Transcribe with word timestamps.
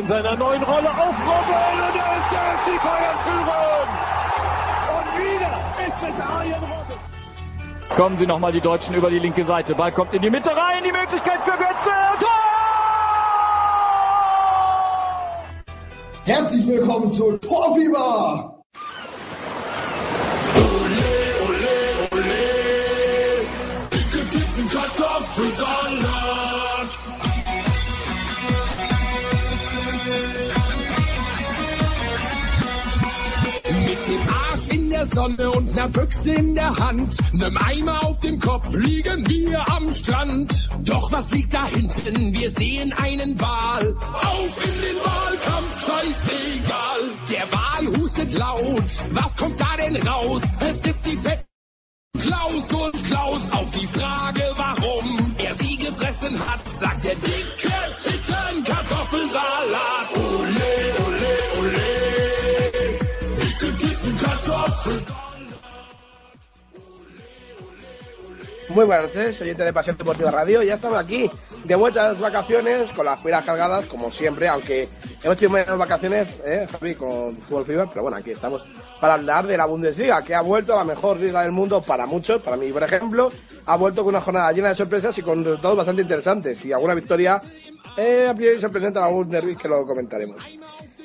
in 0.00 0.06
seiner 0.06 0.34
neuen 0.34 0.62
Rolle 0.62 0.88
auf 0.88 1.16
Robben 1.20 1.54
und 1.88 1.96
er 1.96 2.16
ist 2.16 2.30
der 2.32 2.40
FC 2.58 2.82
Bayern 2.82 3.18
führen! 3.18 3.90
Und 4.96 5.08
wieder 5.20 5.52
ist 5.86 6.02
es 6.08 6.20
Arjen 6.20 6.54
Robben! 6.54 7.96
Kommen 7.96 8.16
sie 8.16 8.26
nochmal 8.26 8.52
die 8.52 8.62
Deutschen 8.62 8.94
über 8.94 9.10
die 9.10 9.18
linke 9.18 9.44
Seite. 9.44 9.74
Ball 9.74 9.92
kommt 9.92 10.14
in 10.14 10.22
die 10.22 10.30
Mitte 10.30 10.50
rein. 10.50 10.82
Die 10.84 10.92
Möglichkeit 10.92 11.40
für 11.42 11.50
Götze. 11.50 11.90
Tor! 12.18 12.28
Herzlich 16.24 16.66
willkommen 16.66 17.12
zu 17.12 17.36
Torfieber! 17.36 18.56
Mit 25.36 25.54
Sonne 35.12 35.50
und 35.50 35.74
ner 35.74 35.88
Büchse 35.88 36.34
in 36.34 36.54
der 36.54 36.76
Hand, 36.76 37.16
nem 37.32 37.56
Eimer 37.56 38.04
auf 38.04 38.20
dem 38.20 38.38
Kopf 38.38 38.74
liegen 38.74 39.28
wir 39.28 39.68
am 39.72 39.90
Strand. 39.90 40.70
Doch 40.84 41.10
was 41.12 41.32
liegt 41.32 41.52
da 41.52 41.66
hinten? 41.66 42.32
Wir 42.32 42.50
sehen 42.50 42.92
einen 42.92 43.40
Wal. 43.40 43.94
Auf 43.96 44.64
in 44.64 44.80
den 44.80 44.96
Wahlkampf, 44.96 45.86
scheißegal. 45.86 47.00
Der 47.30 47.46
Wal 47.52 48.00
hustet 48.00 48.32
laut. 48.38 48.84
Was 49.12 49.36
kommt 49.36 49.60
da 49.60 49.76
denn 49.76 49.96
raus? 50.06 50.42
Es 50.60 50.86
ist 50.86 51.06
die 51.06 51.16
Fett 51.16 51.44
Klaus 52.18 52.72
und 52.72 53.04
Klaus 53.04 53.50
auf 53.52 53.70
die 53.70 53.86
Frage, 53.86 54.42
warum 54.56 55.34
er 55.38 55.54
sie 55.54 55.76
gefressen 55.76 56.38
hat, 56.38 56.60
sagt 56.78 57.04
der 57.04 57.14
dicke 57.14 57.72
Titten 58.02 58.64
Kartoffelsalat. 58.64 59.99
Muy 68.70 68.84
buenas 68.84 69.06
noches, 69.06 69.40
oyentes 69.42 69.66
de 69.66 69.72
Pasión 69.72 69.96
Deportiva 69.98 70.30
Radio. 70.30 70.62
Ya 70.62 70.74
estamos 70.74 70.98
aquí, 70.98 71.30
de 71.64 71.74
vuelta 71.74 72.06
a 72.06 72.08
las 72.10 72.20
vacaciones, 72.20 72.92
con 72.92 73.04
las 73.04 73.20
pilas 73.20 73.44
cargadas, 73.44 73.84
como 73.86 74.10
siempre, 74.10 74.48
aunque 74.48 74.88
hemos 75.22 75.36
tenido 75.36 75.50
menos 75.50 75.76
vacaciones, 75.76 76.42
¿eh, 76.46 76.66
Javi, 76.70 76.94
con 76.94 77.36
Fútbol 77.38 77.66
Fever, 77.66 77.88
pero 77.88 78.02
bueno, 78.02 78.16
aquí 78.16 78.30
estamos 78.30 78.66
para 79.00 79.14
hablar 79.14 79.46
de 79.46 79.56
la 79.56 79.66
Bundesliga, 79.66 80.22
que 80.22 80.34
ha 80.34 80.40
vuelto 80.40 80.74
a 80.74 80.78
la 80.78 80.84
mejor 80.84 81.18
liga 81.18 81.42
del 81.42 81.52
mundo 81.52 81.82
para 81.82 82.06
muchos, 82.06 82.40
para 82.40 82.56
mí, 82.56 82.72
por 82.72 82.84
ejemplo, 82.84 83.32
ha 83.66 83.76
vuelto 83.76 84.02
con 84.02 84.14
una 84.14 84.20
jornada 84.20 84.52
llena 84.52 84.68
de 84.68 84.76
sorpresas 84.76 85.18
y 85.18 85.22
con 85.22 85.44
resultados 85.44 85.76
bastante 85.76 86.02
interesantes, 86.02 86.64
y 86.64 86.72
alguna 86.72 86.94
victoria, 86.94 87.40
eh, 87.96 88.28
a 88.30 88.34
priori 88.34 88.60
se 88.60 88.68
presenta 88.68 89.00
en 89.00 89.06
algún 89.06 89.28
derby 89.28 89.56
que 89.56 89.68
lo 89.68 89.84
comentaremos. 89.84 90.56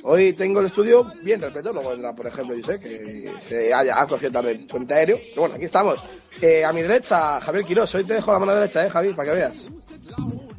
Hoy 0.08 0.34
tengo 0.34 0.60
el 0.60 0.68
estudio 0.68 1.12
bien 1.24 1.42
vendrá, 1.90 2.14
por 2.14 2.28
ejemplo, 2.28 2.56
José, 2.56 2.80
que 2.80 3.34
se 3.40 3.74
haya 3.74 4.00
ha 4.00 4.06
cogido 4.06 4.32
tarde 4.32 4.52
el 4.52 4.68
puente 4.68 4.94
aéreo. 4.94 5.18
Pero 5.30 5.42
bueno, 5.42 5.56
aquí 5.56 5.66
estamos. 5.66 6.04
Eh, 6.42 6.64
a 6.64 6.72
mi 6.72 6.82
derecha, 6.84 7.42
Javier 7.42 7.66
Quirós. 7.66 7.96
Hoy 7.96 8.04
te 8.04 8.14
dejo 8.14 8.32
la 8.32 8.38
mano 8.40 8.54
derecha, 8.54 8.86
eh, 8.86 8.90
Javi, 8.90 9.14
para 9.14 9.32
que 9.32 9.36
veas. 9.38 9.68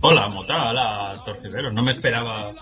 Hola, 0.00 0.28
Mota, 0.28 0.70
hola, 0.70 1.22
Torcedero. 1.24 1.70
No 1.70 1.82
me 1.82 1.92
esperaba 1.92 2.52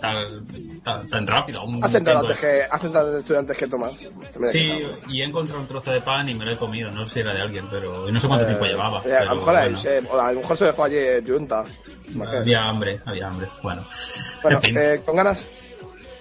tan, 0.00 0.80
tan, 0.82 1.08
tan 1.10 1.26
rápido. 1.26 1.60
Aún 1.60 1.84
Has 1.84 1.94
entrado 1.94 2.20
antes 2.20 2.38
que, 2.38 2.62
has 2.62 2.84
entrado 2.84 3.08
antes 3.08 3.20
estudiantes 3.20 3.56
que 3.58 3.66
Tomás. 3.66 4.08
Sí, 4.50 4.72
y 5.08 5.20
he 5.20 5.24
encontrado 5.24 5.60
un 5.60 5.68
trozo 5.68 5.90
de 5.90 6.00
pan 6.00 6.28
y 6.30 6.34
me 6.34 6.44
lo 6.46 6.52
he 6.52 6.56
comido. 6.56 6.90
No 6.90 7.04
sé 7.04 7.14
si 7.14 7.20
era 7.20 7.34
de 7.34 7.42
alguien, 7.42 7.66
pero 7.70 8.10
no 8.10 8.18
sé 8.20 8.26
cuánto 8.26 8.46
tiempo 8.46 8.64
Eh, 8.64 8.68
llevaba. 8.68 9.02
eh, 9.04 9.14
a 9.16 9.24
lo 9.26 9.36
mejor 9.36 9.54
bueno, 9.54 10.08
o 10.10 10.18
a 10.20 10.32
lo 10.32 10.40
mejor 10.40 10.56
se 10.56 10.64
dejó 10.64 10.84
ayer 10.84 11.22
Junta. 11.30 11.64
Había 12.38 12.62
hambre, 12.68 13.00
había 13.04 13.28
hambre. 13.28 13.48
Bueno, 13.62 13.86
Bueno, 14.42 14.56
en 14.58 14.62
fin. 14.62 14.78
eh, 14.78 15.02
con 15.04 15.16
ganas. 15.16 15.50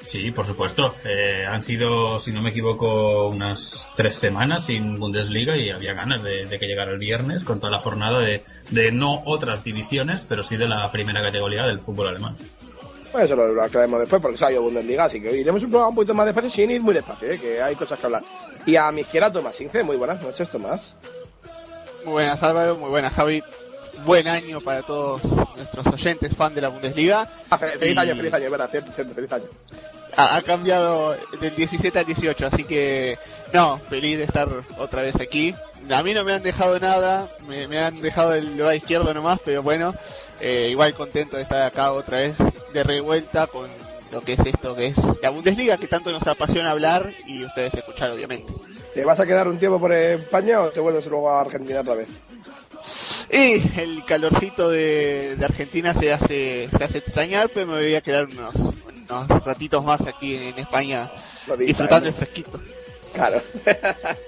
Sí, 0.03 0.31
por 0.31 0.45
supuesto. 0.45 0.95
Eh, 1.05 1.45
han 1.47 1.61
sido, 1.61 2.19
si 2.19 2.31
no 2.31 2.41
me 2.41 2.49
equivoco, 2.49 3.27
unas 3.27 3.93
tres 3.95 4.15
semanas 4.15 4.65
sin 4.65 4.99
Bundesliga 4.99 5.55
y 5.55 5.69
había 5.69 5.93
ganas 5.93 6.23
de, 6.23 6.47
de 6.47 6.59
que 6.59 6.65
llegara 6.65 6.91
el 6.91 6.97
viernes 6.97 7.43
con 7.43 7.59
toda 7.59 7.71
la 7.71 7.79
jornada 7.79 8.19
de, 8.19 8.43
de 8.71 8.91
no 8.91 9.21
otras 9.25 9.63
divisiones, 9.63 10.25
pero 10.27 10.43
sí 10.43 10.57
de 10.57 10.67
la 10.67 10.91
primera 10.91 11.21
categoría 11.21 11.63
del 11.63 11.79
fútbol 11.79 12.07
alemán. 12.07 12.33
Pues 13.11 13.25
eso 13.25 13.35
lo, 13.35 13.53
lo 13.53 13.61
aclararemos 13.61 13.99
después 13.99 14.21
porque 14.21 14.37
se 14.37 14.45
ha 14.45 14.51
ido 14.51 14.63
Bundesliga, 14.63 15.03
así 15.03 15.21
que 15.21 15.29
hoy 15.29 15.41
iremos 15.41 15.61
un 15.63 15.69
programa 15.69 15.89
un 15.89 15.95
poquito 15.95 16.13
más 16.13 16.25
despacio 16.25 16.49
sin 16.49 16.71
ir 16.71 16.81
muy 16.81 16.93
despacio, 16.93 17.31
eh, 17.31 17.39
que 17.39 17.61
hay 17.61 17.75
cosas 17.75 17.99
que 17.99 18.05
hablar. 18.05 18.23
Y 18.65 18.75
a 18.75 18.91
mi 18.91 19.01
izquierda, 19.01 19.31
Tomás 19.31 19.59
Ince. 19.61 19.83
Muy 19.83 19.97
buenas 19.97 20.21
noches, 20.21 20.49
Tomás. 20.49 20.95
Muy 22.03 22.13
buenas 22.13 22.41
Álvaro, 22.41 22.75
muy 22.77 22.89
buenas 22.89 23.13
Javi. 23.13 23.43
Buen 24.05 24.27
año 24.27 24.61
para 24.61 24.81
todos 24.83 25.21
nuestros 25.55 25.85
oyentes 25.87 26.35
fan 26.35 26.53
de 26.55 26.61
la 26.61 26.69
Bundesliga. 26.69 27.29
Ah, 27.49 27.57
fe- 27.57 27.77
feliz 27.77 27.95
Y- 27.95 27.99
año, 27.99 28.15
feliz 28.15 28.33
año, 28.33 28.49
verdad, 28.51 28.69
cierto, 28.69 28.91
cierto, 28.91 29.13
feliz 29.13 29.31
año. 29.31 29.45
Ha, 30.17 30.35
ha 30.35 30.41
cambiado 30.41 31.15
del 31.39 31.55
17 31.55 31.97
al 31.99 32.05
18, 32.05 32.47
así 32.47 32.63
que 32.65 33.17
no, 33.53 33.79
feliz 33.89 34.17
de 34.17 34.25
estar 34.25 34.49
otra 34.77 35.01
vez 35.03 35.15
aquí. 35.15 35.55
A 35.89 36.03
mí 36.03 36.13
no 36.13 36.23
me 36.23 36.33
han 36.33 36.43
dejado 36.43 36.79
nada, 36.79 37.29
me, 37.47 37.67
me 37.67 37.79
han 37.79 38.01
dejado 38.01 38.33
el 38.35 38.57
lugar 38.57 38.75
izquierdo 38.75 39.13
nomás, 39.13 39.39
pero 39.43 39.63
bueno, 39.63 39.95
eh, 40.39 40.67
igual 40.69 40.93
contento 40.93 41.37
de 41.37 41.43
estar 41.43 41.61
acá 41.63 41.91
otra 41.93 42.17
vez 42.17 42.35
de 42.73 42.83
revuelta 42.83 43.47
con 43.47 43.69
lo 44.11 44.21
que 44.21 44.33
es 44.33 44.39
esto, 44.45 44.75
que 44.75 44.87
es 44.87 44.95
la 45.21 45.29
Bundesliga, 45.29 45.77
que 45.77 45.87
tanto 45.87 46.11
nos 46.11 46.27
apasiona 46.27 46.71
hablar 46.71 47.13
y 47.25 47.45
ustedes 47.45 47.73
escuchar 47.73 48.11
obviamente. 48.11 48.51
¿Te 48.93 49.05
vas 49.05 49.19
a 49.21 49.25
quedar 49.25 49.47
un 49.47 49.57
tiempo 49.57 49.79
por 49.79 49.93
España 49.93 50.59
o 50.59 50.69
te 50.69 50.81
vuelves 50.81 51.05
luego 51.07 51.29
a 51.29 51.39
Argentina 51.41 51.79
otra 51.79 51.95
vez? 51.95 52.09
Y 53.31 53.79
el 53.79 54.03
calorcito 54.05 54.69
de, 54.69 55.37
de 55.37 55.45
Argentina 55.45 55.93
se 55.93 56.11
hace, 56.11 56.69
se 56.77 56.83
hace 56.83 56.97
extrañar, 56.97 57.49
pero 57.53 57.65
me 57.65 57.73
voy 57.75 57.95
a 57.95 58.01
quedar 58.01 58.25
unos, 58.25 58.53
unos 58.55 59.45
ratitos 59.45 59.83
más 59.85 60.01
aquí 60.01 60.35
en, 60.35 60.59
España 60.59 61.09
disfrutando 61.57 62.09
el 62.09 62.13
fresquito. 62.13 62.59
Claro. 63.13 63.41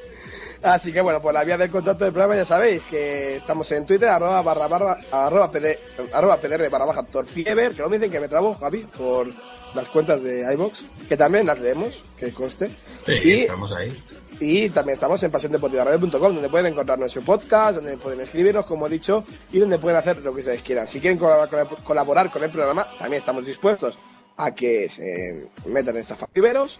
Así 0.63 0.93
que 0.93 1.01
bueno, 1.01 1.21
por 1.21 1.33
la 1.33 1.43
vía 1.43 1.57
del 1.57 1.69
contacto 1.69 2.05
del 2.05 2.13
programa 2.13 2.37
ya 2.37 2.45
sabéis 2.45 2.85
que 2.85 3.35
estamos 3.35 3.69
en 3.73 3.85
Twitter, 3.85 4.07
arroba 4.07 4.41
barra 4.41 4.67
barra, 4.69 4.97
arroba, 5.11 5.51
PD, 5.51 5.77
arroba 6.13 6.39
pdr 6.39 6.69
barra 6.69 6.85
baja 6.85 7.03
torfiever, 7.03 7.75
que 7.75 7.81
no 7.81 7.89
me 7.89 7.97
dicen 7.97 8.11
que 8.11 8.21
me 8.21 8.29
trabo, 8.29 8.53
Javi, 8.53 8.85
por 8.97 9.27
las 9.73 9.89
cuentas 9.89 10.23
de 10.23 10.51
iBox, 10.53 10.85
que 11.07 11.17
también 11.17 11.45
las 11.45 11.59
leemos, 11.59 12.03
que 12.17 12.33
conste. 12.33 12.75
Sí, 13.05 13.13
y, 13.23 13.31
estamos 13.41 13.73
ahí. 13.73 14.03
y 14.39 14.69
también 14.69 14.93
estamos 14.93 15.21
en 15.23 15.31
pasiondeportivaradio.com, 15.31 16.33
donde 16.35 16.49
pueden 16.49 16.67
encontrar 16.67 16.99
nuestro 16.99 17.21
podcast, 17.21 17.75
donde 17.75 17.97
pueden 17.97 18.21
escribirnos, 18.21 18.65
como 18.65 18.87
he 18.87 18.89
dicho, 18.89 19.23
y 19.51 19.59
donde 19.59 19.79
pueden 19.79 19.97
hacer 19.97 20.17
lo 20.17 20.33
que 20.33 20.39
ustedes 20.39 20.61
quieran. 20.61 20.87
Si 20.87 20.99
quieren 20.99 21.17
colaborar 21.17 22.31
con 22.31 22.43
el, 22.43 22.51
programa, 22.51 22.87
también 22.97 23.19
estamos 23.19 23.45
dispuestos 23.45 23.99
a 24.37 24.53
que 24.53 24.89
se 24.89 25.47
metan 25.65 25.95
en 25.95 26.01
esta 26.01 26.17
Viveros. 26.33 26.79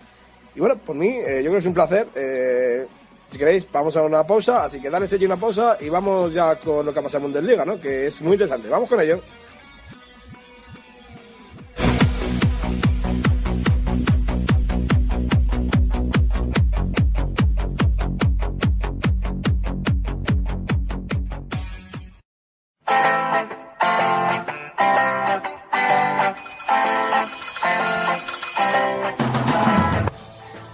Y 0.55 0.59
bueno, 0.59 0.77
por 0.77 0.95
mí, 0.95 1.07
eh, 1.07 1.37
yo 1.37 1.49
creo 1.49 1.53
que 1.53 1.59
es 1.59 1.65
un 1.65 1.73
placer. 1.73 2.07
eh, 2.15 2.85
si 3.33 3.39
queréis, 3.39 3.67
vamos 3.71 3.97
a 3.97 4.03
una 4.03 4.27
pausa, 4.27 4.63
así 4.63 4.79
que 4.79 4.91
dale 4.91 5.07
sello 5.07 5.25
una 5.25 5.37
pausa 5.37 5.77
y 5.79 5.89
vamos 5.89 6.31
ya 6.35 6.55
con 6.57 6.85
lo 6.85 6.93
que 6.93 6.99
ha 6.99 7.01
pasado 7.01 7.25
en 7.25 7.31
Bundesliga, 7.31 7.65
¿no? 7.65 7.81
Que 7.81 8.05
es 8.05 8.21
muy 8.21 8.33
interesante. 8.33 8.69
Vamos 8.69 8.87
con 8.87 9.01
ello. 9.01 9.21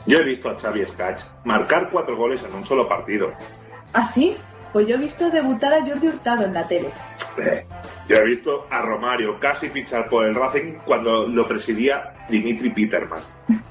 Yo 0.10 0.18
he 0.18 0.24
visto 0.24 0.50
a 0.50 0.56
Xavi 0.58 0.84
Skach 0.88 1.22
marcar 1.46 1.92
cuatro 1.92 2.18
goles 2.18 2.42
en 2.44 2.52
un 2.56 2.66
solo 2.66 2.88
partido. 2.90 3.32
¿Ah, 3.94 4.04
sí? 4.08 4.36
Pues 4.74 4.88
yo 4.88 4.96
he 4.96 4.98
visto 4.98 5.30
debutar 5.30 5.72
a 5.72 5.86
Jordi 5.86 6.08
Hurtado 6.08 6.46
en 6.46 6.54
la 6.56 6.68
tele. 6.68 6.90
Eh, 7.38 7.64
Yo 8.08 8.16
he 8.18 8.24
visto 8.26 8.66
a 8.72 8.82
Romario 8.82 9.40
casi 9.40 9.70
fichar 9.70 10.10
por 10.10 10.26
el 10.26 10.34
Racing 10.34 10.80
cuando 10.84 11.28
lo 11.28 11.48
presidía 11.48 12.26
Dimitri 12.28 12.70
Peterman. 12.72 13.22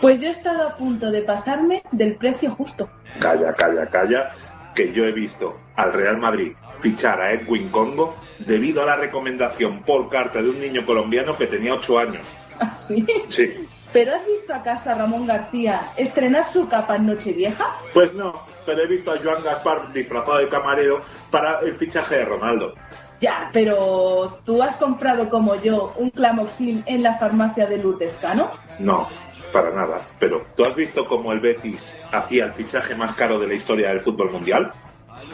Pues 0.00 0.18
yo 0.18 0.28
he 0.28 0.30
estado 0.30 0.66
a 0.66 0.76
punto 0.78 1.10
de 1.10 1.20
pasarme 1.20 1.82
del 1.92 2.14
precio 2.14 2.52
justo. 2.52 2.88
Calla, 3.20 3.52
calla, 3.52 3.84
calla, 3.84 4.30
que 4.74 4.94
yo 4.94 5.04
he 5.04 5.12
visto 5.12 5.60
al 5.76 5.92
Real 5.92 6.16
Madrid 6.16 6.52
fichar 6.80 7.20
a 7.20 7.32
Edwin 7.34 7.68
Congo 7.68 8.16
debido 8.38 8.82
a 8.82 8.86
la 8.86 8.96
recomendación 8.96 9.82
por 9.82 10.08
carta 10.08 10.40
de 10.40 10.48
un 10.48 10.58
niño 10.58 10.86
colombiano 10.86 11.36
que 11.36 11.46
tenía 11.46 11.74
8 11.74 11.98
años. 11.98 12.26
¿Ah, 12.58 12.74
sí? 12.74 13.06
Sí, 13.28 13.68
¿Pero 13.92 14.14
has 14.14 14.24
visto 14.24 14.54
acaso 14.54 14.90
a 14.90 14.94
Ramón 14.94 15.26
García 15.26 15.80
estrenar 15.96 16.46
su 16.46 16.68
capa 16.68 16.96
en 16.96 17.06
Nochevieja? 17.06 17.64
Pues 17.92 18.14
no, 18.14 18.40
pero 18.64 18.82
he 18.82 18.86
visto 18.86 19.10
a 19.10 19.18
Joan 19.18 19.42
Gaspar 19.42 19.92
disfrazado 19.92 20.38
de 20.38 20.48
camarero 20.48 21.02
para 21.30 21.60
el 21.60 21.76
fichaje 21.76 22.18
de 22.18 22.24
Ronaldo. 22.24 22.74
Ya, 23.20 23.50
pero 23.52 24.38
¿tú 24.44 24.62
has 24.62 24.76
comprado 24.76 25.28
como 25.28 25.56
yo 25.56 25.92
un 25.96 26.10
clamoxil 26.10 26.84
en 26.86 27.02
la 27.02 27.18
farmacia 27.18 27.66
de 27.66 27.78
Lourdes 27.78 28.14
Cano? 28.14 28.50
No, 28.78 29.08
para 29.52 29.70
nada. 29.72 30.00
Pero 30.20 30.44
¿tú 30.56 30.64
has 30.64 30.74
visto 30.74 31.06
cómo 31.06 31.32
el 31.32 31.40
Betis 31.40 31.94
hacía 32.12 32.44
el 32.44 32.52
fichaje 32.52 32.94
más 32.94 33.14
caro 33.14 33.38
de 33.38 33.48
la 33.48 33.54
historia 33.54 33.88
del 33.88 34.00
fútbol 34.02 34.30
mundial? 34.30 34.72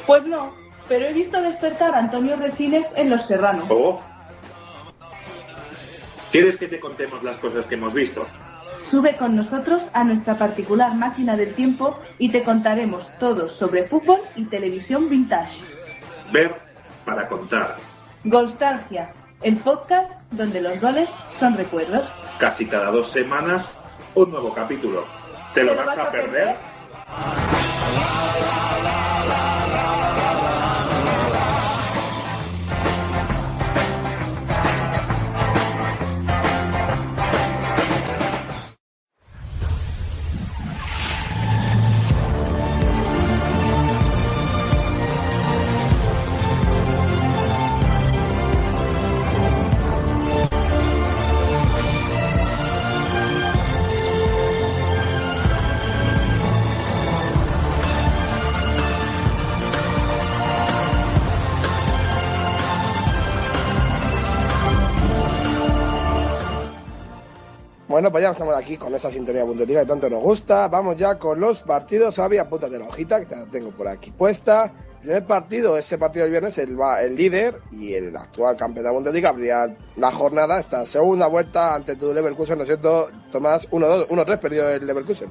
Pues 0.07 0.27
no, 0.27 0.55
pero 0.89 1.07
he 1.07 1.13
visto 1.13 1.41
despertar 1.43 1.95
a 1.95 1.99
Antonio 1.99 2.37
Resines 2.37 2.91
en 2.97 3.11
Los 3.11 3.27
Serranos. 3.27 3.67
¿Oh? 3.69 4.01
¿Quieres 6.33 6.57
que 6.57 6.69
te 6.69 6.81
contemos 6.81 7.23
las 7.23 7.37
cosas 7.37 7.67
que 7.67 7.77
hemos 7.77 7.95
visto? 7.95 8.27
Sube 8.91 9.17
con 9.17 9.35
nosotros 9.35 9.89
a 9.95 10.05
nuestra 10.05 10.35
particular 10.35 10.95
máquina 10.95 11.37
del 11.37 11.55
tiempo 11.55 11.99
y 12.19 12.31
te 12.31 12.45
contaremos 12.45 13.11
todo 13.19 13.49
sobre 13.49 13.85
fútbol 13.85 14.21
y 14.37 14.45
televisión 14.45 15.09
vintage. 15.09 15.59
Ver 16.33 16.55
para 17.05 17.27
contar. 17.29 17.77
Golstalgia, 18.23 19.13
el 19.43 19.57
podcast 19.57 20.13
donde 20.31 20.61
los 20.61 20.81
goles 20.81 21.11
son 21.33 21.57
recuerdos. 21.57 22.15
Casi 22.39 22.67
cada 22.67 22.93
dos 22.93 23.11
semanas, 23.11 23.77
un 24.15 24.31
nuevo 24.31 24.55
capítulo. 24.55 25.05
¿Te 25.53 25.65
lo 25.65 25.75
vas 25.75 25.99
a 25.99 26.11
perder? 26.13 26.57
Bueno, 68.07 68.13
pues 68.13 68.23
ya 68.23 68.31
estamos 68.31 68.55
aquí 68.55 68.77
con 68.77 68.95
esa 68.95 69.11
sintonía 69.11 69.43
Bundesliga 69.43 69.81
que 69.81 69.87
tanto 69.89 70.09
nos 70.09 70.23
gusta. 70.23 70.69
Vamos 70.69 70.97
ya 70.97 71.19
con 71.19 71.41
los 71.41 71.61
partidos. 71.63 72.15
Xavi, 72.15 72.39
apúntate 72.39 72.79
la 72.79 72.87
hojita 72.87 73.19
que 73.19 73.27
te 73.27 73.35
la 73.35 73.47
tengo 73.47 73.73
por 73.73 73.89
aquí 73.89 74.13
puesta. 74.13 74.73
Primer 75.01 75.27
partido, 75.27 75.77
ese 75.77 75.99
partido 75.99 76.23
del 76.23 76.31
viernes, 76.31 76.57
el, 76.59 76.79
el 77.03 77.17
líder 77.17 77.61
y 77.73 77.95
el 77.95 78.17
actual 78.17 78.57
campeón 78.57 78.85
de 78.85 78.91
la 78.91 78.93
Bundesliga 78.93 79.31
abría 79.31 79.77
la 79.97 80.13
jornada, 80.13 80.61
esta 80.61 80.87
segunda 80.87 81.27
vuelta 81.27 81.75
ante 81.75 81.97
tu 81.97 82.15
Leverkusen, 82.15 82.59
¿no 82.59 82.63
es 82.63 82.69
cierto? 82.69 83.11
Tomás, 83.33 83.69
1-2, 83.73 84.07
1-3 84.07 84.39
perdió 84.39 84.69
el 84.71 84.87
Leverkusen. 84.87 85.29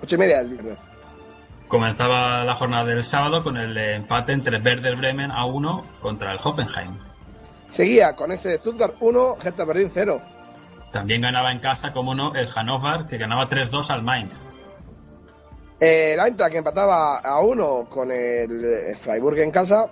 Ocho 0.00 0.14
y 0.14 0.18
media 0.18 0.38
el 0.38 0.50
viernes. 0.50 0.78
Comenzaba 1.66 2.44
la 2.44 2.54
jornada 2.54 2.84
del 2.84 3.02
sábado 3.02 3.42
con 3.42 3.56
el 3.56 3.76
empate 3.76 4.34
entre 4.34 4.60
Werder 4.60 4.94
Bremen 4.94 5.32
a 5.32 5.46
1 5.46 5.84
contra 5.98 6.30
el 6.30 6.38
Hoffenheim. 6.40 6.94
Seguía 7.66 8.14
con 8.14 8.30
ese 8.30 8.56
Stuttgart 8.56 8.94
1, 9.00 9.38
Hertha 9.44 9.64
Berlín 9.64 9.90
0. 9.92 10.22
También 10.94 11.22
ganaba 11.22 11.50
en 11.50 11.58
casa, 11.58 11.92
como 11.92 12.14
no, 12.14 12.36
el 12.36 12.46
Hannover, 12.46 13.06
que 13.08 13.18
ganaba 13.18 13.48
3-2 13.48 13.90
al 13.90 14.04
Mainz. 14.04 14.46
El 15.80 16.20
Eintracht 16.20 16.52
que 16.52 16.58
empataba 16.58 17.18
a 17.18 17.40
1 17.40 17.88
con 17.90 18.12
el 18.12 18.64
eh, 18.64 18.94
Freiburg 18.94 19.40
en 19.40 19.50
casa. 19.50 19.90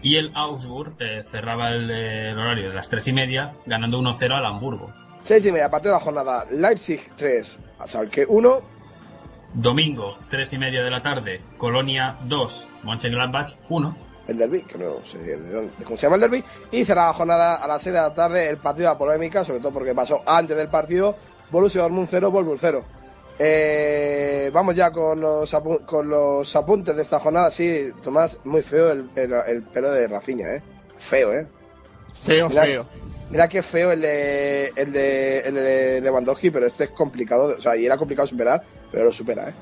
Y 0.00 0.16
el 0.16 0.32
Augsburg 0.34 0.96
eh, 0.98 1.24
cerraba 1.30 1.68
el, 1.68 1.90
eh, 1.90 2.30
el 2.30 2.38
horario 2.38 2.70
de 2.70 2.74
las 2.74 2.88
3 2.88 3.08
y 3.08 3.12
media, 3.12 3.54
ganando 3.66 3.98
1-0 3.98 4.32
al 4.32 4.46
Hamburgo. 4.46 4.90
Seis 5.22 5.44
y 5.44 5.52
media, 5.52 5.70
partido 5.70 5.92
de 5.92 5.98
la 5.98 6.04
jornada. 6.04 6.46
Leipzig 6.50 7.12
3, 7.16 7.60
a 7.78 7.86
Schalke 7.86 8.24
1. 8.26 8.62
Domingo, 9.52 10.16
3 10.30 10.54
y 10.54 10.58
media 10.58 10.82
de 10.82 10.90
la 10.90 11.02
tarde, 11.02 11.42
Colonia 11.58 12.18
2, 12.24 12.68
Mönchengladbach 12.84 13.56
1. 13.68 14.09
El 14.30 14.38
derby, 14.38 14.62
que 14.62 14.78
no 14.78 15.04
sé 15.04 15.18
de, 15.18 15.36
dónde, 15.36 15.72
de 15.76 15.84
cómo 15.84 15.96
se 15.96 16.06
llama 16.06 16.16
el 16.16 16.22
derby, 16.22 16.44
y 16.70 16.84
cerraba 16.84 17.08
la 17.08 17.14
jornada 17.14 17.54
a 17.56 17.68
las 17.68 17.82
6 17.82 17.92
de 17.92 18.00
la 18.00 18.14
tarde 18.14 18.48
el 18.48 18.56
partido 18.58 18.88
de 18.88 18.94
la 18.94 18.98
polémica, 18.98 19.44
sobre 19.44 19.60
todo 19.60 19.72
porque 19.72 19.94
pasó 19.94 20.22
antes 20.24 20.56
del 20.56 20.68
partido, 20.68 21.16
Borussia 21.50 21.82
Dortmund 21.82 22.08
0, 22.10 22.30
Wolfsburg 22.30 22.58
0. 22.60 22.84
Eh, 23.42 24.50
vamos 24.52 24.76
ya 24.76 24.90
con 24.90 25.20
los, 25.20 25.56
con 25.86 26.08
los 26.08 26.54
apuntes 26.54 26.94
de 26.94 27.02
esta 27.02 27.18
jornada, 27.18 27.50
sí, 27.50 27.90
Tomás, 28.02 28.38
muy 28.44 28.62
feo 28.62 28.92
el, 28.92 29.10
el, 29.16 29.32
el 29.32 29.62
pelo 29.62 29.90
de 29.90 30.06
Rafinha, 30.06 30.54
¿eh? 30.54 30.62
Feo, 30.96 31.32
¿eh? 31.32 31.46
Feo, 32.22 32.50
feo. 32.50 32.86
Mira 33.30 33.48
qué 33.48 33.62
feo 33.62 33.92
el 33.92 34.00
de, 34.00 34.72
el 34.76 34.92
de, 34.92 35.38
el 35.40 35.54
de 35.54 36.00
Lewandowski, 36.02 36.50
pero 36.50 36.66
este 36.66 36.84
es 36.84 36.90
complicado, 36.90 37.54
o 37.56 37.60
sea, 37.60 37.76
y 37.76 37.86
era 37.86 37.96
complicado 37.96 38.26
superar, 38.26 38.62
pero 38.92 39.04
lo 39.04 39.12
supera, 39.12 39.48
¿eh? 39.48 39.54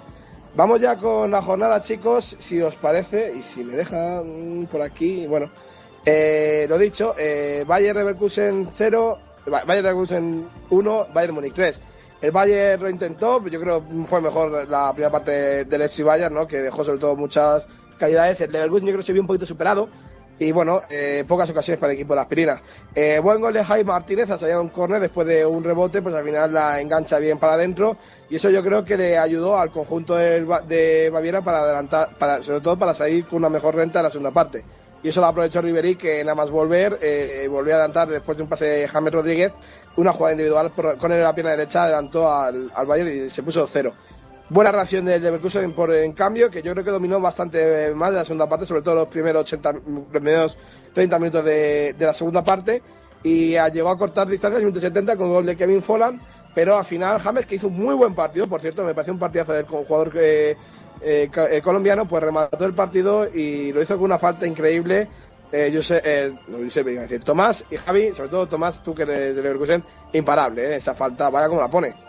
Vamos 0.55 0.81
ya 0.81 0.97
con 0.97 1.31
la 1.31 1.41
jornada, 1.43 1.81
chicos, 1.81 2.37
si 2.39 2.61
os 2.61 2.75
parece, 2.77 3.33
y 3.37 3.43
si 3.43 3.63
me 3.63 3.75
dejan 3.75 4.67
por 4.71 4.83
aquí, 4.83 5.27
bueno, 5.27 5.51
eh, 6.05 6.67
lo 6.69 6.79
dicho, 6.79 7.15
eh, 7.17 7.65
Leverkusen 7.69 8.69
0, 8.75 9.19
Ba- 9.47 9.65
Bayern 9.65 9.85
Leverkusen 9.87 10.49
1, 10.71 11.07
Bayern 11.15 11.35
Múnich 11.35 11.55
3. 11.55 11.81
El 12.21 12.33
Bayern 12.33 12.83
lo 12.83 12.91
intentó, 12.91 13.47
yo 13.47 13.61
creo 13.61 13.87
que 13.87 13.95
fue 14.09 14.21
mejor 14.21 14.69
la 14.69 14.91
primera 14.93 15.13
parte 15.13 15.65
del 15.65 15.83
FC 15.83 16.03
Bayern, 16.03 16.35
¿no? 16.35 16.49
Que 16.49 16.59
dejó 16.61 16.83
sobre 16.83 16.99
todo 16.99 17.15
muchas 17.15 17.69
calidades. 17.99 18.41
El 18.41 18.51
Leverkusen 18.51 18.87
yo 18.89 18.93
creo 18.93 18.99
que 19.01 19.07
se 19.07 19.13
vio 19.13 19.23
un 19.23 19.29
poquito 19.29 19.47
superado. 19.47 19.89
Y 20.41 20.53
bueno, 20.53 20.83
eh, 20.89 21.25
pocas 21.27 21.51
ocasiones 21.51 21.81
para 21.81 21.93
el 21.93 21.99
equipo 21.99 22.13
de 22.13 22.17
la 22.17 22.23
aspirina. 22.23 22.63
Eh, 22.95 23.19
buen 23.21 23.41
gol 23.41 23.53
de 23.53 23.65
Jaime 23.65 23.85
Martínez, 23.85 24.31
ha 24.31 24.39
salido 24.39 24.61
un 24.63 24.69
córner 24.69 25.01
después 25.01 25.27
de 25.27 25.45
un 25.45 25.65
rebote, 25.65 26.01
pues 26.01 26.15
al 26.15 26.25
final 26.25 26.53
la 26.53 26.81
engancha 26.81 27.19
bien 27.19 27.39
para 27.39 27.55
adentro. 27.55 27.97
Y 28.31 28.37
eso 28.37 28.49
yo 28.49 28.63
creo 28.63 28.85
que 28.85 28.97
le 28.97 29.19
ayudó 29.19 29.59
al 29.59 29.73
conjunto 29.73 30.15
Ba- 30.47 30.61
de 30.61 31.11
Baviera 31.13 31.43
para 31.43 31.63
adelantar, 31.63 32.17
para, 32.19 32.41
sobre 32.41 32.61
todo 32.61 32.79
para 32.79 32.95
salir 32.95 33.27
con 33.27 33.39
una 33.39 33.49
mejor 33.49 33.75
renta 33.75 33.99
en 33.99 34.05
la 34.05 34.11
segunda 34.11 34.31
parte. 34.31 34.65
Y 35.03 35.09
eso 35.09 35.21
lo 35.21 35.27
aprovechó 35.27 35.61
Ribery, 35.61 35.97
que 35.97 36.23
nada 36.25 36.35
más 36.35 36.51
volver, 36.51 36.99
eh, 37.03 37.47
volvió 37.49 37.75
a 37.75 37.77
adelantar 37.77 38.09
después 38.09 38.37
de 38.37 38.45
un 38.45 38.49
pase 38.49 38.65
de 38.65 38.89
James 38.89 39.13
Rodríguez, 39.13 39.53
una 39.97 40.13
jugada 40.13 40.33
individual 40.33 40.73
con 40.73 41.13
él 41.13 41.19
en 41.19 41.25
la 41.25 41.35
pierna 41.35 41.53
derecha, 41.53 41.85
adelantó 41.85 42.31
al, 42.31 42.71
al 42.75 42.87
Bayern 42.87 43.27
y 43.27 43.29
se 43.29 43.43
puso 43.43 43.67
cero. 43.67 43.95
Buena 44.51 44.73
reacción 44.73 45.05
del 45.05 45.23
Leverkusen 45.23 45.75
por 45.75 45.95
en 45.95 46.13
cambio, 46.13 46.51
que 46.51 46.63
yo 46.63 46.73
creo 46.73 46.85
que 46.85 46.91
dominó 46.91 47.21
bastante 47.21 47.93
más 47.95 48.13
de 48.13 48.17
la 48.17 48.25
segunda 48.25 48.49
parte, 48.49 48.65
sobre 48.65 48.81
todo 48.81 48.95
los 48.95 49.09
primeros 49.09 49.43
80, 49.43 49.73
los 49.73 50.05
primeros 50.11 50.59
30 50.95 51.19
minutos 51.19 51.45
de, 51.45 51.95
de 51.99 52.07
la 52.07 52.15
segunda 52.15 52.43
parte, 52.43 52.83
y 53.23 53.57
ah, 53.57 53.69
llegó 53.69 53.91
a 53.91 53.99
cortar 53.99 54.27
distancias 54.27 54.63
minuto 54.63 54.81
70 54.81 55.17
con 55.17 55.31
gol 55.31 55.45
de 55.45 55.55
Kevin 55.55 55.83
Folland, 55.83 56.21
pero 56.55 56.79
al 56.79 56.85
final 56.87 57.19
James, 57.19 57.45
que 57.45 57.57
hizo 57.57 57.69
un 57.69 57.79
muy 57.79 57.95
buen 57.95 58.15
partido, 58.15 58.47
por 58.49 58.63
cierto, 58.63 58.85
me 58.85 58.95
pareció 58.95 59.13
un 59.13 59.19
partidazo 59.19 59.53
del 59.53 59.67
jugador 59.67 60.13
eh, 60.17 60.57
eh, 61.03 61.31
eh, 61.51 61.61
colombiano, 61.63 62.09
pues 62.09 62.23
remató 62.23 62.65
el 62.65 62.75
partido 62.75 63.29
y 63.33 63.71
lo 63.73 63.83
hizo 63.83 63.97
con 63.97 64.05
una 64.05 64.19
falta 64.19 64.47
increíble. 64.47 65.09
Eh, 65.51 65.71
yo 65.73 65.83
sé, 65.83 66.03
eh, 66.05 66.33
yo 66.49 66.71
sé, 66.71 66.85
decir, 66.85 67.25
Tomás 67.25 67.65
y 67.71 67.77
Javi, 67.77 68.13
sobre 68.13 68.29
todo 68.29 68.47
Tomás, 68.47 68.83
tú 68.83 68.95
que 68.95 69.03
eres 69.03 69.35
de 69.37 69.43
Leverkusen, 69.43 69.83
imparable, 70.13 70.63
eh, 70.63 70.77
esa 70.77 70.95
falta, 70.95 71.31
vaya 71.31 71.49
como 71.49 71.61
la 71.61 71.71
pone. 71.71 72.08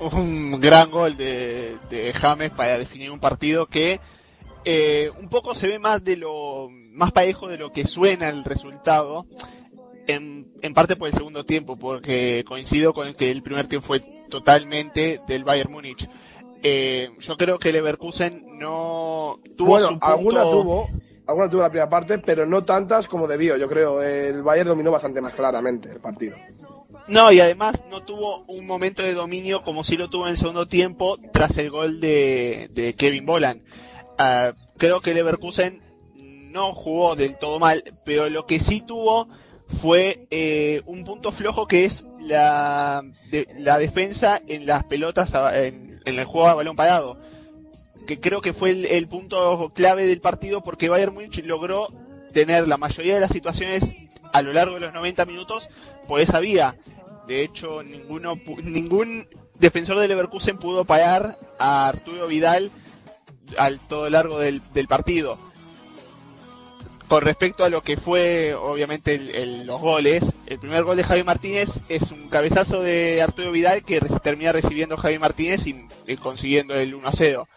Un 0.00 0.60
gran 0.60 0.90
gol 0.90 1.16
de, 1.16 1.76
de 1.90 2.12
James 2.12 2.50
para 2.50 2.78
definir 2.78 3.10
un 3.10 3.20
partido 3.20 3.66
que 3.66 4.00
eh, 4.64 5.10
un 5.20 5.28
poco 5.28 5.54
se 5.54 5.68
ve 5.68 5.78
más 5.78 6.02
de 6.04 6.16
lo 6.16 6.68
más 6.70 7.12
parejo 7.12 7.48
de 7.48 7.56
lo 7.58 7.72
que 7.72 7.86
suena 7.86 8.28
el 8.28 8.44
resultado 8.44 9.26
en, 10.06 10.52
en 10.62 10.74
parte 10.74 10.96
por 10.96 11.08
el 11.08 11.14
segundo 11.14 11.44
tiempo 11.44 11.76
porque 11.76 12.44
coincido 12.46 12.92
con 12.94 13.14
que 13.14 13.30
el 13.30 13.42
primer 13.42 13.66
tiempo 13.66 13.86
fue 13.86 14.00
totalmente 14.30 15.20
del 15.28 15.44
Bayern 15.44 15.72
Múnich 15.72 16.08
Eh, 16.62 17.10
yo 17.20 17.36
creo 17.36 17.58
que 17.58 17.70
Leverkusen 17.72 18.58
no 18.58 19.38
tuvo 19.56 19.68
bueno, 19.70 19.86
su 19.88 19.92
punto- 19.92 20.06
alguna 20.06 20.42
tuvo, 20.42 20.88
alguna 21.26 21.50
tuvo 21.50 21.60
la 21.62 21.68
primera 21.70 21.88
parte, 21.88 22.18
pero 22.18 22.44
no 22.46 22.64
tantas 22.64 23.06
como 23.06 23.28
debió, 23.28 23.56
yo 23.56 23.68
creo. 23.68 24.02
El 24.02 24.42
Bayern 24.42 24.68
dominó 24.70 24.90
bastante 24.90 25.20
más 25.20 25.34
claramente 25.34 25.90
el 25.90 26.00
partido. 26.00 26.34
No, 27.08 27.30
y 27.30 27.38
además 27.38 27.84
no 27.88 28.02
tuvo 28.02 28.44
un 28.48 28.66
momento 28.66 29.02
de 29.02 29.14
dominio 29.14 29.62
como 29.62 29.84
sí 29.84 29.96
lo 29.96 30.10
tuvo 30.10 30.24
en 30.24 30.30
el 30.30 30.36
segundo 30.36 30.66
tiempo 30.66 31.16
tras 31.32 31.56
el 31.58 31.70
gol 31.70 32.00
de, 32.00 32.68
de 32.72 32.94
Kevin 32.94 33.24
Bolan. 33.24 33.62
Ah, 34.18 34.52
creo 34.76 35.00
que 35.00 35.14
Leverkusen 35.14 35.82
no 36.16 36.74
jugó 36.74 37.14
del 37.14 37.38
todo 37.38 37.60
mal, 37.60 37.84
pero 38.04 38.28
lo 38.28 38.46
que 38.46 38.58
sí 38.58 38.80
tuvo 38.80 39.28
fue 39.68 40.26
eh, 40.30 40.82
un 40.86 41.04
punto 41.04 41.30
flojo 41.30 41.68
que 41.68 41.84
es 41.84 42.06
la, 42.20 43.04
la 43.56 43.78
defensa 43.78 44.40
en 44.48 44.66
las 44.66 44.84
pelotas, 44.84 45.32
en, 45.54 46.00
en 46.04 46.18
el 46.18 46.24
juego 46.24 46.48
a 46.48 46.54
balón 46.54 46.74
parado. 46.74 47.20
Que 48.06 48.18
creo 48.18 48.40
que 48.40 48.52
fue 48.52 48.70
el, 48.70 48.84
el 48.84 49.06
punto 49.06 49.72
clave 49.74 50.06
del 50.06 50.20
partido 50.20 50.62
porque 50.62 50.88
Bayern 50.88 51.14
Múnich 51.14 51.42
logró 51.44 51.88
tener 52.32 52.66
la 52.66 52.78
mayoría 52.78 53.14
de 53.14 53.20
las 53.20 53.32
situaciones 53.32 53.84
a 54.36 54.42
lo 54.42 54.52
largo 54.52 54.74
de 54.74 54.80
los 54.80 54.92
90 54.92 55.24
minutos 55.24 55.68
por 56.06 56.20
esa 56.20 56.40
vía. 56.40 56.76
De 57.26 57.42
hecho, 57.42 57.82
ninguno, 57.82 58.34
ningún 58.62 59.28
defensor 59.54 59.98
de 59.98 60.08
Leverkusen 60.08 60.58
pudo 60.58 60.84
parar 60.84 61.38
a 61.58 61.88
Arturo 61.88 62.26
Vidal 62.26 62.70
al 63.58 63.78
todo 63.80 64.08
largo 64.10 64.38
del, 64.38 64.60
del 64.74 64.86
partido. 64.88 65.38
Con 67.08 67.22
respecto 67.22 67.64
a 67.64 67.68
lo 67.70 67.82
que 67.82 67.96
fue, 67.96 68.54
obviamente, 68.54 69.14
el- 69.14 69.64
los 69.64 69.80
goles, 69.80 70.24
el 70.46 70.58
primer 70.58 70.82
gol 70.82 70.96
de 70.96 71.04
Javi 71.04 71.22
Martínez 71.22 71.78
es 71.88 72.10
un 72.10 72.28
cabezazo 72.28 72.82
de 72.82 73.22
Arturo 73.22 73.52
Vidal 73.52 73.84
que 73.84 74.00
termina 74.22 74.50
recibiendo 74.50 74.96
Javi 74.96 75.18
Martínez 75.20 75.66
y, 75.68 75.86
y 76.08 76.16
consiguiendo 76.16 76.74
el 76.74 76.96
1 76.96 77.06
a 77.08 77.12
0. 77.12 77.48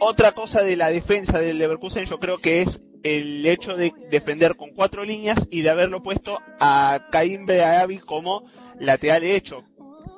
Otra 0.00 0.32
cosa 0.32 0.62
de 0.62 0.76
la 0.76 0.90
defensa 0.90 1.38
del 1.40 1.58
Leverkusen 1.58 2.06
yo 2.06 2.18
creo 2.18 2.38
que 2.38 2.62
es 2.62 2.80
el 3.02 3.46
hecho 3.46 3.76
de 3.76 3.92
defender 4.10 4.56
con 4.56 4.70
cuatro 4.70 5.04
líneas 5.04 5.46
y 5.50 5.62
de 5.62 5.70
haberlo 5.70 6.02
puesto 6.02 6.38
a 6.60 7.08
Caín 7.10 7.46
Belaevi 7.46 7.98
como 7.98 8.44
lateral 8.78 9.22
derecho. 9.22 9.64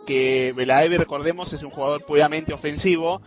Que 0.07 0.53
Belaevi, 0.57 0.97
recordemos, 0.97 1.53
es 1.53 1.63
un 1.63 1.71
jugador 1.71 2.05
puramente 2.05 2.53
ofensivo 2.53 3.23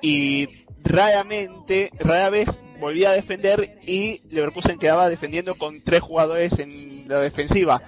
y 0.00 0.48
raramente, 0.82 1.90
rara 1.98 2.30
vez 2.30 2.60
volvía 2.80 3.10
a 3.10 3.14
defender 3.14 3.78
y 3.86 4.22
Leverkusen 4.30 4.78
quedaba 4.78 5.08
defendiendo 5.08 5.54
con 5.54 5.82
tres 5.82 6.00
jugadores 6.00 6.58
en 6.58 7.08
la 7.08 7.20
defensiva. 7.20 7.80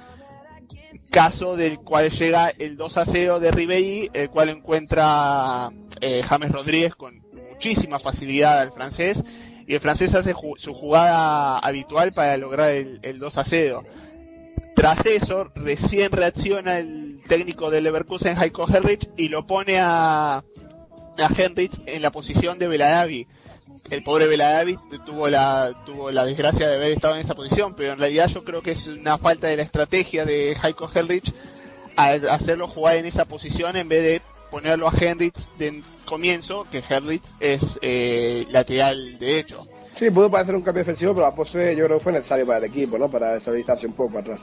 Caso 1.11 1.57
del 1.57 1.79
cual 1.79 2.11
llega 2.11 2.51
el 2.59 2.77
2 2.77 2.97
a 2.99 3.05
0 3.05 3.41
de 3.41 3.51
Ribery, 3.51 4.11
el 4.13 4.31
cual 4.31 4.49
encuentra 4.49 5.71
eh, 6.01 6.23
James 6.25 6.51
Rodríguez 6.51 6.95
con 6.95 7.23
muchísima 7.51 8.01
facilidad 8.01 8.61
al 8.61 8.73
francés 8.73 9.23
y 9.67 9.75
el 9.75 9.81
francés 9.81 10.15
hace 10.15 10.35
ju- 10.35 10.57
su 10.59 10.75
jugada 10.75 11.59
habitual 11.59 12.13
para 12.13 12.37
lograr 12.37 12.71
el, 12.73 12.99
el 13.03 13.19
2 13.19 13.39
a 13.39 13.45
0. 13.45 13.85
Tras 14.77 15.05
eso, 15.07 15.45
recién 15.55 16.11
reacciona 16.13 16.79
el 16.79 17.21
técnico 17.29 17.71
del 17.71 17.85
Leverkusen, 17.85 18.37
Heiko 18.37 18.67
Herrich, 18.69 19.09
y 19.17 19.29
lo 19.29 19.47
pone 19.47 19.79
a, 19.81 20.37
a 20.39 21.29
Henrich 21.37 21.73
en 21.87 22.03
la 22.03 22.11
posición 22.11 22.59
de 22.59 22.67
Beladavi. 22.69 23.27
El 23.91 24.03
pobre 24.03 24.27
Beladavi 24.27 24.79
tuvo 25.07 25.29
la, 25.29 25.73
tuvo 25.87 26.11
la 26.11 26.25
desgracia 26.25 26.67
de 26.69 26.75
haber 26.77 26.93
estado 26.93 27.15
en 27.15 27.21
esa 27.21 27.35
posición, 27.35 27.75
pero 27.75 27.93
en 27.93 27.99
realidad 27.99 28.29
yo 28.29 28.43
creo 28.43 28.63
que 28.63 28.73
es 28.73 28.87
una 28.87 29.17
falta 29.19 29.47
de 29.47 29.57
la 29.57 29.63
estrategia 29.63 30.25
de 30.25 30.57
Heiko 30.63 30.91
Herrich 30.93 31.33
al 31.97 32.29
hacerlo 32.29 32.67
jugar 32.67 32.97
en 32.97 33.07
esa 33.07 33.25
posición 33.27 33.77
en 33.77 33.89
vez 33.89 34.03
de 34.03 34.23
ponerlo 34.51 34.89
a 34.89 34.93
Henrich 34.99 35.37
comienzo, 36.05 36.67
que 36.71 36.83
Henrich 36.89 37.25
es 37.41 37.79
eh, 37.83 38.47
lateral 38.51 39.19
derecho. 39.19 39.67
Sí, 39.95 40.11
pudo 40.11 40.31
parecer 40.31 40.57
un 40.57 40.63
cambio 40.63 40.83
ofensivo, 40.83 41.15
pero 41.15 41.27
a 41.27 41.35
postre 41.35 41.77
yo 41.77 41.85
creo 41.85 41.99
que 41.99 42.05
fue 42.05 42.13
necesario 42.13 42.47
para 42.47 42.59
el 42.59 42.65
equipo, 42.65 42.99
¿no? 42.99 43.09
Para 43.09 43.37
estabilizarse 43.37 43.87
un 43.87 43.93
poco 43.93 44.19
atrás. 44.19 44.41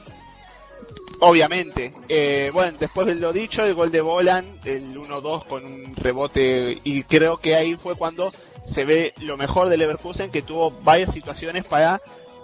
Obviamente. 1.20 1.94
Eh, 2.10 2.50
bueno, 2.54 2.78
después 2.80 3.06
de 3.06 3.16
lo 3.16 3.32
dicho, 3.32 3.64
el 3.64 3.76
gol 3.76 3.92
de 3.92 4.02
Bolan, 4.02 4.46
el 4.66 4.98
1-2 4.98 5.46
con 5.46 5.66
un 5.66 5.96
rebote, 5.96 6.80
y 6.84 7.04
creo 7.04 7.38
que 7.38 7.56
ahí 7.56 7.76
fue 7.76 7.96
cuando 7.96 8.32
se 8.64 8.86
ve 8.86 9.14
lo 9.20 9.38
mejor 9.38 9.70
de 9.70 9.78
Leverkusen, 9.78 10.32
que 10.32 10.42
tuvo 10.42 10.72
varias 10.84 11.14
situaciones 11.14 11.66
para 11.66 12.02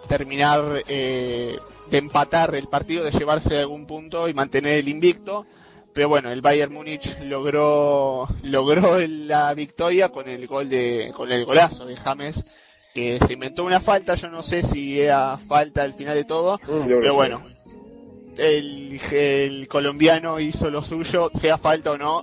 terminar 0.08 0.84
eh, 0.88 1.58
de 1.90 1.98
empatar 1.98 2.54
el 2.54 2.68
partido, 2.68 3.04
de 3.04 3.12
llevarse 3.12 3.58
algún 3.58 3.88
punto 3.88 4.30
y 4.30 4.34
mantener 4.34 4.74
el 4.74 4.90
invicto. 4.90 5.46
Pero 5.98 6.10
bueno, 6.10 6.32
el 6.32 6.42
Bayern 6.42 6.72
Múnich 6.72 7.18
logró, 7.22 8.28
logró 8.44 9.00
la 9.08 9.52
victoria 9.56 10.10
con 10.10 10.30
el 10.30 10.46
gol 10.46 10.70
de, 10.70 11.12
con 11.16 11.32
el 11.32 11.44
golazo 11.44 11.88
de 11.88 11.96
James, 11.96 12.44
que 12.94 13.18
se 13.18 13.34
inventó 13.34 13.64
una 13.64 13.80
falta, 13.80 14.14
yo 14.14 14.30
no 14.30 14.44
sé 14.44 14.62
si 14.62 15.02
era 15.02 15.40
falta 15.40 15.82
al 15.82 15.96
final 15.96 16.14
de 16.14 16.24
todo, 16.24 16.60
Mm, 16.68 16.88
pero 16.88 17.16
bueno, 17.16 17.44
el, 18.38 19.02
el 19.12 19.68
colombiano 19.68 20.40
hizo 20.40 20.70
lo 20.70 20.84
suyo, 20.84 21.32
sea 21.34 21.58
falta 21.58 21.94
o 21.94 21.98
no, 21.98 22.22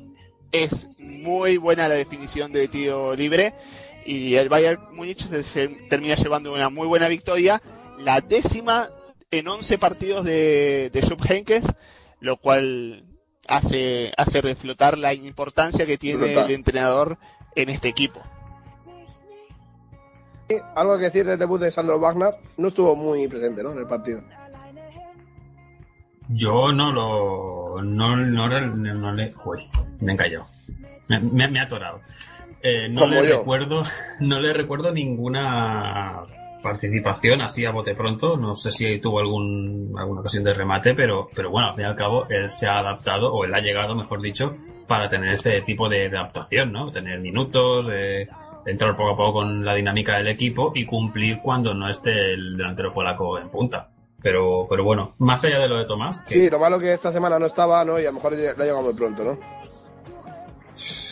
es 0.53 0.87
muy 1.01 1.57
buena 1.57 1.89
la 1.89 1.97
definición 1.97 2.53
de 2.53 2.69
tiro 2.69 3.17
libre. 3.17 3.55
Y 4.07 4.37
el 4.37 4.49
Bayern 4.49 4.95
Múnich 4.95 5.29
se, 5.29 5.43
se 5.43 5.67
termina 5.91 6.15
llevando 6.15 6.55
una 6.55 6.69
muy 6.69 6.87
buena 6.87 7.09
victoria, 7.09 7.61
la 7.99 8.21
décima 8.21 8.91
en 9.33 9.49
11 9.49 9.79
partidos 9.79 10.25
de, 10.25 10.91
de 10.93 11.03
Jupp 11.03 11.29
Heynckes, 11.29 11.65
lo 12.21 12.37
cual 12.37 13.03
hace, 13.49 14.13
hace 14.17 14.41
reflotar 14.41 14.99
la 14.99 15.15
importancia 15.15 15.87
que 15.87 15.99
tiene 15.99 16.33
el 16.33 16.51
entrenador 16.51 17.19
en 17.55 17.69
este 17.69 17.89
equipo. 17.89 18.21
Algo 20.75 20.99
que 20.99 21.05
decir 21.05 21.25
del 21.25 21.39
debut 21.39 21.61
de 21.61 21.71
Sandro 21.71 21.99
Wagner, 21.99 22.35
no 22.59 22.69
estuvo 22.69 22.95
muy 22.95 23.27
presente, 23.29 23.63
¿no? 23.63 23.73
En 23.73 23.79
el 23.79 23.87
partido. 23.87 24.23
Yo 26.29 26.73
no 26.73 26.93
lo. 26.93 27.83
No, 27.83 28.17
no, 28.17 28.49
no, 28.49 28.95
no 28.95 29.13
le. 29.13 29.33
Joder, 29.33 29.65
me 30.01 30.13
he 30.13 30.15
encallado. 30.15 30.47
Me, 31.09 31.21
me, 31.21 31.49
me 31.49 31.59
he 31.59 31.63
atorado. 31.63 32.01
Eh, 32.63 32.89
no 32.89 33.01
Como 33.03 33.15
le 33.15 33.29
yo. 33.29 33.39
recuerdo. 33.39 33.83
No 34.21 34.41
le 34.41 34.53
recuerdo 34.53 34.93
ninguna 34.93 36.23
participación 36.65 37.43
así 37.43 37.65
a 37.67 37.71
bote 37.71 37.95
pronto. 37.95 38.37
No 38.37 38.57
sé 38.57 38.73
si 38.73 38.99
tuvo 38.99 39.21
algún, 39.21 39.95
alguna 39.97 40.23
ocasión 40.23 40.43
de 40.43 40.55
remate, 40.55 40.95
pero, 40.95 41.29
pero 41.33 41.51
bueno, 41.51 41.69
al 41.69 41.75
fin 41.75 41.85
y 41.85 41.89
al 41.89 41.95
cabo, 41.95 42.27
él 42.29 42.49
se 42.51 42.67
ha 42.67 42.79
adaptado, 42.79 43.33
o 43.33 43.45
él 43.45 43.55
ha 43.55 43.61
llegado, 43.61 43.95
mejor 43.95 44.21
dicho, 44.21 44.57
para 44.89 45.09
tener 45.09 45.33
ese 45.33 45.61
tipo 45.61 45.89
de, 45.89 46.07
adaptación, 46.07 46.73
¿no? 46.73 46.91
Tener 46.91 47.21
minutos, 47.21 47.89
eh, 47.93 48.27
entrar 48.67 48.97
poco 48.97 49.11
a 49.11 49.17
poco 49.17 49.33
con 49.35 49.65
la 49.65 49.75
dinámica 49.75 50.17
del 50.17 50.29
equipo 50.29 50.73
y 50.75 50.87
cumplir 50.87 51.39
cuando 51.43 51.75
no 51.75 51.89
esté 51.89 52.33
el 52.33 52.57
delantero 52.57 52.93
polaco 52.93 53.39
en 53.39 53.51
punta. 53.51 53.91
Pero, 54.23 54.67
pero 54.69 54.83
bueno, 54.85 55.15
más 55.19 55.45
allá 55.45 55.59
de 55.59 55.69
lo 55.69 55.79
de 55.79 55.85
Tomás, 55.85 56.23
que 56.23 56.33
Sí, 56.33 56.51
lo 56.51 56.59
malo 56.59 56.81
que 56.81 56.95
esta 56.95 57.13
semana 57.13 57.39
no 57.39 57.45
estaba, 57.45 57.85
¿no? 57.85 58.01
Y 58.01 58.05
a 58.05 58.09
lo 58.09 58.15
mejor 58.15 58.33
le 58.33 58.49
ha 58.49 58.55
llegado 58.55 58.83
muy 58.83 58.95
pronto, 58.95 59.23
¿no? 59.23 59.39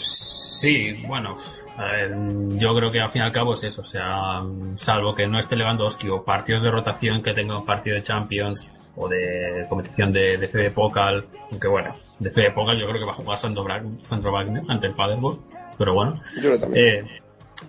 Sí, 0.63 0.93
bueno, 1.09 1.35
ver, 1.77 2.13
yo 2.57 2.73
creo 2.77 2.93
que 2.93 3.01
al 3.01 3.11
fin 3.11 3.23
y 3.23 3.25
al 3.25 3.33
cabo 3.33 3.55
es 3.55 3.65
eso, 3.65 3.83
o 3.83 3.85
sea, 3.85 4.41
salvo 4.77 5.13
que 5.13 5.27
no 5.27 5.41
esté 5.41 5.57
Lewandowski 5.57 6.09
o 6.09 6.23
partidos 6.25 6.63
de 6.63 6.71
rotación 6.71 7.21
que 7.21 7.35
tenga 7.35 7.59
un 7.59 7.67
partido 7.67 7.97
de 7.97 8.03
Champions 8.03 8.71
o 8.95 9.09
de 9.09 9.67
competición 9.69 10.13
de, 10.13 10.39
de 10.39 10.47
FD 10.47 10.71
Pokal, 10.73 11.27
aunque 11.51 11.67
bueno, 11.67 11.97
de 12.21 12.31
FD 12.31 12.53
Pokal 12.55 12.79
yo 12.79 12.87
creo 12.87 13.01
que 13.01 13.05
va 13.07 13.11
a 13.11 13.15
jugar 13.17 13.39
Sandro, 13.39 13.65
Bra- 13.65 14.05
Sandro 14.05 14.31
Wagner 14.31 14.63
ante 14.69 14.87
el 14.87 14.95
Paderborn, 14.95 15.41
pero 15.77 15.95
bueno, 15.95 16.21
Yo 16.41 16.55
eh, 16.77 17.05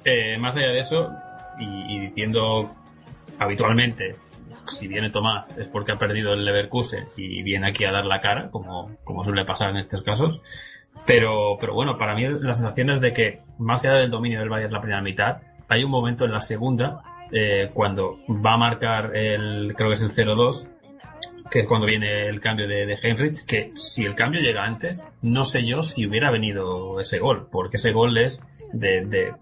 eh, 0.06 0.38
más 0.38 0.56
allá 0.56 0.68
de 0.68 0.80
eso, 0.80 1.10
y, 1.60 1.96
y 1.96 2.00
diciendo 2.08 2.76
habitualmente, 3.40 4.18
si 4.68 4.88
viene 4.88 5.10
Tomás 5.10 5.58
es 5.58 5.68
porque 5.68 5.94
ha 5.94 5.98
perdido 5.98 6.34
el 6.34 6.46
Leverkusen 6.46 7.08
y 7.18 7.42
viene 7.42 7.70
aquí 7.70 7.86
a 7.86 7.92
dar 7.92 8.06
la 8.06 8.22
cara, 8.22 8.50
como, 8.52 8.96
como 9.04 9.24
suele 9.24 9.46
pasar 9.46 9.72
en 9.72 9.78
estos 9.78 10.04
casos. 10.04 10.42
Pero, 11.06 11.58
pero 11.60 11.74
bueno, 11.74 11.98
para 11.98 12.16
mí 12.16 12.24
la 12.28 12.54
sensación 12.54 12.90
es 12.90 13.02
de 13.02 13.12
que, 13.12 13.42
más 13.60 13.84
allá 13.84 13.96
del 13.96 14.12
dominio 14.12 14.40
del 14.40 14.50
Bayern 14.50 14.72
la 14.72 14.80
primera 14.80 15.02
mitad, 15.02 15.38
hay 15.68 15.84
un 15.84 15.92
momento 15.92 16.26
en 16.26 16.32
la 16.32 16.40
segunda, 16.42 17.02
eh, 17.32 17.70
cuando 17.74 18.20
va 18.30 18.54
a 18.54 18.58
marcar 18.58 19.16
el, 19.16 19.74
creo 19.76 19.90
que 19.90 19.96
es 19.96 20.02
el 20.02 20.12
0-2, 20.12 20.70
que 21.52 21.62
es 21.62 21.68
cuando 21.68 21.88
viene 21.88 22.28
el 22.28 22.40
cambio 22.40 22.68
de, 22.68 22.86
de 22.86 22.96
Heinrich, 23.02 23.46
que 23.46 23.72
si 23.76 24.06
el 24.06 24.16
cambio 24.16 24.40
llega 24.42 24.64
antes, 24.64 25.06
no 25.22 25.44
sé 25.46 25.66
yo 25.66 25.84
si 25.84 26.08
hubiera 26.08 26.32
venido 26.32 27.00
ese 27.00 27.20
gol, 27.20 27.48
porque 27.52 27.78
ese 27.78 27.92
gol 27.92 28.18
es 28.18 28.42
de, 28.72 29.06
de, 29.06 29.34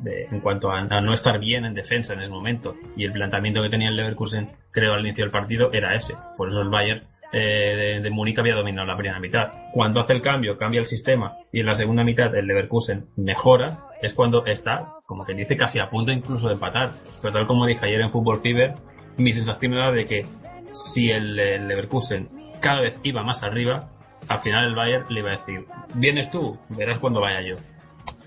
de- 0.00 0.24
en 0.30 0.40
cuanto 0.40 0.70
a, 0.70 0.80
a 0.80 1.00
no 1.00 1.12
estar 1.14 1.38
bien 1.38 1.64
en 1.64 1.74
defensa 1.74 2.14
en 2.14 2.20
ese 2.20 2.30
momento, 2.30 2.74
y 2.96 3.04
el 3.04 3.12
planteamiento 3.12 3.62
que 3.62 3.70
tenía 3.70 3.88
el 3.90 3.96
Leverkusen, 3.96 4.50
creo, 4.72 4.94
al 4.94 5.00
inicio 5.06 5.24
del 5.24 5.30
partido, 5.30 5.72
era 5.72 5.94
ese. 5.94 6.14
Por 6.36 6.48
eso 6.48 6.60
el 6.62 6.68
Bayern 6.68 7.02
eh, 7.32 7.96
de, 7.96 8.00
de 8.00 8.10
Múnich 8.10 8.38
había 8.38 8.54
dominado 8.54 8.86
la 8.86 8.96
primera 8.96 9.20
mitad. 9.20 9.50
Cuando 9.72 10.00
hace 10.00 10.12
el 10.12 10.22
cambio, 10.22 10.56
cambia 10.56 10.80
el 10.80 10.86
sistema, 10.86 11.36
y 11.52 11.60
en 11.60 11.66
la 11.66 11.74
segunda 11.74 12.04
mitad 12.04 12.34
el 12.34 12.46
Leverkusen 12.46 13.06
mejora, 13.16 13.86
es 14.00 14.14
cuando 14.14 14.44
está, 14.46 14.94
como 15.04 15.24
que 15.24 15.34
dice, 15.34 15.56
casi 15.56 15.78
a 15.78 15.88
punto 15.88 16.12
incluso 16.12 16.48
de 16.48 16.54
empatar. 16.54 16.92
Pero 17.20 17.34
tal 17.34 17.46
como 17.46 17.66
dije 17.66 17.86
ayer 17.86 18.00
en 18.00 18.10
Fútbol 18.10 18.40
Fever, 18.40 18.74
mi 19.16 19.32
sensación 19.32 19.74
era 19.74 19.90
de 19.90 20.06
que 20.06 20.26
si 20.72 21.10
el, 21.10 21.36
Leverkusen 21.36 22.28
cada 22.60 22.80
vez 22.80 22.98
iba 23.02 23.22
más 23.22 23.42
arriba, 23.42 23.90
al 24.28 24.40
final 24.40 24.66
el 24.66 24.74
Bayern 24.74 25.06
le 25.08 25.20
iba 25.20 25.30
a 25.30 25.38
decir, 25.38 25.64
vienes 25.94 26.30
tú, 26.30 26.58
verás 26.70 26.98
cuando 26.98 27.20
vaya 27.20 27.40
yo. 27.42 27.56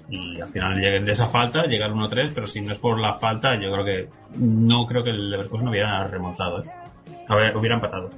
Y 0.09 0.41
al 0.41 0.49
final 0.49 0.79
llega 0.79 0.99
de 1.05 1.11
esa 1.11 1.27
falta, 1.27 1.65
llega 1.65 1.85
el 1.85 1.93
1-3, 1.93 2.31
pero 2.33 2.47
si 2.47 2.61
no 2.61 2.71
es 2.71 2.79
por 2.79 2.99
la 2.99 3.15
falta, 3.19 3.55
yo 3.61 3.71
creo 3.71 3.85
que 3.85 4.09
no 4.37 4.87
creo 4.87 5.03
que 5.03 5.11
el 5.11 5.29
Leverkusen 5.29 5.67
hubiera 5.67 6.07
remontado, 6.07 6.63
¿eh? 6.63 6.71
Hubiera 7.55 7.75
empatado. 7.75 8.09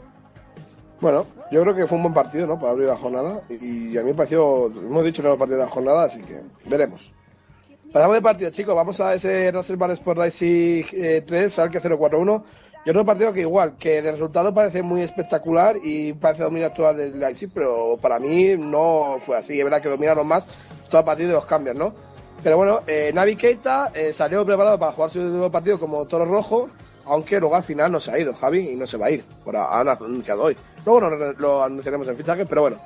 Bueno, 1.01 1.25
yo 1.51 1.63
creo 1.63 1.73
que 1.75 1.87
fue 1.87 1.97
un 1.97 2.03
buen 2.03 2.13
partido, 2.13 2.45
¿no? 2.45 2.59
Para 2.59 2.71
abrir 2.71 2.87
la 2.87 2.95
jornada. 2.95 3.41
Y 3.49 3.97
a 3.97 4.03
mí 4.03 4.11
me 4.11 4.13
pareció, 4.13 4.67
hemos 4.67 5.03
dicho 5.03 5.23
que 5.23 5.27
era 5.27 5.33
el 5.33 5.39
partido 5.39 5.57
de 5.57 5.65
la 5.65 5.71
jornada, 5.71 6.03
así 6.03 6.21
que 6.21 6.41
veremos. 6.65 7.11
Pasamos 7.91 8.15
de 8.15 8.21
partido, 8.21 8.51
chicos. 8.51 8.75
Vamos 8.75 9.01
a 9.01 9.15
ese 9.15 9.51
Russell 9.51 9.77
Bar 9.77 9.89
Sport 9.91 10.19
Leipzig 10.19 10.87
eh, 10.93 11.23
3, 11.25 11.51
Salke 11.51 11.79
041. 11.81 12.45
Yo 12.85 12.93
creo 12.93 13.05
partido 13.05 13.33
que 13.33 13.41
igual, 13.41 13.77
que 13.77 14.01
de 14.01 14.11
resultado 14.11 14.53
parece 14.53 14.83
muy 14.83 15.01
espectacular 15.01 15.75
y 15.83 16.13
parece 16.13 16.43
dominio 16.43 16.67
actual 16.67 16.95
del 16.95 17.19
Leipzig, 17.19 17.49
pero 17.53 17.97
para 17.99 18.19
mí 18.19 18.55
no 18.57 19.17
fue 19.19 19.37
así. 19.37 19.57
Es 19.57 19.63
verdad 19.63 19.81
que 19.81 19.89
dominaron 19.89 20.27
más 20.27 20.45
todo 20.89 21.01
a 21.01 21.05
partir 21.05 21.27
de 21.27 21.33
los 21.33 21.45
cambios, 21.45 21.75
¿no? 21.75 21.93
Pero 22.43 22.57
bueno, 22.57 22.81
eh, 22.85 23.11
Navi 23.13 23.35
Keita 23.35 23.91
eh, 23.93 24.13
salió 24.13 24.45
preparado 24.45 24.77
para 24.79 24.91
jugar 24.91 25.09
su 25.09 25.19
nuevo 25.19 25.51
partido 25.51 25.79
como 25.79 26.05
toro 26.05 26.25
rojo 26.25 26.69
aunque 27.05 27.39
luego 27.39 27.55
al 27.55 27.63
final 27.63 27.91
no 27.91 27.99
se 27.99 28.11
ha 28.11 28.19
ido 28.19 28.33
Javi 28.33 28.69
y 28.69 28.75
no 28.75 28.87
se 28.87 28.97
va 28.97 29.07
a 29.07 29.11
ir, 29.11 29.23
por 29.43 29.55
han 29.55 29.87
anunciado 29.87 30.43
hoy. 30.43 30.57
Luego 30.85 31.09
lo, 31.37 31.63
anunciaremos 31.63 32.07
en 32.07 32.17
fichaje, 32.17 32.45
pero 32.45 32.61
bueno. 32.61 32.77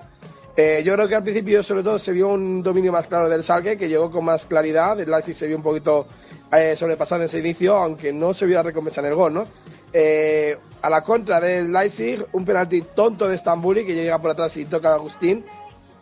Eh, 0.58 0.84
yo 0.86 0.94
creo 0.94 1.08
que 1.10 1.16
al 1.16 1.24
principio 1.24 1.62
sobre 1.62 1.84
todo 1.84 2.00
se 2.00 2.14
vio 2.14 2.30
un 2.30 2.64
dominio 2.64 2.92
más 2.92 3.08
claro 3.08 3.28
del 3.28 3.44
Salque, 3.44 3.78
que 3.78 3.90
llegó 3.90 4.10
con 4.10 4.24
más 4.24 4.46
claridad, 4.46 4.98
el 4.98 5.12
Leipzig 5.12 5.36
se 5.36 5.48
vio 5.48 5.58
un 5.58 5.64
poquito 5.64 6.08
eh, 6.50 6.78
sobrepasado 6.78 7.22
en 7.22 7.26
ese 7.26 7.40
inicio, 7.40 7.76
aunque 7.76 8.14
no 8.14 8.34
se 8.34 8.46
vio 8.46 8.56
la 8.56 8.64
recompensa 8.64 9.02
en 9.02 9.08
el 9.08 9.16
gol, 9.16 9.34
¿no? 9.34 9.48
Eh, 9.92 10.58
a 10.82 10.90
la 10.90 11.04
contra 11.04 11.42
del 11.42 11.74
Leipzig, 11.74 12.26
un 12.32 12.46
penalti 12.46 12.84
tonto 12.96 13.28
de 13.28 13.38
Stambuli, 13.38 13.86
que 13.86 13.96
llega 13.96 14.22
por 14.22 14.32
atrás 14.32 14.56
y 14.56 14.64
toca 14.64 14.92
a 14.92 14.96
Agustín, 14.96 15.46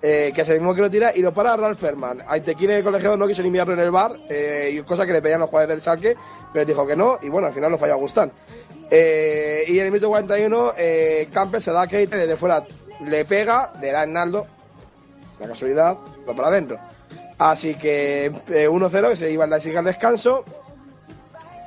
eh, 0.06 0.34
que 0.36 0.42
es 0.42 0.50
el 0.50 0.60
mismo 0.60 0.76
que 0.76 0.82
lo 0.82 0.92
tira, 0.92 1.16
y 1.16 1.22
lo 1.22 1.34
para 1.34 1.56
Ralf 1.56 1.80
Ferman. 1.80 2.22
En 2.30 2.72
el 2.72 2.84
colegiado 2.84 3.16
no 3.16 3.26
quiso 3.26 3.42
ni 3.42 3.58
en 3.58 3.80
el 3.80 3.90
bar, 3.90 4.20
eh, 4.30 4.84
cosa 4.86 5.06
que 5.06 5.14
le 5.14 5.22
pedían 5.22 5.40
los 5.40 5.50
jugadores 5.50 5.76
del 5.76 5.82
Salque, 5.82 6.18
pero 6.52 6.66
dijo 6.66 6.86
que 6.86 6.98
no, 6.98 7.20
y 7.22 7.30
bueno, 7.30 7.48
al 7.48 7.54
final 7.54 7.72
lo 7.72 7.78
falló 7.78 7.94
Agustán. 7.94 8.30
Eh, 8.92 9.64
y 9.66 9.80
en 9.80 9.86
el 9.86 9.92
minuto 9.92 10.10
41, 10.10 10.74
eh, 10.78 11.30
se 11.60 11.72
da 11.72 11.82
a 11.84 11.88
Keita 11.88 12.18
desde 12.18 12.36
fuera 12.36 12.66
le 13.06 13.26
pega, 13.26 13.72
le 13.82 13.92
da 13.92 14.02
a 14.02 14.06
Naldo, 14.06 14.46
la 15.40 15.48
casualidad, 15.48 15.98
va 16.28 16.36
para 16.36 16.50
adentro. 16.50 16.78
Así 17.38 17.76
que 17.76 18.26
eh, 18.50 18.68
1-0, 18.70 19.10
que 19.10 19.16
se 19.16 19.32
iba 19.32 19.46
en 19.46 19.50
la 19.50 19.56
al 19.58 19.86
descanso. 19.86 20.44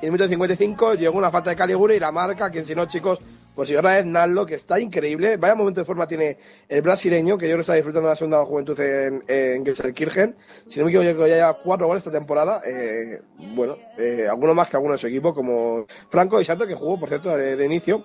Y 0.02 0.06
en 0.06 0.08
el 0.08 0.12
minuto 0.12 0.28
55 0.28 0.94
llegó 0.94 1.16
una 1.16 1.30
falta 1.30 1.50
de 1.50 1.56
Caligura 1.56 1.94
y 1.94 2.00
la 2.00 2.12
marca, 2.12 2.50
que 2.50 2.62
si 2.64 2.74
no, 2.74 2.84
chicos, 2.84 3.18
pues 3.56 3.74
ahora 3.74 3.98
es 3.98 4.04
Naldo, 4.04 4.44
que 4.44 4.54
está 4.54 4.78
increíble. 4.78 5.38
Vaya 5.38 5.54
momento 5.54 5.80
de 5.80 5.86
forma 5.86 6.06
tiene 6.06 6.36
el 6.68 6.82
brasileño, 6.82 7.38
que 7.38 7.48
yo 7.48 7.56
que 7.56 7.62
está 7.62 7.72
disfrutando 7.72 8.08
de 8.08 8.12
la 8.12 8.16
segunda 8.16 8.44
juventud 8.44 8.78
en, 8.78 9.24
en 9.26 9.64
Gelsenkirchen. 9.64 10.36
Si 10.66 10.78
no 10.78 10.86
me 10.86 10.92
equivoco, 10.92 11.26
ya 11.26 11.36
lleva 11.36 11.58
cuatro 11.62 11.86
goles 11.86 12.02
esta 12.02 12.16
temporada. 12.16 12.60
Eh, 12.66 13.22
bueno, 13.54 13.78
eh, 13.98 14.28
alguno 14.30 14.52
más 14.54 14.68
que 14.68 14.76
alguno 14.76 14.92
de 14.92 14.98
su 14.98 15.06
equipo, 15.06 15.34
como 15.34 15.86
Franco 16.10 16.38
y 16.38 16.44
Santo, 16.44 16.66
que 16.66 16.74
jugó, 16.74 17.00
por 17.00 17.08
cierto, 17.08 17.34
de, 17.34 17.56
de 17.56 17.64
inicio. 17.64 18.04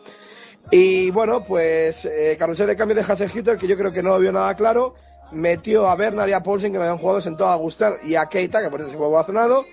Y 0.69 1.11
bueno, 1.11 1.43
pues 1.43 2.05
eh, 2.05 2.37
carrusel 2.39 2.67
de 2.67 2.77
cambio 2.77 2.95
de 2.95 3.01
Hasselhütter, 3.01 3.57
que 3.57 3.67
yo 3.67 3.77
creo 3.77 3.91
que 3.91 4.01
no 4.01 4.11
lo 4.11 4.19
vio 4.19 4.31
nada 4.31 4.55
claro. 4.55 4.95
Metió 5.33 5.87
a 5.87 5.95
Bernard 5.95 6.29
y 6.29 6.33
a 6.33 6.43
Paulsen, 6.43 6.71
que 6.71 6.77
me 6.77 6.85
habían 6.85 6.97
jugado, 6.97 7.19
sentó 7.19 7.47
a 7.47 7.55
Gustán 7.55 7.95
y 8.03 8.15
a 8.15 8.27
Keita, 8.27 8.61
que 8.61 8.69
por 8.69 8.79
eso 8.79 8.89
se 8.89 8.97
fue 8.97 9.07
ovacionado. 9.07 9.65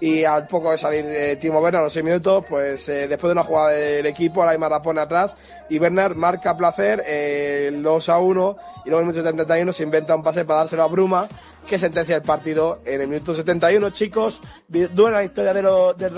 Y 0.00 0.24
al 0.24 0.46
poco 0.46 0.72
de 0.72 0.78
salir 0.78 1.04
eh, 1.06 1.36
Timo 1.36 1.60
Werner 1.60 1.80
a 1.80 1.84
los 1.84 1.92
6 1.92 2.04
minutos, 2.04 2.44
pues 2.48 2.88
eh, 2.88 3.08
después 3.08 3.28
de 3.28 3.32
una 3.32 3.44
jugada 3.44 3.70
del 3.70 4.06
equipo, 4.06 4.42
Aymar 4.42 4.70
la 4.70 4.82
pone 4.82 5.00
atrás 5.00 5.36
y 5.70 5.78
Werner 5.78 6.14
marca 6.14 6.56
placer 6.56 7.02
eh, 7.06 7.66
el 7.68 7.82
2 7.82 8.08
a 8.08 8.18
1 8.18 8.56
y 8.84 8.88
luego 8.90 9.00
en 9.00 9.08
el 9.08 9.14
minuto 9.14 9.30
71 9.30 9.72
se 9.72 9.82
inventa 9.82 10.16
un 10.16 10.22
pase 10.22 10.44
para 10.44 10.60
dárselo 10.60 10.82
a 10.82 10.88
Bruma 10.88 11.28
que 11.66 11.78
sentencia 11.78 12.16
el 12.16 12.22
partido 12.22 12.78
en 12.84 13.00
el 13.00 13.08
minuto 13.08 13.32
71, 13.34 13.90
chicos. 13.90 14.42
Dura 14.68 15.12
la 15.12 15.24
historia 15.24 15.54
de 15.54 15.62
los 15.62 15.96
del 15.96 16.12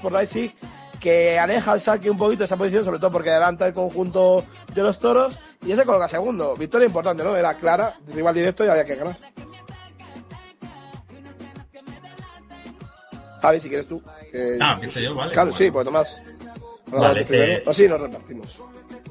por 0.00 0.12
Leipzig 0.12 0.54
que 0.98 1.38
aleja 1.38 1.72
al 1.72 1.80
Salque 1.80 2.10
un 2.10 2.18
poquito 2.18 2.40
de 2.40 2.44
esa 2.46 2.56
posición, 2.56 2.84
sobre 2.84 2.98
todo 2.98 3.10
porque 3.10 3.30
adelanta 3.30 3.66
el 3.66 3.72
conjunto 3.72 4.44
de 4.74 4.82
los 4.82 4.98
toros 4.98 5.38
y 5.64 5.72
ese 5.72 5.84
coloca 5.84 6.08
segundo. 6.08 6.56
Victoria 6.56 6.86
importante, 6.86 7.22
¿no? 7.22 7.36
Era 7.36 7.56
clara, 7.56 7.98
rival 8.08 8.34
directo 8.34 8.64
y 8.64 8.68
había 8.68 8.84
que 8.84 8.96
ganar. 8.96 9.16
Javi, 13.40 13.60
si 13.60 13.68
quieres 13.68 13.86
tú. 13.86 14.02
que- 14.32 14.58
Ah, 14.60 14.72
empiezo 14.74 15.00
yo, 15.00 15.14
vale. 15.14 15.32
Claro, 15.32 15.50
Bueno. 15.50 15.58
sí, 15.58 15.70
pues 15.70 15.84
Tomás. 15.84 16.36
Vale, 16.90 17.26
eh, 17.28 17.62
O 17.66 17.72
sí, 17.74 17.86
nos 17.86 18.00
repartimos. 18.00 18.60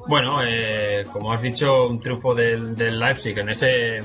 Bueno, 0.08 0.38
eh, 0.44 1.04
como 1.12 1.32
has 1.32 1.42
dicho, 1.42 1.86
un 1.88 2.00
triunfo 2.00 2.34
del, 2.34 2.74
del 2.74 2.98
Leipzig 2.98 3.38
en 3.38 3.48
ese 3.50 3.98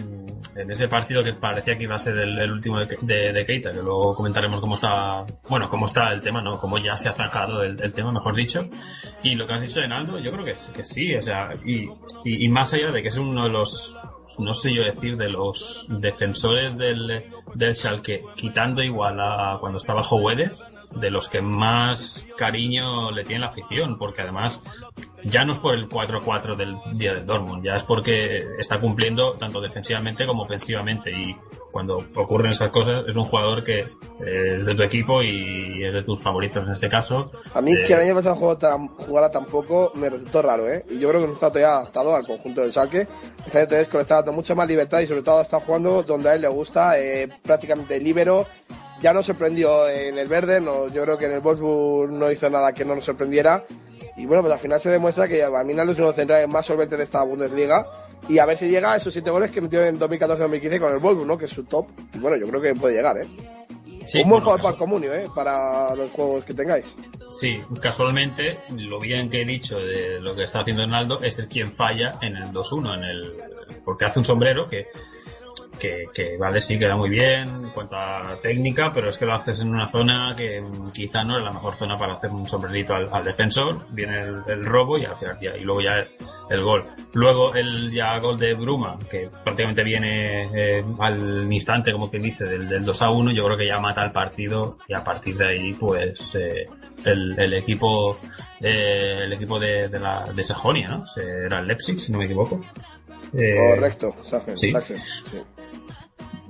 en 0.56 0.70
ese 0.70 0.88
partido 0.88 1.24
que 1.24 1.34
parecía 1.34 1.76
que 1.76 1.86
iba 1.86 1.96
a 1.96 2.00
ser 2.00 2.16
el, 2.20 2.38
el 2.38 2.52
último 2.52 2.78
de, 2.80 2.86
de, 3.02 3.34
de 3.34 3.44
Keita, 3.46 3.72
que 3.72 3.82
luego 3.82 4.14
comentaremos 4.14 4.60
cómo 4.62 4.76
está, 4.76 5.26
bueno, 5.50 5.68
cómo 5.68 5.88
está 5.88 6.12
el 6.14 6.22
tema, 6.22 6.44
¿no? 6.44 6.60
Cómo 6.60 6.78
ya 6.78 6.96
se 6.96 7.10
ha 7.10 7.14
zanjado 7.14 7.64
el, 7.64 7.82
el 7.82 7.92
tema, 7.92 8.12
mejor 8.12 8.36
dicho. 8.36 8.68
Y 9.24 9.34
lo 9.34 9.48
que 9.48 9.54
has 9.54 9.62
dicho 9.62 9.80
de 9.80 9.88
Naldo, 9.88 10.20
yo 10.20 10.32
creo 10.32 10.46
que, 10.46 10.54
que 10.76 10.84
sí, 10.84 11.16
o 11.16 11.22
sea, 11.24 11.50
y, 11.66 11.86
y, 12.24 12.46
y 12.46 12.50
más 12.50 12.72
allá 12.76 12.92
de 12.92 13.02
que 13.02 13.08
es 13.08 13.18
uno 13.18 13.46
de 13.46 13.50
los, 13.50 13.98
no 14.40 14.54
sé 14.54 14.74
yo 14.74 14.84
decir, 14.84 15.18
de 15.18 15.30
los 15.30 15.88
defensores 15.90 16.78
del, 16.78 17.24
del 17.54 17.76
Schalke, 17.76 18.24
quitando 18.36 18.82
igual 18.82 19.20
a 19.20 19.58
cuando 19.60 19.78
estaba 19.78 20.04
Jovedes, 20.04 20.66
de 20.96 21.10
los 21.10 21.30
que 21.30 21.42
más 21.42 22.28
cariño 22.38 23.12
le 23.12 23.24
tiene 23.24 23.42
la 23.42 23.48
afición, 23.48 23.98
porque 23.98 24.22
además 24.22 24.62
ya 25.24 25.46
no 25.46 25.52
es 25.52 25.60
por 25.60 25.76
el 25.76 25.90
4-4 25.90 26.56
del 26.56 26.78
día 26.98 27.14
del 27.14 27.26
Dortmund, 27.26 27.64
ya 27.64 27.78
es 27.78 27.84
porque 27.84 28.44
está 28.60 28.80
cumpliendo 28.80 29.34
tanto 29.34 29.60
defensivamente 29.60 30.26
como 30.26 30.44
ofensivamente 30.44 31.12
y 31.12 31.36
cuando 31.74 32.06
ocurren 32.16 32.52
esas 32.52 32.70
cosas 32.70 33.04
es 33.08 33.16
un 33.16 33.26
jugador 33.26 33.64
que 33.64 33.80
eh, 33.80 34.58
es 34.60 34.66
de 34.66 34.76
tu 34.76 34.84
equipo 34.84 35.24
y 35.24 35.84
es 35.84 35.92
de 35.92 36.04
tus 36.04 36.22
favoritos 36.22 36.64
en 36.66 36.72
este 36.72 36.88
caso. 36.88 37.32
A 37.56 37.62
mí 37.62 37.74
Eh, 37.74 37.84
que 37.84 37.94
el 37.94 38.02
año 38.02 38.14
pasado 38.14 38.36
jugara 38.36 39.32
tampoco 39.32 39.92
me 39.96 40.08
resultó 40.08 40.44
raro, 40.44 40.70
¿eh? 40.70 40.86
Y 40.88 41.00
yo 41.00 41.10
creo 41.10 41.22
que 41.22 41.28
no 41.28 41.34
está 41.34 41.50
todavía 41.50 41.74
adaptado 41.74 42.16
al 42.16 42.28
conjunto 42.28 42.62
del 42.62 42.72
Salque. 42.72 43.08
Este 43.46 43.58
año 43.58 43.68
le 43.70 44.02
está 44.02 44.16
dando 44.18 44.34
mucha 44.34 44.54
más 44.54 44.68
libertad 44.68 45.00
y 45.00 45.08
sobre 45.08 45.24
todo 45.24 45.42
está 45.42 45.60
jugando 45.62 46.04
donde 46.04 46.30
a 46.30 46.36
él 46.36 46.42
le 46.42 46.48
gusta, 46.48 47.00
eh, 47.00 47.28
prácticamente 47.42 48.00
libero. 48.00 48.46
Ya 49.02 49.12
nos 49.12 49.26
sorprendió 49.26 49.90
en 49.90 50.20
el 50.20 50.28
verde, 50.28 50.62
no, 50.62 50.90
yo 50.90 51.04
creo 51.04 51.18
que 51.18 51.26
en 51.26 51.32
el 51.32 51.40
Wolfsburg 51.40 52.12
no 52.12 52.32
hizo 52.32 52.50
nada 52.52 52.72
que 52.74 52.86
no 52.86 52.94
nos 52.94 53.04
sorprendiera. 53.04 53.66
Y 54.16 54.28
bueno, 54.28 54.44
pues 54.44 54.54
al 54.54 54.60
final 54.60 54.80
se 54.80 54.92
demuestra 54.92 55.28
que 55.28 55.44
a 55.44 55.64
mí 55.64 55.74
Naldo 55.74 55.94
es 55.94 55.98
uno 55.98 56.08
de 56.08 56.12
los 56.12 56.16
centrales 56.16 56.48
más 56.48 56.68
solventes 56.68 57.00
de 57.00 57.04
esta 57.04 57.24
Bundesliga. 57.24 57.88
Y 58.30 58.40
a 58.40 58.46
ver 58.46 58.58
si 58.58 58.68
llega 58.68 58.94
a 58.94 58.96
esos 58.96 59.12
siete 59.12 59.30
goles 59.30 59.52
que 59.52 59.62
metió 59.62 59.84
en 59.86 60.00
2014-2015 60.00 60.80
con 60.80 60.92
el 60.94 61.00
Wolfsburg, 61.00 61.28
¿no? 61.28 61.38
Que 61.38 61.46
es 61.46 61.52
su 61.52 61.64
top. 61.66 61.88
Y 62.14 62.20
bueno, 62.20 62.38
yo 62.38 62.48
creo 62.48 62.62
que 62.62 62.74
puede 62.74 62.96
llegar, 62.96 63.18
¿eh? 63.18 63.28
sí, 64.06 64.22
Un 64.22 64.30
buen 64.30 64.44
bueno, 64.44 64.44
jugador 64.44 64.62
para 64.62 64.74
el 64.74 64.80
comunio, 64.80 65.14
¿eh? 65.14 65.26
Para 65.34 65.96
los 65.96 66.12
juegos 66.12 66.46
que 66.46 66.54
tengáis. 66.54 66.96
Sí, 67.32 67.60
casualmente, 67.82 68.60
lo 68.78 69.00
bien 69.00 69.30
que 69.30 69.42
he 69.42 69.46
dicho 69.46 69.78
de 69.78 70.20
lo 70.20 70.36
que 70.36 70.44
está 70.44 70.62
haciendo 70.62 70.84
Ronaldo 70.84 71.22
es 71.22 71.40
el 71.40 71.48
quien 71.48 71.74
falla 71.74 72.14
en 72.22 72.38
el 72.38 72.52
2-1, 72.52 72.98
en 72.98 73.04
el, 73.04 73.34
porque 73.84 74.06
hace 74.06 74.20
un 74.20 74.26
sombrero 74.26 74.70
que, 74.70 74.88
que, 75.80 76.06
que 76.14 76.38
vale, 76.38 76.62
sí, 76.62 76.78
queda 76.78 76.96
muy 76.96 77.10
bien 77.10 77.50
en 77.50 77.70
cuanto 77.70 77.96
a 77.96 78.38
técnica, 78.42 78.92
pero 78.94 79.10
es 79.10 79.18
que 79.18 79.26
lo 79.26 79.34
haces 79.34 79.62
en 79.62 79.70
una 79.70 79.88
zona 79.88 80.34
que 80.36 80.64
quizá 80.94 81.24
no 81.24 81.38
es 81.38 81.44
la 81.44 81.52
mejor 81.52 81.76
zona 81.76 81.98
para 81.98 82.16
hacer 82.16 82.30
un 82.30 82.48
sombrerito 82.48 82.94
al, 82.96 83.10
al 83.12 83.24
defensor, 83.24 83.80
viene 83.92 84.22
el, 84.22 84.42
el 84.48 84.66
robo 84.66 84.98
y 84.98 85.06
al 85.06 85.16
final 85.16 85.38
y 85.42 85.64
luego 85.64 85.82
ya 85.82 85.94
el, 85.96 86.08
el 86.50 86.64
gol. 86.64 86.86
Luego 87.14 87.54
el 87.54 87.92
ya 87.92 88.18
gol 88.20 88.38
de 88.38 88.54
Bruma, 88.54 88.98
que 89.10 89.30
prácticamente 89.44 89.84
viene 89.84 90.50
eh, 90.54 90.84
al 91.00 91.52
instante, 91.52 91.92
como 91.92 92.10
quien 92.10 92.24
dice, 92.24 92.46
del, 92.46 92.68
del 92.68 92.86
2 92.86 93.02
a 93.02 93.10
1, 93.10 93.32
yo 93.32 93.46
creo 93.46 93.58
que 93.58 93.68
ya 93.68 93.80
mata 93.80 94.04
el 94.04 94.12
partido 94.12 94.78
y 94.88 94.94
a 94.94 95.04
partir 95.04 95.38
de 95.38 95.48
ahí, 95.48 95.74
pues, 95.74 96.36
eh, 96.36 96.68
el, 97.06 97.40
el 97.40 97.54
equipo, 97.54 98.18
eh, 98.62 99.24
el 99.24 99.34
equipo 99.34 99.60
de, 99.60 99.90
de 99.90 100.00
la, 100.00 100.26
de 100.34 100.44
Sajonia, 100.44 100.88
¿no? 100.90 101.06
Era 101.18 101.60
el 101.60 101.68
Leipzig, 101.68 102.00
si 102.00 102.12
no 102.12 102.18
me 102.20 102.26
equivoco. 102.26 102.62
Eh, 103.34 103.56
Correcto, 103.56 104.16
sí. 104.56 104.72
Sachsen, 104.72 104.98
sí. 104.98 105.38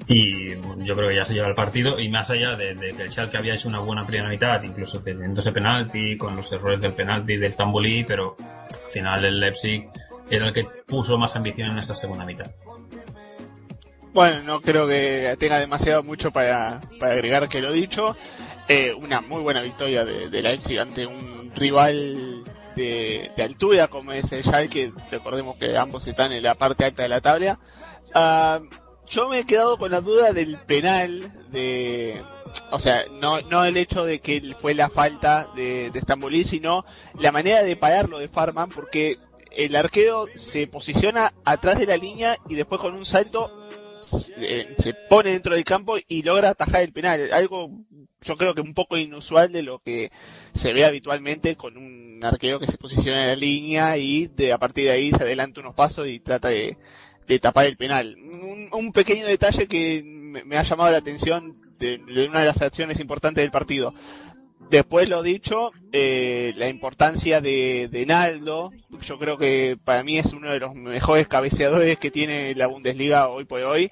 Y 0.08 0.56
yo 0.84 0.96
creo 0.96 1.10
que 1.10 1.16
ya 1.16 1.26
se 1.26 1.34
lleva 1.34 1.48
el 1.48 1.56
partido 1.56 2.00
y 2.00 2.10
más 2.10 2.30
allá 2.30 2.56
de, 2.56 2.76
de 2.76 2.94
que 2.94 3.04
el 3.04 3.10
Schalke 3.10 3.38
había 3.38 3.56
hecho 3.56 3.70
una 3.70 3.80
buena 3.80 4.06
primera 4.06 4.30
mitad, 4.30 4.62
incluso 4.64 5.02
teniendo 5.02 5.40
ese 5.40 5.52
penalti, 5.52 6.18
con 6.18 6.36
los 6.36 6.52
errores 6.52 6.82
del 6.82 6.94
penalti 6.94 7.38
del 7.38 7.54
Zambulí, 7.54 8.04
pero 8.04 8.36
al 8.40 8.92
final 8.92 9.26
el 9.26 9.40
Leipzig 9.40 9.88
era 10.30 10.48
el 10.48 10.54
que 10.54 10.66
puso 10.86 11.18
más 11.18 11.36
ambición 11.36 11.72
en 11.72 11.80
esa 11.80 11.96
segunda 11.96 12.26
mitad. 12.26 12.52
Bueno, 14.14 14.44
no 14.44 14.62
creo 14.62 14.88
que 14.88 15.36
tenga 15.40 15.60
demasiado 15.60 16.04
mucho 16.04 16.32
para, 16.32 16.82
para 17.00 17.14
agregar 17.14 17.50
que 17.50 17.62
lo 17.62 17.72
dicho. 17.72 18.16
Eh, 18.68 18.94
una 18.94 19.22
muy 19.22 19.42
buena 19.42 19.62
victoria 19.62 20.06
de, 20.06 20.30
de 20.30 20.42
Leipzig 20.42 20.80
ante 20.80 21.06
un 21.06 21.52
rival 21.56 22.44
de, 22.76 23.32
altura 23.38 23.88
como 23.88 24.12
es 24.12 24.32
el 24.32 24.44
Schalke. 24.44 24.94
Recordemos 25.12 25.58
que 25.58 25.78
ambos 25.78 26.08
están 26.08 26.32
en 26.32 26.44
la 26.44 26.56
parte 26.56 26.86
alta 26.86 27.04
de 27.04 27.10
la 27.10 27.22
tabla. 27.22 27.60
Ah, 28.14 28.62
yo 29.10 29.30
me 29.30 29.40
he 29.40 29.46
quedado 29.46 29.78
con 29.78 29.92
la 29.92 30.02
duda 30.02 30.34
del 30.34 30.58
penal 30.58 31.32
de... 31.52 32.22
O 32.72 32.78
sea, 32.78 33.04
no, 33.20 33.42
no 33.42 33.66
el 33.66 33.78
hecho 33.78 34.06
de 34.06 34.20
que 34.20 34.56
fue 34.60 34.76
la 34.76 34.90
falta 34.90 35.48
de, 35.56 35.90
de 35.92 36.44
sino 36.44 36.84
la 37.20 37.32
manera 37.32 37.64
de 37.64 37.76
pararlo 37.76 38.20
de 38.20 38.28
Farman, 38.28 38.70
porque 38.70 39.18
el 39.52 39.76
arquero 39.76 40.28
se 40.36 40.68
posiciona 40.68 41.34
atrás 41.46 41.80
de 41.80 41.88
la 41.88 41.98
línea 41.98 42.38
y 42.48 42.56
después 42.56 42.80
con 42.80 42.94
un 42.94 43.06
salto 43.06 43.52
eh, 44.38 44.76
se 44.78 44.94
pone 44.94 45.32
dentro 45.32 45.56
del 45.56 45.64
campo 45.64 45.98
y 46.08 46.22
logra 46.22 46.50
atajar 46.50 46.82
el 46.82 46.94
penal. 46.94 47.32
Algo 47.32 47.72
yo 48.22 48.38
creo 48.38 48.56
que 48.56 48.62
un 48.62 48.74
poco 48.74 48.98
inusual 48.98 49.52
de 49.52 49.64
lo 49.64 49.80
que 49.80 50.12
se 50.54 50.74
ve 50.74 50.86
habitualmente 50.86 51.56
con 51.56 51.78
un 51.78 52.24
arquero 52.24 52.60
que 52.60 52.68
se 52.68 52.78
posiciona 52.78 53.24
en 53.24 53.28
la 53.30 53.36
línea 53.36 53.98
y 53.98 54.28
de, 54.28 54.54
a 54.54 54.58
partir 54.58 54.86
de 54.86 54.92
ahí 54.92 55.12
se 55.12 55.24
adelanta 55.24 55.62
unos 55.62 55.76
pasos 55.76 56.08
y 56.08 56.20
trata 56.20 56.50
de, 56.50 56.78
de 57.28 57.40
tapar 57.40 57.66
el 57.66 57.78
penal. 57.78 58.16
Un, 58.18 58.70
un 58.72 58.92
pequeño 58.92 59.26
detalle 59.26 59.68
que 59.68 60.04
me, 60.04 60.44
me 60.44 60.58
ha 60.58 60.64
llamado 60.64 60.92
la 60.92 60.98
atención 60.98 61.56
de, 61.80 62.28
una 62.30 62.40
de 62.42 62.46
las 62.46 62.62
acciones 62.62 63.00
importantes 63.00 63.44
del 63.44 63.52
partido. 63.52 63.94
Después 64.70 65.10
lo 65.10 65.22
dicho, 65.22 65.72
eh, 65.92 66.54
la 66.56 66.68
importancia 66.68 67.42
de, 67.42 67.90
de 67.92 68.06
Naldo, 68.06 68.72
yo 69.02 69.20
creo 69.20 69.38
que 69.38 69.78
para 69.84 70.04
mí 70.04 70.18
es 70.18 70.34
uno 70.34 70.52
de 70.52 70.60
los 70.60 70.74
mejores 70.74 71.28
cabeceadores 71.28 72.00
que 72.00 72.12
tiene 72.12 72.56
la 72.56 72.68
Bundesliga 72.68 73.28
hoy 73.28 73.46
por 73.46 73.62
hoy. 73.62 73.92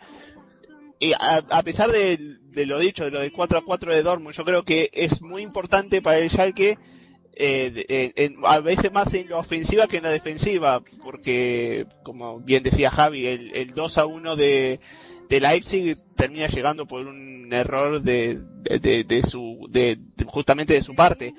Y 0.97 1.13
a, 1.13 1.43
a 1.49 1.63
pesar 1.63 1.91
de, 1.91 2.37
de 2.51 2.65
lo 2.65 2.79
dicho, 2.79 3.03
de 3.03 3.11
lo 3.11 3.19
del 3.19 3.31
4 3.31 3.59
a 3.59 3.65
4 3.65 3.93
de 3.93 4.03
Dortmund, 4.03 4.35
yo 4.35 4.45
creo 4.45 4.63
que 4.63 4.89
es 4.93 5.21
muy 5.21 5.41
importante 5.41 6.01
para 6.01 6.19
el 6.19 6.29
Schalke 6.29 6.77
eh, 7.43 8.36
a 8.43 8.60
veces 8.60 8.91
más 8.91 9.13
en 9.13 9.30
la 9.30 9.38
ofensiva 9.38 9.88
que 9.88 9.97
en 9.97 10.04
la 10.04 10.12
defensiva, 10.12 10.82
porque 11.01 11.88
como 12.04 12.39
bien 12.39 12.63
decía 12.63 12.91
Javi, 12.91 13.25
el, 13.25 13.56
el 13.56 13.73
2 13.73 13.97
a 13.97 14.06
1 14.06 14.36
de, 14.36 14.80
de 15.30 15.39
Leipzig 15.39 15.97
termina 16.15 16.47
llegando 16.47 16.86
por 16.86 17.08
un 17.08 17.51
error 17.51 18.01
de, 18.01 18.39
de, 18.63 19.04
de 19.04 19.23
su, 19.23 19.67
de, 19.69 19.97
justamente 20.25 20.73
de 20.73 20.84
su 20.84 20.93
parte. 20.95 21.34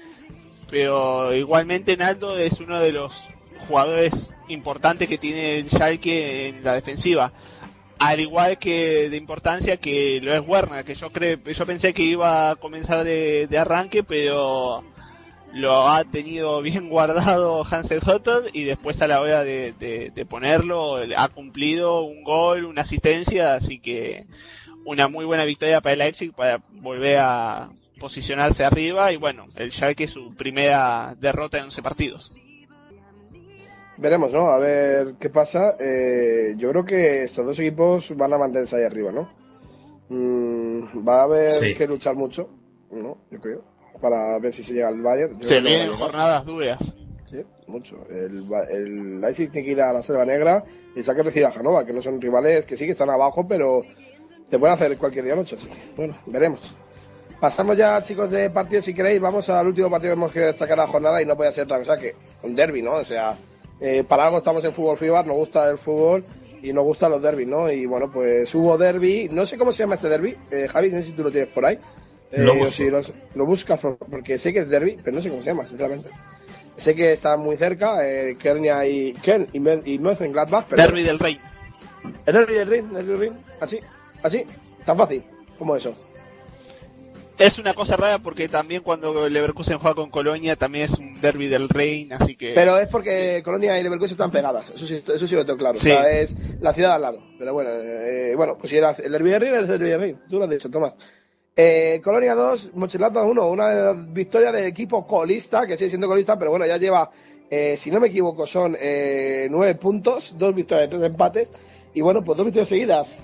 Pero 0.70 1.34
igualmente 1.34 1.96
Naldo 1.96 2.38
es 2.38 2.58
uno 2.60 2.80
de 2.80 2.92
los 2.92 3.22
jugadores 3.68 4.32
importantes 4.48 5.08
que 5.08 5.18
tiene 5.18 5.58
el 5.58 5.70
Schalke 5.70 6.48
en 6.48 6.64
la 6.64 6.74
defensiva. 6.74 7.32
Al 7.98 8.18
igual 8.18 8.58
que 8.58 9.08
de 9.10 9.16
importancia 9.16 9.76
que 9.76 10.20
lo 10.20 10.34
es 10.34 10.42
Werner, 10.44 10.84
que 10.84 10.94
yo 10.94 11.10
creo, 11.10 11.38
yo 11.38 11.66
pensé 11.66 11.94
que 11.94 12.02
iba 12.02 12.50
a 12.50 12.56
comenzar 12.56 13.04
de, 13.04 13.46
de 13.46 13.58
arranque, 13.58 14.02
pero 14.02 14.82
lo 15.52 15.88
ha 15.88 16.04
tenido 16.04 16.62
bien 16.62 16.88
guardado 16.88 17.64
Hansel 17.64 18.00
Hutton 18.06 18.44
y 18.52 18.64
después 18.64 19.00
a 19.02 19.08
la 19.08 19.20
hora 19.20 19.44
de, 19.44 19.72
de, 19.72 20.26
ponerlo 20.26 20.96
ha 21.16 21.28
cumplido 21.28 22.02
un 22.02 22.24
gol, 22.24 22.64
una 22.64 22.82
asistencia, 22.82 23.54
así 23.54 23.78
que 23.78 24.26
una 24.84 25.08
muy 25.08 25.24
buena 25.24 25.44
victoria 25.44 25.80
para 25.80 25.92
el 25.92 25.98
Leipzig 26.00 26.32
para 26.32 26.60
volver 26.72 27.18
a 27.20 27.70
posicionarse 28.00 28.64
arriba 28.64 29.12
y 29.12 29.16
bueno, 29.16 29.46
el 29.56 29.70
Schalke 29.70 30.08
su 30.08 30.34
primera 30.34 31.14
derrota 31.20 31.58
en 31.58 31.64
11 31.64 31.82
partidos. 31.82 32.32
Veremos, 33.98 34.32
¿no? 34.32 34.48
A 34.48 34.58
ver 34.58 35.14
qué 35.20 35.30
pasa. 35.30 35.76
Eh, 35.78 36.54
yo 36.56 36.70
creo 36.70 36.84
que 36.84 37.22
estos 37.22 37.46
dos 37.46 37.58
equipos 37.60 38.16
van 38.16 38.32
a 38.32 38.38
mantenerse 38.38 38.76
ahí 38.76 38.82
arriba, 38.84 39.12
¿no? 39.12 39.28
Mm, 40.08 41.06
va 41.06 41.20
a 41.20 41.24
haber 41.24 41.76
que 41.76 41.86
luchar 41.86 42.16
mucho, 42.16 42.50
¿no? 42.90 43.18
Yo 43.30 43.40
creo 43.40 43.71
para 44.00 44.38
ver 44.38 44.52
si 44.52 44.62
se 44.62 44.74
llega 44.74 44.88
al 44.88 45.00
Bayern. 45.00 45.42
se 45.42 45.60
vienen 45.60 45.92
jornadas 45.92 46.44
duras. 46.44 46.78
Sí, 47.30 47.42
mucho. 47.66 48.04
El, 48.10 48.46
el 48.70 49.20
Leipzig 49.20 49.50
tiene 49.50 49.66
que 49.66 49.72
ir 49.72 49.80
a 49.80 49.92
la 49.92 50.02
Selva 50.02 50.24
Negra 50.24 50.64
y 50.94 51.02
saque 51.02 51.22
recibir 51.22 51.46
a 51.46 51.50
Hanova, 51.50 51.84
que 51.86 51.92
no 51.92 52.02
son 52.02 52.20
rivales 52.20 52.66
que 52.66 52.76
sí 52.76 52.84
que 52.84 52.92
están 52.92 53.10
abajo, 53.10 53.46
pero 53.46 53.82
te 54.50 54.58
pueden 54.58 54.74
hacer 54.74 54.96
cualquier 54.98 55.24
día 55.24 55.34
noche. 55.36 55.56
Así 55.56 55.68
que, 55.68 55.78
bueno, 55.96 56.18
veremos. 56.26 56.74
Pasamos 57.40 57.76
ya, 57.76 58.00
chicos, 58.02 58.30
de 58.30 58.50
partido, 58.50 58.80
si 58.82 58.94
queréis. 58.94 59.20
Vamos 59.20 59.48
al 59.48 59.66
último 59.66 59.90
partido 59.90 60.12
que 60.12 60.18
hemos 60.18 60.32
que 60.32 60.40
destacar 60.40 60.78
la 60.78 60.86
jornada 60.86 61.20
y 61.20 61.26
no 61.26 61.36
puede 61.36 61.50
ser 61.50 61.64
otra 61.64 61.78
cosa 61.78 61.96
que 61.96 62.14
un 62.42 62.54
derby, 62.54 62.82
¿no? 62.82 62.92
O 62.94 63.04
sea, 63.04 63.36
eh, 63.80 64.04
para 64.04 64.26
algo 64.26 64.38
estamos 64.38 64.64
en 64.64 64.72
Fútbol 64.72 64.96
FIBA, 64.96 65.24
nos 65.24 65.36
gusta 65.36 65.68
el 65.68 65.76
fútbol 65.78 66.24
y 66.62 66.72
nos 66.72 66.84
gustan 66.84 67.10
los 67.10 67.20
derbis, 67.20 67.48
¿no? 67.48 67.68
Y 67.68 67.86
bueno, 67.86 68.12
pues 68.12 68.54
hubo 68.54 68.78
derby. 68.78 69.28
No 69.32 69.44
sé 69.44 69.58
cómo 69.58 69.72
se 69.72 69.82
llama 69.82 69.96
este 69.96 70.08
derby. 70.08 70.36
Eh, 70.52 70.68
Javi, 70.70 70.90
no 70.90 70.98
sé 71.00 71.06
si 71.06 71.12
tú 71.12 71.24
lo 71.24 71.32
tienes 71.32 71.52
por 71.52 71.66
ahí. 71.66 71.78
Lo, 72.32 72.54
eh, 72.54 73.02
lo, 73.34 73.46
buscas 73.46 73.78
porque 74.10 74.38
sé 74.38 74.54
que 74.54 74.60
es 74.60 74.70
derby, 74.70 74.96
pero 75.04 75.14
no 75.14 75.22
sé 75.22 75.28
cómo 75.28 75.42
se 75.42 75.50
llama, 75.50 75.66
sinceramente. 75.66 76.08
Sé 76.76 76.94
que 76.94 77.12
está 77.12 77.36
muy 77.36 77.56
cerca, 77.56 78.08
eh, 78.08 78.36
Kernia 78.40 78.86
y 78.86 79.12
Ken 79.12 79.46
y, 79.52 79.58
y 79.58 79.98
Gladbach. 79.98 80.64
Pero 80.68 80.82
derby 80.82 81.02
del 81.02 81.18
Rey. 81.18 81.38
El 82.24 82.34
derby 82.34 82.54
del 82.54 82.68
Rey, 82.68 82.80
derby 82.80 83.08
del 83.08 83.18
Rey. 83.18 83.32
Así, 83.60 83.80
así, 84.22 84.46
tan 84.86 84.96
fácil 84.96 85.22
como 85.58 85.76
eso. 85.76 85.94
Es 87.38 87.58
una 87.58 87.74
cosa 87.74 87.96
rara 87.96 88.18
porque 88.18 88.48
también 88.48 88.82
cuando 88.82 89.28
Leverkusen 89.28 89.78
juega 89.78 89.94
con 89.94 90.10
Colonia 90.10 90.56
también 90.56 90.84
es 90.84 90.92
un 90.92 91.20
derby 91.20 91.48
del 91.48 91.68
Rey, 91.68 92.08
así 92.12 92.36
que... 92.36 92.52
Pero 92.54 92.78
es 92.78 92.88
porque 92.88 93.42
Colonia 93.44 93.78
y 93.78 93.82
Leverkusen 93.82 94.14
están 94.14 94.30
pegadas, 94.30 94.70
eso 94.70 94.86
sí, 94.86 94.96
eso 94.96 95.26
sí 95.26 95.34
lo 95.34 95.44
tengo 95.44 95.58
claro. 95.58 95.76
O 95.76 95.80
sea, 95.80 96.08
es 96.10 96.36
la 96.60 96.72
ciudad 96.72 96.94
al 96.94 97.02
lado. 97.02 97.18
Pero 97.38 97.52
bueno, 97.52 97.70
eh, 97.72 98.34
bueno, 98.36 98.56
pues 98.56 98.70
si 98.70 98.76
era 98.76 98.92
el 98.92 99.10
derby 99.10 99.30
del 99.30 99.40
Rey, 99.40 99.48
era 99.50 99.60
el 99.60 99.66
derby 99.66 99.90
del 99.90 100.00
Rey. 100.00 100.16
Tú 100.28 100.38
lo 100.38 100.44
has 100.44 100.50
dicho, 100.50 100.70
Tomás. 100.70 100.94
Eh, 101.54 102.00
Colonia 102.02 102.34
2, 102.34 102.70
Mochilata 102.74 103.22
1, 103.22 103.46
una 103.46 103.92
victoria 103.92 104.50
del 104.52 104.64
equipo 104.64 105.06
colista, 105.06 105.66
que 105.66 105.76
sigue 105.76 105.90
siendo 105.90 106.08
colista, 106.08 106.38
pero 106.38 106.50
bueno, 106.50 106.64
ya 106.64 106.78
lleva, 106.78 107.10
eh, 107.50 107.76
si 107.76 107.90
no 107.90 108.00
me 108.00 108.08
equivoco, 108.08 108.46
son 108.46 108.74
eh, 108.80 109.48
nueve 109.50 109.74
puntos, 109.74 110.34
dos 110.38 110.54
victorias, 110.54 110.88
tres 110.88 111.02
empates, 111.02 111.52
y 111.92 112.00
bueno, 112.00 112.24
pues 112.24 112.38
dos 112.38 112.46
victorias 112.46 112.68
seguidas. 112.70 113.18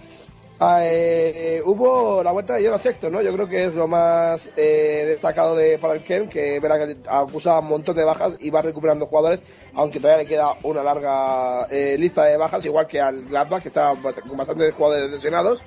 Ah, 0.61 0.81
eh, 0.83 1.63
hubo 1.65 2.23
la 2.23 2.33
vuelta 2.33 2.57
de 2.57 2.65
Jonas 2.65 2.83
Sexto, 2.83 3.09
¿no? 3.09 3.23
Yo 3.23 3.33
creo 3.33 3.49
que 3.49 3.65
es 3.65 3.75
lo 3.75 3.87
más 3.89 4.53
destacado 4.57 5.57
de 5.57 5.79
para 5.79 5.95
el 5.95 6.03
Ken, 6.03 6.29
que 6.29 6.61
verá 6.61 6.85
que 6.85 6.97
acusaba 7.09 7.61
un 7.61 7.69
montón 7.69 7.97
de 7.97 8.05
bajas 8.05 8.37
y 8.41 8.51
va 8.51 8.61
recuperando 8.61 9.07
jugadores, 9.07 9.43
aunque 9.73 10.01
todavía 10.01 10.25
le 10.25 10.29
queda 10.29 10.59
una 10.65 10.83
larga 10.83 11.67
lista 11.97 12.25
de 12.25 12.37
bajas, 12.37 12.67
igual 12.67 12.87
que 12.89 13.01
al 13.01 13.25
Gladbach, 13.25 13.63
que 13.63 13.69
está 13.69 13.95
con 14.29 14.37
bastantes 14.37 14.75
jugadores 14.75 15.11
lesionados. 15.11 15.63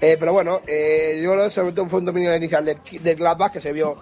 Eh, 0.00 0.16
pero 0.18 0.32
bueno, 0.32 0.60
eh, 0.66 1.20
yo 1.22 1.32
creo 1.32 1.44
que 1.44 1.50
sobre 1.50 1.72
todo 1.72 1.88
fue 1.88 1.98
un 1.98 2.04
dominio 2.04 2.34
inicial 2.34 2.64
del, 2.64 3.16
Gladbach 3.16 3.52
que 3.52 3.60
se 3.60 3.72
vio 3.72 3.96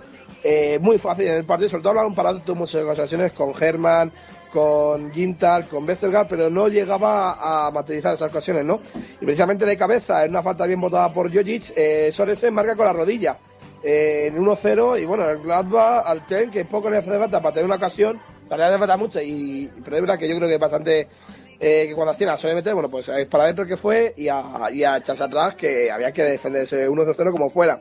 eh, 0.44 0.78
muy 0.80 0.98
fácil 0.98 1.28
en 1.28 1.34
el 1.34 1.44
partido. 1.44 1.70
Sobre 1.70 1.82
todo 1.82 1.90
hablaron 1.90 2.14
para 2.14 2.32
muchas 2.32 2.82
ocasiones 2.82 3.32
con 3.32 3.52
Herman, 3.58 4.12
con 4.52 5.12
Gintal, 5.12 5.68
con 5.68 5.86
Westergaard, 5.86 6.28
pero 6.28 6.48
no 6.50 6.68
llegaba 6.68 7.66
a 7.66 7.70
materializar 7.70 8.14
esas 8.14 8.30
ocasiones, 8.30 8.64
¿no? 8.64 8.80
Y 9.20 9.24
precisamente 9.24 9.66
de 9.66 9.76
cabeza, 9.76 10.24
en 10.24 10.30
una 10.30 10.42
falta 10.42 10.66
bien 10.66 10.80
votada 10.80 11.12
por 11.12 11.30
Jojic, 11.30 11.72
eh, 11.76 12.10
Sorensen 12.12 12.54
marca 12.54 12.76
con 12.76 12.86
la 12.86 12.92
rodilla 12.92 13.38
eh, 13.82 14.26
en 14.28 14.38
1-0. 14.38 15.00
Y 15.00 15.04
bueno, 15.04 15.28
el 15.28 15.38
Gladbach 15.38 16.06
al 16.06 16.26
tren, 16.26 16.50
que 16.50 16.64
poco 16.64 16.90
le 16.90 16.98
hace 16.98 17.10
falta 17.18 17.40
para 17.40 17.54
tener 17.54 17.66
una 17.66 17.76
ocasión, 17.76 18.20
le 18.48 18.64
hace 18.64 18.78
falta 18.78 18.96
mucho, 18.96 19.20
y, 19.20 19.70
pero 19.84 19.96
es 19.96 20.02
verdad 20.02 20.18
que 20.18 20.28
yo 20.28 20.36
creo 20.36 20.48
que 20.48 20.54
es 20.54 20.60
bastante 20.60 21.08
eh, 21.60 21.86
que 21.88 21.94
cuando 21.94 22.12
Astina 22.12 22.36
suele 22.36 22.56
meter, 22.56 22.74
bueno, 22.74 22.90
pues 22.90 23.08
es 23.08 23.28
para 23.28 23.44
adentro 23.44 23.66
que 23.66 23.76
fue 23.76 24.14
y 24.16 24.28
a, 24.28 24.70
y 24.72 24.84
a 24.84 24.96
echarse 24.98 25.24
atrás 25.24 25.54
que 25.54 25.90
había 25.90 26.12
que 26.12 26.22
defenderse 26.22 26.88
1-0 26.88 27.30
como 27.32 27.50
fuera. 27.50 27.80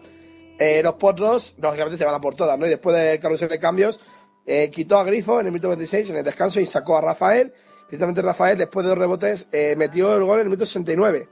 Eh, 0.57 0.81
los 0.81 0.95
potros, 0.95 1.55
lógicamente, 1.57 1.97
se 1.97 2.05
van 2.05 2.15
a 2.15 2.21
por 2.21 2.35
todas, 2.35 2.57
¿no? 2.57 2.65
Y 2.65 2.69
después 2.69 2.95
del 2.95 3.19
carrusel 3.19 3.49
de 3.49 3.59
cambios, 3.59 3.99
eh, 4.45 4.69
quitó 4.71 4.97
a 4.97 5.03
Grifo 5.03 5.39
en 5.39 5.47
el 5.47 5.51
minuto 5.51 5.69
26 5.69 6.11
en 6.11 6.17
el 6.17 6.23
descanso 6.23 6.59
y 6.59 6.65
sacó 6.65 6.97
a 6.97 7.01
Rafael. 7.01 7.51
Precisamente 7.87 8.21
Rafael, 8.21 8.57
después 8.57 8.85
de 8.85 8.89
dos 8.89 8.97
rebotes, 8.97 9.47
eh, 9.51 9.75
metió 9.77 10.15
el 10.15 10.23
gol 10.23 10.35
en 10.35 10.41
el 10.41 10.49
minuto 10.49 10.65
69. 10.65 11.27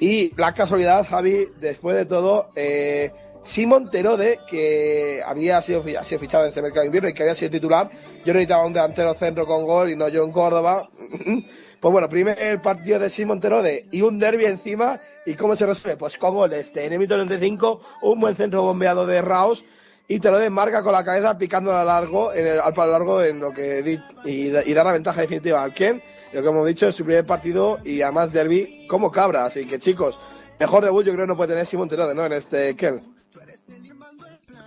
Y 0.00 0.34
la 0.36 0.54
casualidad, 0.54 1.06
Javi, 1.08 1.48
después 1.58 1.96
de 1.96 2.04
todo, 2.04 2.48
eh, 2.54 3.12
Simón 3.42 3.90
Terode, 3.90 4.40
que 4.48 5.22
había 5.24 5.60
sido, 5.62 5.82
fichado 5.82 6.44
en 6.44 6.50
ese 6.50 6.62
mercado 6.62 6.82
de 6.82 6.86
invierno 6.86 7.08
y 7.08 7.14
que 7.14 7.22
había 7.22 7.34
sido 7.34 7.50
titular, 7.50 7.90
yo 8.24 8.32
necesitaba 8.32 8.66
un 8.66 8.72
delantero 8.72 9.14
centro 9.14 9.46
con 9.46 9.64
gol 9.64 9.90
y 9.90 9.96
no 9.96 10.08
yo 10.08 10.24
en 10.24 10.32
Córdoba. 10.32 10.88
pues 11.80 11.92
bueno, 11.92 12.08
primer 12.08 12.60
partido 12.60 12.98
de 12.98 13.08
Simón 13.08 13.40
Terode 13.40 13.86
y 13.90 14.02
un 14.02 14.18
derby 14.18 14.44
encima. 14.44 15.00
¿Y 15.24 15.34
cómo 15.34 15.56
se 15.56 15.66
resuelve? 15.66 15.96
Pues 15.96 16.18
con 16.18 16.34
goles. 16.34 16.76
En 16.76 16.92
el 16.92 17.08
95, 17.08 17.80
un 18.02 18.20
buen 18.20 18.34
centro 18.34 18.62
bombeado 18.62 19.06
de 19.06 19.22
Raos 19.22 19.64
y 20.08 20.20
Terode 20.20 20.50
marca 20.50 20.82
con 20.82 20.92
la 20.92 21.04
cabeza 21.04 21.36
picando 21.36 21.70
el, 21.70 22.60
al 22.60 22.74
palo 22.74 22.92
largo 22.92 23.22
en 23.22 23.40
lo 23.40 23.52
que 23.52 23.98
y, 24.24 24.50
da 24.50 24.84
la 24.84 24.92
ventaja 24.92 25.20
definitiva 25.20 25.62
al 25.62 25.74
Ken. 25.74 26.02
Lo 26.32 26.42
que 26.42 26.48
hemos 26.48 26.66
dicho 26.66 26.88
es 26.88 26.96
su 26.96 27.04
primer 27.04 27.24
partido 27.24 27.78
y 27.84 28.02
además 28.02 28.32
derby 28.32 28.86
como 28.88 29.10
cabra. 29.10 29.46
Así 29.46 29.66
que 29.66 29.78
chicos, 29.78 30.18
mejor 30.58 30.84
debut 30.84 31.06
yo 31.06 31.12
creo 31.12 31.24
que 31.24 31.28
no 31.28 31.36
puede 31.36 31.52
tener 31.52 31.66
Simón 31.66 31.88
Terode, 31.88 32.14
¿no? 32.14 32.26
En 32.26 32.32
este 32.32 32.76
Ken 32.76 33.17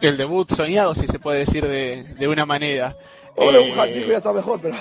el 0.01 0.17
debut 0.17 0.49
soñado, 0.51 0.95
si 0.95 1.07
se 1.07 1.19
puede 1.19 1.39
decir 1.39 1.65
de, 1.65 2.03
de 2.17 2.27
una 2.27 2.45
manera. 2.45 2.95
Un 3.35 3.55
hubiera 3.55 4.17
estado 4.17 4.35
mejor, 4.35 4.59
pero. 4.61 4.75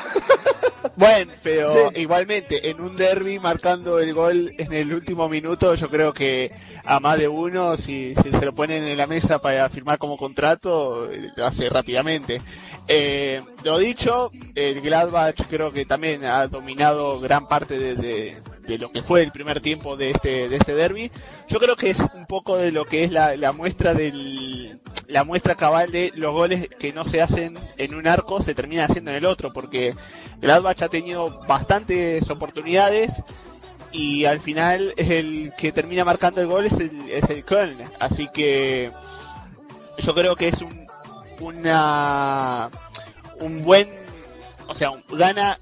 bueno, 0.96 1.32
pero 1.42 1.92
igualmente, 1.94 2.68
en 2.68 2.80
un 2.80 2.96
derby 2.96 3.38
marcando 3.38 3.98
el 4.00 4.12
gol 4.12 4.52
en 4.58 4.72
el 4.72 4.92
último 4.92 5.28
minuto, 5.28 5.74
yo 5.74 5.88
creo 5.88 6.12
que 6.12 6.50
a 6.84 6.98
más 7.00 7.18
de 7.18 7.28
uno, 7.28 7.76
si, 7.76 8.14
se 8.14 8.44
lo 8.44 8.54
ponen 8.54 8.84
en 8.84 8.98
la 8.98 9.06
mesa 9.06 9.38
para 9.38 9.68
firmar 9.68 9.98
como 9.98 10.16
contrato, 10.16 11.08
lo 11.36 11.46
hace 11.46 11.68
rápidamente. 11.68 12.42
Eh, 12.88 13.40
lo 13.62 13.78
dicho, 13.78 14.30
el 14.54 14.80
Gladbach 14.80 15.46
creo 15.48 15.72
que 15.72 15.84
también 15.84 16.24
ha 16.24 16.46
dominado 16.48 17.20
gran 17.20 17.46
parte 17.46 17.78
de, 17.78 17.94
de 17.94 18.36
lo 18.78 18.90
que 18.92 19.02
fue 19.02 19.22
el 19.22 19.32
primer 19.32 19.60
tiempo 19.60 19.96
de 19.96 20.10
este 20.10 20.48
de 20.48 20.56
este 20.56 20.74
derby. 20.74 21.10
Yo 21.48 21.58
creo 21.58 21.76
que 21.76 21.90
es 21.90 21.98
un 22.14 22.26
poco 22.26 22.56
de 22.56 22.72
lo 22.72 22.84
que 22.84 23.04
es 23.04 23.12
la, 23.12 23.36
la 23.36 23.52
muestra 23.52 23.94
del 23.94 24.78
la 25.08 25.24
muestra 25.24 25.54
cabal 25.54 25.90
de 25.90 26.12
los 26.14 26.32
goles 26.32 26.68
que 26.78 26.92
no 26.92 27.04
se 27.04 27.20
hacen 27.20 27.58
en 27.76 27.94
un 27.94 28.06
arco 28.06 28.40
se 28.40 28.54
terminan 28.54 28.90
haciendo 28.90 29.10
en 29.10 29.18
el 29.18 29.26
otro 29.26 29.52
porque 29.52 29.94
Gladbach 30.40 30.82
ha 30.82 30.88
tenido 30.88 31.40
bastantes 31.46 32.30
oportunidades 32.30 33.22
y 33.92 34.24
al 34.24 34.40
final 34.40 34.94
el 34.96 35.52
que 35.58 35.72
termina 35.72 36.04
marcando 36.04 36.40
el 36.40 36.46
gol 36.46 36.66
es 36.66 36.78
el, 36.78 36.92
es 37.10 37.28
el 37.28 37.44
Köln. 37.44 37.76
Así 37.98 38.28
que 38.32 38.92
yo 39.98 40.14
creo 40.14 40.36
que 40.36 40.48
es 40.48 40.62
un 40.62 40.80
una 41.40 42.70
un 43.40 43.64
buen 43.64 43.88
o 44.70 44.74
sea, 44.74 44.92
gana 45.10 45.58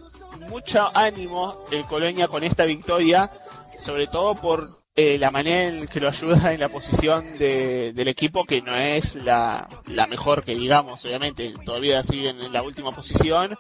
mucho 0.49 0.91
ánimo 0.95 1.65
el 1.71 1.85
Colonia 1.85 2.29
con 2.29 2.45
esta 2.45 2.65
victoria, 2.65 3.31
sobre 3.79 4.07
todo 4.07 4.35
por 4.35 4.79
eh, 4.97 5.17
la 5.17 5.31
manera 5.31 5.69
en 5.69 5.87
que 5.87 6.01
lo 6.01 6.09
ayuda 6.09 6.53
en 6.53 6.59
la 6.59 6.69
posición 6.69 7.39
de, 7.39 7.93
del 7.93 8.09
equipo, 8.09 8.45
que 8.45 8.61
no 8.61 8.75
es 8.75 9.15
la, 9.15 9.69
mejor 10.09 10.43
que 10.43 10.57
digamos, 10.57 11.05
obviamente, 11.05 11.55
todavía 11.65 12.03
siguen 12.03 12.41
en 12.41 12.53
la 12.53 12.63
última 12.63 12.91
posición, 12.91 13.57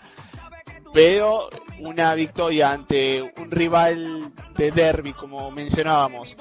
pero 0.92 1.48
una 1.78 2.14
victoria 2.14 2.72
ante 2.72 3.22
un 3.36 3.50
rival 3.52 4.32
de 4.56 4.72
derby, 4.72 5.12
como 5.12 5.48
mencionábamos, 5.52 6.36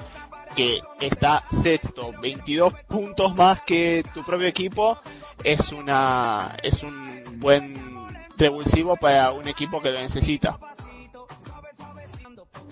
que 0.55 0.81
está 0.99 1.43
sexto, 1.61 2.11
22 2.19 2.73
puntos 2.87 3.35
más 3.35 3.61
que 3.61 4.03
tu 4.15 4.25
propio 4.25 4.47
equipo, 4.47 4.97
es 5.43 5.71
una 5.71 6.57
es 6.63 6.81
un 6.81 7.23
buen 7.39 7.96
revulsivo 8.37 8.95
para 8.95 9.31
un 9.31 9.47
equipo 9.47 9.81
que 9.81 9.91
lo 9.91 9.99
necesita. 9.99 10.57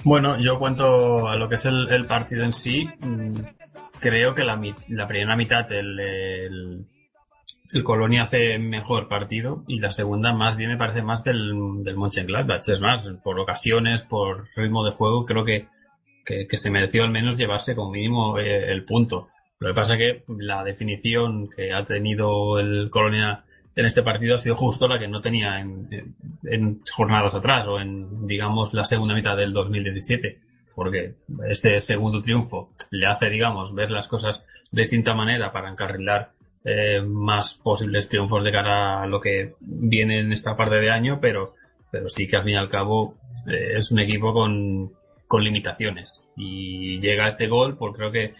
Bueno, 0.03 0.39
yo 0.39 0.59
cuento 0.59 1.27
a 1.27 1.35
lo 1.35 1.49
que 1.49 1.55
es 1.55 1.65
el, 1.65 2.05
partido 2.07 2.43
en 2.43 2.53
sí. 2.53 2.87
mm, 2.99 3.39
Creo 3.99 4.35
que 4.35 4.43
la, 4.43 4.61
la 4.89 5.07
primera 5.07 5.35
mitad 5.35 5.71
el, 5.71 5.99
el, 5.99 6.85
el 7.71 7.83
Colonia 7.83 8.23
hace 8.23 8.59
mejor 8.59 9.07
partido 9.07 9.63
y 9.67 9.79
la 9.79 9.89
segunda 9.89 10.33
más 10.33 10.57
bien 10.57 10.69
me 10.71 10.77
parece 10.77 11.01
más 11.01 11.23
del, 11.23 11.83
del 11.83 11.97
Mönchengladbach. 11.97 12.67
Es 12.69 12.79
más, 12.81 13.07
por 13.23 13.39
ocasiones, 13.39 14.03
por 14.03 14.47
ritmo 14.55 14.85
de 14.85 14.91
juego, 14.91 15.25
creo 15.25 15.43
que, 15.43 15.67
que, 16.23 16.45
que 16.47 16.57
se 16.57 16.69
mereció 16.69 17.03
al 17.03 17.11
menos 17.11 17.37
llevarse 17.37 17.75
como 17.75 17.91
mínimo 17.91 18.37
eh, 18.37 18.71
el 18.71 18.85
punto. 18.85 19.29
Lo 19.59 19.69
que 19.69 19.73
pasa 19.73 19.95
es 19.95 19.99
que 19.99 20.23
la 20.37 20.63
definición 20.63 21.49
que 21.49 21.73
ha 21.73 21.83
tenido 21.85 22.59
el 22.59 22.89
Colonia 22.91 23.43
en 23.75 23.85
este 23.85 24.03
partido 24.03 24.35
ha 24.35 24.39
sido 24.39 24.55
justo 24.55 24.87
la 24.87 24.97
que 24.99 25.07
no 25.07 25.21
tenía 25.21 25.59
en, 25.59 25.87
en- 26.43 26.81
jornadas 26.89 27.35
atrás 27.35 27.67
o 27.67 27.79
en, 27.79 28.25
digamos, 28.27 28.73
la 28.73 28.83
segunda 28.83 29.13
mitad 29.13 29.35
del 29.35 29.53
2017. 29.53 30.39
Porque 30.73 31.15
este 31.49 31.79
segundo 31.79 32.21
triunfo 32.21 32.71
le 32.91 33.05
hace, 33.05 33.29
digamos, 33.29 33.73
ver 33.73 33.91
las 33.91 34.07
cosas 34.07 34.45
de 34.71 34.81
distinta 34.81 35.13
manera 35.13 35.51
para 35.51 35.69
encarrilar 35.69 36.31
eh, 36.65 37.01
más 37.01 37.55
posibles 37.55 38.09
triunfos 38.09 38.43
de 38.43 38.51
cara 38.51 39.01
a 39.03 39.07
lo 39.07 39.21
que 39.21 39.53
viene 39.61 40.19
en 40.19 40.31
esta 40.33 40.57
parte 40.57 40.75
de 40.75 40.91
año, 40.91 41.19
pero, 41.21 41.53
pero 41.91 42.09
sí 42.09 42.27
que 42.27 42.35
al 42.37 42.43
fin 42.43 42.53
y 42.53 42.57
al 42.57 42.69
cabo 42.69 43.15
eh, 43.47 43.73
es 43.77 43.91
un 43.91 43.99
equipo 43.99 44.33
con, 44.33 44.91
con 45.27 45.43
limitaciones. 45.43 46.23
Y 46.35 46.99
llega 46.99 47.27
este 47.27 47.47
gol, 47.47 47.77
pues 47.77 47.93
creo 47.95 48.11
que 48.11 48.33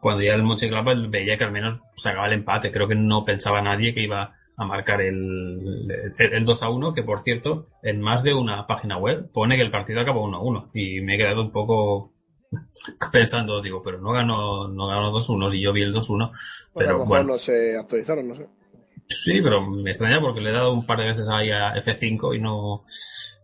cuando 0.00 0.22
ya 0.22 0.34
el 0.34 0.42
Mönchengladbach 0.42 1.08
veía 1.10 1.36
que 1.36 1.44
al 1.44 1.52
menos 1.52 1.80
sacaba 1.96 2.26
el 2.26 2.32
empate. 2.34 2.72
Creo 2.72 2.88
que 2.88 2.94
no 2.96 3.24
pensaba 3.24 3.60
nadie 3.62 3.94
que 3.94 4.02
iba 4.02 4.34
a 4.58 4.64
marcar 4.66 5.00
el, 5.02 5.88
el, 6.18 6.34
el 6.34 6.44
2 6.44 6.62
a 6.62 6.68
1, 6.70 6.92
que 6.94 7.02
por 7.04 7.22
cierto, 7.22 7.68
en 7.82 8.00
más 8.00 8.22
de 8.22 8.34
una 8.34 8.66
página 8.66 8.98
web 8.98 9.30
pone 9.32 9.56
que 9.56 9.62
el 9.62 9.70
partido 9.70 10.00
acabó 10.00 10.24
1 10.24 10.36
a 10.36 10.40
1. 10.42 10.70
Y 10.74 11.00
me 11.00 11.14
he 11.14 11.18
quedado 11.18 11.42
un 11.42 11.52
poco 11.52 12.12
pensando, 13.12 13.60
digo, 13.62 13.82
pero 13.82 13.98
no 14.00 14.12
ganó, 14.12 14.68
no 14.68 14.86
ganó 14.88 15.10
2 15.10 15.28
1 15.30 15.50
si 15.50 15.60
yo 15.60 15.72
vi 15.72 15.82
el 15.82 15.92
2 15.92 16.10
1. 16.10 16.32
Bueno, 16.74 16.90
a 16.90 16.92
Pero 16.92 16.92
lo 16.94 16.98
mejor 17.00 17.08
bueno, 17.08 17.32
no 17.32 17.38
se 17.38 17.76
actualizaron, 17.76 18.28
no 18.28 18.34
sé. 18.34 18.46
Sí, 19.08 19.40
pero 19.42 19.62
me 19.66 19.90
extraña 19.90 20.20
porque 20.20 20.40
le 20.40 20.50
he 20.50 20.52
dado 20.52 20.72
un 20.74 20.84
par 20.84 20.98
de 20.98 21.06
veces 21.06 21.24
ahí 21.30 21.50
a 21.50 21.74
F5 21.76 22.34
y 22.34 22.40
no. 22.40 22.84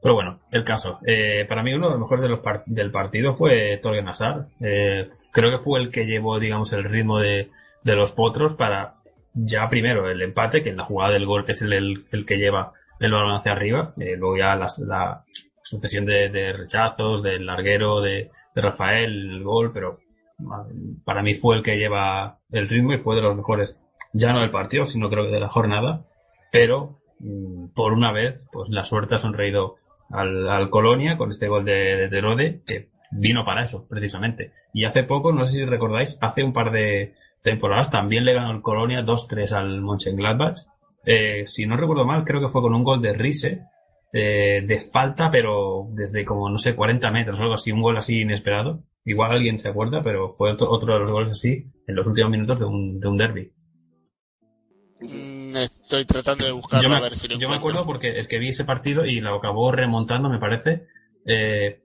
Pero 0.02 0.14
bueno, 0.14 0.40
el 0.50 0.62
caso. 0.62 0.98
Eh, 1.06 1.46
para 1.48 1.62
mí 1.62 1.72
uno 1.72 1.86
de 1.86 1.92
los 1.92 2.00
mejores 2.00 2.22
de 2.22 2.28
los 2.28 2.40
par- 2.40 2.64
del 2.66 2.90
partido 2.90 3.32
fue 3.32 3.78
Torgen 3.82 4.06
Hazard. 4.08 4.48
Eh, 4.60 5.04
creo 5.32 5.50
que 5.50 5.58
fue 5.64 5.80
el 5.80 5.90
que 5.90 6.04
llevó, 6.04 6.38
digamos, 6.38 6.72
el 6.74 6.84
ritmo 6.84 7.18
de, 7.18 7.50
de 7.82 7.96
los 7.96 8.12
potros 8.12 8.54
para 8.54 8.96
ya 9.34 9.68
primero 9.68 10.08
el 10.10 10.22
empate, 10.22 10.62
que 10.62 10.70
en 10.70 10.76
la 10.76 10.84
jugada 10.84 11.12
del 11.12 11.26
gol 11.26 11.44
que 11.44 11.52
es 11.52 11.62
el, 11.62 11.72
el, 11.72 12.06
el 12.12 12.24
que 12.24 12.36
lleva 12.38 12.72
el 13.00 13.12
balón 13.12 13.34
hacia 13.36 13.52
arriba. 13.52 13.92
Eh, 13.98 14.16
luego 14.16 14.36
ya 14.38 14.54
las- 14.56 14.78
la 14.78 15.24
sucesión 15.62 16.04
de, 16.06 16.28
de 16.30 16.52
rechazos, 16.52 17.22
del 17.22 17.46
larguero 17.46 18.00
de, 18.00 18.30
de 18.54 18.62
Rafael, 18.62 19.10
el 19.30 19.42
gol, 19.42 19.72
pero 19.72 19.98
para 21.04 21.22
mí 21.22 21.34
fue 21.34 21.56
el 21.56 21.62
que 21.62 21.76
lleva 21.76 22.38
el 22.50 22.68
ritmo 22.68 22.92
y 22.92 22.98
fue 22.98 23.16
de 23.16 23.22
los 23.22 23.36
mejores 23.36 23.80
ya 24.12 24.32
no 24.32 24.40
del 24.40 24.50
partido, 24.50 24.84
sino 24.84 25.08
creo 25.08 25.24
que 25.24 25.32
de 25.32 25.40
la 25.40 25.48
jornada, 25.48 26.04
pero 26.52 27.00
mm, 27.18 27.68
por 27.74 27.92
una 27.92 28.12
vez, 28.12 28.46
pues 28.52 28.68
la 28.68 28.84
suerte 28.84 29.14
ha 29.16 29.18
sonreído 29.18 29.76
al, 30.10 30.48
al 30.48 30.70
Colonia 30.70 31.16
con 31.16 31.30
este 31.30 31.48
gol 31.48 31.64
de, 31.64 31.96
de 31.96 32.08
Terode, 32.08 32.60
que 32.66 32.90
vino 33.10 33.44
para 33.44 33.62
eso, 33.64 33.86
precisamente. 33.88 34.52
Y 34.72 34.84
hace 34.84 35.02
poco, 35.02 35.32
no 35.32 35.46
sé 35.46 35.54
si 35.58 35.64
recordáis, 35.64 36.18
hace 36.20 36.44
un 36.44 36.52
par 36.52 36.70
de 36.70 37.14
temporadas 37.44 37.90
también 37.90 38.24
le 38.24 38.32
ganó 38.32 38.50
el 38.50 38.62
Colonia 38.62 39.04
2-3 39.04 39.52
al 39.52 39.82
Mönchengladbach. 39.82 40.56
Eh, 41.04 41.46
si 41.46 41.66
no 41.66 41.76
recuerdo 41.76 42.06
mal, 42.06 42.24
creo 42.24 42.40
que 42.40 42.48
fue 42.48 42.62
con 42.62 42.74
un 42.74 42.82
gol 42.82 43.02
de 43.02 43.12
Riese, 43.12 43.66
eh, 44.12 44.62
de 44.66 44.80
falta, 44.80 45.30
pero 45.30 45.86
desde 45.90 46.24
como, 46.24 46.48
no 46.48 46.56
sé, 46.56 46.74
40 46.74 47.10
metros 47.10 47.38
o 47.38 47.42
algo 47.42 47.54
así, 47.54 47.70
un 47.70 47.82
gol 47.82 47.98
así 47.98 48.22
inesperado. 48.22 48.82
Igual 49.04 49.32
alguien 49.32 49.58
se 49.58 49.68
acuerda, 49.68 50.02
pero 50.02 50.30
fue 50.30 50.52
otro, 50.52 50.70
otro 50.70 50.94
de 50.94 51.00
los 51.00 51.12
goles 51.12 51.32
así 51.32 51.66
en 51.86 51.94
los 51.94 52.06
últimos 52.06 52.30
minutos 52.30 52.58
de 52.58 52.64
un, 52.64 52.98
de 52.98 53.08
un 53.08 53.16
derby. 53.18 53.52
Mm, 55.00 55.56
estoy 55.56 56.06
tratando 56.06 56.46
de 56.46 56.52
buscarlo 56.52 56.82
Yo 56.82 56.88
me, 56.88 56.96
a 56.96 57.00
ver 57.00 57.14
si 57.14 57.28
lo 57.28 57.38
yo 57.38 57.50
me 57.50 57.56
acuerdo 57.56 57.84
porque 57.84 58.18
es 58.18 58.26
que 58.26 58.38
vi 58.38 58.48
ese 58.48 58.64
partido 58.64 59.04
y 59.04 59.20
lo 59.20 59.34
acabó 59.36 59.70
remontando, 59.70 60.30
me 60.30 60.38
parece, 60.38 60.86
eh, 61.26 61.82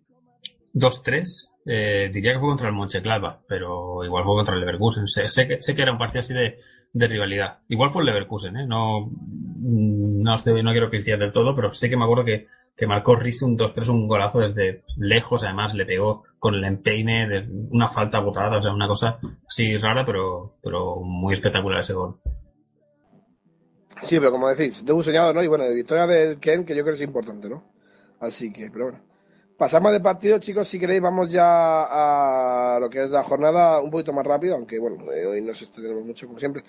2-3. 0.73 1.48
Eh, 1.65 2.09
diría 2.11 2.33
que 2.33 2.39
fue 2.39 2.49
contra 2.49 2.67
el 2.69 2.73
Mönchengladbach, 2.75 3.41
pero 3.47 4.03
igual 4.03 4.23
fue 4.23 4.35
contra 4.35 4.53
el 4.55 4.61
Leverkusen. 4.61 5.07
Sé, 5.07 5.47
que, 5.47 5.61
sé 5.61 5.75
que 5.75 5.81
era 5.81 5.91
un 5.91 5.97
partido 5.97 6.21
así 6.21 6.33
de, 6.33 6.57
de 6.93 7.07
rivalidad. 7.07 7.59
Igual 7.67 7.91
fue 7.91 8.01
el 8.01 8.07
Leverkusen, 8.07 8.57
¿eh? 8.57 8.65
No, 8.67 9.07
mm, 9.07 10.21
no, 10.23 10.35
estoy- 10.35 10.63
no 10.63 10.71
quiero 10.71 10.89
coincidir 10.89 11.19
del 11.19 11.31
todo, 11.31 11.55
pero 11.55 11.73
sé 11.73 11.89
que 11.89 11.97
me 11.97 12.05
acuerdo 12.05 12.25
que, 12.25 12.47
que 12.75 12.87
marcó 12.87 13.15
Riese 13.15 13.45
un 13.45 13.57
2-3, 13.57 13.89
un 13.89 14.07
golazo 14.07 14.39
desde 14.39 14.83
lejos, 14.97 15.43
además 15.43 15.73
le 15.75 15.85
pegó 15.85 16.23
con 16.39 16.55
el 16.55 16.63
empeine, 16.63 17.27
de 17.27 17.45
una 17.71 17.89
falta 17.89 18.19
botada, 18.19 18.57
o 18.57 18.61
sea, 18.61 18.73
una 18.73 18.87
cosa 18.87 19.19
así 19.47 19.77
rara, 19.77 20.05
pero, 20.05 20.55
pero 20.63 21.01
muy 21.01 21.33
espectacular 21.33 21.81
ese 21.81 21.93
gol. 21.93 22.19
Sí, 24.01 24.17
pero 24.19 24.31
como 24.31 24.47
decís, 24.49 24.85
debut 24.85 25.03
soñado, 25.03 25.33
¿no? 25.33 25.43
Y 25.43 25.47
bueno, 25.47 25.65
de 25.65 25.73
victoria 25.73 26.07
del 26.07 26.39
Ken, 26.39 26.65
que 26.65 26.75
yo 26.75 26.83
creo 26.83 26.93
que 26.95 27.01
es 27.03 27.07
importante, 27.07 27.49
¿no? 27.49 27.63
Así 28.19 28.51
que, 28.51 28.69
pero 28.71 28.85
bueno. 28.85 29.08
Pasamos 29.59 29.91
de 29.91 29.99
partido, 29.99 30.39
chicos, 30.39 30.69
si 30.69 30.79
queréis, 30.79 31.01
vamos 31.01 31.29
ya 31.31 31.45
a 32.75 32.79
lo 32.79 32.89
que 32.89 33.03
es 33.03 33.11
la 33.11 33.23
jornada 33.23 33.81
un 33.81 33.91
poquito 33.91 34.13
más 34.13 34.25
rápido, 34.25 34.55
aunque 34.55 34.79
bueno, 34.79 35.11
eh, 35.11 35.25
hoy 35.25 35.41
nos 35.41 35.61
extendemos 35.61 36.05
mucho, 36.05 36.27
como 36.27 36.39
siempre. 36.39 36.63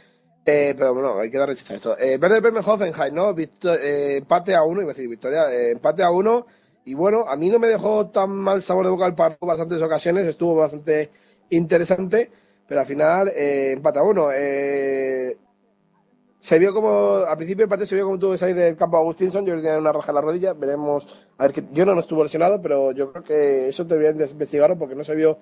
Eh, 0.44 0.74
pero 0.76 0.92
bueno, 0.94 1.16
hay 1.20 1.31
que 1.31 1.38
darle 1.38 1.55
chicha 1.55 1.74
a 1.74 1.76
esto. 1.76 1.96
Eh, 1.98 2.18
Werder 2.20 2.40
Bremen 2.42 2.64
Hoffenheim, 2.66 3.14
¿no? 3.14 3.33
Victo- 3.33 3.74
eh, 3.74 4.16
empate 4.16 4.57
a 4.57 4.64
uno, 4.64 4.81
iba 4.83 4.90
a 4.90 4.94
decir 4.94 5.09
victoria, 5.09 5.53
eh, 5.53 5.70
empate 5.72 6.03
a 6.03 6.11
uno. 6.11 6.46
Y 6.85 6.94
bueno, 6.94 7.24
a 7.29 7.37
mí 7.37 7.48
no 7.48 7.61
me 7.61 7.68
dejó 7.68 8.09
tan 8.09 8.31
mal 8.33 8.61
sabor 8.61 8.87
de 8.87 8.90
boca 8.90 9.07
el 9.07 9.14
partido 9.14 9.46
bastantes 9.46 9.81
ocasiones, 9.83 10.26
estuvo 10.26 10.57
bastante 10.57 11.11
interesante, 11.50 12.31
pero 12.66 12.81
al 12.81 12.87
final 12.87 13.31
empate 13.37 13.98
a 14.00 14.03
uno. 14.03 14.31
Eh, 16.40 16.42
se 16.42 16.59
vio 16.59 16.72
como, 16.72 17.16
al 17.29 17.37
principio 17.37 17.62
del 17.62 17.68
partido 17.68 17.87
se 17.87 17.94
vio 17.94 18.07
como 18.07 18.18
tuvo 18.18 18.33
que 18.33 18.38
salir 18.38 18.57
del 18.57 18.76
campo 18.76 18.96
Agustinson, 18.96 19.44
yo 19.44 19.53
creo 19.53 19.57
que 19.57 19.68
tenía 19.68 19.79
una 19.79 19.92
raja 19.92 20.11
en 20.11 20.14
la 20.14 20.20
rodilla, 20.22 20.53
veremos, 20.55 21.07
a 21.37 21.44
ver 21.44 21.53
que 21.53 21.64
yo 21.72 21.85
no, 21.85 21.94
no 21.94 22.00
estuvo 22.00 22.22
lesionado, 22.22 22.61
pero 22.62 22.92
yo 22.92 23.12
creo 23.12 23.24
que 23.24 23.68
eso 23.68 23.85
deberían 23.85 24.16
de 24.16 24.26
investigarlo 24.26 24.79
porque 24.79 24.94
no 24.94 25.05
se 25.05 25.14
vio 25.14 25.38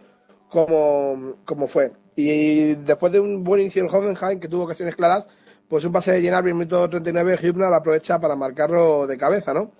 cómo, 0.48 1.36
cómo 1.44 1.68
fue. 1.68 1.92
Y 2.16 2.74
después 2.74 3.12
de 3.12 3.20
un 3.20 3.44
buen 3.44 3.60
inicio 3.60 3.82
del 3.82 3.94
Hoffenheim, 3.94 4.40
que 4.40 4.48
tuvo 4.48 4.64
ocasiones 4.64 4.96
claras, 4.96 5.28
pues 5.68 5.84
un 5.84 5.92
pase 5.92 6.12
de 6.12 6.22
llenar, 6.22 6.42
minuto 6.44 6.88
39, 6.88 7.38
Hübner 7.42 7.72
aprovecha 7.72 8.18
para 8.20 8.34
marcarlo 8.36 9.06
de 9.06 9.16
cabeza, 9.18 9.54
¿no? 9.54 9.72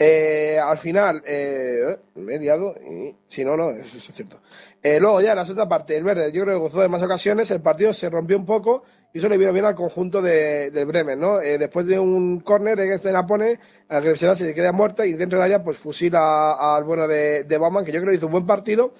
Eh, 0.00 0.58
al 0.58 0.78
final, 0.78 1.22
eh, 1.26 1.98
y 2.16 3.16
si 3.26 3.44
no, 3.44 3.56
no, 3.56 3.70
eso, 3.70 3.96
eso 3.96 4.10
es 4.10 4.14
cierto. 4.14 4.40
Eh, 4.82 5.00
luego 5.00 5.20
ya, 5.20 5.34
la 5.34 5.44
segunda 5.44 5.68
parte, 5.68 5.96
el 5.96 6.04
verde, 6.04 6.30
yo 6.32 6.44
creo 6.44 6.56
que 6.56 6.60
gozó 6.60 6.80
de 6.80 6.88
más 6.88 7.02
ocasiones, 7.02 7.50
el 7.50 7.60
partido 7.60 7.92
se 7.92 8.08
rompió 8.08 8.36
un 8.38 8.46
poco 8.46 8.84
y 9.12 9.18
eso 9.18 9.28
le 9.28 9.38
vino 9.38 9.52
bien 9.52 9.64
al 9.64 9.74
conjunto 9.74 10.20
de, 10.20 10.70
del 10.70 10.86
Bremen, 10.86 11.18
¿no? 11.18 11.40
Eh, 11.40 11.58
después 11.58 11.86
de 11.86 11.98
un 11.98 12.40
córner, 12.40 12.76
que 12.78 12.98
se 12.98 13.12
la 13.12 13.26
pone, 13.26 13.58
a 13.88 14.00
que 14.00 14.16
se 14.16 14.54
queda 14.54 14.72
muerta 14.72 15.06
y 15.06 15.14
dentro 15.14 15.38
del 15.38 15.46
área, 15.46 15.64
pues 15.64 15.78
fusila 15.78 16.76
al 16.76 16.84
bueno 16.84 17.08
de, 17.08 17.44
de 17.44 17.58
Baumann, 17.58 17.84
que 17.84 17.92
yo 17.92 18.00
creo 18.00 18.10
que 18.10 18.16
hizo 18.16 18.26
un 18.26 18.32
buen 18.32 18.46
partido 18.46 18.92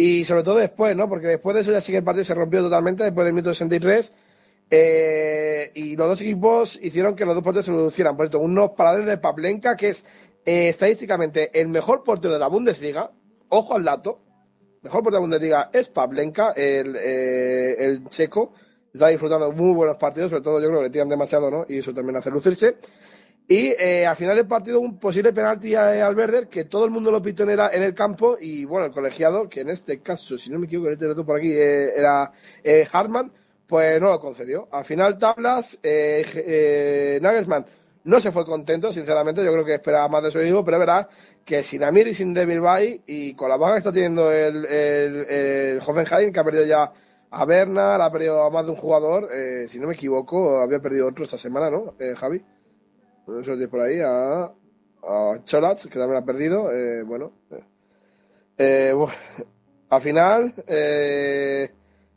y 0.00 0.24
sobre 0.24 0.44
todo 0.44 0.58
después, 0.58 0.94
¿no? 0.94 1.08
Porque 1.08 1.26
después 1.26 1.56
de 1.56 1.62
eso 1.62 1.72
ya 1.72 1.80
sí 1.80 1.90
que 1.90 1.98
el 1.98 2.04
partido 2.04 2.22
se 2.22 2.32
rompió 2.32 2.62
totalmente, 2.62 3.02
después 3.02 3.24
del 3.24 3.34
minuto 3.34 3.52
63. 3.52 4.12
Eh, 4.70 5.72
y 5.74 5.96
los 5.96 6.06
dos 6.06 6.20
equipos 6.20 6.78
hicieron 6.80 7.16
que 7.16 7.24
los 7.24 7.34
dos 7.34 7.42
porteros 7.42 7.64
se 7.64 7.72
reducieran. 7.72 8.16
Por 8.16 8.26
esto, 8.26 8.38
unos 8.38 8.70
paladines 8.76 9.08
de 9.08 9.18
Pavlenka, 9.18 9.76
que 9.76 9.88
es 9.88 10.04
eh, 10.46 10.68
estadísticamente 10.68 11.50
el 11.60 11.66
mejor 11.66 12.04
portero 12.04 12.32
de 12.32 12.38
la 12.38 12.46
Bundesliga. 12.46 13.10
Ojo 13.48 13.74
al 13.74 13.82
dato. 13.82 14.20
Mejor 14.82 15.02
portero 15.02 15.10
de 15.10 15.16
la 15.16 15.20
Bundesliga 15.20 15.70
es 15.72 15.88
Pavlenka, 15.88 16.52
el, 16.52 16.94
eh, 16.94 17.74
el 17.78 18.08
checo. 18.08 18.52
Está 18.92 19.08
disfrutando 19.08 19.52
muy 19.52 19.72
buenos 19.74 19.96
partidos, 19.96 20.30
sobre 20.30 20.42
todo 20.42 20.60
yo 20.60 20.68
creo 20.68 20.80
que 20.80 20.84
le 20.86 20.90
tiran 20.90 21.08
demasiado, 21.08 21.50
¿no? 21.50 21.66
Y 21.68 21.78
eso 21.78 21.92
también 21.92 22.16
hace 22.16 22.30
lucirse. 22.30 22.76
Y 23.46 23.68
eh, 23.78 24.06
al 24.06 24.16
final 24.16 24.36
del 24.36 24.46
partido 24.46 24.80
un 24.80 24.98
posible 24.98 25.32
penalti 25.32 25.74
a- 25.74 26.06
al 26.06 26.16
Werder 26.16 26.48
que 26.48 26.64
todo 26.64 26.84
el 26.84 26.90
mundo 26.90 27.10
lo 27.10 27.22
pitó 27.22 27.44
en 27.44 27.50
el, 27.50 27.60
en 27.72 27.82
el 27.82 27.94
campo 27.94 28.36
y 28.40 28.64
bueno, 28.66 28.86
el 28.86 28.92
colegiado, 28.92 29.48
que 29.48 29.60
en 29.62 29.70
este 29.70 30.00
caso, 30.00 30.36
si 30.38 30.50
no 30.50 30.58
me 30.58 30.66
equivoco, 30.66 30.90
este 30.90 31.08
dato 31.08 31.24
por 31.24 31.38
aquí 31.38 31.52
eh, 31.52 31.92
era 31.96 32.30
eh, 32.62 32.86
Hartmann, 32.92 33.32
pues 33.66 34.00
no 34.00 34.08
lo 34.10 34.20
concedió. 34.20 34.68
Al 34.72 34.84
final 34.84 35.18
tablas, 35.18 35.78
eh, 35.82 36.24
eh, 36.34 37.18
Nagelsmann 37.22 37.64
no 38.04 38.20
se 38.20 38.32
fue 38.32 38.44
contento, 38.44 38.92
sinceramente, 38.92 39.44
yo 39.44 39.52
creo 39.52 39.64
que 39.64 39.74
esperaba 39.74 40.08
más 40.08 40.22
de 40.22 40.30
su 40.30 40.40
hijo, 40.42 40.64
pero 40.64 40.78
verdad 40.78 41.08
que 41.44 41.62
sin 41.62 41.84
Amir 41.84 42.08
y 42.08 42.14
sin 42.14 42.32
Devil 42.34 42.60
Bay 42.60 43.02
y 43.06 43.34
con 43.34 43.48
la 43.48 43.56
baja 43.56 43.74
que 43.74 43.78
está 43.78 43.92
teniendo 43.92 44.30
el, 44.32 44.64
el, 44.66 45.16
el 45.30 45.78
Hoffenheim, 45.86 46.32
que 46.32 46.40
ha 46.40 46.44
perdido 46.44 46.64
ya 46.64 46.92
a 47.30 47.44
Bernal, 47.44 48.00
ha 48.00 48.10
perdido 48.12 48.42
a 48.42 48.50
más 48.50 48.64
de 48.66 48.72
un 48.72 48.76
jugador, 48.78 49.28
eh, 49.32 49.66
si 49.68 49.78
no 49.78 49.86
me 49.86 49.94
equivoco, 49.94 50.60
había 50.60 50.80
perdido 50.80 51.08
otro 51.08 51.24
esta 51.24 51.38
semana, 51.38 51.70
¿no, 51.70 51.94
eh, 51.98 52.14
Javi? 52.16 52.42
No 53.26 53.44
sé 53.44 53.58
si 53.58 53.66
por 53.66 53.80
ahí, 53.80 54.00
a, 54.00 54.44
a 54.44 55.40
que 55.44 55.98
también 55.98 56.22
ha 56.22 56.24
perdido. 56.24 56.72
eh, 56.72 57.02
bueno, 57.02 57.32
eh, 57.50 57.64
eh, 58.58 58.92
bu- 58.94 59.12
al 59.90 60.02
final, 60.02 60.54
eh, 60.66 61.70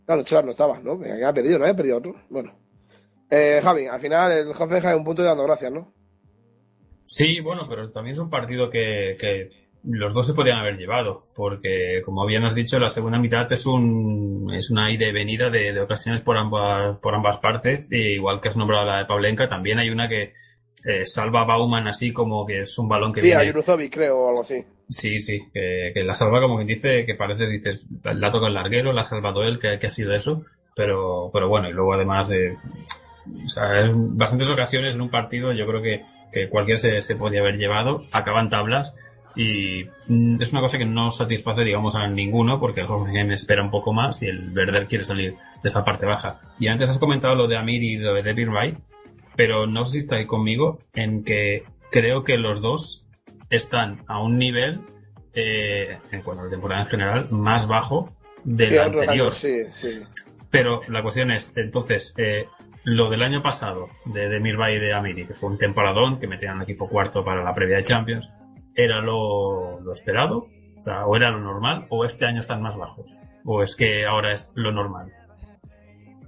claro, 0.06 0.24
Cholats 0.24 0.46
no 0.46 0.52
estaba, 0.52 0.80
¿no? 0.80 1.00
Que 1.00 1.12
había 1.12 1.34
perdido, 1.34 1.60
no 1.60 1.66
había 1.66 1.76
perdido 1.76 1.98
otro. 1.98 2.16
Bueno, 2.30 2.54
Javi, 3.64 3.88
al 3.88 4.00
final 4.00 4.32
el 4.32 4.48
Hoffenheim 4.50 4.98
un 4.98 5.04
punto 5.04 5.22
y 5.22 5.26
dando 5.26 5.44
gracias, 5.44 5.72
¿no? 5.72 5.94
Sí, 7.06 7.42
bueno, 7.42 7.68
pero 7.68 7.92
también 7.92 8.16
es 8.16 8.20
un 8.20 8.30
partido 8.30 8.70
que, 8.70 9.18
que 9.20 9.61
los 9.84 10.14
dos 10.14 10.28
se 10.28 10.34
podían 10.34 10.60
haber 10.60 10.78
llevado, 10.78 11.24
porque 11.36 12.02
como 12.06 12.26
bien 12.26 12.44
has 12.44 12.56
dicho, 12.56 12.80
la 12.80 12.90
segunda 12.90 13.18
mitad 13.18 13.52
es 13.52 13.66
un 13.66 14.52
es 14.54 14.70
una 14.70 14.92
ida 14.92 15.08
y 15.08 15.12
venida 15.12 15.50
de, 15.50 15.74
de 15.74 15.82
ocasiones 15.82 16.22
por 16.22 16.38
ambas 16.38 16.98
por 16.98 17.16
ambas 17.16 17.38
partes, 17.38 17.90
y 17.92 18.14
igual 18.16 18.42
que 18.42 18.50
has 18.50 18.58
nombrado 18.58 18.86
la 18.86 19.00
de 19.00 19.06
Pavlenka, 19.06 19.48
también 19.50 19.80
hay 19.80 19.90
una 19.90 20.08
que 20.08 20.34
eh, 20.86 21.06
salva 21.06 21.42
a 21.42 21.46
Bauman 21.46 21.88
así 21.88 22.12
como 22.12 22.46
que 22.46 22.62
es 22.62 22.78
un 22.80 22.88
balón 22.88 23.14
que 23.14 23.22
Sí, 23.22 23.32
a 23.32 23.40
viene 23.40 23.52
Juruzovic, 23.52 23.94
creo, 23.94 24.18
o 24.20 24.30
algo 24.30 24.42
así. 24.42 24.64
Sí, 24.90 25.20
sí, 25.20 25.40
que, 25.54 25.92
que 25.94 26.04
la 26.04 26.16
salva 26.16 26.42
como 26.42 26.58
que 26.58 26.66
dice, 26.66 27.06
que 27.06 27.16
parece, 27.16 27.48
dices, 27.48 27.86
la 28.04 28.32
toca 28.32 28.48
el 28.48 28.54
larguero, 28.56 28.92
la 28.92 29.02
ha 29.02 29.06
salvado 29.06 29.44
él, 29.44 29.60
que, 29.60 29.80
que 29.80 29.88
ha 29.88 29.92
sido 29.92 30.14
eso, 30.14 30.44
pero, 30.76 31.30
pero 31.32 31.48
bueno, 31.48 31.70
y 31.70 31.74
luego 31.74 31.94
además 31.94 32.30
de, 32.30 32.58
o 33.44 33.48
sea, 33.48 33.82
en 33.82 34.18
bastantes 34.18 34.50
ocasiones 34.50 34.96
en 34.96 35.02
un 35.02 35.10
partido 35.10 35.54
yo 35.54 35.66
creo 35.68 35.82
que, 35.82 36.04
que 36.34 36.50
cualquiera 36.50 36.80
se, 36.80 37.02
se 37.04 37.16
podía 37.16 37.42
haber 37.42 37.58
llevado, 37.58 38.06
acaban 38.12 38.50
tablas, 38.50 38.94
y 39.36 39.86
mm, 40.08 40.42
es 40.42 40.52
una 40.52 40.62
cosa 40.62 40.78
que 40.78 40.86
no 40.86 41.12
satisface, 41.12 41.62
digamos, 41.64 41.96
a 41.96 42.08
ninguno, 42.08 42.60
porque 42.60 42.82
el 42.82 42.88
Hoffenheim 42.88 43.32
espera 43.32 43.64
un 43.64 43.70
poco 43.72 43.94
más 43.94 44.22
y 44.22 44.28
el 44.28 44.52
Werder 44.56 44.88
quiere 44.88 45.04
salir 45.04 45.36
de 45.62 45.70
esa 45.70 45.84
parte 45.84 46.06
baja. 46.06 46.40
Y 46.60 46.68
antes 46.68 46.90
has 46.90 46.98
comentado 46.98 47.36
lo 47.36 47.48
de 47.48 47.58
Amir 47.58 47.82
y 47.84 47.98
lo 47.98 48.14
de 48.14 48.24
David 48.24 48.50
Wright, 48.50 48.78
pero 49.36 49.68
no 49.68 49.86
sé 49.86 49.92
si 49.94 49.98
estáis 50.00 50.28
conmigo 50.28 50.80
en 50.94 51.24
que 51.24 51.64
creo 51.92 52.24
que 52.24 52.38
los 52.38 52.62
dos 52.62 53.06
están 53.50 54.02
a 54.08 54.22
un 54.22 54.38
nivel, 54.38 54.82
eh, 55.34 55.98
en 56.12 56.22
cuanto 56.22 56.42
a 56.42 56.46
la 56.46 56.52
temporada 56.52 56.82
en 56.82 56.88
general, 56.88 57.28
más 57.32 57.68
bajo 57.68 58.14
del 58.44 58.72
Sí, 58.72 58.78
anterior. 58.78 59.32
sí, 59.32 59.64
sí. 59.72 60.04
Pero 60.50 60.82
la 60.90 61.02
cuestión 61.02 61.32
es, 61.32 61.54
entonces, 61.56 62.14
eh, 62.18 62.48
lo 62.84 63.10
del 63.10 63.22
año 63.24 63.42
pasado, 63.42 63.90
de 64.06 64.28
Demir 64.28 64.58
Bay 64.58 64.76
y 64.76 64.80
de 64.80 64.94
Amiri, 64.94 65.26
que 65.26 65.34
fue 65.34 65.50
un 65.50 65.58
temporadón, 65.58 66.20
que 66.20 66.28
metían 66.28 66.58
al 66.58 66.64
equipo 66.64 66.90
cuarto 66.90 67.24
para 67.24 67.44
la 67.44 67.54
previa 67.54 67.78
de 67.78 67.84
Champions, 67.84 68.34
¿era 68.76 69.02
lo, 69.02 69.80
lo 69.82 69.92
esperado? 69.94 70.48
O 70.78 70.82
sea, 70.82 71.06
o 71.06 71.16
era 71.16 71.30
lo 71.32 71.40
normal, 71.40 71.86
o 71.90 72.06
este 72.06 72.26
año 72.26 72.40
están 72.40 72.62
más 72.62 72.76
bajos. 72.78 73.12
O 73.46 73.62
es 73.64 73.76
que 73.76 74.06
ahora 74.06 74.34
es 74.34 74.52
lo 74.56 74.72
normal. 74.72 75.12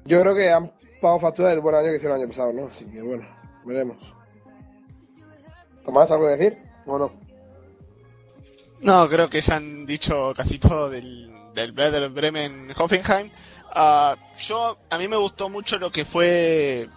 Yo 0.05 0.21
creo 0.21 0.35
que 0.35 0.51
han 0.51 0.71
pagado 1.01 1.19
factura 1.19 1.49
del 1.49 1.59
buen 1.61 1.75
año 1.75 1.89
que 1.89 1.95
hicieron 1.95 2.17
el 2.17 2.23
año 2.23 2.29
pasado, 2.29 2.53
¿no? 2.53 2.67
Así 2.67 2.89
que 2.91 3.01
bueno, 3.01 3.27
veremos. 3.65 4.15
¿Tomás 5.85 6.11
algo 6.11 6.25
que 6.27 6.37
decir? 6.37 6.57
Bueno, 6.85 7.11
No, 8.81 9.07
creo 9.09 9.29
que 9.29 9.41
ya 9.41 9.55
han 9.55 9.85
dicho 9.85 10.33
casi 10.35 10.59
todo 10.59 10.89
del, 10.89 11.31
del 11.53 11.71
Werder 11.77 12.09
Bremen 12.09 12.73
Hoffenheim. 12.77 13.31
Ah, 13.73 14.15
yo, 14.39 14.77
a 14.89 14.97
mí 14.97 15.07
me 15.07 15.17
gustó 15.17 15.49
mucho 15.49 15.77
lo 15.79 15.91
que 15.91 16.05
fue 16.05 16.89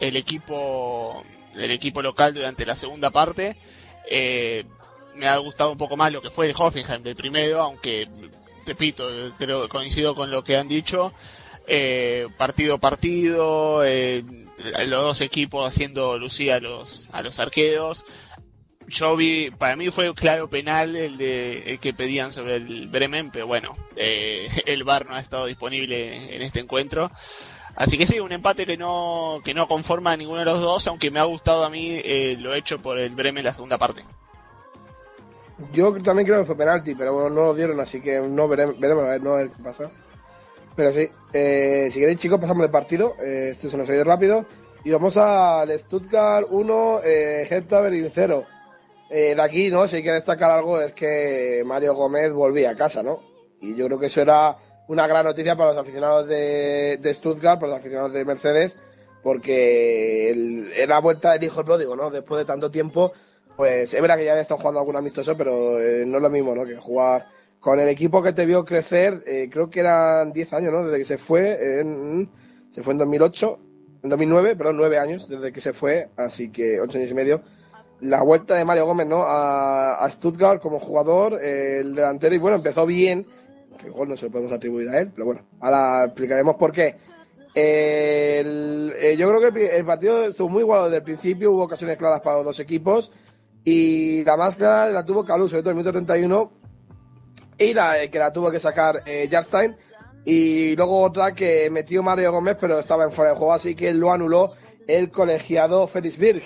el 0.00 0.16
equipo, 0.16 1.22
el 1.54 1.70
equipo 1.70 2.02
local 2.02 2.34
durante 2.34 2.66
la 2.66 2.76
segunda 2.76 3.10
parte. 3.10 3.56
Eh, 4.10 4.64
me 5.14 5.28
ha 5.28 5.36
gustado 5.38 5.72
un 5.72 5.78
poco 5.78 5.96
más 5.96 6.12
lo 6.12 6.22
que 6.22 6.30
fue 6.30 6.46
el 6.46 6.54
Hoffenheim 6.56 7.02
del 7.02 7.16
primero, 7.16 7.60
aunque, 7.60 8.08
repito, 8.66 9.08
creo, 9.38 9.68
coincido 9.68 10.14
con 10.14 10.30
lo 10.30 10.44
que 10.44 10.56
han 10.56 10.68
dicho. 10.68 11.12
Eh, 11.66 12.28
partido 12.36 12.78
partido, 12.78 13.84
eh, 13.84 14.24
los 14.86 15.02
dos 15.02 15.20
equipos 15.20 15.66
haciendo 15.66 16.18
lucía 16.18 16.56
a 16.56 16.60
los, 16.60 17.08
a 17.12 17.22
los 17.22 17.38
arqueros 17.38 18.04
yo 18.88 19.16
vi, 19.16 19.50
para 19.50 19.76
mí 19.76 19.90
fue 19.90 20.14
claro 20.14 20.48
penal 20.48 20.96
el 20.96 21.16
de 21.16 21.70
el 21.70 21.78
que 21.78 21.94
pedían 21.94 22.32
sobre 22.32 22.56
el 22.56 22.88
Bremen, 22.88 23.30
pero 23.30 23.46
bueno, 23.46 23.76
eh, 23.96 24.48
el 24.66 24.84
VAR 24.84 25.06
no 25.06 25.14
ha 25.14 25.20
estado 25.20 25.46
disponible 25.46 26.34
en 26.34 26.42
este 26.42 26.60
encuentro. 26.60 27.10
Así 27.76 27.98
que 27.98 28.06
sí, 28.06 28.20
un 28.20 28.30
empate 28.30 28.66
que 28.66 28.76
no, 28.76 29.40
que 29.44 29.52
no 29.52 29.66
conforma 29.66 30.12
a 30.12 30.16
ninguno 30.16 30.40
de 30.40 30.44
los 30.44 30.60
dos, 30.60 30.86
aunque 30.86 31.10
me 31.10 31.18
ha 31.18 31.24
gustado 31.24 31.64
a 31.64 31.70
mí 31.70 31.88
eh, 32.04 32.36
lo 32.38 32.54
hecho 32.54 32.80
por 32.80 32.98
el 32.98 33.10
Bremen 33.10 33.38
en 33.38 33.46
la 33.46 33.54
segunda 33.54 33.78
parte. 33.78 34.04
Yo 35.72 35.92
también 36.02 36.26
creo 36.26 36.40
que 36.40 36.46
fue 36.46 36.56
penalti, 36.56 36.94
pero 36.94 37.12
bueno, 37.14 37.30
no 37.30 37.42
lo 37.44 37.54
dieron, 37.54 37.78
así 37.80 38.00
que 38.00 38.20
no 38.20 38.48
veremos, 38.48 38.78
veremos 38.78 39.04
a 39.04 39.08
ver, 39.10 39.22
no 39.22 39.32
a 39.34 39.36
ver 39.36 39.50
qué 39.50 39.62
pasa. 39.62 39.90
Pero 40.76 40.92
sí, 40.92 41.08
eh, 41.32 41.88
si 41.90 42.00
queréis 42.00 42.18
chicos, 42.18 42.40
pasamos 42.40 42.62
de 42.62 42.68
partido. 42.68 43.14
Eh, 43.22 43.48
este 43.52 43.68
se 43.68 43.76
nos 43.76 43.88
ha 43.88 43.94
ido 43.94 44.04
rápido. 44.04 44.44
Y 44.82 44.90
vamos 44.90 45.16
al 45.16 45.70
Stuttgart 45.78 46.46
1, 46.50 47.00
eh, 47.04 47.46
Hertha 47.48 47.80
Berlin 47.80 48.10
0. 48.12 48.44
Eh, 49.10 49.34
de 49.36 49.42
aquí, 49.42 49.70
¿no? 49.70 49.86
Si 49.86 49.96
hay 49.96 50.02
que 50.02 50.12
destacar 50.12 50.50
algo 50.50 50.80
es 50.80 50.92
que 50.92 51.62
Mario 51.64 51.94
Gómez 51.94 52.32
volvía 52.32 52.70
a 52.70 52.76
casa, 52.76 53.02
¿no? 53.02 53.20
Y 53.60 53.76
yo 53.76 53.86
creo 53.86 53.98
que 54.00 54.06
eso 54.06 54.20
era 54.20 54.56
una 54.88 55.06
gran 55.06 55.24
noticia 55.24 55.56
para 55.56 55.70
los 55.70 55.78
aficionados 55.78 56.26
de, 56.28 56.98
de 57.00 57.14
Stuttgart, 57.14 57.60
para 57.60 57.70
los 57.72 57.78
aficionados 57.80 58.12
de 58.12 58.24
Mercedes, 58.24 58.76
porque 59.22 60.30
el- 60.30 60.72
era 60.76 60.98
vuelta 60.98 61.32
del 61.32 61.44
hijo 61.44 61.64
pródigo, 61.64 61.94
¿no? 61.96 62.10
Después 62.10 62.38
de 62.40 62.44
tanto 62.44 62.70
tiempo, 62.70 63.12
pues 63.56 63.94
es 63.94 64.00
verdad 64.00 64.16
que 64.16 64.24
ya 64.24 64.32
había 64.32 64.42
estado 64.42 64.58
jugando 64.58 64.80
algún 64.80 64.96
amistoso, 64.96 65.36
pero 65.36 65.80
eh, 65.80 66.04
no 66.06 66.16
es 66.16 66.22
lo 66.22 66.30
mismo, 66.30 66.54
¿no? 66.54 66.64
Que 66.64 66.76
jugar 66.76 67.26
con 67.60 67.80
el 67.80 67.88
equipo 67.88 68.22
que 68.22 68.32
te 68.32 68.44
vio 68.46 68.64
crecer, 68.64 69.22
eh, 69.26 69.48
creo 69.50 69.70
que 69.70 69.80
eran 69.80 70.32
10 70.32 70.52
años, 70.52 70.72
¿no? 70.72 70.84
Desde 70.84 70.98
que 70.98 71.04
se 71.04 71.18
fue, 71.18 71.80
en- 71.80 72.28
se 72.70 72.82
fue 72.82 72.92
en 72.92 72.98
2008, 72.98 73.58
en 74.02 74.10
2009, 74.10 74.56
perdón, 74.56 74.76
9 74.76 74.98
años 74.98 75.28
desde 75.28 75.52
que 75.52 75.60
se 75.60 75.72
fue, 75.72 76.08
así 76.16 76.50
que 76.50 76.80
8 76.80 76.98
años 76.98 77.10
y 77.10 77.14
medio 77.14 77.42
la 78.00 78.22
vuelta 78.22 78.54
de 78.56 78.64
Mario 78.66 78.84
Gómez 78.84 79.06
¿no? 79.06 79.22
a, 79.22 79.94
a 80.04 80.10
Stuttgart 80.10 80.60
como 80.60 80.78
jugador, 80.78 81.38
eh, 81.42 81.78
el 81.80 81.94
delantero, 81.94 82.34
y 82.34 82.38
bueno, 82.38 82.56
empezó 82.58 82.84
bien, 82.84 83.26
que 83.78 83.88
gol 83.88 84.08
no 84.08 84.16
se 84.16 84.26
lo 84.26 84.32
podemos 84.32 84.52
atribuir 84.52 84.88
a 84.90 84.98
él, 85.00 85.10
pero 85.14 85.24
bueno, 85.26 85.42
ahora 85.60 86.04
explicaremos 86.04 86.56
por 86.56 86.72
qué. 86.72 86.96
El- 87.54 88.92
eh, 88.98 89.16
yo 89.16 89.28
creo 89.28 89.40
que 89.52 89.66
el, 89.66 89.70
el 89.76 89.84
partido 89.86 90.24
estuvo 90.26 90.48
muy 90.50 90.60
igualado 90.62 90.88
desde 90.88 90.98
el 90.98 91.04
principio, 91.04 91.52
hubo 91.52 91.62
ocasiones 91.64 91.96
claras 91.96 92.20
para 92.20 92.36
los 92.36 92.44
dos 92.44 92.60
equipos, 92.60 93.10
y 93.64 94.24
la 94.24 94.36
más 94.36 94.56
clara 94.56 94.90
la 94.90 95.04
tuvo 95.04 95.24
Calú, 95.24 95.48
sobre 95.48 95.62
todo 95.62 95.70
en 95.70 95.78
el 95.78 95.84
minuto 95.84 95.92
31, 95.92 96.52
y 97.58 97.74
la 97.74 98.02
eh, 98.02 98.10
que 98.10 98.18
la 98.18 98.32
tuvo 98.32 98.50
que 98.50 98.58
sacar 98.58 99.02
eh, 99.06 99.28
Jarstein, 99.30 99.76
y 100.24 100.76
luego 100.76 101.02
otra 101.02 101.34
que 101.34 101.70
metió 101.70 102.02
Mario 102.02 102.32
Gómez, 102.32 102.56
pero 102.60 102.78
estaba 102.78 103.04
en 103.04 103.12
fuera 103.12 103.32
de 103.32 103.36
juego, 103.36 103.52
así 103.52 103.74
que 103.74 103.92
lo 103.94 104.12
anuló 104.12 104.52
el 104.86 105.10
colegiado 105.10 105.86
Felix 105.86 106.18
Birg 106.18 106.42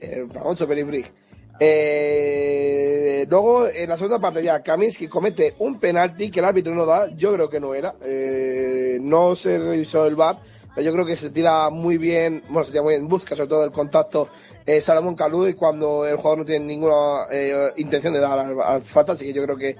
el 0.00 0.26
famoso 0.28 0.66
Felix 0.66 0.86
Birg. 0.90 1.12
Eh, 1.60 3.26
luego, 3.28 3.66
en 3.66 3.88
la 3.88 3.96
segunda 3.96 4.20
parte 4.20 4.42
ya, 4.42 4.62
Kaminsky 4.62 5.08
comete 5.08 5.54
un 5.58 5.78
penalti 5.78 6.30
que 6.30 6.38
el 6.38 6.44
árbitro 6.44 6.74
no 6.74 6.86
da, 6.86 7.08
yo 7.16 7.32
creo 7.34 7.50
que 7.50 7.58
no 7.58 7.74
era, 7.74 7.96
eh, 8.04 8.98
no 9.00 9.34
se 9.34 9.58
revisó 9.58 10.06
el 10.06 10.14
VAR, 10.14 10.38
yo 10.82 10.92
creo 10.92 11.04
que 11.06 11.16
se 11.16 11.30
tira 11.30 11.70
muy 11.70 11.98
bien, 11.98 12.42
bueno, 12.48 12.64
se 12.64 12.72
tira 12.72 12.82
muy 12.82 12.94
bien, 12.94 13.08
busca 13.08 13.34
sobre 13.36 13.48
todo 13.48 13.64
el 13.64 13.70
contacto 13.72 14.28
eh, 14.66 14.80
Salomón 14.80 15.14
Calú 15.14 15.46
y 15.46 15.54
cuando 15.54 16.06
el 16.06 16.16
jugador 16.16 16.38
no 16.38 16.44
tiene 16.44 16.64
ninguna 16.66 17.26
eh, 17.30 17.72
intención 17.76 18.12
de 18.12 18.20
dar 18.20 18.38
al, 18.38 18.60
al 18.60 18.82
falta, 18.82 19.12
así 19.12 19.24
que 19.26 19.32
yo 19.32 19.42
creo 19.44 19.56
que 19.56 19.76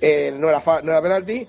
eh, 0.00 0.32
no, 0.36 0.48
era 0.48 0.60
fa- 0.60 0.82
no 0.82 0.92
era 0.92 1.02
penalti. 1.02 1.46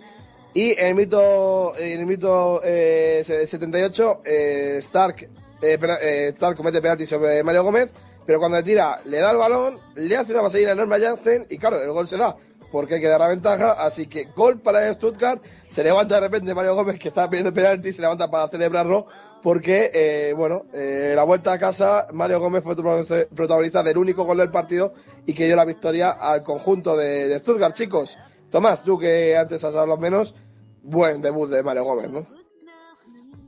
Y 0.54 0.72
en 0.78 0.88
el 0.88 0.96
mito, 0.96 1.74
en 1.78 2.00
el 2.02 2.06
mito 2.06 2.60
eh, 2.64 3.22
78, 3.26 4.22
eh, 4.26 4.76
Stark, 4.80 5.30
pena- 5.62 5.98
Stark 6.02 6.58
comete 6.58 6.82
penalti 6.82 7.06
sobre 7.06 7.42
Mario 7.44 7.64
Gómez, 7.64 7.92
pero 8.26 8.40
cuando 8.40 8.58
le 8.58 8.64
tira, 8.64 9.00
le 9.06 9.20
da 9.20 9.32
el 9.32 9.38
balón, 9.38 9.80
le 9.96 10.18
hace 10.18 10.34
una 10.34 10.42
pasadilla 10.42 10.74
enorme 10.74 10.98
a 10.98 11.00
Janssen 11.00 11.48
y 11.50 11.58
claro, 11.58 11.82
el 11.82 11.92
gol 11.92 12.06
se 12.08 12.18
da 12.18 12.36
porque 12.72 12.96
hay 12.96 13.02
que 13.02 13.08
dar 13.08 13.20
la 13.20 13.28
ventaja, 13.28 13.72
así 13.74 14.08
que 14.08 14.26
gol 14.36 14.60
para 14.60 14.92
Stuttgart, 14.94 15.42
se 15.70 15.84
levanta 15.84 16.16
de 16.16 16.22
repente 16.22 16.56
Mario 16.56 16.76
Gómez 16.76 16.98
que 17.00 17.10
estaba 17.10 17.30
pidiendo 17.30 17.54
penalti, 17.54 17.92
se 17.92 18.02
levanta 18.02 18.32
para 18.32 18.48
celebrarlo 18.48 19.08
porque, 19.42 19.90
eh, 19.94 20.34
bueno, 20.36 20.66
eh, 20.74 21.14
la 21.16 21.24
vuelta 21.24 21.54
a 21.54 21.58
casa, 21.58 22.08
Mario 22.14 22.40
Gómez 22.40 22.64
fue 22.64 22.76
protagonista 22.76 23.82
del 23.84 23.98
único 23.98 24.24
gol 24.24 24.38
del 24.38 24.52
partido 24.52 24.94
y 25.26 25.34
que 25.34 25.46
dio 25.46 25.56
la 25.56 25.66
victoria 25.66 26.12
al 26.12 26.44
conjunto 26.44 26.96
de, 26.96 27.28
de 27.28 27.40
Stuttgart, 27.40 27.76
chicos. 27.76 28.18
Tomás, 28.52 28.84
tú 28.84 29.00
que 29.00 29.36
antes 29.36 29.64
has 29.64 29.76
hablado 29.76 30.00
menos, 30.00 30.36
buen 30.84 31.22
debut 31.22 31.50
de 31.50 31.64
Mario 31.64 31.86
Gómez, 31.86 32.12
¿no? 32.12 32.28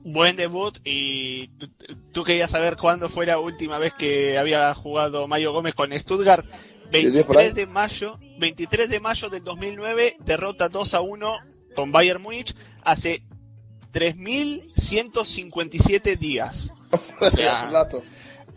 Buen 0.06 0.36
debut 0.36 0.80
y 0.84 1.48
tú, 1.60 1.70
tú 2.12 2.24
querías 2.24 2.52
saber 2.52 2.76
cuándo 2.76 3.08
fue 3.08 3.26
la 3.26 3.40
última 3.40 3.78
vez 3.78 3.94
que 3.94 4.38
había 4.38 4.74
jugado 4.74 5.28
Mario 5.28 5.54
Gómez 5.54 5.76
con 5.76 5.98
Stuttgart. 5.98 6.46
Sí, 7.02 7.10
diez 7.10 7.26
por 7.26 7.38
ahí. 7.38 7.46
23 7.46 7.56
de 7.56 7.66
mayo, 7.72 8.20
23 8.40 8.90
de 8.90 9.00
mayo 9.00 9.30
del 9.30 9.44
2009, 9.44 10.18
derrota 10.20 10.70
2 10.70 10.94
a 10.94 11.02
1 11.02 11.38
con 11.76 11.92
Bayern 11.92 12.22
Múnich 12.22 12.56
hace 12.84 13.24
3.157 13.94 16.18
días. 16.18 16.70
O 16.92 16.98
sea, 17.30 17.70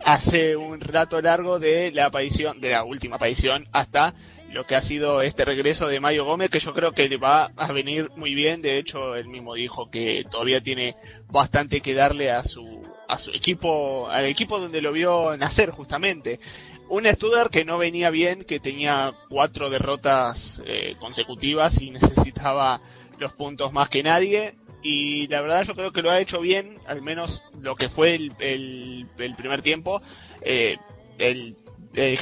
hace 0.05 0.57
un 0.57 0.81
rato 0.81 1.23
largo 1.23 1.59
de 1.59 1.91
la 1.93 2.07
aparición, 2.07 2.61
de 2.61 2.71
la 2.71 2.85
última 2.85 3.17
aparición, 3.17 3.69
hasta 3.73 4.15
lo 4.53 4.65
que 4.67 4.77
ha 4.77 4.83
sido 4.83 5.23
este 5.23 5.45
regreso 5.45 5.89
de 5.89 6.01
Mario 6.01 6.25
Gómez, 6.25 6.51
que 6.51 6.61
yo 6.61 6.73
creo 6.73 6.93
que 6.93 7.09
le 7.09 7.17
va 7.17 7.51
a 7.57 7.73
venir 7.73 8.11
muy 8.17 8.35
bien. 8.35 8.63
De 8.63 8.79
hecho, 8.79 9.17
él 9.17 9.29
mismo 9.29 9.55
dijo 9.55 9.91
que 9.91 10.25
todavía 10.31 10.63
tiene 10.63 10.97
bastante 11.29 11.81
que 11.81 11.95
darle 11.95 12.31
a 12.31 12.45
su, 12.45 12.83
a 13.09 13.19
su 13.19 13.31
equipo, 13.33 14.09
al 14.09 14.27
equipo 14.27 14.59
donde 14.59 14.83
lo 14.83 14.93
vio 14.93 15.37
nacer 15.37 15.71
justamente. 15.71 16.41
Un 16.89 17.05
Stuttgart 17.07 17.51
que 17.51 17.65
no 17.65 17.79
venía 17.79 18.11
bien, 18.11 18.45
que 18.45 18.61
tenía 18.61 19.13
cuatro 19.29 19.71
derrotas 19.71 20.63
eh, 20.67 20.95
consecutivas 21.01 21.81
y 21.81 21.91
necesitaba 21.91 22.81
los 23.19 23.33
puntos 23.33 23.73
más 23.73 23.89
que 23.89 24.03
nadie. 24.03 24.55
y 24.83 25.27
la 25.27 25.41
verdad 25.41 25.65
yo 25.65 25.75
creo 25.75 25.93
que 25.93 26.03
lo 26.03 26.11
ha 26.11 26.21
hecho 26.21 26.41
bien, 26.41 26.79
al 26.87 27.03
menos 27.03 27.43
lo 27.61 27.75
que 27.75 27.89
fue 27.89 28.15
el, 28.15 28.33
el, 28.39 29.35
primer 29.37 29.63
tiempo. 29.63 30.01
Eh, 30.43 30.77
el, 31.19 31.57
el 31.95 32.19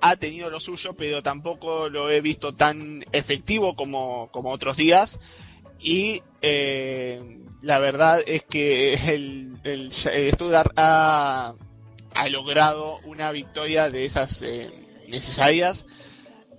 ha 0.00 0.16
tenido 0.16 0.50
lo 0.50 0.60
suyo, 0.60 0.94
pero 0.94 1.22
tampoco 1.22 1.88
lo 1.88 2.10
he 2.10 2.20
visto 2.20 2.54
tan 2.54 3.04
efectivo 3.12 3.76
como, 3.76 4.28
como 4.30 4.50
otros 4.50 4.76
días. 4.76 5.18
Y 5.78 6.22
eh, 6.42 7.38
la 7.62 7.78
verdad 7.78 8.22
es 8.26 8.42
que 8.42 8.94
el, 8.94 9.56
el, 9.64 9.92
el 10.12 10.36
ha, 10.76 11.54
ha 12.14 12.28
logrado 12.28 12.98
una 13.04 13.32
victoria 13.32 13.90
de 13.90 14.04
esas 14.04 14.42
eh, 14.42 14.70
necesarias 15.08 15.86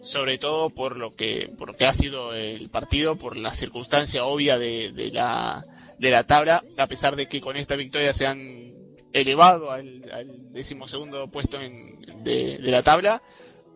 sobre 0.04 0.38
todo 0.38 0.70
por 0.70 0.98
lo 0.98 1.16
que 1.16 1.52
por 1.58 1.70
lo 1.70 1.78
que 1.78 1.86
ha 1.86 1.94
sido 1.94 2.34
el 2.34 2.70
partido 2.70 3.16
por 3.16 3.38
la 3.38 3.54
circunstancia 3.54 4.26
obvia 4.26 4.60
de, 4.60 4.92
la 5.14 5.66
de 5.98 6.12
la 6.12 6.26
tabla 6.26 6.64
a 6.78 6.88
pesar 6.88 7.16
de 7.16 7.28
que 7.28 7.40
con 7.40 7.56
esta 7.56 7.76
victoria 7.76 8.14
se 8.14 8.28
han 8.28 8.74
elevado 9.14 9.72
al, 9.72 10.04
decimosegundo 10.52 11.30
puesto 11.30 11.60
en, 11.62 12.02
de, 12.24 12.58
de, 12.58 12.72
la 12.72 12.84
tabla 12.84 13.22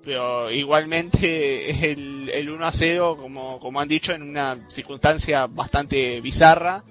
pero 0.04 0.52
igualmente 0.52 1.92
el, 1.92 2.30
el 2.30 2.50
1 2.50 2.66
a 2.66 2.72
0 2.72 3.18
como, 3.20 3.60
como 3.60 3.80
han 3.80 3.88
dicho 3.88 4.12
en 4.12 4.22
una 4.22 4.68
circunstancia 4.70 5.48
bastante 5.48 6.20
bizarra 6.20 6.84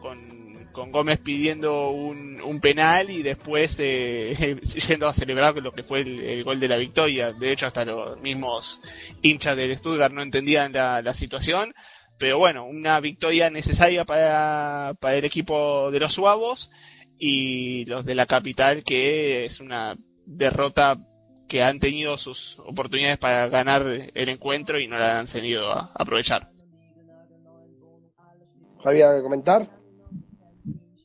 con 0.00 0.31
con 0.72 0.90
Gómez 0.90 1.18
pidiendo 1.18 1.90
un, 1.90 2.60
penal 2.60 3.10
y 3.10 3.22
después 3.22 3.78
eh, 3.80 4.60
yendo 4.88 5.08
a 5.08 5.14
celebrar 5.14 5.56
lo 5.56 5.72
que 5.72 5.82
fue 5.82 6.00
el, 6.00 6.44
gol 6.44 6.60
de 6.60 6.68
la 6.68 6.76
victoria. 6.76 7.32
De 7.32 7.52
hecho, 7.52 7.66
hasta 7.66 7.84
los 7.84 8.20
mismos 8.20 8.80
hinchas 9.20 9.56
del 9.56 9.76
Stuttgart 9.76 10.12
no 10.12 10.22
entendían 10.22 10.72
la, 10.72 11.02
la 11.02 11.14
situación. 11.14 11.74
Pero 12.18 12.38
bueno, 12.38 12.66
una 12.66 13.00
victoria 13.00 13.50
necesaria 13.50 14.04
para, 14.04 14.94
para 15.00 15.16
el 15.16 15.24
equipo 15.24 15.90
de 15.90 16.00
los 16.00 16.12
suavos 16.12 16.70
y 17.18 17.84
los 17.86 18.04
de 18.04 18.14
la 18.14 18.26
capital, 18.26 18.84
que 18.84 19.44
es 19.44 19.60
una 19.60 19.96
derrota 20.24 20.98
que 21.48 21.62
han 21.62 21.80
tenido 21.80 22.16
sus 22.18 22.58
oportunidades 22.60 23.18
para 23.18 23.48
ganar 23.48 23.82
el 24.14 24.28
encuentro 24.28 24.78
y 24.78 24.88
no 24.88 24.98
la 24.98 25.18
han 25.18 25.26
tenido 25.26 25.70
a 25.70 25.90
aprovechar. 25.94 26.48
Javier, 28.82 29.22
comentar? 29.22 29.81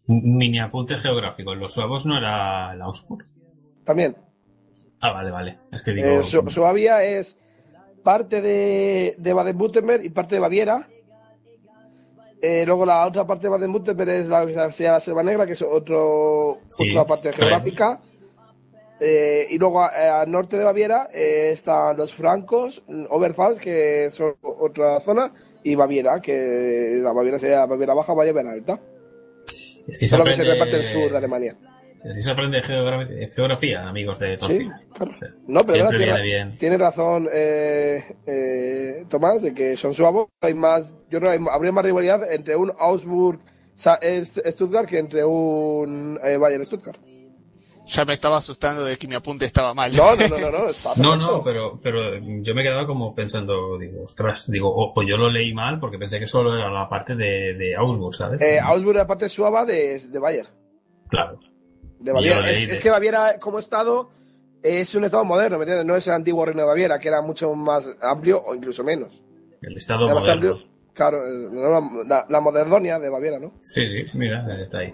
Mini 0.08 0.60
apunte 0.60 0.98
geográfico. 0.98 1.54
Los 1.54 1.74
suavos 1.74 2.06
no 2.06 2.18
era 2.18 2.74
el 2.74 2.82
Augsburg. 2.82 3.26
También. 3.84 4.16
Ah, 5.00 5.12
vale, 5.12 5.32
vale. 5.32 5.60
Es 5.72 5.82
que 5.84 5.92
digo. 5.92 6.08
Eh, 6.08 6.24
Su 6.24 6.50
Suabia 6.50 7.04
es 7.04 7.38
parte 8.04 8.42
de, 8.42 9.16
de 9.18 9.34
Baden-Württemberg 9.34 10.04
y 10.06 10.10
parte 10.10 10.36
de 10.36 10.42
Baviera. 10.42 10.88
Eh, 12.42 12.64
luego 12.66 12.86
la 12.86 13.06
otra 13.06 13.26
parte 13.26 13.48
de 13.48 13.50
Baden-Württemberg 13.50 14.10
es 14.10 14.28
la, 14.28 14.46
la, 14.46 14.68
la 14.68 15.00
Selva 15.00 15.24
Negra, 15.24 15.46
que 15.46 15.54
es 15.54 15.62
otro, 15.62 16.60
sí, 16.70 16.92
otra 16.92 17.06
parte 17.06 17.34
geográfica. 17.34 18.00
Eh, 19.00 19.48
y 19.52 19.58
luego 19.60 19.82
al 19.84 20.32
norte 20.32 20.58
de 20.58 20.64
Baviera 20.64 21.08
están 21.12 21.98
los 21.98 22.14
francos, 22.14 22.84
Oberpfalz, 23.10 23.60
que 23.60 24.06
es 24.06 24.20
otra 24.42 25.00
zona, 25.00 25.34
y 25.64 25.76
Baviera, 25.76 26.20
que 26.22 27.00
la 27.02 27.12
Baviera 27.12 27.38
sería 27.38 27.66
Baviera 27.66 27.94
Baja, 27.94 28.14
Baviera 28.14 28.52
Alta. 28.52 28.80
Y 29.88 29.94
así 29.94 30.08
Solo 30.08 30.24
se 30.26 30.30
que 30.30 30.36
se 30.36 30.44
reparte 30.44 30.76
el 30.78 30.84
sur 30.84 31.12
de 31.12 31.18
Alemania. 31.18 31.56
Y 32.04 32.10
así 32.10 32.22
se 32.22 32.32
aprende 32.32 32.62
geografía, 32.62 33.30
geografía 33.34 33.88
amigos 33.88 34.20
de 34.20 34.38
Torcida. 34.38 34.80
Sí, 34.80 34.88
claro. 34.94 35.12
No, 35.48 35.64
pero 35.66 35.90
tiene, 35.90 36.22
bien. 36.22 36.58
tiene 36.58 36.78
razón 36.78 37.28
eh, 37.34 38.04
eh, 38.28 39.06
Tomás, 39.10 39.42
de 39.42 39.54
que 39.54 39.76
son 39.76 39.94
suavos. 39.94 40.28
Hay 40.42 40.54
más, 40.54 40.96
yo 41.10 41.20
creo 41.20 41.32
que 41.32 41.40
habría 41.52 41.72
más 41.72 41.84
rivalidad 41.86 42.32
entre 42.32 42.56
un 42.56 42.72
Augsburg 42.78 43.40
Sa- 43.76 44.00
es- 44.02 44.42
Stuttgart 44.46 44.88
que 44.88 44.98
entre 45.00 45.24
un 45.26 46.20
eh, 46.24 46.38
Bayern 46.38 46.66
Stuttgart. 46.66 46.98
Ya 47.90 48.04
me 48.06 48.14
estaba 48.14 48.38
asustando 48.38 48.84
de 48.84 48.98
que 48.98 49.08
mi 49.08 49.16
apunte 49.16 49.46
estaba 49.46 49.74
mal. 49.74 49.96
No, 49.96 50.16
no, 50.16 50.28
no, 50.28 50.38
no, 50.40 50.52
no, 50.52 50.66
No, 50.98 51.16
no, 51.16 51.44
pero, 51.44 51.80
pero 51.82 52.16
yo 52.18 52.54
me 52.54 52.62
he 52.62 52.64
quedado 52.66 52.86
como 52.86 53.16
pensando, 53.16 53.78
digo, 53.78 54.04
ostras, 54.04 54.46
digo, 54.50 54.70
o, 54.74 54.94
o 54.94 55.04
yo 55.04 55.18
lo 55.18 55.30
leí 55.30 55.54
mal 55.54 55.80
porque 55.80 55.98
pensé 55.98 56.20
que 56.20 56.28
solo 56.28 56.54
era 56.56 56.70
la 56.70 56.90
parte 56.90 57.16
de, 57.16 57.54
de 57.56 57.76
Augsburg, 57.76 58.14
¿sabes? 58.16 58.42
Eh, 58.42 58.60
Augsburg 58.60 58.98
es 58.98 59.02
la 59.04 59.08
parte 59.08 59.30
suava 59.30 59.66
de, 59.66 60.00
de 60.00 60.20
Bayern. 60.20 60.50
Claro. 61.10 61.40
De 62.00 62.12
Baviera. 62.12 62.40
Es, 62.50 62.58
de- 62.68 62.74
es 62.76 62.80
que 62.80 62.90
Baviera 62.90 63.40
como 63.40 63.60
estado 63.60 64.10
es 64.62 64.94
un 64.96 65.06
estado 65.06 65.24
moderno, 65.24 65.58
¿me 65.58 65.64
entiendes? 65.64 65.86
No 65.86 65.96
es 65.96 66.06
el 66.08 66.14
antiguo 66.14 66.46
reino 66.46 66.62
de 66.62 66.68
Baviera, 66.68 67.00
que 67.00 67.08
era 67.08 67.22
mucho 67.22 67.54
más 67.56 67.90
amplio 68.02 68.42
o 68.44 68.54
incluso 68.54 68.84
menos. 68.84 69.24
El 69.62 69.78
estado 69.78 70.06
Era 70.06 70.14
más 70.16 70.24
moderno. 70.28 70.50
amplio. 70.52 70.68
Claro, 70.98 71.20
eh, 71.28 72.06
la, 72.08 72.26
la 72.28 72.42
moderdonia 72.42 72.98
de 73.00 73.10
Baviera, 73.10 73.40
¿no? 73.40 73.54
Sí, 73.62 73.86
sí, 73.88 74.08
mira, 74.16 74.44
está 74.60 74.80
ahí. 74.80 74.94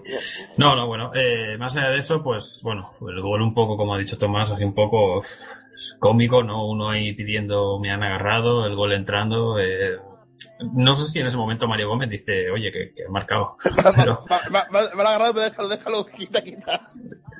No, 0.58 0.76
no, 0.76 0.86
bueno, 0.86 1.10
eh, 1.14 1.56
más 1.58 1.74
allá 1.76 1.88
de 1.88 1.98
eso, 1.98 2.20
pues, 2.22 2.60
bueno, 2.62 2.88
el 3.08 3.20
gol 3.22 3.40
un 3.42 3.54
poco, 3.54 3.76
como 3.78 3.94
ha 3.94 3.98
dicho 3.98 4.18
Tomás, 4.18 4.50
así 4.52 4.62
un 4.64 4.74
poco 4.74 5.16
uf, 5.16 5.26
cómico, 5.98 6.42
¿no? 6.42 6.66
Uno 6.68 6.90
ahí 6.90 7.14
pidiendo, 7.14 7.78
me 7.80 7.90
han 7.90 8.02
agarrado, 8.02 8.66
el 8.66 8.76
gol 8.76 8.92
entrando, 8.92 9.58
eh, 9.58 9.96
no 10.74 10.94
sé 10.94 11.06
si 11.06 11.18
en 11.20 11.26
ese 11.26 11.36
momento 11.38 11.66
Mario 11.66 11.88
Gómez 11.88 12.10
dice, 12.10 12.50
oye, 12.50 12.70
que, 12.70 12.92
que 12.94 13.04
ha 13.08 13.10
marcado, 13.10 13.56
pero, 13.96 14.24
Me 14.50 14.60
me- 14.70 14.88
me 14.94 15.02
lo 15.02 15.08
ha 15.08 15.14
agarrado, 15.14 15.32
pero 15.34 15.44
déjalo, 15.48 15.68
déjalo, 15.70 16.06
quita, 16.06 16.42
quita. 16.44 16.90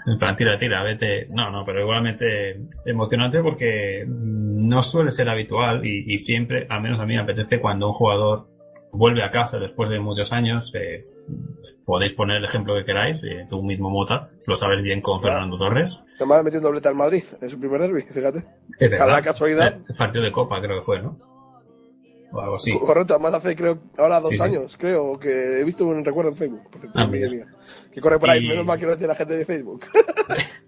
en 0.07 0.19
plan, 0.19 0.37
tira, 0.37 0.59
tira, 0.59 0.83
vete, 0.83 1.27
no, 1.31 1.51
no, 1.51 1.65
pero 1.65 1.81
igualmente 1.83 2.57
emocionante 2.87 3.41
porque 3.43 4.05
no 4.09 4.83
suele 4.83 5.11
ser 5.11 5.29
habitual 5.29 5.85
y, 5.87 6.15
y 6.15 6.19
siempre, 6.19 6.67
al 6.71 6.81
menos 6.81 6.99
a 7.01 7.05
mí 7.07 7.15
me 7.15 7.21
apetece 7.23 7.61
cuando 7.61 7.89
un 7.89 7.93
jugador 7.93 8.49
vuelve 8.95 9.23
a 9.23 9.31
casa 9.31 9.59
después 9.59 9.91
de 9.91 9.99
muchos 10.01 10.33
años, 10.33 10.73
eh, 10.75 11.07
podéis 11.85 12.13
poner 12.15 12.39
el 12.39 12.45
ejemplo 12.45 12.75
que 12.77 12.85
queráis, 12.85 13.23
eh, 13.25 13.47
tú 13.49 13.63
mismo 13.63 13.91
Mota, 13.91 14.31
lo 14.47 14.57
sabes 14.57 14.83
bien 14.83 15.01
con 15.01 15.21
Claro. 15.21 15.35
Fernando 15.35 15.57
Torres. 15.59 16.03
Además 16.19 16.45
metió 16.45 16.59
un 16.61 16.65
doblete 16.65 16.89
al 16.89 16.95
Madrid 16.95 17.25
en 17.41 17.51
su 17.51 17.59
primer 17.59 17.81
derby, 17.81 18.03
fíjate. 18.03 18.45
Es. 18.79 18.91
La 18.91 19.21
casualidad. 19.23 19.79
El 19.89 19.97
partido 19.97 20.25
de 20.25 20.33
Copa 20.33 20.61
creo 20.61 20.79
que 20.81 20.85
fue, 20.87 21.03
¿no? 21.03 21.19
O 22.33 22.41
algo 22.41 22.57
así. 22.57 22.77
Correcto, 22.79 23.15
además 23.15 23.35
hace 23.35 23.55
creo 23.55 23.79
ahora 23.97 24.19
dos 24.21 24.31
Sí, 24.31 24.37
sí. 24.37 24.43
años, 24.43 24.77
creo, 24.77 25.19
que 25.21 25.61
he 25.61 25.65
visto 25.65 25.87
un 25.87 26.05
recuerdo 26.05 26.31
en 26.33 26.37
Facebook, 26.37 26.69
por 26.71 26.81
cierto, 26.81 26.99
Ah, 26.99 27.07
mía, 27.07 27.29
mira. 27.31 27.45
mía, 27.47 27.55
que 27.93 28.01
corre 28.01 28.19
por 28.19 28.29
ahí, 28.31 28.45
Y- 28.45 28.49
menos 28.49 28.65
mal 28.67 28.79
que 28.79 28.87
no 28.87 28.93
dice 28.93 29.07
la 29.07 29.15
gente 29.15 29.37
de 29.37 29.45
Facebook. 29.45 29.85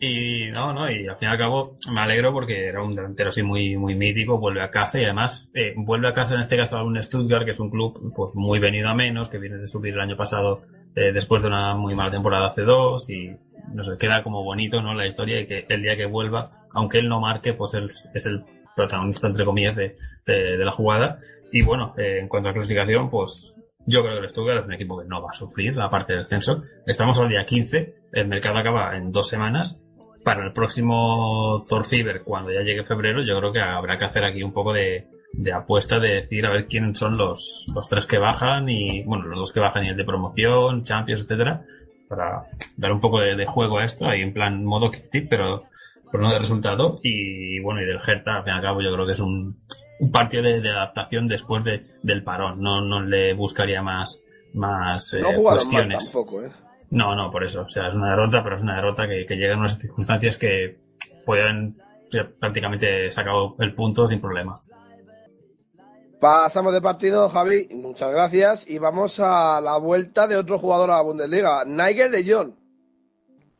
Y 0.00 0.50
no, 0.52 0.72
no, 0.72 0.88
y 0.88 1.08
al 1.08 1.16
fin 1.16 1.28
y 1.28 1.32
al 1.32 1.38
cabo 1.38 1.76
me 1.92 2.00
alegro 2.00 2.32
porque 2.32 2.68
era 2.68 2.82
un 2.82 2.94
delantero 2.94 3.30
así 3.30 3.42
muy, 3.42 3.76
muy 3.76 3.96
mítico, 3.96 4.38
vuelve 4.38 4.62
a 4.62 4.70
casa 4.70 5.00
y 5.00 5.04
además 5.04 5.50
eh, 5.54 5.74
vuelve 5.76 6.08
a 6.08 6.12
casa 6.12 6.34
en 6.34 6.40
este 6.40 6.56
caso 6.56 6.78
a 6.78 6.84
un 6.84 7.02
Stuttgart, 7.02 7.44
que 7.44 7.50
es 7.50 7.58
un 7.58 7.68
club 7.68 8.12
pues 8.14 8.32
muy 8.34 8.60
venido 8.60 8.88
a 8.88 8.94
menos, 8.94 9.28
que 9.28 9.38
viene 9.38 9.56
de 9.56 9.66
subir 9.66 9.94
el 9.94 10.00
año 10.00 10.16
pasado 10.16 10.62
eh, 10.94 11.12
después 11.12 11.42
de 11.42 11.48
una 11.48 11.74
muy 11.74 11.96
mala 11.96 12.12
temporada 12.12 12.46
hace 12.46 12.62
dos 12.62 13.10
y 13.10 13.36
no 13.74 13.84
sé, 13.84 13.98
queda 13.98 14.22
como 14.22 14.44
bonito, 14.44 14.80
¿no? 14.80 14.94
La 14.94 15.06
historia 15.06 15.40
y 15.40 15.46
que 15.46 15.66
el 15.68 15.82
día 15.82 15.96
que 15.96 16.06
vuelva, 16.06 16.44
aunque 16.74 16.98
él 16.98 17.08
no 17.08 17.20
marque, 17.20 17.54
pues 17.54 17.74
él 17.74 17.86
es 17.86 18.26
el 18.26 18.44
protagonista 18.76 19.26
entre 19.26 19.44
comillas 19.44 19.74
de, 19.74 19.96
de, 20.24 20.56
de 20.56 20.64
la 20.64 20.72
jugada. 20.72 21.18
Y 21.50 21.62
bueno, 21.62 21.94
eh, 21.98 22.20
en 22.20 22.28
cuanto 22.28 22.50
a 22.50 22.52
clasificación, 22.52 23.10
pues 23.10 23.54
yo 23.86 24.02
creo 24.02 24.14
que 24.14 24.20
el 24.20 24.28
Stuttgart 24.28 24.60
es 24.60 24.66
un 24.66 24.74
equipo 24.74 24.98
que 24.98 25.06
no 25.06 25.22
va 25.22 25.30
a 25.30 25.34
sufrir 25.34 25.74
la 25.74 25.88
parte 25.88 26.14
del 26.14 26.26
censo. 26.26 26.62
Estamos 26.86 27.18
al 27.18 27.30
día 27.30 27.44
15, 27.44 27.94
el 28.12 28.28
mercado 28.28 28.58
acaba 28.58 28.96
en 28.96 29.10
dos 29.10 29.28
semanas. 29.28 29.80
Para 30.24 30.44
el 30.44 30.52
próximo 30.52 31.64
Tor 31.68 31.86
Fever, 31.86 32.22
cuando 32.22 32.52
ya 32.52 32.60
llegue 32.60 32.84
febrero, 32.84 33.22
yo 33.22 33.38
creo 33.38 33.52
que 33.52 33.60
habrá 33.60 33.96
que 33.96 34.04
hacer 34.04 34.24
aquí 34.24 34.42
un 34.42 34.52
poco 34.52 34.72
de, 34.72 35.06
de 35.32 35.52
apuesta 35.52 35.98
de 35.98 36.20
decir 36.20 36.44
a 36.44 36.50
ver 36.50 36.66
quiénes 36.66 36.98
son 36.98 37.16
los, 37.16 37.66
los 37.74 37.88
tres 37.88 38.04
que 38.06 38.18
bajan 38.18 38.68
y, 38.68 39.04
bueno, 39.04 39.26
los 39.26 39.38
dos 39.38 39.52
que 39.52 39.60
bajan 39.60 39.84
y 39.84 39.88
el 39.88 39.96
de 39.96 40.04
promoción, 40.04 40.82
Champions, 40.82 41.22
etcétera, 41.22 41.62
para 42.08 42.42
dar 42.76 42.92
un 42.92 43.00
poco 43.00 43.20
de, 43.20 43.36
de 43.36 43.46
juego 43.46 43.78
a 43.78 43.84
esto, 43.84 44.06
ahí 44.06 44.20
en 44.22 44.32
plan 44.34 44.64
modo 44.64 44.90
kick 44.90 45.10
tip, 45.10 45.26
pero, 45.30 45.64
pero 46.10 46.22
no 46.22 46.32
de 46.32 46.38
resultado. 46.38 46.98
Y 47.02 47.60
bueno, 47.60 47.80
y 47.80 47.86
del 47.86 48.00
Hertha, 48.06 48.36
al 48.38 48.44
fin 48.44 48.52
y 48.52 48.56
al 48.56 48.62
cabo, 48.62 48.82
yo 48.82 48.92
creo 48.92 49.06
que 49.06 49.12
es 49.12 49.20
un, 49.20 49.56
un 50.00 50.10
partido 50.10 50.42
de, 50.42 50.60
de 50.60 50.70
adaptación 50.70 51.28
después 51.28 51.64
de, 51.64 51.82
del 52.02 52.22
parón. 52.22 52.60
No, 52.60 52.80
no 52.82 53.00
le 53.02 53.34
buscaría 53.34 53.82
más, 53.82 54.22
más 54.54 55.14
eh, 55.14 55.20
No 55.22 55.30
mal 55.42 55.54
cuestiones. 55.54 56.12
tampoco, 56.12 56.42
eh. 56.42 56.50
No, 56.90 57.14
no, 57.14 57.30
por 57.30 57.44
eso. 57.44 57.62
O 57.62 57.68
sea, 57.68 57.88
es 57.88 57.94
una 57.94 58.10
derrota, 58.10 58.42
pero 58.42 58.56
es 58.56 58.62
una 58.62 58.76
derrota 58.76 59.06
que, 59.06 59.26
que 59.26 59.36
llega 59.36 59.52
en 59.52 59.60
unas 59.60 59.78
circunstancias 59.78 60.38
que 60.38 60.78
pueden 61.24 61.76
prácticamente 62.40 63.12
sacado 63.12 63.54
el 63.58 63.74
punto 63.74 64.08
sin 64.08 64.20
problema. 64.20 64.60
Pasamos 66.20 66.72
de 66.72 66.80
partido, 66.80 67.28
Javi, 67.28 67.68
muchas 67.70 68.10
gracias, 68.10 68.68
y 68.68 68.78
vamos 68.78 69.20
a 69.20 69.60
la 69.60 69.76
vuelta 69.76 70.26
de 70.26 70.36
otro 70.36 70.58
jugador 70.58 70.90
a 70.90 70.96
la 70.96 71.02
Bundesliga, 71.02 71.64
Nigel 71.64 72.10
de 72.10 72.32
Jong. 72.32 72.54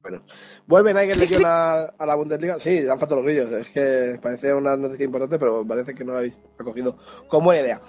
Bueno, 0.03 0.24
vuelve 0.66 0.93
Nigel 0.93 1.20
de 1.20 1.29
Jong 1.29 1.47
a, 1.47 1.83
a 1.97 2.07
la 2.07 2.14
Bundesliga. 2.16 2.59
Sí, 2.59 2.79
han 2.79 2.99
faltado 2.99 3.22
los 3.22 3.26
grillos, 3.26 3.53
es 3.53 3.70
que 3.70 4.18
parece 4.20 4.53
una 4.53 4.76
noticia 4.76 5.05
importante, 5.05 5.39
pero 5.39 5.64
parece 5.64 5.95
que 5.95 6.05
no 6.05 6.12
la 6.12 6.18
habéis 6.18 6.37
acogido 6.59 6.97
con 7.29 7.45
buena 7.45 7.62
idea. 7.62 7.81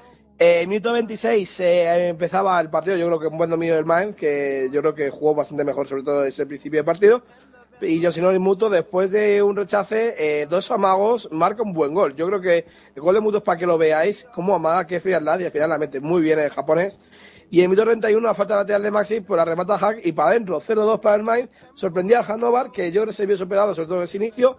Eh, 0.42 0.66
minuto 0.68 0.94
26 0.94 1.60
eh, 1.60 2.08
empezaba 2.08 2.58
el 2.62 2.70
partido, 2.70 2.96
yo 2.96 3.08
creo 3.08 3.20
que 3.20 3.28
un 3.28 3.38
buen 3.38 3.50
dominio 3.50 3.76
del 3.76 3.84
Mainz, 3.84 4.16
que 4.16 4.70
yo 4.72 4.80
creo 4.80 4.96
que 4.96 5.10
jugó 5.10 5.36
bastante 5.36 5.66
mejor, 5.66 5.86
sobre 5.86 6.04
todo 6.04 6.24
ese 6.24 6.46
principio 6.46 6.80
de 6.80 6.86
partido. 6.86 7.24
y 7.82 8.00
Yosinori 8.00 8.40
Muto, 8.40 8.70
después 8.70 9.12
de 9.12 9.44
un 9.44 9.58
rechace, 9.58 10.16
eh, 10.18 10.48
dos 10.50 10.72
amagos, 10.72 11.28
marca 11.34 11.62
un 11.62 11.74
buen 11.74 11.94
gol. 11.94 12.16
Yo 12.16 12.26
creo 12.28 12.40
que 12.40 12.66
el 12.96 13.02
gol 13.02 13.16
de 13.16 13.22
Muto 13.22 13.40
es 13.40 13.44
para 13.44 13.58
que 13.58 13.66
lo 13.66 13.78
veáis, 13.78 14.28
cómo 14.34 14.56
amaga 14.56 14.88
que 14.88 15.02
frialdad 15.02 15.40
y 15.40 15.46
al 15.46 15.52
final 15.52 15.70
la 15.72 15.78
mete 15.78 16.00
muy 16.00 16.22
bien 16.22 16.40
el 16.40 16.50
japonés. 16.50 17.02
Y 17.52 17.62
en 17.62 17.70
minuto 17.70 17.84
31, 17.84 18.26
la 18.26 18.34
falta 18.34 18.56
lateral 18.56 18.84
de 18.84 18.92
Maxi, 18.92 19.20
pues 19.20 19.38
la 19.38 19.44
remata 19.44 19.78
Hack 19.78 20.06
y 20.06 20.14
para 20.14 20.30
adentro, 20.30 20.62
0-2 20.62 21.02
para 21.02 21.16
el 21.18 21.24
Mainz. 21.24 21.50
Sorprendía 21.74 22.20
al 22.20 22.26
Hannover, 22.26 22.72
que 22.72 22.94
yo 22.94 23.02
creo 23.02 23.08
que 23.08 23.14
se 23.14 23.26
vio 23.26 23.36
superado, 23.36 23.76
sobre 23.76 23.88
todo 23.88 23.98
en 23.98 24.04
ese 24.04 24.18
inicio. 24.18 24.58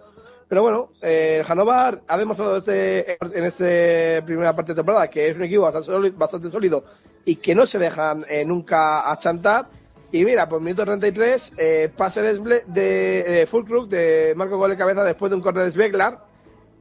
Pero 0.51 0.63
bueno, 0.63 0.91
eh, 1.01 1.41
Hannover 1.47 2.01
ha 2.05 2.17
demostrado 2.17 2.57
este, 2.57 3.17
en 3.21 3.45
esta 3.45 4.25
primera 4.25 4.53
parte 4.53 4.73
de 4.73 4.75
temporada 4.75 5.09
que 5.09 5.29
es 5.29 5.37
un 5.37 5.43
equipo 5.43 5.61
bastante 5.61 5.85
sólido, 5.85 6.17
bastante 6.17 6.49
sólido 6.49 6.83
y 7.23 7.37
que 7.37 7.55
no 7.55 7.65
se 7.65 7.79
dejan 7.79 8.25
eh, 8.27 8.43
nunca 8.43 9.09
achantar. 9.09 9.69
Y 10.11 10.25
mira, 10.25 10.49
pues 10.49 10.61
minuto 10.61 10.83
33, 10.83 11.53
eh, 11.55 11.89
pase 11.95 12.21
de, 12.21 12.63
de, 12.67 13.47
full 13.49 13.63
crook 13.63 13.87
de 13.87 14.33
Marco 14.35 14.57
Gol 14.57 14.71
de 14.71 14.75
cabeza 14.75 15.05
después 15.05 15.29
de 15.29 15.37
un 15.37 15.41
corner 15.41 15.63
de 15.63 15.71
Sveglar, 15.71 16.25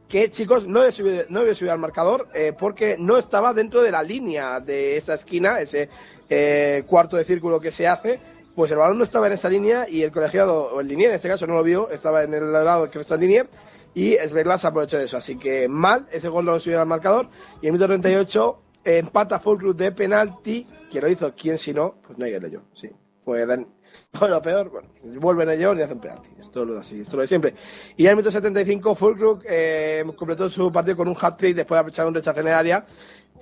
que 0.09 0.29
chicos, 0.33 0.67
no 0.67 0.83
he 0.83 0.91
subido, 0.91 1.23
no 1.29 1.43
he 1.43 1.55
subido 1.55 1.73
al 1.73 1.79
marcador 1.79 2.27
eh, 2.35 2.53
porque 2.53 2.97
no 2.99 3.19
estaba 3.19 3.55
dentro 3.55 3.83
de 3.83 3.93
la 3.93 4.03
línea 4.03 4.59
de 4.59 4.97
esa 4.97 5.15
esquina, 5.15 5.61
ese 5.61 5.89
eh, 6.29 6.83
cuarto 6.89 7.17
de 7.17 7.23
círculo 7.23 7.61
que 7.61 7.71
se 7.71 7.87
hace, 7.87 8.19
pues 8.61 8.73
el 8.73 8.77
balón 8.77 8.99
no 8.99 9.05
estaba 9.05 9.27
en 9.27 9.33
esa 9.33 9.49
línea 9.49 9.89
y 9.89 10.03
el 10.03 10.13
colegiado, 10.13 10.75
o 10.75 10.81
el 10.83 10.87
linier 10.87 11.09
en 11.09 11.17
este 11.17 11.29
caso 11.29 11.47
no 11.47 11.55
lo 11.55 11.63
vio, 11.63 11.89
estaba 11.89 12.25
en 12.25 12.35
el 12.35 12.53
lado 12.53 12.91
que 12.91 12.99
está 12.99 13.15
el 13.15 13.23
linier 13.23 13.49
y 13.95 14.17
Sveglar 14.17 14.59
se 14.59 14.67
aprovechó 14.67 14.99
de 14.99 15.05
eso. 15.05 15.17
Así 15.17 15.39
que 15.39 15.67
mal, 15.67 16.07
ese 16.13 16.29
gol 16.29 16.45
no 16.45 16.53
lo 16.53 16.61
subió 16.61 16.79
al 16.79 16.87
marcador 16.87 17.31
y 17.63 17.69
en 17.69 17.73
minuto 17.73 17.87
38 17.87 18.63
empata 18.85 19.39
full 19.39 19.57
crook 19.57 19.77
de 19.79 19.93
penalti, 19.93 20.69
que 20.91 21.01
lo 21.01 21.09
hizo 21.09 21.35
quién 21.35 21.57
si 21.57 21.73
no, 21.73 21.95
pues 22.07 22.19
no 22.19 22.27
hay 22.27 22.39
que 22.39 22.51
yo, 22.51 22.61
sí 22.75 22.91
pues 23.31 23.47
dan, 23.47 23.67
lo 24.21 24.43
peor, 24.43 24.71
bueno, 24.71 24.89
vuelven 25.21 25.51
ellos 25.51 25.77
y 25.79 25.83
hacen 25.83 26.01
penalti. 26.01 26.31
Esto 26.39 26.63
es 26.63 26.69
lo 26.69 26.79
así, 26.79 27.01
esto 27.01 27.17
lo 27.17 27.23
de 27.23 27.29
siempre. 27.29 27.55
Y 27.97 28.07
el 28.07 28.17
minuto 28.17 28.31
75, 28.31 28.95
Fulcrook 28.95 29.45
eh, 29.49 30.05
completó 30.17 30.49
su 30.49 30.73
partido 30.73 30.97
con 30.97 31.09
un 31.09 31.17
hat-trick 31.19 31.55
después 31.55 31.77
de 31.77 31.81
aprovechar 31.81 32.07
un 32.07 32.15
rechazo 32.15 32.41
en 32.41 32.49
el 32.49 32.55
área. 32.55 32.87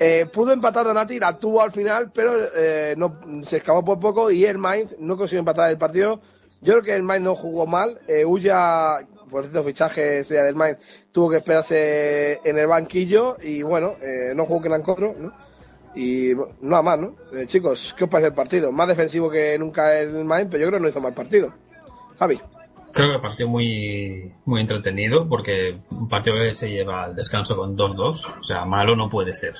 Eh, 0.00 0.26
pudo 0.32 0.52
empatar 0.52 0.84
Donati, 0.84 1.18
la 1.18 1.38
tuvo 1.38 1.60
al 1.60 1.72
final, 1.72 2.10
pero 2.12 2.32
eh, 2.56 2.96
se 3.42 3.56
escapó 3.56 3.84
por 3.84 3.98
poco 3.98 4.30
y 4.30 4.44
el 4.44 4.58
Mainz 4.58 4.96
no 4.98 5.16
consiguió 5.16 5.40
empatar 5.40 5.70
el 5.70 5.78
partido. 5.78 6.20
Yo 6.60 6.74
creo 6.74 6.82
que 6.82 6.92
el 6.92 7.02
Mainz 7.02 7.24
no 7.24 7.34
jugó 7.34 7.66
mal. 7.66 7.98
Eh, 8.06 8.24
Uya, 8.24 9.06
por 9.28 9.42
cierto, 9.44 9.64
fichaje 9.64 10.20
estrella 10.20 10.44
del 10.44 10.54
Mainz, 10.54 10.78
tuvo 11.12 11.30
que 11.30 11.36
esperarse 11.38 12.40
en 12.44 12.58
el 12.58 12.66
banquillo 12.66 13.36
y 13.42 13.62
bueno, 13.62 13.96
eh, 14.00 14.32
no 14.34 14.46
jugó 14.46 14.62
que 14.62 14.68
la 14.68 14.78
¿no? 14.78 15.48
Y 15.94 16.32
nada 16.60 16.82
más, 16.82 16.98
¿no? 16.98 17.16
Eh, 17.32 17.46
chicos, 17.46 17.94
¿qué 17.96 18.04
os 18.04 18.10
parece 18.10 18.28
el 18.28 18.34
partido? 18.34 18.70
Más 18.70 18.86
defensivo 18.88 19.30
que 19.30 19.58
nunca 19.58 19.98
el 19.98 20.24
Main, 20.24 20.48
pero 20.48 20.60
yo 20.60 20.68
creo 20.68 20.78
que 20.78 20.82
no 20.82 20.88
hizo 20.88 21.00
mal 21.00 21.14
partido. 21.14 21.52
Javi. 22.18 22.40
Creo 22.92 23.12
que 23.12 23.22
partido 23.22 23.48
muy, 23.48 24.32
muy 24.44 24.60
entretenido 24.60 25.28
porque 25.28 25.78
un 25.90 26.08
partido 26.08 26.36
que 26.36 26.54
se 26.54 26.70
lleva 26.70 27.04
al 27.04 27.14
descanso 27.14 27.56
con 27.56 27.76
2-2, 27.76 28.38
o 28.40 28.42
sea, 28.42 28.64
malo 28.64 28.96
no 28.96 29.08
puede 29.08 29.34
ser. 29.34 29.54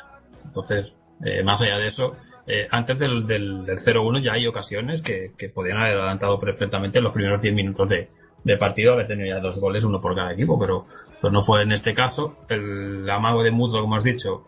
Entonces, 0.49 0.95
eh, 1.25 1.43
más 1.43 1.63
allá 1.63 1.79
de 1.79 1.87
eso, 1.87 2.17
eh, 2.47 2.67
antes 2.71 2.99
del, 2.99 3.27
del, 3.27 3.65
del 3.65 3.79
0-1 3.81 4.23
ya 4.23 4.33
hay 4.33 4.47
ocasiones 4.47 5.03
que, 5.03 5.33
que 5.37 5.49
podían 5.49 5.79
haber 5.79 5.97
adelantado 5.97 6.39
perfectamente 6.39 6.99
en 6.99 7.05
los 7.05 7.13
primeros 7.13 7.41
10 7.41 7.55
minutos 7.55 7.89
de, 7.89 8.09
de 8.45 8.57
partido, 8.57 8.93
haber 8.95 9.07
tenido 9.07 9.37
ya 9.37 9.41
dos 9.41 9.61
goles, 9.61 9.85
uno 9.85 10.01
por 10.01 10.15
cada 10.15 10.33
equipo, 10.33 10.59
pero 10.59 10.87
pues 11.21 11.33
no 11.33 11.43
fue 11.43 11.63
en 11.63 11.73
este 11.73 11.95
caso. 11.95 12.39
El 12.49 13.09
amago 13.09 13.43
de 13.43 13.51
Mudo, 13.51 13.81
como 13.81 13.97
has 13.97 14.05
dicho, 14.05 14.45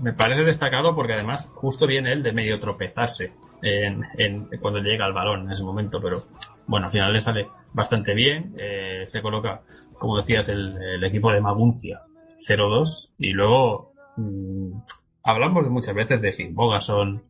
me 0.00 0.12
parece 0.12 0.42
destacado 0.42 0.94
porque 0.94 1.14
además 1.14 1.50
justo 1.54 1.86
viene 1.86 2.12
él 2.12 2.22
de 2.22 2.32
medio 2.32 2.58
tropezarse 2.58 3.32
en, 3.64 4.48
cuando 4.60 4.80
llega 4.80 5.06
al 5.06 5.14
balón 5.14 5.42
en 5.42 5.52
ese 5.52 5.64
momento, 5.64 6.00
pero 6.00 6.26
bueno, 6.66 6.86
al 6.86 6.92
final 6.92 7.12
le 7.12 7.20
sale 7.20 7.48
bastante 7.72 8.14
bien, 8.14 8.54
eh, 8.58 9.04
se 9.06 9.22
coloca, 9.22 9.62
como 9.98 10.18
decías, 10.18 10.48
el, 10.48 11.02
equipo 11.02 11.32
de 11.32 11.40
Maguncia 11.40 12.02
0-2 12.46 13.12
y 13.18 13.32
luego 13.32 13.92
mmm, 14.16 14.72
hablamos 15.24 15.68
muchas 15.70 15.94
veces 15.94 16.20
de 16.20 16.32
Finn 16.32 16.54
Bogason, 16.54 17.22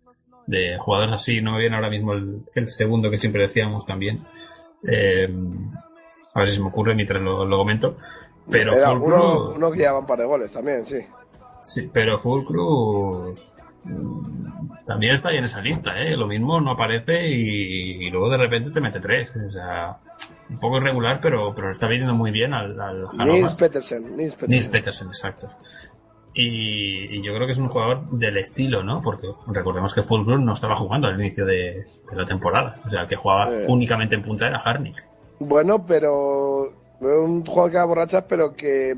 de 0.47 0.76
jugadores 0.78 1.14
así, 1.14 1.40
no 1.40 1.53
me 1.53 1.61
viene 1.61 1.76
ahora 1.76 1.88
mismo 1.88 2.12
el, 2.12 2.42
el 2.55 2.68
segundo 2.68 3.11
que 3.11 3.16
siempre 3.16 3.42
decíamos 3.42 3.86
también, 3.86 4.24
eh, 4.86 5.28
a 6.34 6.40
ver 6.40 6.51
si 6.51 6.57
se 6.57 6.62
me 6.62 6.68
ocurre 6.68 6.95
mientras 6.95 7.22
lo, 7.22 7.45
lo 7.45 7.57
comento, 7.57 7.97
pero 8.51 8.74
Era 8.74 8.92
uno, 8.92 9.55
uno 9.55 9.72
que 9.72 9.88
un 9.90 10.07
par 10.07 10.18
de 10.18 10.26
goles 10.26 10.53
también, 10.53 10.84
sí. 10.84 10.99
Sí, 11.62 11.88
pero 11.90 12.18
Full 12.18 12.45
Cruz 12.45 13.55
mm, 13.84 14.84
también 14.84 15.14
está 15.14 15.30
ahí 15.30 15.38
en 15.38 15.45
esa 15.45 15.62
lista, 15.62 15.99
¿eh? 15.99 16.14
Lo 16.16 16.26
mismo 16.26 16.61
no 16.61 16.72
aparece 16.72 17.26
y, 17.26 18.07
y, 18.07 18.11
luego 18.11 18.28
de 18.28 18.36
repente 18.36 18.70
te 18.70 18.80
mete 18.82 19.01
tres. 19.01 19.32
O 19.34 19.51
sea, 19.51 19.97
un 20.51 20.59
poco 20.59 20.76
irregular, 20.76 21.20
pero, 21.22 21.55
pero 21.55 21.70
está 21.70 21.86
viniendo 21.88 22.14
muy 22.14 22.30
bien 22.30 22.53
al, 22.53 22.78
al 22.78 23.09
Nils 23.24 23.55
Petersen, 23.55 24.14
Nils 24.14 24.34
Petersen. 24.34 24.51
Nils 24.51 24.68
Petersen, 24.68 25.09
exacto. 25.09 25.51
Y, 26.37 27.16
y, 27.18 27.22
yo 27.24 27.32
creo 27.32 27.47
que 27.47 27.53
es 27.53 27.59
un 27.59 27.68
jugador 27.68 28.11
del 28.11 28.37
estilo, 28.39 28.82
¿no? 28.82 29.01
Porque 29.01 29.28
recordemos 29.47 29.95
que 29.95 30.03
Full 30.03 30.24
Cruz 30.24 30.41
no 30.41 30.53
estaba 30.55 30.74
jugando 30.74 31.07
al 31.07 31.18
inicio 31.20 31.45
de, 31.47 31.87
de 32.11 32.16
la 32.16 32.24
temporada. 32.26 32.80
O 32.85 32.89
sea, 32.89 33.03
el 33.03 33.07
que 33.07 33.14
jugaba 33.16 33.53
Eh. 33.55 33.66
únicamente 33.68 34.16
en 34.16 34.22
punta 34.22 34.49
era 34.49 34.59
Harnik. 34.59 34.97
Bueno, 35.39 35.87
pero 35.87 36.72
un 37.01 37.45
jugador 37.47 37.70
que 37.70 37.76
da 37.78 37.85
borrachas, 37.85 38.24
pero 38.28 38.55
que 38.57 38.97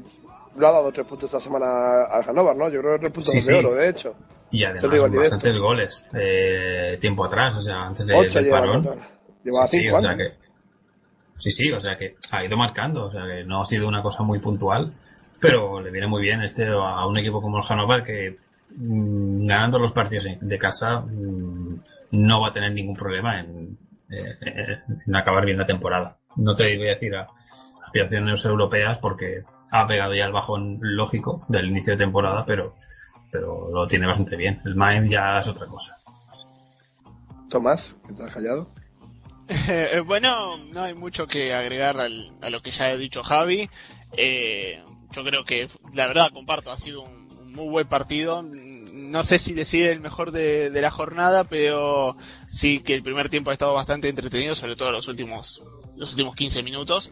lo 0.57 0.67
ha 0.67 0.73
dado 0.73 0.91
tres 0.93 1.07
puntos 1.07 1.25
esta 1.29 1.41
semana 1.41 2.05
al 2.11 2.23
Hannover, 2.25 2.57
¿no? 2.57 2.69
Yo 2.71 2.81
creo 2.81 2.95
que 2.95 3.01
tres 3.01 3.13
puntos 3.13 3.33
Sí, 3.33 3.39
de 3.39 3.43
sí. 3.43 3.53
oro, 3.53 3.75
de 3.75 3.89
hecho. 3.91 4.15
Y 4.51 4.65
además 4.65 5.13
bastantes 5.13 5.59
goles. 5.59 6.07
Eh, 6.15 6.97
tiempo 7.01 7.27
atrás, 7.27 7.57
o 7.57 7.61
sea, 7.61 7.83
antes 7.89 8.07
de, 8.07 8.15
Ocho 8.15 8.41
del 8.41 8.49
parón. 8.51 8.83
Llevaba 9.45 9.67
Sí, 9.67 9.77
sí, 9.77 9.83
cinco 9.85 9.97
o 9.97 10.01
sea 10.01 10.17
que, 10.17 10.33
sí, 11.37 11.51
sí, 11.51 11.71
o 11.73 11.81
sea 11.81 11.99
que 11.99 12.17
ha 12.31 12.45
ido 12.45 12.57
marcando, 12.57 13.07
o 13.07 13.13
sea 13.13 13.27
que 13.27 13.45
no 13.45 13.61
ha 13.61 13.67
sido 13.67 13.87
una 13.89 14.03
cosa 14.03 14.23
muy 14.23 14.39
puntual, 14.39 14.93
pero 15.41 15.81
le 15.81 15.91
viene 15.91 16.07
muy 16.07 16.23
bien 16.23 16.43
este 16.43 16.67
a 16.67 17.07
un 17.07 17.17
equipo 17.19 17.41
como 17.43 17.59
el 17.59 17.65
Hannover 17.65 18.03
que 18.03 18.39
mm, 18.77 19.47
ganando 19.47 19.79
los 19.79 19.93
partidos 19.93 20.27
de 20.41 20.59
casa 20.59 21.01
mm, 21.01 21.81
no 22.13 22.41
va 22.41 22.49
a 22.49 22.53
tener 22.53 22.73
ningún 22.73 22.97
problema 22.97 23.41
en, 23.41 23.79
eh, 24.11 24.79
en 25.07 25.17
acabar 25.17 25.45
bien 25.45 25.59
la 25.59 25.67
temporada. 25.67 26.17
No 26.37 26.55
te 26.55 26.77
voy 26.77 26.87
a 26.89 26.91
decir 26.95 27.15
a 27.17 27.29
aspiraciones 27.85 28.45
europeas 28.45 28.99
porque 28.99 29.43
ha 29.73 29.87
pegado 29.87 30.15
ya 30.15 30.27
el 30.27 30.33
bajón 30.33 30.79
lógico 30.81 31.45
del 31.49 31.67
inicio 31.67 31.93
de 31.95 32.05
temporada, 32.05 32.45
pero, 32.47 32.75
pero 33.31 33.69
lo 33.73 33.87
tiene 33.87 34.07
bastante 34.07 34.37
bien. 34.37 34.61
El 34.65 34.75
Mainz 34.77 35.11
ya 35.11 35.39
es 35.39 35.49
otra 35.49 35.67
cosa. 35.67 35.97
Tomás, 37.51 38.01
que 38.07 38.13
te 38.13 38.23
has 38.23 38.33
callado. 38.35 38.69
Eh, 39.69 40.03
bueno, 40.05 40.57
no 40.73 40.83
hay 40.83 40.95
mucho 40.95 41.29
que 41.29 41.55
agregar 41.55 42.01
al- 42.01 42.33
a 42.43 42.51
lo 42.51 42.61
que 42.61 42.73
ya 42.73 42.87
ha 42.87 42.97
dicho 42.97 43.23
Javi. 43.23 43.71
Eh, 44.17 44.83
yo 45.13 45.25
creo 45.25 45.45
que, 45.45 45.69
la 45.95 46.07
verdad, 46.07 46.31
comparto, 46.33 46.71
ha 46.71 46.79
sido 46.79 47.03
un, 47.03 47.27
muy 47.57 47.69
buen 47.69 47.89
partido. 47.89 48.43
No 48.43 49.23
sé 49.23 49.39
si 49.39 49.55
decir 49.55 49.89
el 49.89 50.01
mejor 50.01 50.31
de, 50.31 50.71
de 50.71 50.81
la 50.81 50.91
jornada, 50.91 51.45
pero 51.45 52.17
sí 52.51 52.81
que 52.81 52.95
el 52.95 53.03
primer 53.03 53.29
tiempo 53.29 53.51
ha 53.51 53.55
estado 53.55 53.75
bastante 53.75 54.09
entretenido, 54.09 54.55
sobre 54.55 54.77
todo 54.77 54.93
los 54.93 55.09
últimos, 55.09 55.63
los 55.97 56.11
últimos 56.11 56.37
15 56.37 56.63
minutos, 56.63 57.11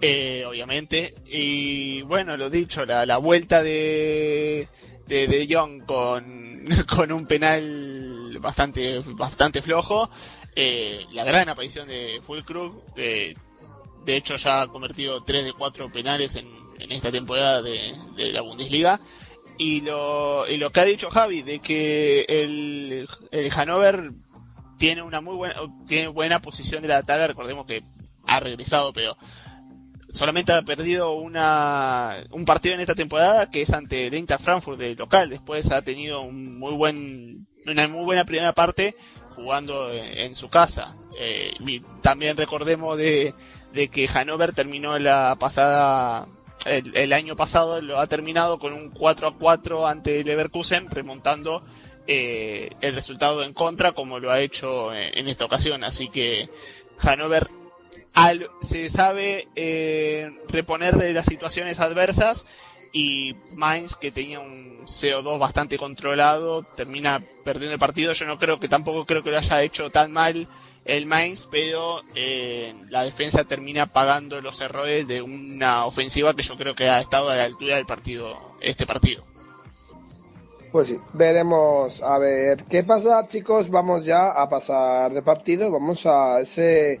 eh, 0.00 0.44
obviamente. 0.46 1.14
Y 1.26 2.02
bueno, 2.02 2.36
lo 2.36 2.50
dicho, 2.50 2.84
la, 2.84 3.06
la 3.06 3.16
vuelta 3.16 3.62
de, 3.62 4.68
de, 5.06 5.26
de 5.26 5.46
Young 5.46 5.84
con, 5.84 6.64
con 6.88 7.10
un 7.10 7.26
penal 7.26 8.38
bastante, 8.40 9.00
bastante 9.00 9.62
flojo. 9.62 10.10
Eh, 10.54 11.06
la 11.12 11.24
gran 11.24 11.48
aparición 11.48 11.88
de 11.88 12.20
Fulcrum, 12.26 12.80
eh, 12.96 13.34
de 14.04 14.16
hecho 14.16 14.36
ya 14.36 14.62
ha 14.62 14.68
convertido 14.68 15.22
3 15.22 15.44
de 15.44 15.52
4 15.52 15.90
penales 15.90 16.34
en, 16.36 16.48
en 16.86 16.92
esta 16.92 17.12
temporada 17.12 17.62
de, 17.62 17.94
de 18.16 18.32
la 18.32 18.40
Bundesliga. 18.40 19.00
Y 19.58 19.80
lo, 19.80 20.46
y 20.48 20.56
lo 20.56 20.70
que 20.70 20.80
ha 20.80 20.84
dicho 20.84 21.10
Javi, 21.10 21.42
de 21.42 21.60
que 21.60 22.26
el, 22.28 23.08
el 23.30 23.50
Hannover 23.50 24.12
tiene 24.78 25.02
una 25.02 25.20
muy 25.20 25.34
buena, 25.34 25.54
tiene 25.86 26.08
buena 26.08 26.40
posición 26.40 26.82
de 26.82 26.88
la 26.88 27.02
tabla, 27.02 27.26
recordemos 27.26 27.64
que 27.64 27.82
ha 28.26 28.40
regresado, 28.40 28.92
pero 28.92 29.16
solamente 30.10 30.52
ha 30.52 30.62
perdido 30.62 31.14
una, 31.14 32.16
un 32.30 32.44
partido 32.44 32.74
en 32.74 32.80
esta 32.80 32.94
temporada 32.94 33.50
que 33.50 33.62
es 33.62 33.72
ante 33.72 34.06
el 34.06 34.14
Eintracht 34.14 34.44
Frankfurt 34.44 34.78
de 34.78 34.94
local. 34.94 35.30
Después 35.30 35.70
ha 35.70 35.82
tenido 35.82 36.20
un 36.20 36.58
muy 36.58 36.74
buen, 36.74 37.46
una 37.66 37.86
muy 37.86 38.04
buena 38.04 38.24
primera 38.24 38.52
parte 38.52 38.94
jugando 39.34 39.90
en, 39.90 40.18
en 40.18 40.34
su 40.34 40.50
casa. 40.50 40.96
Eh, 41.18 41.54
y 41.60 41.80
también 42.02 42.36
recordemos 42.36 42.98
de, 42.98 43.32
de 43.72 43.88
que 43.88 44.08
Hannover 44.08 44.52
terminó 44.52 44.98
la 44.98 45.36
pasada, 45.38 46.26
el, 46.66 46.96
el 46.96 47.12
año 47.12 47.36
pasado 47.36 47.80
lo 47.80 47.98
ha 47.98 48.06
terminado 48.06 48.58
con 48.58 48.72
un 48.72 48.90
4 48.90 49.26
a 49.28 49.34
4 49.36 49.86
ante 49.86 50.22
Leverkusen, 50.24 50.90
remontando 50.90 51.62
eh, 52.06 52.70
el 52.80 52.94
resultado 52.94 53.42
en 53.44 53.52
contra 53.52 53.92
como 53.92 54.18
lo 54.20 54.30
ha 54.30 54.40
hecho 54.40 54.92
en, 54.94 55.18
en 55.18 55.28
esta 55.28 55.44
ocasión. 55.44 55.84
Así 55.84 56.08
que 56.08 56.48
Hannover 56.98 57.48
al- 58.14 58.48
se 58.62 58.88
sabe 58.90 59.48
eh, 59.56 60.30
reponer 60.48 60.96
de 60.96 61.12
las 61.12 61.26
situaciones 61.26 61.80
adversas 61.80 62.44
y 62.92 63.34
Mainz 63.54 63.96
que 63.96 64.10
tenía 64.10 64.40
un 64.40 64.86
CO2 64.86 65.38
bastante 65.38 65.76
controlado 65.76 66.62
termina 66.62 67.22
perdiendo 67.44 67.74
el 67.74 67.78
partido 67.80 68.12
yo 68.14 68.24
no 68.24 68.38
creo 68.38 68.58
que 68.58 68.68
tampoco 68.68 69.04
creo 69.04 69.22
que 69.22 69.30
lo 69.32 69.36
haya 69.38 69.62
hecho 69.62 69.90
tan 69.90 70.12
mal 70.12 70.48
el 70.86 71.06
Mainz, 71.06 71.46
pero 71.50 72.00
eh, 72.14 72.74
la 72.88 73.02
defensa 73.02 73.44
termina 73.44 73.92
pagando 73.92 74.40
los 74.40 74.60
errores 74.60 75.06
de 75.08 75.20
una 75.20 75.84
ofensiva 75.84 76.34
que 76.34 76.42
yo 76.42 76.56
creo 76.56 76.74
que 76.74 76.88
ha 76.88 77.00
estado 77.00 77.30
a 77.30 77.36
la 77.36 77.44
altura 77.44 77.76
del 77.76 77.86
partido, 77.86 78.36
este 78.60 78.86
partido. 78.86 79.24
Pues 80.70 80.88
sí, 80.88 80.98
veremos 81.12 82.02
a 82.02 82.18
ver 82.18 82.64
qué 82.64 82.84
pasa, 82.84 83.26
chicos. 83.26 83.70
Vamos 83.70 84.04
ya 84.04 84.30
a 84.30 84.48
pasar 84.48 85.12
de 85.12 85.22
partido. 85.22 85.70
Vamos 85.70 86.06
a 86.06 86.40
ese 86.40 87.00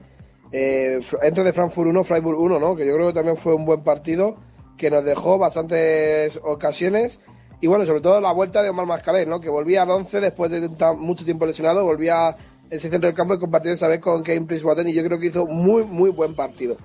eh, 0.50 1.00
entre 1.22 1.44
de 1.44 1.52
Frankfurt 1.52 1.90
1, 1.90 2.04
Freiburg 2.04 2.38
1, 2.38 2.58
¿no? 2.58 2.74
Que 2.74 2.86
yo 2.86 2.94
creo 2.94 3.08
que 3.08 3.14
también 3.14 3.36
fue 3.36 3.54
un 3.54 3.66
buen 3.66 3.82
partido 3.82 4.36
que 4.78 4.90
nos 4.90 5.04
dejó 5.04 5.38
bastantes 5.38 6.40
ocasiones. 6.42 7.20
Y 7.60 7.66
bueno, 7.66 7.84
sobre 7.84 8.00
todo 8.00 8.20
la 8.20 8.32
vuelta 8.32 8.62
de 8.62 8.70
Omar 8.70 8.86
Mascalé, 8.86 9.26
¿no? 9.26 9.40
Que 9.40 9.48
volvía 9.48 9.82
al 9.82 9.90
11 9.90 10.20
después 10.20 10.50
de 10.50 10.68
mucho 10.96 11.24
tiempo 11.24 11.46
lesionado, 11.46 11.84
volvía 11.84 12.36
ese 12.70 12.90
centro 12.90 13.08
del 13.08 13.16
campo 13.16 13.34
y 13.34 13.38
compartió 13.38 13.72
esa 13.72 13.88
vez 13.88 14.00
con 14.00 14.22
Kane 14.22 14.46
Prince 14.46 14.66
y 14.86 14.92
yo 14.92 15.04
creo 15.04 15.18
que 15.18 15.26
hizo 15.26 15.46
muy, 15.46 15.84
muy 15.84 16.10
buen 16.10 16.34
partido. 16.34 16.76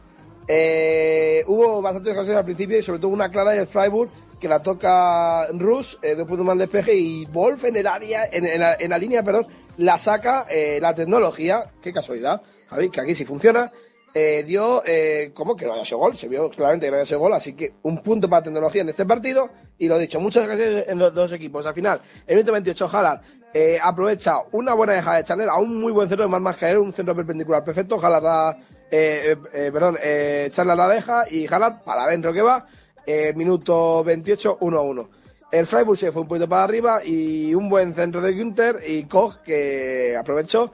Eh, 0.47 1.43
hubo 1.47 1.81
bastantes 1.81 2.13
ocasiones 2.13 2.39
al 2.39 2.45
principio 2.45 2.77
y 2.77 2.81
sobre 2.81 2.99
todo 2.99 3.11
una 3.11 3.29
clara 3.29 3.53
en 3.53 3.61
el 3.61 3.67
Freiburg 3.67 4.09
que 4.39 4.47
la 4.47 4.61
toca 4.61 5.47
Rus 5.53 5.99
eh, 6.01 6.15
después 6.15 6.37
de 6.37 6.41
un 6.41 6.47
mal 6.47 6.57
despeje 6.57 6.95
y 6.95 7.25
Wolf 7.25 7.63
en 7.65 7.75
el 7.75 7.87
área, 7.87 8.23
en, 8.31 8.89
la, 8.89 8.97
línea, 8.97 9.23
perdón, 9.23 9.45
la 9.77 9.99
saca 9.99 10.47
eh, 10.49 10.79
la 10.81 10.95
tecnología, 10.95 11.71
qué 11.81 11.93
casualidad, 11.93 12.41
Javi, 12.67 12.89
que 12.89 13.01
aquí 13.01 13.13
sí 13.13 13.23
funciona, 13.23 13.71
eh, 14.13 14.43
dio 14.45 14.83
eh, 14.85 15.31
que 15.57 15.65
no 15.65 15.73
haya 15.73 15.85
sido 15.85 15.99
gol, 15.99 16.17
se 16.17 16.27
vio 16.27 16.49
claramente 16.49 16.87
que 16.87 16.91
no 16.91 16.97
haya 16.97 17.05
sido 17.05 17.19
gol, 17.19 17.33
así 17.33 17.53
que 17.53 17.75
un 17.83 18.01
punto 18.03 18.29
para 18.29 18.43
tecnología 18.43 18.81
en 18.81 18.89
este 18.89 19.05
partido, 19.05 19.49
y 19.77 19.87
lo 19.87 19.97
dicho, 19.97 20.19
muchas 20.19 20.45
gracias 20.45 20.87
en 20.87 20.97
los 20.97 21.13
dos 21.13 21.31
equipos. 21.31 21.65
Al 21.65 21.73
final, 21.73 22.01
el 22.27 22.35
minuto 22.35 22.51
28, 22.51 22.87
Jalar 22.89 23.21
eh, 23.53 23.77
aprovecha 23.81 24.37
una 24.51 24.73
buena 24.73 24.93
dejada 24.93 25.17
de 25.17 25.23
Chanel 25.23 25.49
a 25.49 25.57
un 25.57 25.79
muy 25.79 25.91
buen 25.91 26.07
centro 26.07 26.27
de 26.27 26.39
más 26.39 26.57
caer, 26.57 26.79
un 26.79 26.93
centro 26.93 27.15
perpendicular 27.15 27.63
perfecto, 27.63 27.97
Jalar 27.97 28.21
da, 28.21 28.57
eh, 28.89 29.35
eh, 29.53 29.69
perdón, 29.71 29.97
eh, 30.01 30.51
la 30.65 30.87
deja 30.89 31.25
y 31.29 31.47
Jalar 31.47 31.83
para 31.83 32.03
adentro 32.03 32.33
que 32.33 32.41
va, 32.41 32.65
eh, 33.05 33.33
minuto 33.35 34.03
28, 34.03 34.57
1 34.61 34.77
a 34.77 34.81
1. 34.81 35.09
El 35.51 35.65
Freiburg 35.65 35.97
se 35.97 36.11
fue 36.11 36.21
un 36.21 36.27
poquito 36.29 36.47
para 36.47 36.63
arriba 36.63 37.03
y 37.03 37.53
un 37.53 37.67
buen 37.67 37.93
centro 37.93 38.21
de 38.21 38.33
Günther 38.33 38.79
y 38.87 39.03
Koch 39.03 39.41
que 39.43 40.15
aprovechó 40.17 40.71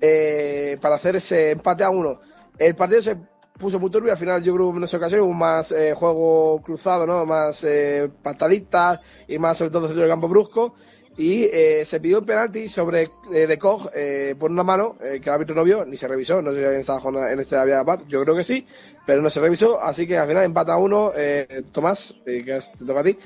eh, 0.00 0.78
para 0.80 0.94
hacer 0.94 1.16
ese 1.16 1.50
empate 1.50 1.82
a 1.82 1.90
uno. 1.90 2.20
El 2.56 2.76
partido 2.76 3.02
se 3.02 3.16
puso 3.58 3.80
muy 3.80 3.90
turbio, 3.90 4.12
al 4.12 4.18
final 4.18 4.42
yo 4.42 4.54
creo 4.54 4.70
que 4.70 4.78
en 4.78 4.84
esa 4.84 4.96
ocasión 4.96 5.22
hubo 5.22 5.32
más 5.32 5.72
eh, 5.72 5.94
juego 5.94 6.60
cruzado, 6.62 7.06
¿no? 7.06 7.26
Más 7.26 7.64
eh, 7.64 8.10
pataditas 8.22 9.00
y 9.26 9.38
más 9.38 9.58
sobre 9.58 9.70
todo 9.72 9.86
centro 9.86 10.02
del 10.02 10.10
campo 10.10 10.28
brusco. 10.28 10.74
Y 11.16 11.44
eh, 11.44 11.84
se 11.84 12.00
pidió 12.00 12.20
un 12.20 12.26
penalti 12.26 12.68
sobre 12.68 13.10
eh, 13.34 13.46
De 13.46 13.58
Koch 13.58 13.90
eh, 13.94 14.34
por 14.38 14.50
una 14.50 14.64
mano 14.64 14.96
eh, 15.00 15.20
que 15.20 15.28
el 15.28 15.34
árbitro 15.34 15.54
no 15.54 15.62
vio, 15.62 15.84
ni 15.84 15.96
se 15.96 16.08
revisó, 16.08 16.40
no 16.40 16.52
sé 16.52 16.60
si 16.60 16.64
había 16.64 16.78
estado 16.78 17.28
en 17.28 17.38
este 17.38 17.56
había 17.56 17.84
par, 17.84 18.06
yo 18.08 18.22
creo 18.22 18.34
que 18.34 18.44
sí, 18.44 18.66
pero 19.06 19.20
no 19.20 19.28
se 19.28 19.40
revisó, 19.40 19.80
así 19.80 20.06
que 20.06 20.16
al 20.16 20.26
final 20.26 20.44
empata 20.44 20.76
uno, 20.78 21.12
eh, 21.14 21.64
Tomás, 21.70 22.16
eh, 22.24 22.42
que 22.42 22.58
te 22.78 22.84
toca 22.86 23.00
a 23.00 23.04
ti, 23.04 23.18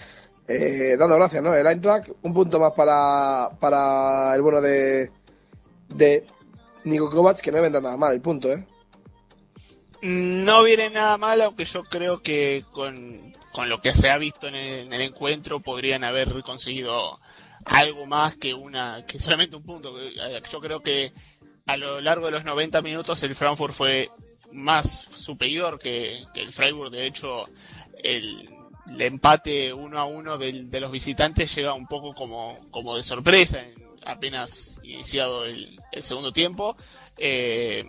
dando 0.98 1.14
gracias, 1.14 1.42
¿no? 1.42 1.54
El 1.54 1.66
Eintracht, 1.66 2.08
un 2.22 2.34
punto 2.34 2.58
más 2.58 2.72
para, 2.72 3.50
para 3.60 4.34
el 4.34 4.42
bueno 4.42 4.60
de, 4.60 5.10
de 5.88 6.26
Nico 6.84 7.08
Kovacs, 7.08 7.40
que 7.40 7.52
no 7.52 7.62
vendrá 7.62 7.80
nada 7.80 7.96
mal 7.96 8.14
el 8.14 8.20
punto, 8.20 8.52
¿eh? 8.52 8.66
No 10.02 10.62
viene 10.62 10.90
nada 10.90 11.16
mal, 11.18 11.40
aunque 11.40 11.64
yo 11.64 11.82
creo 11.84 12.20
que 12.20 12.64
con, 12.72 13.34
con 13.52 13.68
lo 13.68 13.80
que 13.80 13.94
se 13.94 14.10
ha 14.10 14.18
visto 14.18 14.46
en 14.46 14.54
en 14.54 14.92
el, 14.92 15.00
encuentro 15.00 15.60
podrían 15.60 16.04
haber 16.04 16.42
conseguido 16.42 17.18
algo 17.66 18.06
más 18.06 18.36
que 18.36 18.54
una 18.54 19.04
que 19.06 19.18
solamente 19.18 19.56
un 19.56 19.62
punto. 19.64 19.94
Yo 20.50 20.60
creo 20.60 20.80
que 20.80 21.12
a 21.66 21.76
lo 21.76 22.00
largo 22.00 22.26
de 22.26 22.32
los 22.32 22.44
90 22.44 22.80
minutos 22.82 23.22
el 23.22 23.34
Frankfurt 23.34 23.74
fue 23.74 24.10
más 24.52 25.08
superior 25.16 25.78
que, 25.78 26.24
el 26.34 26.52
Freiburg. 26.52 26.90
De 26.90 27.06
hecho, 27.06 27.48
el, 28.02 28.48
empate 28.98 29.72
uno 29.72 29.98
a 29.98 30.04
uno 30.04 30.38
de, 30.38 30.64
de, 30.64 30.80
los 30.80 30.90
visitantes 30.90 31.54
llega 31.54 31.74
un 31.74 31.86
poco 31.86 32.14
como, 32.14 32.58
como 32.70 32.96
de 32.96 33.02
sorpresa, 33.02 33.64
apenas 34.04 34.78
iniciado 34.82 35.44
el, 35.44 35.80
segundo 36.00 36.32
tiempo. 36.32 36.76
Eh, 37.18 37.84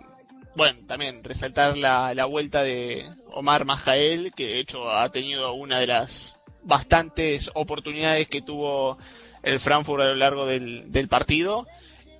bueno, 0.56 0.80
también 0.86 1.22
resaltar 1.22 1.76
la, 1.76 2.14
la 2.14 2.24
vuelta 2.24 2.62
de 2.64 3.08
Omar 3.32 3.64
Majael, 3.64 4.32
que 4.34 4.46
de 4.46 4.58
hecho 4.58 4.90
ha 4.90 5.08
tenido 5.10 5.52
una 5.52 5.78
de 5.78 5.86
las 5.86 6.36
bastantes 6.64 7.50
oportunidades 7.54 8.28
que 8.28 8.42
tuvo 8.42 8.98
el 9.42 9.60
Frankfurt 9.60 10.02
a 10.02 10.08
lo 10.08 10.14
largo 10.14 10.46
del, 10.46 10.90
del 10.90 11.08
partido. 11.08 11.66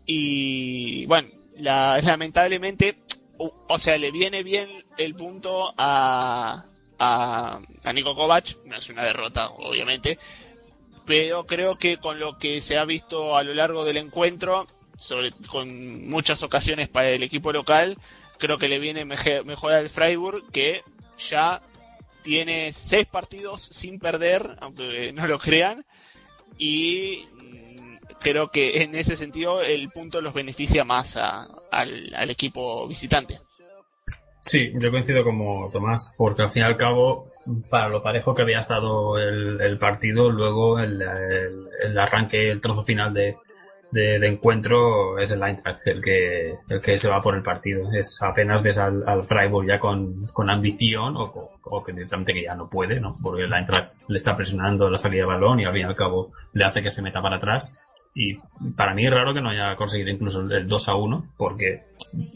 Y 0.07 1.07
bueno, 1.07 1.29
la, 1.57 2.01
lamentablemente, 2.03 2.99
o, 3.37 3.53
o, 3.69 3.79
sea, 3.79 3.99
le 3.99 4.11
viene 4.11 4.43
bien 4.43 4.85
el 4.97 5.15
punto 5.15 5.75
a, 5.77 6.65
a, 6.99 7.61
a 7.85 7.93
Nico 7.93 8.15
Kovac, 8.15 8.57
no 8.65 8.77
es 8.77 8.89
una 8.89 9.05
derrota, 9.05 9.51
obviamente, 9.51 10.19
pero 11.05 11.47
creo 11.47 11.79
que 11.79 11.97
con 11.99 12.19
lo 12.21 12.39
que 12.39 12.61
se 12.61 12.77
ha 12.77 12.85
visto 12.85 13.37
a 13.37 13.43
lo 13.43 13.55
largo 13.55 13.85
del 13.85 13.97
encuentro, 13.97 14.67
sobre, 14.99 15.33
con 15.49 16.09
muchas 16.09 16.43
ocasiones 16.43 16.89
para 16.89 17.11
el 17.11 17.23
equipo 17.23 17.53
local, 17.53 17.97
creo 18.39 18.59
que 18.59 18.69
le 18.69 18.79
viene 18.79 19.05
mejor, 19.05 19.45
mejor 19.45 19.73
al 19.73 19.89
Freiburg, 19.89 20.51
que 20.51 20.83
ya 21.19 21.63
tiene 22.23 22.73
seis 22.73 23.07
partidos 23.07 23.63
sin 23.63 23.99
perder, 23.99 24.57
aunque 24.61 25.13
no 25.13 25.27
lo 25.27 25.39
crean, 25.39 25.87
y 26.59 27.25
creo 28.21 28.51
que 28.51 28.83
en 28.83 28.95
ese 28.95 29.17
sentido 29.17 29.63
el 29.63 29.89
punto 29.91 30.21
los 30.21 30.35
beneficia 30.35 30.85
más 30.85 31.17
a, 31.17 31.47
al, 31.71 32.31
equipo 32.31 32.87
visitante. 32.87 33.41
Sí, 34.41 34.73
yo 34.81 34.91
coincido 34.91 35.25
como 35.25 35.69
Tomás, 35.71 36.15
porque 36.17 36.43
al 36.43 36.51
fin 36.51 36.63
y 36.63 36.67
al 36.67 36.77
cabo, 36.77 37.31
para 37.69 37.89
lo 37.89 38.03
parejo 38.03 38.35
que 38.35 38.43
había 38.43 38.61
estado 38.61 39.19
el, 39.19 39.79
partido, 39.79 40.31
luego 40.31 40.79
el, 40.79 41.03
el, 41.83 41.99
arranque, 41.99 42.51
el 42.51 42.61
trozo 42.61 42.83
final 42.83 43.13
de, 43.13 43.37
de, 43.91 44.19
de, 44.19 44.29
encuentro 44.29 45.19
es 45.19 45.31
el 45.33 45.43
Eintracht 45.43 45.87
el 45.87 46.03
que, 46.03 46.55
el 46.69 46.81
que 46.81 46.99
se 46.99 47.09
va 47.09 47.23
por 47.23 47.35
el 47.35 47.43
partido. 47.43 47.91
Es 47.93 48.21
apenas 48.23 48.63
ves 48.63 48.79
al, 48.79 49.03
al 49.07 49.25
Freiburg 49.25 49.67
ya 49.67 49.79
con, 49.79 50.27
con 50.27 50.51
ambición 50.51 51.17
o, 51.17 51.51
o, 51.63 51.83
que 51.83 51.93
directamente 51.93 52.33
que 52.33 52.45
ya 52.45 52.55
no 52.55 52.69
puede, 52.69 53.01
¿no? 53.01 53.17
Porque 53.23 53.45
el 53.45 53.53
Eintracht 53.53 53.93
le 54.09 54.19
está 54.19 54.37
presionando 54.37 54.91
la 54.91 54.99
salida 54.99 55.23
de 55.23 55.29
balón 55.29 55.61
y 55.61 55.65
al 55.65 55.73
fin 55.73 55.83
y 55.83 55.85
al 55.85 55.97
cabo 55.97 56.33
le 56.53 56.65
hace 56.65 56.83
que 56.83 56.91
se 56.91 57.03
meta 57.03 57.23
para 57.23 57.37
atrás. 57.37 57.73
Y 58.15 58.37
para 58.77 58.95
mí 58.95 59.07
es 59.07 59.13
raro 59.13 59.33
que 59.33 59.41
no 59.41 59.51
haya 59.51 59.77
conseguido 59.77 60.11
incluso 60.11 60.41
el 60.41 60.67
2 60.67 60.89
a 60.89 60.95
1, 60.95 61.35
porque 61.37 61.85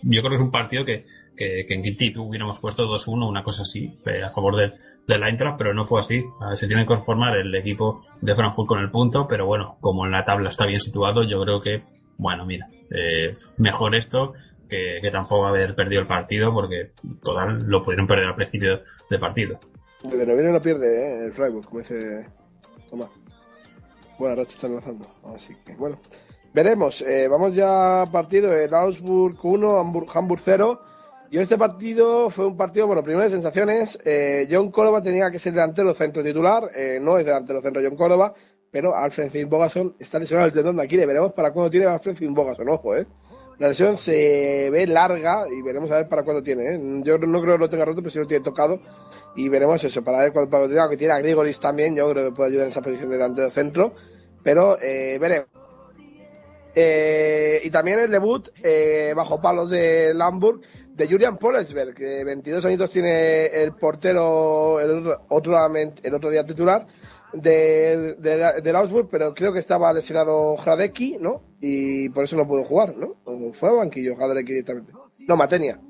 yo 0.02 0.20
creo 0.20 0.30
que 0.30 0.36
es 0.36 0.40
un 0.40 0.50
partido 0.50 0.84
que, 0.84 1.06
que, 1.36 1.64
que 1.66 1.74
en 1.74 1.82
Gitip 1.82 2.18
hubiéramos 2.18 2.60
puesto 2.60 2.86
2-1, 2.86 3.28
una 3.28 3.42
cosa 3.42 3.62
así, 3.62 3.98
a 4.24 4.30
favor 4.30 4.56
del, 4.56 4.74
del 5.06 5.22
Eintracht, 5.22 5.58
pero 5.58 5.74
no 5.74 5.84
fue 5.84 6.00
así. 6.00 6.24
Se 6.54 6.66
tiene 6.66 6.82
que 6.82 6.94
conformar 6.94 7.36
el 7.36 7.54
equipo 7.54 8.04
de 8.20 8.34
Frankfurt 8.34 8.68
con 8.68 8.80
el 8.80 8.90
punto, 8.90 9.26
pero 9.28 9.46
bueno, 9.46 9.76
como 9.80 10.06
en 10.06 10.12
la 10.12 10.24
tabla 10.24 10.50
está 10.50 10.66
bien 10.66 10.80
situado, 10.80 11.22
yo 11.24 11.42
creo 11.42 11.60
que, 11.60 11.82
bueno, 12.18 12.46
mira, 12.46 12.68
eh, 12.90 13.34
mejor 13.58 13.94
esto 13.94 14.32
que, 14.68 14.98
que, 15.02 15.10
tampoco 15.10 15.46
haber 15.46 15.74
perdido 15.74 16.02
el 16.02 16.06
partido, 16.06 16.52
porque 16.52 16.92
total 17.22 17.64
lo 17.66 17.82
pudieron 17.82 18.06
perder 18.06 18.26
al 18.26 18.34
principio 18.34 18.80
del 19.10 19.20
partido. 19.20 19.58
Desde 20.02 20.26
noviembre 20.26 20.52
no 20.52 20.62
pierde, 20.62 20.86
¿eh? 20.86 21.26
El 21.26 21.32
Freiburg, 21.32 21.66
como 21.66 21.78
dice 21.78 22.26
Tomás. 22.90 23.10
Buena 24.18 24.34
racha 24.34 24.54
están 24.54 24.74
lanzando, 24.74 25.06
así 25.34 25.54
que 25.64 25.74
bueno. 25.74 25.98
Veremos, 26.54 27.00
eh, 27.00 27.28
vamos 27.28 27.54
ya 27.54 28.06
partido, 28.12 28.52
el 28.52 28.74
Augsburg 28.74 29.38
1, 29.42 29.78
Hamburg, 29.78 30.06
Hamburg 30.14 30.40
0. 30.44 30.80
Yo 31.32 31.40
este 31.40 31.56
partido 31.56 32.28
fue 32.28 32.44
un 32.44 32.58
partido, 32.58 32.86
bueno, 32.86 33.02
primero 33.02 33.24
de 33.24 33.30
sensaciones. 33.30 33.98
Eh, 34.04 34.46
John 34.50 34.70
Córdoba 34.70 35.00
tenía 35.00 35.30
que 35.30 35.38
ser 35.38 35.54
delantero 35.54 35.94
centro 35.94 36.22
titular, 36.22 36.70
eh, 36.74 36.98
no 37.00 37.16
es 37.16 37.24
delantero 37.24 37.62
centro 37.62 37.80
John 37.82 37.96
Córdoba, 37.96 38.34
pero 38.70 38.94
Alfred 38.94 39.30
Finn 39.30 39.48
Bogason 39.48 39.96
está 39.98 40.18
lesionado 40.18 40.48
el 40.48 40.52
tendón 40.52 40.76
de 40.76 40.82
Aquiles. 40.82 41.06
Veremos 41.06 41.32
para 41.32 41.50
cuándo 41.50 41.70
tiene 41.70 41.86
Alfred 41.86 42.16
Finn 42.16 42.34
Bogason, 42.34 42.68
ojo, 42.68 42.94
eh. 42.94 43.06
La 43.58 43.68
lesión 43.68 43.96
se 43.96 44.68
ve 44.70 44.86
larga 44.86 45.46
y 45.48 45.62
veremos 45.62 45.90
a 45.90 45.94
ver 45.94 46.08
para 46.10 46.22
cuándo 46.22 46.42
tiene. 46.42 46.74
¿eh? 46.74 46.80
Yo 47.02 47.16
no 47.16 47.40
creo 47.40 47.54
que 47.54 47.60
lo 47.60 47.70
tenga 47.70 47.86
roto, 47.86 48.02
pero 48.02 48.10
sí 48.10 48.18
lo 48.18 48.26
tiene 48.26 48.44
tocado. 48.44 48.78
Y 49.34 49.48
veremos 49.48 49.82
eso, 49.82 50.04
para 50.04 50.18
ver 50.18 50.34
cuándo 50.34 50.66
tiene. 50.66 50.80
Aunque 50.82 50.98
tiene 50.98 51.14
a 51.14 51.18
Grigoris 51.18 51.58
también, 51.60 51.96
yo 51.96 52.10
creo 52.10 52.28
que 52.28 52.36
puede 52.36 52.50
ayudar 52.50 52.64
en 52.64 52.68
esa 52.72 52.82
posición 52.82 53.08
de 53.08 53.16
delantero 53.16 53.48
centro. 53.48 53.94
Pero 54.42 54.78
eh, 54.82 55.16
veremos. 55.18 55.48
Eh, 56.74 57.60
y 57.64 57.70
también 57.70 58.00
el 58.00 58.10
debut 58.10 58.48
bajo 59.14 59.40
palos 59.40 59.70
de 59.70 60.14
Hamburg 60.18 60.60
de 60.94 61.08
Julian 61.08 61.38
Polesberg, 61.38 61.94
que 61.94 62.24
22 62.24 62.64
añitos 62.64 62.90
tiene 62.90 63.46
el 63.46 63.72
portero, 63.72 64.80
el 64.80 64.90
otro, 65.30 65.66
el 66.02 66.14
otro 66.14 66.30
día 66.30 66.44
titular 66.44 66.86
del, 67.32 68.20
del, 68.20 68.62
del 68.62 68.76
Augsburg, 68.76 69.08
pero 69.10 69.34
creo 69.34 69.52
que 69.52 69.58
estaba 69.58 69.92
lesionado 69.92 70.56
Hradecki, 70.56 71.18
¿no? 71.18 71.42
Y 71.60 72.08
por 72.10 72.24
eso 72.24 72.36
no 72.36 72.46
pudo 72.46 72.64
jugar, 72.64 72.94
¿no? 72.96 73.16
O 73.24 73.52
fue 73.52 73.70
al 73.70 73.76
banquillo 73.76 74.14
Hradecki 74.16 74.52
directamente. 74.52 74.92
No, 75.26 75.36
Matenia. 75.36 75.80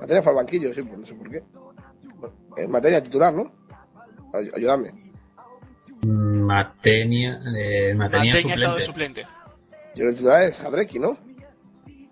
Matenia 0.00 0.22
fue 0.22 0.30
al 0.30 0.36
banquillo, 0.36 0.72
sí, 0.72 0.82
pues 0.82 0.98
no 0.98 1.06
sé 1.06 1.14
por 1.14 1.30
qué. 1.30 1.42
Bueno, 2.48 2.68
Matenia 2.68 3.02
titular, 3.02 3.32
¿no? 3.34 3.52
Ay, 4.32 4.48
ayúdame. 4.54 4.92
Matenia, 6.02 7.40
eh, 7.56 7.94
Matenia, 7.94 8.34
Matenia 8.34 8.36
suplente. 8.36 8.80
suplente. 8.82 9.26
Yo 9.94 10.04
el 10.04 10.14
titular 10.14 10.42
es 10.42 10.60
Hradecki, 10.60 10.98
¿no? 10.98 11.18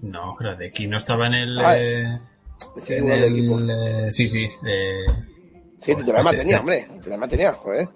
No, 0.00 0.34
Hradecki 0.34 0.86
no 0.86 0.96
estaba 0.96 1.26
en 1.26 1.34
el... 1.34 1.58
Ah, 1.58 1.78
eh, 1.78 2.20
Sí, 2.82 2.94
en 2.94 3.10
el, 3.10 3.24
equipo. 3.24 3.58
eh, 3.60 4.10
sí, 4.10 4.28
sí. 4.28 4.42
eh, 4.66 5.04
Sí, 5.78 5.94
titular 5.94 6.22
mantenía, 6.22 6.60
hombre. 6.60 6.86
Titular 6.96 7.18
mantenía, 7.18 7.52
joder. 7.54 7.88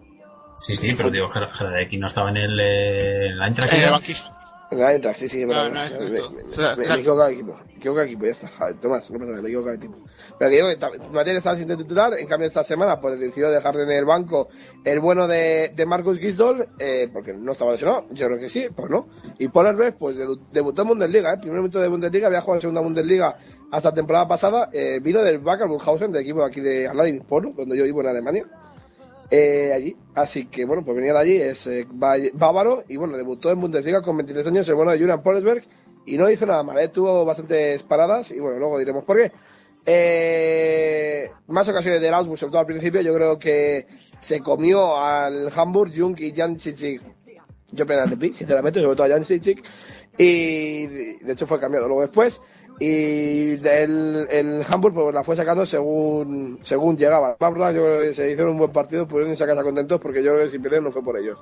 Sí, 0.57 0.75
sí, 0.77 0.95
pero 0.97 1.11
digo, 1.11 1.27
Hradecki 1.29 1.99
no 1.99 2.07
estaba 2.07 2.31
en 2.31 2.37
el... 2.39 2.61
Eh, 2.61 3.27
en 3.29 3.39
la 3.39 3.47
Eintracht, 3.47 3.73
En 3.73 3.79
el 3.79 3.83
¿era? 3.85 3.93
banquillo. 3.93 4.25
La 4.79 4.93
Eintracht, 4.93 5.19
sí, 5.19 5.29
sí, 5.29 5.45
No, 5.47 5.69
no, 5.71 5.83
es 5.83 5.91
me, 6.01 6.11
me- 6.11 6.43
O 6.43 6.53
sea, 6.53 6.77
me- 6.77 6.87
me 6.87 6.97
de 7.27 7.33
equipo. 7.33 7.59
Me 7.67 7.73
he 7.75 7.77
equivocado 7.77 8.05
de 8.07 8.07
equipo, 8.13 8.25
ya 8.25 8.31
está. 8.31 8.49
Joder, 8.49 8.75
Tomás, 8.81 9.11
no 9.11 9.19
pasa 9.19 9.31
nada, 9.31 9.43
me 9.43 9.49
he 9.49 9.51
equivocado 9.53 9.77
de 9.77 9.85
equipo. 9.87 9.99
Pero 10.39 10.51
que 10.51 11.07
Matías 11.13 11.37
estaba 11.37 11.57
sin 11.57 11.69
titular, 11.69 12.19
en 12.19 12.27
cambio 12.27 12.47
esta 12.49 12.65
semana 12.65 13.01
pues 13.01 13.19
decidió 13.21 13.51
dejarle 13.51 13.83
en 13.85 13.91
el 13.93 14.05
banco 14.05 14.49
el 14.85 15.01
bueno 15.01 15.29
de, 15.29 15.73
de 15.77 15.87
Marcus 15.87 16.19
Gisdol, 16.19 16.67
eh, 16.79 17.09
porque 17.13 17.33
no 17.35 17.53
estaba 17.53 17.73
lesionado, 17.73 18.07
yo 18.11 18.27
creo 18.27 18.39
que 18.39 18.49
sí, 18.49 18.67
pues 18.75 18.91
no. 18.91 19.07
Y 19.39 19.49
Pollerberg 19.49 19.97
pues 19.97 20.17
debu- 20.19 20.41
debutó 20.53 20.83
en 20.83 20.89
Bundesliga, 20.89 21.35
eh, 21.35 21.39
primer 21.39 21.59
minuto 21.59 21.79
de 21.79 21.89
Bundesliga, 21.89 22.27
había 22.27 22.41
jugado 22.41 22.57
en 22.57 22.61
segunda 22.63 22.81
Bundesliga 22.81 23.37
hasta 23.71 23.91
la 23.91 23.95
temporada 23.95 24.27
pasada, 24.27 24.71
eh, 24.73 24.99
vino 25.03 25.23
del 25.23 25.39
Wacker 25.39 25.69
Mulhausen, 25.69 26.11
del 26.11 26.23
equipo 26.23 26.41
de 26.41 26.47
aquí 26.47 26.61
de 26.61 26.91
mi 27.13 27.21
pueblo, 27.21 27.53
donde 27.57 27.77
yo 27.77 27.85
vivo 27.85 28.01
en 28.01 28.07
Alemania. 28.09 28.45
Eh, 29.31 29.73
allí, 29.75 29.97
así 30.15 30.47
que 30.47 30.65
bueno, 30.65 30.85
pues 30.85 30.97
venía 30.97 31.13
de 31.13 31.19
allí, 31.19 31.37
es 31.37 31.67
eh, 31.67 31.87
bávaro 32.35 32.85
y 32.89 32.97
bueno, 32.97 33.17
debutó 33.17 33.51
en 33.51 33.61
Bundesliga 33.61 34.03
con 34.03 34.17
23 34.19 34.47
años, 34.49 34.69
el 34.69 34.75
bueno 34.75 34.93
de 34.93 34.99
Julian 34.99 35.23
Pollersberg 35.23 35.65
y 36.07 36.19
no 36.19 36.31
hizo 36.31 36.47
nada 36.47 36.63
mal, 36.63 36.79
eh, 36.79 36.89
tuvo 36.89 37.25
bastantes 37.25 37.83
paradas 37.83 38.31
y 38.31 38.41
bueno, 38.41 38.59
luego 38.59 38.79
diremos 38.79 39.05
por 39.05 39.17
qué. 39.17 39.33
Eh, 39.87 41.31
más 41.49 41.69
ocasiones 41.69 42.01
del 42.01 42.15
Augsburg, 42.15 42.39
sobre 42.39 42.51
todo 42.53 42.61
al 42.61 42.67
principio, 42.67 43.01
yo 43.01 43.15
creo 43.15 43.39
que 43.39 43.87
se 44.19 44.41
comió 44.41 44.97
al 44.99 45.51
Hamburg, 45.55 45.93
Jung 45.95 46.19
y 46.21 46.33
Jan 46.35 46.59
Cicic. 46.59 47.03
Yo 47.73 47.87
pena 47.87 48.07
de 48.07 48.17
pi, 48.17 48.33
sinceramente, 48.33 48.81
sobre 48.81 48.97
todo 48.97 49.07
a 49.07 49.11
Jan 49.11 49.25
Cicic. 49.25 49.63
Y 50.17 50.87
de 50.87 51.33
hecho 51.33 51.47
fue 51.47 51.61
cambiado 51.61 51.89
luego 51.89 52.03
después. 52.03 52.41
Y 52.81 53.53
el, 53.67 54.27
el 54.31 54.65
Hamburg 54.69 54.95
pues, 54.95 55.15
la 55.15 55.23
fue 55.23 55.37
sacando 55.37 55.65
según 55.65 56.59
según 56.63 56.97
llegaba. 56.97 57.37
Pablo, 57.37 57.71
yo 57.71 57.83
creo 57.83 58.01
que 58.01 58.13
se 58.13 58.31
hicieron 58.31 58.53
un 58.53 58.59
buen 58.59 58.73
partido, 58.73 59.07
pudieron 59.07 59.35
casa 59.35 59.63
contentos 59.63 60.01
porque 60.01 60.23
yo 60.23 60.33
creo 60.33 60.45
que 60.45 60.51
si 60.51 60.59
pierden 60.59 60.85
no 60.85 60.93
fue 60.93 61.03
por 61.03 61.17
ellos. 61.17 61.39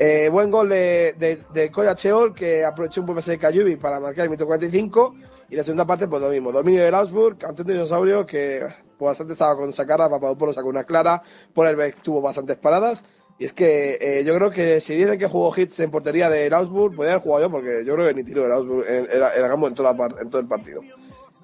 Eh, 0.00 0.28
buen 0.30 0.50
gol 0.50 0.68
de, 0.68 1.14
de, 1.18 1.40
de 1.52 1.94
Cheol, 1.96 2.32
que 2.32 2.64
aprovechó 2.64 3.00
un 3.00 3.06
buen 3.06 3.16
pase 3.16 3.32
de 3.32 3.38
Cayubi 3.38 3.74
para 3.76 3.98
marcar 3.98 4.24
el 4.24 4.30
minuto 4.30 4.46
45. 4.46 5.16
Y 5.50 5.56
la 5.56 5.62
segunda 5.62 5.86
parte, 5.86 6.06
pues 6.06 6.22
lo 6.22 6.28
mismo. 6.28 6.52
Dominio 6.52 6.84
del 6.84 6.94
Augsburg, 6.94 7.38
un 7.42 7.66
dinosaurio 7.66 8.24
que 8.24 8.60
pues, 8.96 9.08
bastante 9.08 9.32
estaba 9.32 9.56
con 9.56 9.72
Sacara, 9.72 10.08
Papadopoulos 10.08 10.54
sacó 10.54 10.68
una 10.68 10.84
clara, 10.84 11.22
Pollerbeck 11.52 12.00
tuvo 12.00 12.20
bastantes 12.20 12.56
paradas. 12.58 13.04
Y 13.38 13.44
es 13.44 13.52
que 13.52 13.98
eh, 14.00 14.24
yo 14.24 14.34
creo 14.34 14.50
que 14.50 14.80
si 14.80 14.96
dicen 14.96 15.18
que 15.18 15.26
jugó 15.26 15.54
hits 15.56 15.78
en 15.80 15.90
portería 15.90 16.28
del 16.28 16.52
Augsburg, 16.52 16.94
podría 16.94 17.14
haber 17.14 17.22
jugado 17.22 17.44
yo, 17.44 17.50
porque 17.50 17.84
yo 17.84 17.94
creo 17.94 18.08
que 18.08 18.14
ni 18.14 18.24
tiro 18.24 18.42
del 18.42 18.52
Augsburg 18.52 18.84
en, 18.88 19.04
en, 19.04 19.10
en, 19.12 19.64
en, 19.64 19.74
toda 19.74 19.92
la 19.92 20.08
en 20.20 20.30
todo 20.30 20.40
el 20.40 20.48
partido. 20.48 20.80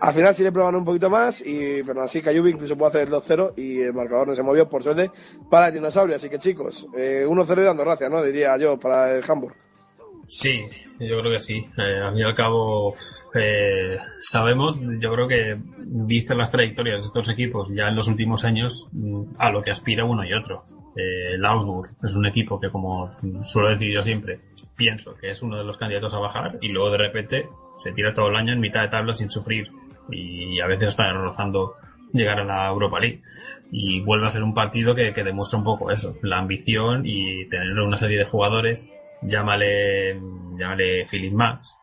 Al 0.00 0.12
final 0.12 0.34
sí 0.34 0.42
le 0.42 0.50
probaron 0.50 0.80
un 0.80 0.84
poquito 0.84 1.08
más, 1.08 1.40
y 1.40 1.82
pero 1.84 2.02
así 2.02 2.20
Cayubi 2.20 2.50
incluso 2.50 2.76
pudo 2.76 2.88
hacer 2.88 3.02
el 3.02 3.14
2-0 3.14 3.54
y 3.56 3.80
el 3.80 3.94
marcador 3.94 4.26
no 4.26 4.34
se 4.34 4.42
movió, 4.42 4.68
por 4.68 4.82
suerte, 4.82 5.10
para 5.48 5.68
el 5.68 5.74
dinosaurio. 5.74 6.16
Así 6.16 6.28
que 6.28 6.38
chicos, 6.38 6.86
eh, 6.96 7.24
1-0 7.26 7.60
y 7.60 7.64
dando 7.64 7.84
gracias, 7.84 8.10
¿no? 8.10 8.22
Diría 8.22 8.56
yo, 8.56 8.78
para 8.78 9.14
el 9.14 9.22
Hamburg. 9.26 9.54
Sí, 10.26 10.62
yo 10.98 11.20
creo 11.20 11.32
que 11.32 11.40
sí. 11.40 11.64
Eh, 11.78 12.00
al 12.02 12.12
fin 12.12 12.20
y 12.20 12.24
al 12.24 12.34
cabo, 12.34 12.94
eh, 13.34 13.96
sabemos, 14.20 14.78
yo 15.00 15.12
creo 15.12 15.28
que, 15.28 15.56
vistas 15.86 16.36
las 16.36 16.50
trayectorias 16.50 17.02
de 17.02 17.06
estos 17.06 17.28
equipos 17.30 17.70
ya 17.74 17.88
en 17.88 17.96
los 17.96 18.08
últimos 18.08 18.44
años, 18.44 18.88
mm, 18.92 19.36
a 19.38 19.50
lo 19.50 19.62
que 19.62 19.70
aspira 19.70 20.04
uno 20.04 20.24
y 20.24 20.32
otro. 20.32 20.62
Eh, 20.96 21.36
es 22.02 22.14
un 22.14 22.26
equipo 22.26 22.60
que, 22.60 22.70
como 22.70 23.12
suelo 23.44 23.70
decir 23.70 23.92
yo 23.92 24.02
siempre, 24.02 24.40
pienso 24.76 25.16
que 25.16 25.30
es 25.30 25.42
uno 25.42 25.58
de 25.58 25.64
los 25.64 25.76
candidatos 25.76 26.14
a 26.14 26.18
bajar 26.18 26.58
y 26.60 26.68
luego 26.68 26.90
de 26.90 26.98
repente 26.98 27.48
se 27.78 27.92
tira 27.92 28.14
todo 28.14 28.28
el 28.28 28.36
año 28.36 28.52
en 28.52 28.60
mitad 28.60 28.82
de 28.82 28.88
tabla 28.88 29.12
sin 29.12 29.30
sufrir 29.30 29.70
y 30.10 30.60
a 30.60 30.66
veces 30.66 30.90
está 30.90 31.12
rozando 31.12 31.74
llegar 32.12 32.38
a 32.40 32.44
la 32.44 32.68
Europa 32.68 33.00
League. 33.00 33.22
Y 33.70 34.00
vuelve 34.02 34.26
a 34.26 34.30
ser 34.30 34.42
un 34.42 34.54
partido 34.54 34.94
que, 34.94 35.12
demuestra 35.12 35.58
un 35.58 35.64
poco 35.64 35.90
eso, 35.90 36.16
la 36.22 36.38
ambición 36.38 37.02
y 37.04 37.48
tener 37.48 37.78
una 37.78 37.96
serie 37.96 38.18
de 38.18 38.24
jugadores 38.24 38.88
llámale, 39.22 40.20
llámale 40.58 41.06
Philip 41.10 41.32
Max, 41.32 41.74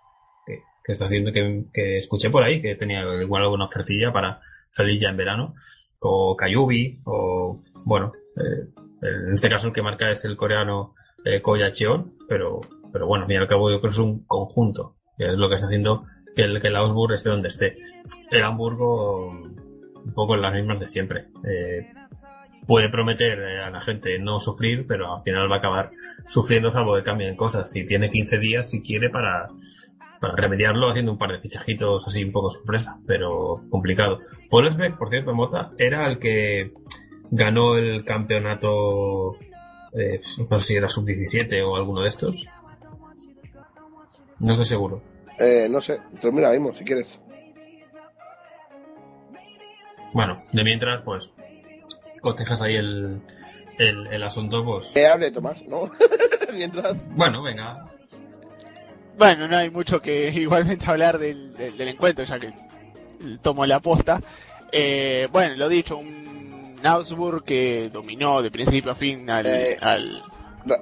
que, 0.46 0.92
está 0.92 1.06
haciendo 1.06 1.32
que, 1.32 1.66
que 1.74 1.98
escuché 1.98 2.30
por 2.30 2.44
ahí 2.44 2.62
que 2.62 2.76
tenía 2.76 3.02
igual 3.22 3.44
alguna 3.44 3.66
ofertilla 3.66 4.12
para 4.12 4.40
salir 4.70 5.00
ya 5.00 5.10
en 5.10 5.18
verano, 5.18 5.56
o 6.00 6.36
Kayubi, 6.36 7.00
o 7.06 7.60
bueno, 7.86 8.14
eh, 8.36 8.81
en 9.02 9.34
este 9.34 9.50
caso 9.50 9.68
el 9.68 9.74
que 9.74 9.82
marca 9.82 10.10
es 10.10 10.26
el 10.26 10.38
coreano 10.38 10.94
eh, 11.26 11.42
Koya 11.42 11.72
Cheon, 11.72 12.16
pero, 12.28 12.62
pero 12.92 13.08
bueno, 13.08 13.24
al 13.24 13.28
fin 13.28 13.38
y 13.38 13.40
al 13.40 13.48
cabo 13.48 13.70
yo 13.70 13.80
creo 13.80 13.90
que 13.90 13.96
es 13.96 14.00
un 14.00 14.26
conjunto, 14.26 14.96
que 15.18 15.26
es 15.26 15.34
lo 15.34 15.50
que 15.50 15.56
está 15.56 15.68
haciendo 15.68 16.06
que 16.36 16.44
el, 16.44 16.62
que 16.62 16.68
el 16.68 16.76
Augsburg 16.76 17.14
esté 17.14 17.30
donde 17.30 17.50
esté. 17.50 17.78
El 18.30 18.44
Hamburgo, 18.44 19.30
un 19.30 20.14
poco 20.14 20.36
en 20.36 20.42
las 20.42 20.54
mismas 20.54 20.80
de 20.80 20.88
siempre. 20.88 21.28
Eh, 21.44 21.92
puede 22.66 22.90
prometer 22.90 23.40
eh, 23.40 23.64
a 23.64 23.70
la 23.70 23.82
gente 23.82 24.18
no 24.20 24.40
sufrir, 24.40 24.86
pero 24.88 25.14
al 25.14 25.22
final 25.24 25.52
va 25.52 25.56
a 25.56 25.60
acabar 25.60 25.92
sufriendo 26.28 26.72
salvo 26.72 26.96
que 26.96 27.04
cambien 27.04 27.36
cosas. 27.36 27.76
Y 27.76 27.86
tiene 27.86 28.10
15 28.10 28.38
días 28.38 28.70
si 28.70 28.82
quiere 28.82 29.10
para, 29.10 29.48
para 30.20 30.36
remediarlo 30.36 30.90
haciendo 30.90 31.12
un 31.12 31.18
par 31.18 31.32
de 31.32 31.40
fichajitos 31.40 32.08
así 32.08 32.24
un 32.24 32.32
poco 32.32 32.50
sorpresa, 32.50 33.00
pero 33.06 33.64
complicado. 33.70 34.20
Polesbeck, 34.50 34.98
por 34.98 35.10
cierto, 35.10 35.34
Mota, 35.34 35.72
era 35.78 36.10
el 36.10 36.20
que 36.20 36.72
ganó 37.32 37.78
el 37.78 38.04
campeonato, 38.04 39.36
eh, 39.94 40.22
no 40.50 40.60
sé 40.60 40.68
si 40.68 40.76
era 40.76 40.88
sub-17 40.88 41.66
o 41.66 41.76
alguno 41.76 42.02
de 42.02 42.10
estos. 42.10 42.46
No 44.40 44.52
estoy 44.52 44.66
seguro. 44.66 45.02
Eh, 45.40 45.68
no 45.70 45.82
sé, 45.82 46.00
te 46.20 46.28
lo 46.28 46.34
mira 46.34 46.52
mismo, 46.52 46.74
si 46.74 46.84
quieres. 46.84 47.22
Bueno, 50.14 50.44
de 50.52 50.64
mientras, 50.64 51.02
pues, 51.04 51.32
cotejas 52.22 52.62
ahí 52.62 52.76
el, 52.76 53.22
el, 53.78 54.08
el 54.08 54.24
asunto, 54.24 54.64
pues... 54.64 54.92
Que 54.94 55.08
hable 55.08 55.32
Tomás, 55.32 55.66
¿no? 55.68 55.90
Mientras... 56.54 57.10
Bueno, 57.16 57.42
venga. 57.42 57.90
Bueno, 59.18 59.48
no 59.48 59.56
hay 59.56 59.70
mucho 59.70 60.02
que 60.02 60.30
igualmente 60.36 60.86
hablar 60.86 61.18
del, 61.18 61.54
del, 61.54 61.78
del 61.78 61.88
encuentro, 61.88 62.26
ya 62.26 62.40
que 62.40 62.54
tomo 63.42 63.66
la 63.66 63.80
posta. 63.80 64.22
Eh, 64.72 65.28
bueno, 65.32 65.56
lo 65.56 65.70
dicho, 65.70 65.98
un 65.98 66.32
Augsburg 66.86 67.44
que 67.44 67.90
dominó 67.92 68.42
de 68.42 68.52
principio 68.52 68.92
a 68.92 68.96
fin 68.96 69.30
al... 69.30 69.46
Eh, 69.46 69.78
al... 69.80 70.24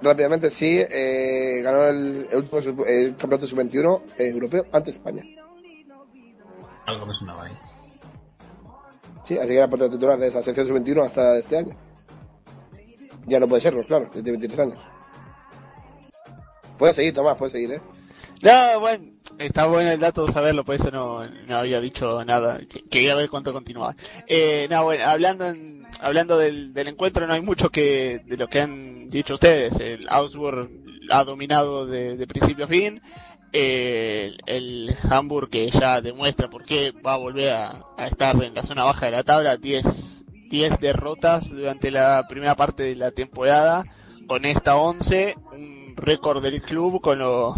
Rápidamente, 0.01 0.49
sí, 0.49 0.77
eh, 0.77 1.61
ganó 1.63 1.85
el, 1.87 2.27
el 2.29 2.37
último 2.37 2.61
sub, 2.61 2.83
el 2.85 3.15
campeonato 3.15 3.47
sub-21 3.47 4.01
eh, 4.17 4.27
europeo 4.27 4.65
ante 4.73 4.89
España. 4.89 5.23
Algo 6.85 7.05
me 7.05 7.13
sonaba 7.13 7.45
ahí. 7.45 7.53
Sí, 9.23 9.37
así 9.37 9.49
que 9.49 9.57
era 9.57 9.69
portero 9.69 9.91
titular 9.91 10.17
de 10.17 10.27
esa 10.27 10.41
sección 10.41 10.67
sub-21 10.67 11.05
hasta 11.05 11.37
este 11.37 11.57
año. 11.57 11.77
Ya 13.27 13.39
no 13.39 13.47
puede 13.47 13.61
serlo, 13.61 13.85
claro, 13.85 14.09
desde 14.13 14.31
23 14.31 14.59
años. 14.59 14.81
Puedes 16.77 16.95
seguir, 16.95 17.13
Tomás, 17.13 17.37
puedes 17.37 17.51
seguir, 17.51 17.73
¿eh? 17.73 17.81
No, 18.41 18.79
bueno, 18.79 19.05
está 19.39 19.65
bueno 19.65 19.91
el 19.91 19.99
dato 19.99 20.25
de 20.25 20.33
saberlo, 20.33 20.63
por 20.63 20.75
eso 20.75 20.91
no, 20.91 21.25
no 21.27 21.57
había 21.57 21.81
dicho 21.81 22.23
nada. 22.25 22.59
Quería 22.89 23.15
ver 23.15 23.29
cuánto 23.29 23.53
continuaba. 23.53 23.95
Eh, 24.27 24.67
no, 24.69 24.83
bueno, 24.83 25.05
hablando 25.05 25.47
en, 25.47 25.87
hablando 26.01 26.37
del, 26.37 26.73
del, 26.73 26.89
encuentro, 26.89 27.25
no 27.25 27.33
hay 27.33 27.41
mucho 27.41 27.69
que 27.69 28.21
de 28.25 28.37
lo 28.37 28.47
que 28.47 28.61
han 28.61 29.09
dicho 29.09 29.35
ustedes. 29.35 29.79
El 29.79 30.07
Augsburg 30.09 30.69
ha 31.09 31.23
dominado 31.23 31.85
de, 31.85 32.17
de 32.17 32.27
principio 32.27 32.65
a 32.65 32.67
fin. 32.67 33.01
Eh, 33.51 34.37
el 34.45 34.95
Hamburg 35.09 35.49
que 35.49 35.71
ya 35.71 36.01
demuestra 36.01 36.49
por 36.49 36.65
qué 36.65 36.91
va 36.91 37.13
a 37.13 37.17
volver 37.17 37.51
a, 37.53 37.83
estar 38.05 38.41
en 38.43 38.53
la 38.53 38.61
zona 38.61 38.83
baja 38.83 39.07
de 39.07 39.11
la 39.13 39.23
tabla, 39.23 39.57
10 39.57 40.23
10 40.49 40.79
derrotas 40.79 41.49
durante 41.49 41.89
la 41.91 42.25
primera 42.27 42.55
parte 42.55 42.83
de 42.83 42.95
la 42.95 43.11
temporada, 43.11 43.85
con 44.27 44.45
esta 44.45 44.75
11, 44.75 45.35
un 45.53 45.93
récord 45.95 46.41
del 46.43 46.61
club, 46.61 47.01
con 47.01 47.19
lo, 47.19 47.55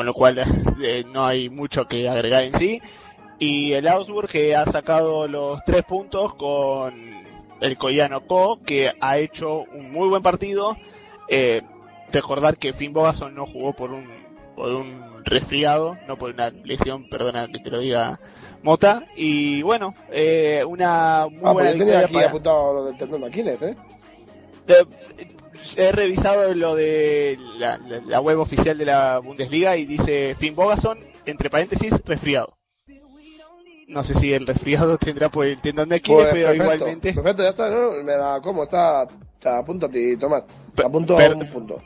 con 0.00 0.06
lo 0.06 0.14
cual 0.14 0.38
eh, 0.82 1.04
no 1.12 1.26
hay 1.26 1.50
mucho 1.50 1.86
que 1.86 2.08
agregar 2.08 2.42
en 2.44 2.58
sí. 2.58 2.80
Y 3.38 3.74
el 3.74 3.86
Augsburg 3.86 4.30
que 4.30 4.56
ha 4.56 4.64
sacado 4.64 5.28
los 5.28 5.62
tres 5.66 5.82
puntos 5.82 6.34
con 6.36 6.94
el 7.60 7.76
Coyano 7.76 8.22
Co, 8.26 8.60
que 8.64 8.92
ha 8.98 9.18
hecho 9.18 9.66
un 9.74 9.92
muy 9.92 10.08
buen 10.08 10.22
partido. 10.22 10.74
Eh, 11.28 11.60
recordar 12.10 12.56
que 12.56 12.72
Finn 12.72 12.94
Bogason 12.94 13.34
no 13.34 13.46
jugó 13.46 13.74
por 13.74 13.90
un, 13.90 14.06
por 14.56 14.72
un 14.72 15.22
resfriado, 15.22 15.98
no 16.08 16.16
por 16.16 16.30
una 16.30 16.48
lesión, 16.48 17.06
perdona 17.10 17.48
que 17.48 17.58
te 17.58 17.70
lo 17.70 17.78
diga 17.78 18.20
Mota. 18.62 19.04
Y 19.16 19.60
bueno, 19.60 19.94
eh, 20.10 20.64
una 20.66 21.26
muy 21.30 21.40
ah, 21.44 21.52
buena 21.52 21.72
yo 21.72 21.78
tenía 21.78 21.98
aquí 22.00 22.14
para... 22.14 22.28
apuntado 22.28 22.72
lo 22.72 22.84
del 22.86 22.96
tendón 22.96 23.20
de 23.20 23.26
Aquiles, 23.26 23.60
¿eh? 23.60 23.76
He 25.76 25.92
revisado 25.92 26.52
lo 26.54 26.74
de 26.74 27.38
la, 27.58 27.78
la, 27.78 28.00
la, 28.00 28.20
web 28.20 28.38
oficial 28.38 28.76
de 28.76 28.84
la 28.84 29.18
Bundesliga 29.18 29.76
y 29.76 29.86
dice 29.86 30.34
Finn 30.38 30.54
Bogason, 30.54 30.98
entre 31.26 31.50
paréntesis, 31.50 31.92
resfriado. 32.04 32.56
No 33.88 34.04
sé 34.04 34.14
si 34.14 34.32
el 34.32 34.46
resfriado 34.46 34.98
tendrá 34.98 35.28
por 35.28 35.46
el 35.46 35.60
tendón 35.60 35.88
de 35.88 35.96
Aquiles, 35.96 36.22
pues, 36.22 36.32
pero 36.32 36.46
perfecto, 36.48 36.74
igualmente. 36.74 37.12
Perfecto, 37.12 37.42
ya 37.42 37.48
está, 37.48 37.70
¿no? 37.70 37.92
Me 38.04 38.16
la 38.16 38.40
como, 38.42 38.62
está, 38.62 39.06
está 39.34 39.58
a 39.58 39.64
punto 39.64 39.86
a 39.86 39.90
ti, 39.90 40.16
Tomás. 40.16 40.44
A 40.82 40.88
punto 40.88 41.16
per, 41.16 41.32
a 41.32 41.34
un 41.36 41.50
punto. 41.50 41.78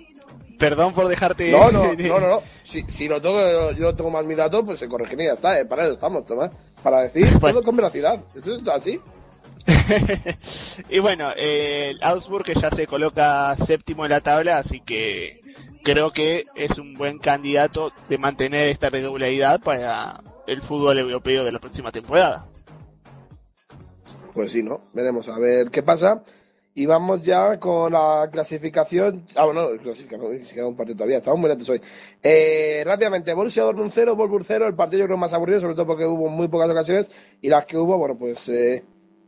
Perdón 0.59 0.93
por 0.93 1.09
dejarte. 1.09 1.51
No, 1.51 1.71
no, 1.71 1.95
no, 1.99 2.21
no. 2.21 2.29
no. 2.29 2.43
Si, 2.63 2.85
si 2.89 3.09
lo 3.09 3.21
tengo, 3.21 3.73
yo 3.73 3.85
no 3.85 3.95
tengo 3.95 4.11
mal 4.11 4.25
mi 4.27 4.35
dato, 4.35 4.65
pues 4.65 4.79
se 4.79 4.89
corregirá 4.89 5.23
y 5.23 5.27
ya 5.27 5.33
está. 5.33 5.59
¿eh? 5.59 5.65
Para 5.65 5.85
eso 5.85 5.93
estamos, 5.93 6.25
Tomás. 6.25 6.51
Para 6.83 7.03
decir 7.03 7.27
Pues- 7.41 7.53
todo 7.53 7.63
con 7.63 7.77
veracidad. 7.77 8.21
Eso 8.35 8.55
es 8.55 8.69
así. 8.69 9.01
y 10.89 10.99
bueno, 10.99 11.31
eh, 11.37 11.91
el 11.91 12.03
Augsburg 12.03 12.53
ya 12.61 12.71
se 12.71 12.87
coloca 12.87 13.57
séptimo 13.57 14.05
en 14.05 14.11
la 14.11 14.21
tabla, 14.21 14.59
así 14.59 14.81
que 14.81 15.41
creo 15.83 16.13
que 16.13 16.45
es 16.55 16.79
un 16.79 16.95
buen 16.95 17.19
candidato 17.19 17.93
de 18.09 18.19
mantener 18.19 18.69
esta 18.69 18.91
regularidad 18.91 19.61
para 19.61 20.23
el 20.47 20.63
fútbol 20.63 20.99
europeo 20.99 21.45
de 21.45 21.53
la 21.53 21.59
próxima 21.59 21.93
temporada. 21.93 22.47
Pues 24.35 24.53
sí, 24.53 24.63
¿no? 24.63 24.81
Veremos 24.93 25.29
a 25.29 25.39
ver 25.39 25.71
qué 25.71 25.83
pasa. 25.83 26.23
Y 26.77 26.87
vamos 26.87 27.23
ya 27.23 27.61
con 27.61 27.93
la 27.93 28.29
clasificación. 28.33 29.25
Ah, 29.37 29.45
bueno, 29.45 29.69
clasificación, 29.81 30.45
se 30.45 30.57
queda 30.57 30.67
un 30.67 30.75
partido 30.75 30.97
todavía, 30.97 31.19
estamos 31.19 31.39
muy 31.39 31.49
lentos 31.49 31.69
hoy. 31.69 31.81
Eh, 32.21 32.83
rápidamente, 32.85 33.33
Borussia 33.33 33.63
Dortmund 33.63 33.93
0, 33.95 34.17
Wolfsburg 34.17 34.45
0, 34.45 34.67
el 34.67 34.75
partido 34.75 35.01
yo 35.01 35.07
creo 35.07 35.17
más 35.17 35.33
aburrido, 35.33 35.61
sobre 35.61 35.75
todo 35.75 35.87
porque 35.87 36.05
hubo 36.05 36.29
muy 36.29 36.49
pocas 36.49 36.69
ocasiones 36.69 37.13
y 37.41 37.49
las 37.49 37.65
que 37.65 37.79
hubo, 37.79 37.97
bueno, 37.97 38.19
pues 38.19 38.49
eh, 38.49 38.83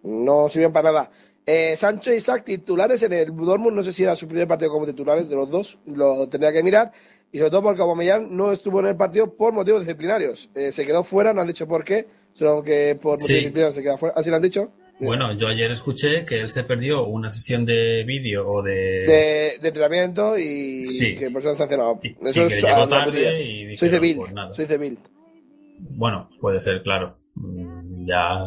no 0.07 0.49
sirven 0.49 0.73
para 0.73 0.93
nada. 0.93 1.11
Eh, 1.45 1.77
Sancho 1.77 2.13
y 2.13 2.17
Isaac 2.17 2.45
titulares 2.45 3.03
en 3.03 3.13
el 3.13 3.35
Dortmund, 3.37 3.77
no 3.77 3.83
sé 3.83 3.93
si 3.93 4.03
era 4.03 4.17
su 4.17 4.27
primer 4.27 4.49
partido 4.49 4.71
como 4.73 4.87
titulares 4.87 5.29
de 5.29 5.37
los 5.37 5.51
dos, 5.51 5.79
lo 5.87 6.29
tendría 6.29 6.53
que 6.53 6.63
mirar. 6.63 6.93
Y 7.33 7.39
sobre 7.39 7.51
todo 7.51 7.63
porque 7.63 7.83
Aubameyang 7.83 8.35
no 8.37 8.51
estuvo 8.53 8.81
en 8.81 8.87
el 8.87 8.97
partido 8.97 9.33
por 9.37 9.53
motivos 9.53 9.81
disciplinarios. 9.81 10.51
Eh, 10.55 10.73
se 10.73 10.87
quedó 10.87 11.05
fuera, 11.05 11.33
no 11.35 11.41
han 11.41 11.47
dicho 11.47 11.67
por 11.69 11.85
qué, 11.85 12.07
solo 12.35 12.63
que 12.63 12.97
por 13.01 13.13
motivos 13.13 13.29
Sí. 13.29 13.35
disciplinarios 13.35 13.75
se 13.75 13.83
queda 13.83 13.97
fuera. 13.99 14.15
¿Así 14.17 14.31
lo 14.31 14.37
han 14.37 14.43
dicho? 14.43 14.73
Bueno, 14.99 15.33
yo 15.39 15.47
ayer 15.49 15.71
escuché 15.73 16.25
que 16.25 16.37
él 16.37 16.51
se 16.51 16.65
perdió 16.65 17.05
una 17.07 17.29
sesión 17.31 17.67
de 17.67 18.03
vídeo 18.07 18.49
o 18.49 18.63
de... 18.63 18.73
de, 18.73 19.59
de 19.61 19.69
entrenamiento 19.69 20.39
y 20.39 20.87
Sí. 20.87 21.17
que 21.19 21.31
por 21.31 21.41
eso 21.43 21.51
han 21.51 21.57
sancionado. 21.57 21.99
Y- 22.03 22.17
Eso 22.27 22.43
y 22.43 22.45
es 22.47 22.63
llegó 22.63 22.89
tarde 22.89 23.13
Soy 23.13 23.19
dijeron, 23.19 23.35
civil, 23.37 23.67
pues 24.17 24.57
soy 24.57 24.67
civil. 24.67 24.99
Bueno, 25.91 26.31
puede 26.41 26.61
ser, 26.61 26.83
claro. 26.83 27.19
Mm, 27.35 28.07
Ya 28.07 28.39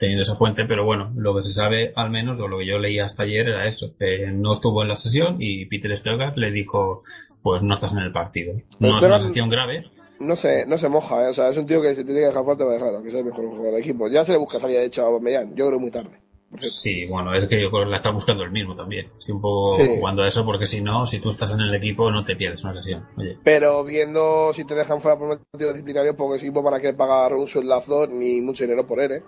teniendo 0.00 0.22
esa 0.22 0.34
fuente, 0.34 0.64
pero 0.66 0.84
bueno, 0.84 1.12
lo 1.14 1.36
que 1.36 1.42
se 1.42 1.52
sabe 1.52 1.92
al 1.94 2.10
menos, 2.10 2.40
o 2.40 2.48
lo 2.48 2.58
que 2.58 2.66
yo 2.66 2.78
leí 2.78 2.98
hasta 2.98 3.22
ayer, 3.24 3.46
era 3.48 3.68
eso, 3.68 3.94
que 3.98 4.26
no 4.32 4.54
estuvo 4.54 4.82
en 4.82 4.88
la 4.88 4.96
sesión 4.96 5.36
y 5.38 5.66
Peter 5.66 5.94
Stöger 5.96 6.36
le 6.38 6.50
dijo, 6.50 7.02
pues 7.42 7.62
no 7.62 7.74
estás 7.74 7.92
en 7.92 7.98
el 7.98 8.10
partido. 8.10 8.54
No 8.78 8.98
es 8.98 9.04
una 9.04 9.18
sesión 9.20 9.50
grave, 9.50 9.84
No 10.18 10.34
se, 10.36 10.64
no 10.66 10.78
se 10.78 10.88
moja, 10.88 11.26
¿eh? 11.26 11.28
o 11.28 11.32
sea, 11.34 11.50
es 11.50 11.56
un 11.58 11.66
tío 11.66 11.82
que 11.82 11.94
se 11.94 12.04
tiene 12.04 12.20
que 12.20 12.26
dejar 12.28 12.44
fuerte 12.44 12.64
para 12.64 12.74
dejar, 12.76 12.94
aunque 12.94 13.10
sea 13.10 13.20
el 13.20 13.26
mejor 13.26 13.46
jugador 13.46 13.74
de 13.74 13.80
equipo. 13.80 14.08
Ya 14.08 14.24
se 14.24 14.32
le 14.32 14.38
busca 14.38 14.58
salida 14.58 14.80
de 14.80 14.86
hecho 14.86 15.02
a 15.02 15.06
Aubameyang, 15.08 15.54
yo 15.54 15.66
creo 15.68 15.78
muy 15.78 15.90
tarde. 15.90 16.18
Sí, 16.56 17.06
bueno, 17.08 17.32
es 17.32 17.48
que 17.48 17.62
yo 17.62 17.70
creo 17.70 17.84
que 17.84 17.90
la 17.90 17.96
está 17.98 18.10
buscando 18.10 18.42
el 18.42 18.50
mismo 18.50 18.74
también. 18.74 19.06
Sí, 19.18 19.30
un 19.30 19.40
poco 19.40 19.72
Sí. 19.76 19.82
jugando 19.86 20.22
a 20.22 20.28
eso, 20.28 20.44
porque 20.44 20.66
si 20.66 20.80
no, 20.80 21.06
si 21.06 21.20
tú 21.20 21.28
estás 21.30 21.52
en 21.52 21.60
el 21.60 21.72
equipo, 21.74 22.10
no 22.10 22.24
te 22.24 22.34
pierdes 22.34 22.64
una 22.64 22.74
sesión. 22.82 23.06
Oye, 23.16 23.38
Pero 23.44 23.84
viendo 23.84 24.52
si 24.52 24.64
te 24.64 24.74
dejan 24.74 25.00
fuera 25.00 25.16
por 25.16 25.28
motivo 25.28 25.70
disciplinario, 25.70 26.16
pocos 26.16 26.42
equipos 26.42 26.64
van 26.64 26.74
a 26.74 26.80
querer 26.80 26.96
pagar 26.96 27.34
un 27.34 27.46
sueldazo 27.46 28.06
ni 28.08 28.40
mucho 28.40 28.64
dinero 28.64 28.84
por 28.86 29.00
él, 29.00 29.12
¿eh? 29.12 29.22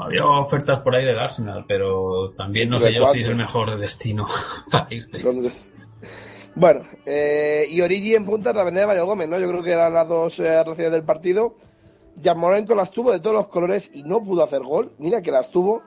Había 0.00 0.24
ofertas 0.26 0.80
por 0.80 0.94
ahí 0.94 1.04
del 1.04 1.18
Arsenal, 1.18 1.64
pero 1.66 2.32
también 2.36 2.68
no 2.70 2.78
¿De 2.78 2.86
sé 2.86 2.94
yo 2.94 3.06
si 3.06 3.20
es 3.20 3.28
el 3.28 3.36
mejor 3.36 3.78
destino 3.78 4.26
para 4.70 4.92
irte. 4.92 5.20
Londres. 5.20 5.70
Bueno, 6.56 6.82
eh, 7.04 7.66
y 7.68 7.80
Origi 7.80 8.14
en 8.14 8.24
punta 8.24 8.52
la 8.52 8.64
de 8.64 8.86
Mario 8.86 9.06
Gómez, 9.06 9.28
¿no? 9.28 9.38
Yo 9.38 9.48
creo 9.48 9.62
que 9.62 9.72
eran 9.72 9.92
las 9.92 10.08
dos 10.08 10.38
eh, 10.38 10.62
raciones 10.62 10.92
del 10.92 11.02
partido. 11.02 11.56
Yarmolenko 12.20 12.74
las 12.76 12.92
tuvo 12.92 13.10
de 13.10 13.18
todos 13.18 13.34
los 13.34 13.48
colores 13.48 13.90
y 13.92 14.04
no 14.04 14.22
pudo 14.22 14.44
hacer 14.44 14.62
gol. 14.62 14.92
Mira 14.98 15.20
que 15.20 15.32
las 15.32 15.50
tuvo. 15.50 15.82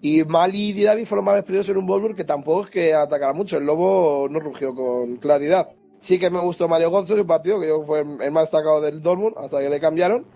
Y 0.00 0.24
Mali 0.24 0.70
y 0.70 0.72
Didavi 0.72 1.06
fueron 1.06 1.24
más 1.24 1.42
primeros 1.42 1.68
en 1.68 1.76
un 1.76 1.86
Wolfsburg 1.86 2.16
que 2.16 2.24
tampoco 2.24 2.64
es 2.64 2.70
que 2.70 2.94
atacara 2.94 3.32
mucho. 3.32 3.56
El 3.56 3.66
Lobo 3.66 4.28
no 4.28 4.38
rugió 4.38 4.74
con 4.74 5.16
claridad. 5.16 5.70
Sí 5.98 6.18
que 6.18 6.30
me 6.30 6.40
gustó 6.40 6.68
Mario 6.68 6.90
Götze, 6.90 7.16
su 7.16 7.26
partido, 7.26 7.60
que 7.60 7.68
yo 7.68 7.84
fue 7.84 8.00
el 8.00 8.32
más 8.32 8.44
destacado 8.44 8.80
del 8.80 9.00
Dortmund, 9.00 9.36
hasta 9.38 9.60
que 9.60 9.70
le 9.70 9.78
cambiaron. 9.78 10.26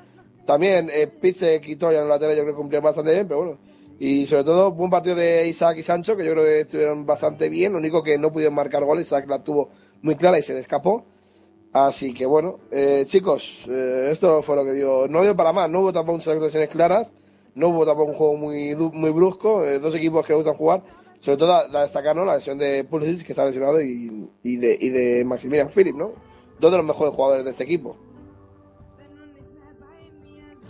También 0.47 0.89
eh, 0.93 1.09
Pitt 1.09 1.37
se 1.37 1.61
quitó 1.61 1.91
ya 1.91 1.99
en 1.99 2.09
la 2.09 2.15
lateral, 2.15 2.37
yo 2.37 2.43
creo 2.43 2.55
que 2.55 2.59
cumplía 2.59 2.81
bastante 2.81 3.13
bien, 3.13 3.27
pero 3.27 3.41
bueno. 3.41 3.59
Y 3.99 4.27
sobre 4.27 4.45
todo, 4.45 4.73
buen 4.73 4.91
partido 4.91 5.17
de 5.17 5.49
Isaac 5.49 5.79
y 5.79 5.83
Sancho, 5.83 6.17
que 6.17 6.25
yo 6.25 6.33
creo 6.33 6.45
que 6.45 6.61
estuvieron 6.61 7.05
bastante 7.07 7.49
bien. 7.49 7.73
Lo 7.73 7.79
único 7.79 8.03
que 8.03 8.19
no 8.19 8.31
pudieron 8.31 8.55
marcar 8.55 8.85
goles, 8.85 9.07
Isaac 9.07 9.27
la 9.29 9.43
tuvo 9.43 9.71
muy 10.03 10.17
clara 10.17 10.39
y 10.39 10.43
se 10.43 10.55
le 10.55 10.61
escapó. 10.61 11.05
Así 11.73 12.15
que 12.15 12.25
bueno, 12.27 12.61
eh, 12.71 13.05
chicos, 13.07 13.67
eh, 13.69 14.09
esto 14.11 14.43
fue 14.43 14.57
lo 14.57 14.65
que 14.65 14.73
dio. 14.73 15.09
No 15.09 15.23
dio 15.23 15.37
para 15.37 15.53
más, 15.53 15.69
no 15.69 15.81
hubo 15.81 15.93
tampoco 15.93 16.17
muchas 16.17 16.35
actuaciones 16.35 16.69
claras, 16.69 17.15
no 17.55 17.69
hubo 17.69 17.85
tampoco 17.85 18.13
un 18.13 18.17
juego 18.17 18.37
muy, 18.37 18.75
muy 18.77 19.11
brusco. 19.11 19.65
eh, 19.65 19.79
dos 19.79 19.95
equipos 19.95 20.27
que 20.27 20.35
gustan 20.35 20.55
jugar, 20.55 20.83
sobre 21.21 21.39
todo 21.39 21.49
la, 21.49 21.69
la 21.69 21.83
destacar, 21.83 22.15
¿no? 22.15 22.25
La 22.25 22.37
lesión 22.37 22.57
de 22.59 22.85
Pulisic, 22.85 23.27
que 23.27 23.33
está 23.33 23.45
lesionado, 23.45 23.83
y, 23.83 24.29
y, 24.43 24.57
de, 24.57 24.79
y 24.81 24.89
de 24.91 25.25
Maximilian 25.25 25.69
Philip, 25.69 25.97
¿no? 25.97 26.13
Dos 26.61 26.71
de 26.71 26.79
los 26.79 26.87
mejores 26.87 27.15
jugadores 27.15 27.45
de 27.45 27.51
este 27.51 27.65
equipo. 27.65 27.97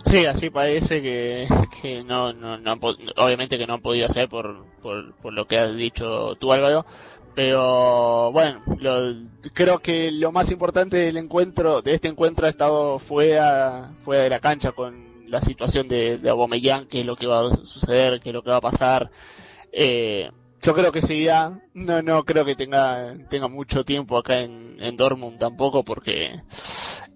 Sí, 0.05 0.25
así 0.25 0.49
parece 0.49 1.01
que, 1.01 1.47
que 1.81 2.03
no, 2.03 2.31
no, 2.33 2.57
no 2.57 2.77
obviamente 3.17 3.57
que 3.57 3.67
no 3.67 3.73
han 3.75 3.81
podido 3.81 4.05
hacer 4.05 4.29
por, 4.29 4.65
por, 4.81 5.13
por 5.15 5.33
lo 5.33 5.47
que 5.47 5.57
has 5.59 5.75
dicho 5.75 6.35
tú 6.35 6.53
Álvaro, 6.53 6.85
pero 7.35 8.31
bueno, 8.31 8.63
lo- 8.79 9.13
creo 9.53 9.79
que 9.79 10.11
lo 10.11 10.31
más 10.31 10.49
importante 10.51 10.97
del 10.97 11.17
encuentro, 11.17 11.81
de 11.81 11.93
este 11.93 12.07
encuentro 12.07 12.45
ha 12.45 12.49
estado 12.49 12.99
fuera, 12.99 13.91
fuera 14.03 14.23
de 14.23 14.29
la 14.29 14.39
cancha 14.39 14.71
con 14.71 15.07
la 15.27 15.41
situación 15.41 15.89
de, 15.89 16.17
de 16.17 16.29
Aubameyang, 16.29 16.87
qué 16.87 17.01
es 17.01 17.05
lo 17.05 17.17
que 17.17 17.27
va 17.27 17.41
a 17.51 17.65
suceder, 17.65 18.21
qué 18.21 18.29
es 18.29 18.33
lo 18.33 18.43
que 18.43 18.49
va 18.51 18.57
a 18.57 18.61
pasar, 18.61 19.11
eh, 19.73 20.31
yo 20.61 20.73
creo 20.73 20.91
que 20.93 21.01
seguirá, 21.01 21.59
no, 21.73 22.01
no 22.01 22.23
creo 22.23 22.45
que 22.45 22.55
tenga, 22.55 23.13
tenga 23.29 23.49
mucho 23.49 23.83
tiempo 23.83 24.17
acá 24.17 24.39
en, 24.39 24.77
en 24.79 24.95
Dortmund 24.95 25.37
tampoco 25.37 25.83
porque 25.83 26.31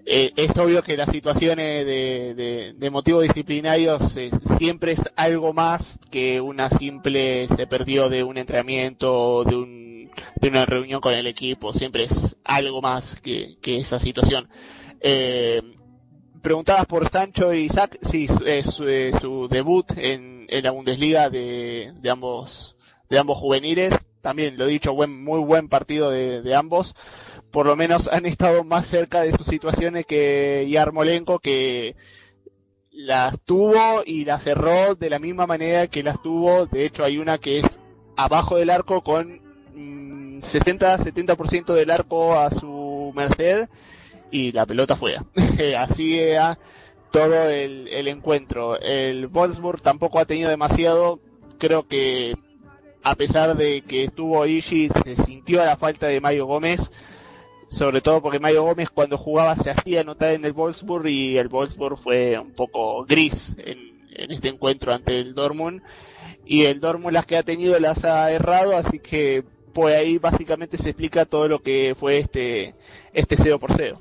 eh, 0.06 0.34
es 0.36 0.58
obvio 0.58 0.84
que 0.84 0.98
las 0.98 1.10
situaciones 1.10 1.86
de, 1.86 2.74
de, 2.78 2.90
motivos 2.90 3.24
disciplinarios 3.24 4.16
eh, 4.18 4.32
siempre 4.58 4.94
es 4.94 5.02
algo 5.16 5.54
más 5.54 6.00
que 6.10 6.42
una 6.42 6.70
simple 6.70 7.48
se 7.48 7.68
perdió 7.68 8.10
de 8.10 8.24
un 8.24 8.38
entrenamiento 8.38 9.14
o 9.14 9.44
de, 9.44 9.56
un, 9.56 10.12
de 10.40 10.48
una 10.48 10.66
reunión 10.66 11.02
con 11.02 11.14
el 11.14 11.28
equipo, 11.28 11.74
siempre 11.74 12.06
es 12.06 12.36
algo 12.44 12.82
más 12.82 13.16
que, 13.22 13.58
que 13.62 13.78
esa 13.78 14.00
situación. 14.00 14.50
Eh, 15.02 15.62
preguntabas 16.42 16.86
por 16.86 17.08
Sancho 17.10 17.54
y 17.54 17.66
Isaac, 17.66 17.98
sí, 18.02 18.28
es 18.46 18.68
su, 18.68 18.88
eh, 18.88 19.12
su 19.22 19.48
debut 19.48 19.86
en, 19.98 20.46
en 20.50 20.64
la 20.64 20.72
Bundesliga 20.72 21.30
de, 21.30 21.94
de 22.02 22.10
ambos 22.10 22.76
de 23.10 23.20
ambos 23.20 23.38
juveniles, 23.38 23.94
también 24.22 24.58
lo 24.58 24.66
he 24.66 24.70
dicho, 24.70 24.94
buen, 24.94 25.22
muy 25.22 25.42
buen 25.42 25.68
partido 25.68 26.10
de 26.12 26.56
ambos 26.56 26.96
por 27.52 27.66
lo 27.66 27.76
menos 27.76 28.08
han 28.08 28.26
estado 28.26 28.64
más 28.64 28.88
cerca 28.88 29.22
de 29.22 29.34
sus 29.34 29.46
situaciones 29.46 30.06
que 30.06 30.66
Yarmolenko, 30.70 31.40
que 31.40 31.96
las 32.92 33.40
tuvo 33.42 34.04
y 34.06 34.26
las 34.26 34.44
cerró 34.44 34.96
de 34.96 35.10
la 35.10 35.20
misma 35.20 35.48
manera 35.48 35.88
que 35.88 36.04
las 36.04 36.22
tuvo. 36.22 36.66
De 36.66 36.86
hecho, 36.86 37.04
hay 37.04 37.18
una 37.18 37.38
que 37.38 37.60
es 37.60 37.80
abajo 38.16 38.58
del 38.58 38.70
arco 38.70 39.02
con 39.02 39.42
mm, 39.76 40.40
60-70% 40.40 41.74
del 41.74 41.92
arco 41.92 42.40
a 42.40 42.50
su 42.52 43.12
merced 43.16 43.68
y 44.32 44.52
la 44.52 44.66
pelota 44.66 44.96
fuera. 44.96 45.26
Así 45.78 46.20
era 46.20 46.58
todo 47.12 47.50
el, 47.50 48.08
encuentro. 48.08 48.80
El 48.80 49.28
Wolfsburg 49.28 49.82
tampoco 49.82 50.20
ha 50.20 50.26
tenido 50.26 50.50
demasiado. 50.50 51.20
Creo 51.58 51.88
que 51.88 52.36
a 53.04 53.16
pesar 53.16 53.58
de 53.58 53.82
que 53.82 54.04
estuvo 54.04 54.46
Ishi, 54.46 54.90
se 55.04 55.16
sintió 55.24 55.64
la 55.64 55.76
falta 55.76 56.08
de 56.08 56.22
Mario 56.22 56.46
Gómez 56.46 56.92
sobre 57.72 58.02
todo 58.02 58.22
porque 58.22 58.40
Mario 58.40 58.64
Gómez 58.64 58.90
cuando 58.90 59.18
jugaba 59.18 59.56
se 59.56 59.72
hacía 59.72 60.04
notar 60.04 60.34
en 60.34 60.44
el 60.44 60.52
Wolfsburg 60.52 61.08
y 61.08 61.38
el 61.38 61.48
Wolfsburg 61.48 61.98
fue 61.98 62.38
un 62.38 62.52
poco 62.52 63.06
gris 63.06 63.54
en, 63.58 64.06
en 64.12 64.32
este 64.32 64.50
encuentro 64.50 64.94
ante 64.94 65.18
el 65.18 65.34
Dortmund. 65.34 65.82
Y 66.46 66.66
el 66.66 66.82
Dortmund 66.82 67.14
las 67.14 67.26
que 67.26 67.38
ha 67.38 67.44
tenido 67.44 67.80
las 67.80 68.04
ha 68.04 68.30
errado 68.30 68.76
así 68.76 69.00
que 69.00 69.44
por 69.74 69.92
ahí 69.94 70.18
básicamente 70.18 70.78
se 70.78 70.90
explica 70.90 71.26
todo 71.26 71.48
lo 71.48 71.62
que 71.62 71.96
fue 71.98 72.18
este 72.18 72.76
este 73.14 73.38
0 73.38 73.58
por 73.58 73.74
0 73.74 73.98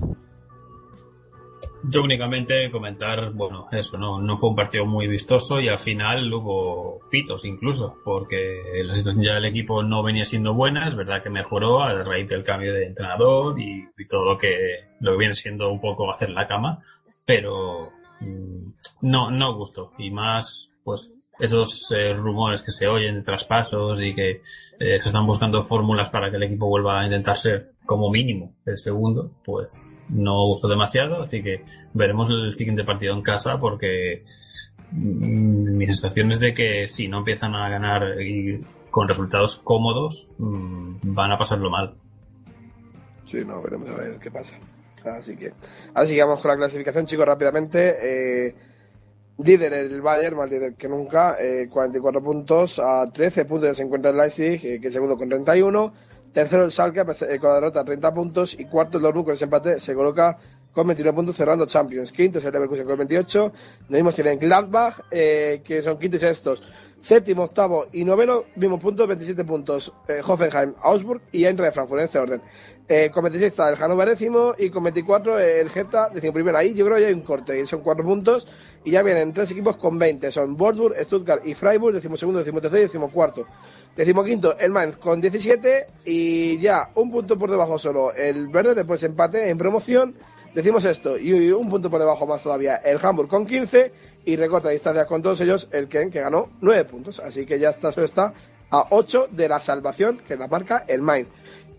Yo 1.83 2.03
únicamente 2.03 2.69
comentar, 2.69 3.31
bueno, 3.33 3.67
eso, 3.71 3.97
no, 3.97 4.21
no 4.21 4.37
fue 4.37 4.49
un 4.49 4.55
partido 4.55 4.85
muy 4.85 5.07
vistoso 5.07 5.59
y 5.59 5.67
al 5.67 5.79
final 5.79 6.31
hubo 6.31 6.99
pitos 7.09 7.43
incluso, 7.45 7.97
porque 8.03 8.61
la 8.83 8.93
situación 8.93 9.23
ya 9.23 9.33
del 9.33 9.45
equipo 9.45 9.81
no 9.81 10.03
venía 10.03 10.23
siendo 10.23 10.53
buena, 10.53 10.87
es 10.87 10.95
verdad 10.95 11.23
que 11.23 11.29
mejoró 11.29 11.81
a 11.81 12.03
raíz 12.03 12.29
del 12.29 12.43
cambio 12.43 12.73
de 12.73 12.85
entrenador 12.85 13.59
y, 13.59 13.87
todo 14.07 14.25
lo 14.25 14.37
que, 14.37 14.85
lo 14.99 15.13
que 15.13 15.17
viene 15.17 15.33
siendo 15.33 15.71
un 15.71 15.81
poco 15.81 16.11
hacer 16.11 16.29
la 16.29 16.47
cama, 16.47 16.83
pero 17.25 17.89
mm, 18.19 18.71
no, 19.01 19.31
no 19.31 19.55
gustó. 19.55 19.91
Y 19.97 20.11
más, 20.11 20.69
pues, 20.83 21.11
esos 21.41 21.91
eh, 21.91 22.13
rumores 22.13 22.61
que 22.61 22.69
se 22.69 22.87
oyen 22.87 23.15
de 23.15 23.21
traspasos 23.23 23.99
y 23.99 24.13
que 24.13 24.41
eh, 24.79 25.01
se 25.01 25.09
están 25.09 25.25
buscando 25.25 25.63
fórmulas 25.63 26.09
para 26.09 26.29
que 26.29 26.37
el 26.37 26.43
equipo 26.43 26.67
vuelva 26.67 27.01
a 27.01 27.05
intentar 27.05 27.35
ser 27.35 27.71
como 27.83 28.11
mínimo 28.11 28.53
el 28.63 28.77
segundo, 28.77 29.31
pues 29.43 29.99
no 30.09 30.45
gustó 30.45 30.67
demasiado, 30.67 31.23
así 31.23 31.41
que 31.41 31.65
veremos 31.93 32.29
el 32.29 32.53
siguiente 32.55 32.83
partido 32.83 33.15
en 33.15 33.23
casa 33.23 33.57
porque 33.59 34.23
mm, 34.91 35.75
mi 35.75 35.85
sensación 35.87 36.31
es 36.31 36.39
de 36.39 36.53
que 36.53 36.87
si 36.87 37.07
no 37.07 37.17
empiezan 37.17 37.55
a 37.55 37.69
ganar 37.69 38.21
y 38.21 38.61
con 38.91 39.07
resultados 39.07 39.57
cómodos, 39.63 40.29
mm, 40.37 40.97
van 41.01 41.31
a 41.31 41.39
pasarlo 41.39 41.71
mal. 41.71 41.95
Sí, 43.25 43.43
no, 43.43 43.63
veremos 43.63 43.89
a 43.89 43.95
ver 43.95 44.19
qué 44.19 44.29
pasa. 44.29 44.59
Así 45.05 45.35
que, 45.35 45.53
así 45.95 46.13
que 46.13 46.23
vamos 46.23 46.39
con 46.39 46.51
la 46.51 46.57
clasificación, 46.57 47.07
chicos, 47.07 47.25
rápidamente. 47.25 48.47
Eh, 48.47 48.55
líder 49.37 49.73
el 49.73 50.01
Bayern, 50.01 50.37
más 50.37 50.49
líder 50.49 50.75
que 50.75 50.87
nunca, 50.87 51.35
eh, 51.39 51.67
44 51.71 52.23
puntos 52.23 52.79
a 52.79 53.09
13 53.11 53.45
puntos 53.45 53.69
ya 53.69 53.75
se 53.75 53.83
encuentra 53.83 54.11
el 54.11 54.17
Leipzig, 54.17 54.65
eh, 54.65 54.79
que 54.79 54.87
es 54.87 54.93
segundo 54.93 55.17
con 55.17 55.29
31. 55.29 55.93
Tercero 56.31 56.63
el 56.63 56.71
Schalke, 56.71 57.01
eh, 57.01 57.39
con 57.39 57.49
la 57.49 57.55
derrota 57.55 57.83
30 57.83 58.13
puntos. 58.13 58.57
Y 58.57 58.65
cuarto 58.65 58.97
el 58.97 59.03
Dortmund 59.03 59.25
con 59.25 59.33
ese 59.33 59.43
empate 59.45 59.79
se 59.79 59.93
coloca 59.93 60.37
con 60.71 60.87
29 60.87 61.15
puntos 61.15 61.35
cerrando 61.35 61.65
Champions. 61.65 62.11
Quinto 62.11 62.39
es 62.39 62.45
el 62.45 62.53
Leverkusen 62.53 62.85
con 62.85 62.97
28. 62.97 63.51
Lo 63.89 63.95
mismo 63.95 64.11
tienen 64.11 64.39
Gladbach, 64.39 65.01
eh, 65.11 65.61
que 65.63 65.81
son 65.81 65.99
quintos 65.99 66.21
y 66.23 66.25
sextos. 66.25 66.63
Séptimo, 66.99 67.43
octavo 67.43 67.87
y 67.91 68.05
noveno, 68.05 68.45
mismo 68.55 68.79
puntos, 68.79 69.07
27 69.07 69.43
puntos. 69.43 69.91
Eh, 70.07 70.21
Hoffenheim, 70.25 70.73
Augsburg 70.81 71.21
y 71.31 71.45
Eintracht 71.45 71.69
de 71.69 71.73
Frankfurt 71.73 71.99
en 71.99 72.05
este 72.05 72.19
orden. 72.19 72.41
Eh, 72.93 73.09
con 73.09 73.23
26 73.23 73.53
está 73.53 73.69
el 73.69 73.77
Hannover 73.77 74.09
décimo 74.09 74.53
y 74.57 74.69
con 74.69 74.83
24 74.83 75.39
el 75.39 75.71
Hertha 75.73 76.09
décimo 76.09 76.33
primero. 76.33 76.57
Ahí 76.57 76.73
yo 76.73 76.83
creo 76.83 76.97
que 76.97 77.05
hay 77.05 77.13
un 77.13 77.21
corte 77.21 77.65
son 77.65 77.79
cuatro 77.79 78.03
puntos. 78.03 78.49
Y 78.83 78.91
ya 78.91 79.01
vienen 79.01 79.31
tres 79.31 79.49
equipos 79.51 79.77
con 79.77 79.97
20. 79.97 80.29
Son 80.29 80.57
Wolfsburg, 80.57 80.97
Stuttgart 80.97 81.45
y 81.45 81.53
Freiburg, 81.53 81.95
décimo 81.95 82.17
segundo, 82.17 82.39
décimo 82.39 82.59
tercero 82.59 82.91
y 82.93 83.09
cuarto. 83.09 83.47
Quinto 83.95 84.57
el 84.59 84.71
Mainz 84.71 84.97
con 84.97 85.21
17 85.21 85.87
y 86.03 86.57
ya 86.57 86.89
un 86.95 87.11
punto 87.11 87.39
por 87.39 87.49
debajo 87.49 87.79
solo 87.79 88.13
el 88.13 88.49
Verde, 88.49 88.75
después 88.75 89.01
empate 89.03 89.47
en 89.47 89.57
promoción. 89.57 90.13
Decimos 90.53 90.83
esto, 90.83 91.17
y 91.17 91.49
un 91.49 91.69
punto 91.69 91.89
por 91.89 91.97
debajo 91.97 92.27
más 92.27 92.43
todavía 92.43 92.75
el 92.75 92.99
Hamburg 93.01 93.29
con 93.29 93.45
15 93.45 93.93
y 94.25 94.35
recorta 94.35 94.67
distancias 94.67 95.05
con 95.05 95.21
todos 95.21 95.39
ellos 95.39 95.69
el 95.71 95.87
Ken 95.87 96.11
que 96.11 96.19
ganó 96.19 96.49
9 96.59 96.83
puntos. 96.83 97.21
Así 97.21 97.45
que 97.45 97.57
ya 97.57 97.69
está, 97.69 97.93
solo 97.93 98.05
está 98.05 98.33
a 98.69 98.87
8 98.89 99.29
de 99.31 99.47
la 99.47 99.61
salvación 99.61 100.17
que 100.27 100.35
la 100.35 100.49
marca 100.49 100.83
el 100.89 101.01
Mainz. 101.01 101.29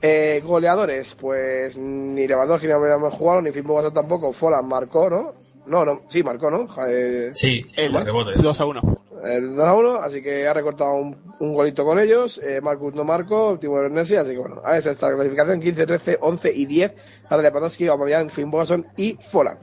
Eh, 0.04 0.42
goleadores, 0.44 1.14
pues 1.14 1.78
ni 1.78 2.26
Lewandowski 2.26 2.66
ni 2.66 2.72
habíamos 2.72 3.14
jugado, 3.14 3.40
ni 3.40 3.52
Finn 3.52 3.64
Bogason 3.66 3.94
tampoco. 3.94 4.32
Folan 4.32 4.66
marcó, 4.66 5.08
¿no? 5.08 5.34
No, 5.66 5.84
no, 5.84 6.00
sí, 6.08 6.24
marcó, 6.24 6.50
¿no? 6.50 6.66
Eh, 6.88 7.30
Sí, 7.34 7.62
El 7.76 7.92
los 7.92 8.04
rebotes. 8.04 8.42
2 8.42 8.60
a 8.60 8.66
1. 8.66 8.80
el 9.24 9.54
2 9.54 9.64
a 9.64 9.74
1, 9.74 9.94
así 10.02 10.20
que 10.20 10.48
ha 10.48 10.52
recortado 10.52 10.94
un, 10.96 11.16
un 11.38 11.54
golito 11.54 11.84
con 11.84 12.00
ellos. 12.00 12.40
Eh, 12.42 12.60
Marcus 12.60 12.94
no 12.94 13.04
marcó, 13.04 13.56
Timo 13.60 13.74
Bernesi, 13.74 14.16
así 14.16 14.32
que 14.32 14.38
bueno, 14.38 14.60
a 14.64 14.76
esa 14.76 14.90
está 14.90 15.08
la 15.08 15.14
clasificación: 15.14 15.60
15, 15.60 15.86
13, 15.86 16.18
11 16.20 16.52
y 16.52 16.66
10 16.66 16.94
para 17.28 17.42
Lewandowski, 17.42 17.86
Aubameyang, 17.86 18.28
Finn 18.28 18.50
Bogason 18.50 18.84
y 18.96 19.16
Folan. 19.20 19.56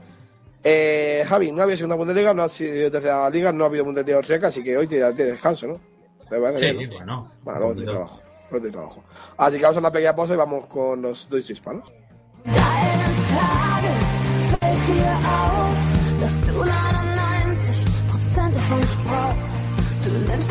Eh, 0.64 1.22
Javi, 1.26 1.52
no 1.52 1.62
había 1.62 1.76
segunda 1.76 1.96
Bundesliga, 1.96 2.32
no 2.32 2.42
ha 2.44 2.48
sido 2.48 2.90
tercera 2.90 3.28
liga, 3.28 3.52
no 3.52 3.64
ha 3.64 3.66
habido 3.66 3.84
Bundesliga 3.84 4.16
austríaca, 4.18 4.46
así 4.46 4.62
que 4.64 4.76
hoy 4.76 4.86
te, 4.86 5.00
te 5.12 5.24
descanso, 5.24 5.66
¿no? 5.66 5.80
¿Te 6.30 6.58
Sí, 6.58 6.76
bien, 6.76 6.88
no? 6.90 6.96
bueno. 6.96 7.32
Bueno, 7.42 7.60
luego 7.60 7.74
te 7.76 7.82
trabajo. 7.84 8.20
Luego 8.50 8.66
te 8.66 8.72
trabajo. 8.72 9.04
Así 9.36 9.56
que 9.56 9.62
vamos 9.62 9.76
a 9.76 9.80
una 9.80 9.92
pequeña 9.92 10.16
pausa 10.16 10.34
y 10.34 10.36
vamos 10.36 10.66
con 10.66 11.02
los 11.02 11.28
dos 11.28 11.48
hispanos. 11.50 11.92
Deines 12.44 13.16
Tages 13.30 14.08
fällt 14.58 14.86
dir 14.88 15.12
auf, 15.28 15.80
dass 16.20 16.40
du 16.46 16.54
99% 16.62 18.54
davon 18.54 18.80
nicht 18.80 19.04
brauchst. 19.04 19.60
Du 20.04 20.10
nimmst 20.10 20.50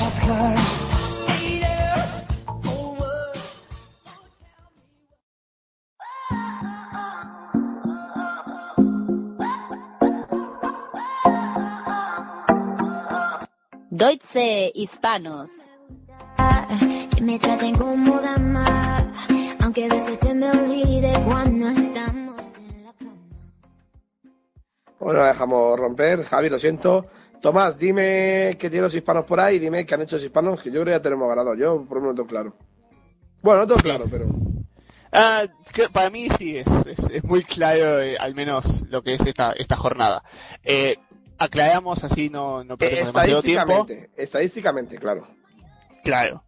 Deutsche 14.01 14.71
Hispanos. 14.73 15.51
Que 17.15 17.21
me 17.21 17.37
traten 17.37 17.75
como 17.75 18.19
dama, 18.19 19.13
aunque 19.59 19.85
a 19.85 19.89
veces 19.89 20.17
se 20.17 20.33
me 20.33 20.49
olvide 20.49 21.13
cuando 21.23 21.69
estamos 21.69 22.41
en 22.57 22.83
la 22.83 22.93
cama. 22.93 23.13
Bueno, 24.99 25.19
la 25.19 25.27
dejamos 25.27 25.79
romper. 25.79 26.23
Javi, 26.23 26.49
lo 26.49 26.57
siento. 26.57 27.05
Tomás, 27.41 27.77
dime 27.79 28.55
qué 28.59 28.69
tienen 28.69 28.83
los 28.83 28.93
hispanos 28.95 29.25
por 29.25 29.39
ahí, 29.39 29.57
dime 29.59 29.85
qué 29.85 29.95
han 29.95 30.01
hecho 30.01 30.15
los 30.17 30.23
hispanos, 30.23 30.61
que 30.61 30.69
yo 30.69 30.75
creo 30.81 30.85
que 30.85 30.91
ya 30.91 31.01
tenemos 31.01 31.27
ganado. 31.27 31.55
Yo 31.55 31.83
por 31.85 31.97
lo 31.97 32.01
menos 32.01 32.15
tengo 32.15 32.27
claro. 32.27 32.55
Bueno, 33.41 33.61
no 33.61 33.67
tengo 33.67 33.81
claro, 33.81 34.05
pero. 34.09 34.27
Ah, 35.11 35.43
que 35.73 35.89
para 35.89 36.09
mí 36.09 36.27
sí, 36.37 36.57
es, 36.57 36.67
es- 36.85 37.11
es 37.15 37.23
muy 37.23 37.43
claro, 37.43 37.99
eh, 37.99 38.17
al 38.17 38.33
menos 38.35 38.83
lo 38.89 39.01
que 39.01 39.15
es 39.15 39.21
esta, 39.21 39.51
esta 39.53 39.75
jornada. 39.75 40.23
Eh, 40.63 40.95
aclaramos 41.37 42.03
así, 42.03 42.29
no, 42.29 42.63
no 42.63 42.77
perdemos 42.77 43.07
demasiado 43.07 43.41
tiempo. 43.41 43.71
Estadísticamente, 43.71 44.21
estadísticamente, 44.23 44.97
claro. 44.97 45.27
Claro, 46.03 46.43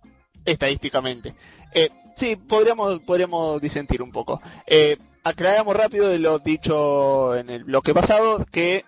estadísticamente. 0.46 1.36
Eh, 1.74 1.90
sí, 2.16 2.36
podríamos, 2.36 3.00
podríamos 3.02 3.60
disentir 3.60 4.02
un 4.02 4.12
poco. 4.12 4.40
Eh, 4.68 4.98
aclaramos 5.24 5.76
rápido 5.76 6.08
de 6.08 6.20
lo 6.20 6.40
dicho 6.40 7.36
en 7.36 7.50
el 7.50 7.64
bloque 7.66 7.94
pasado, 7.94 8.46
que 8.52 8.86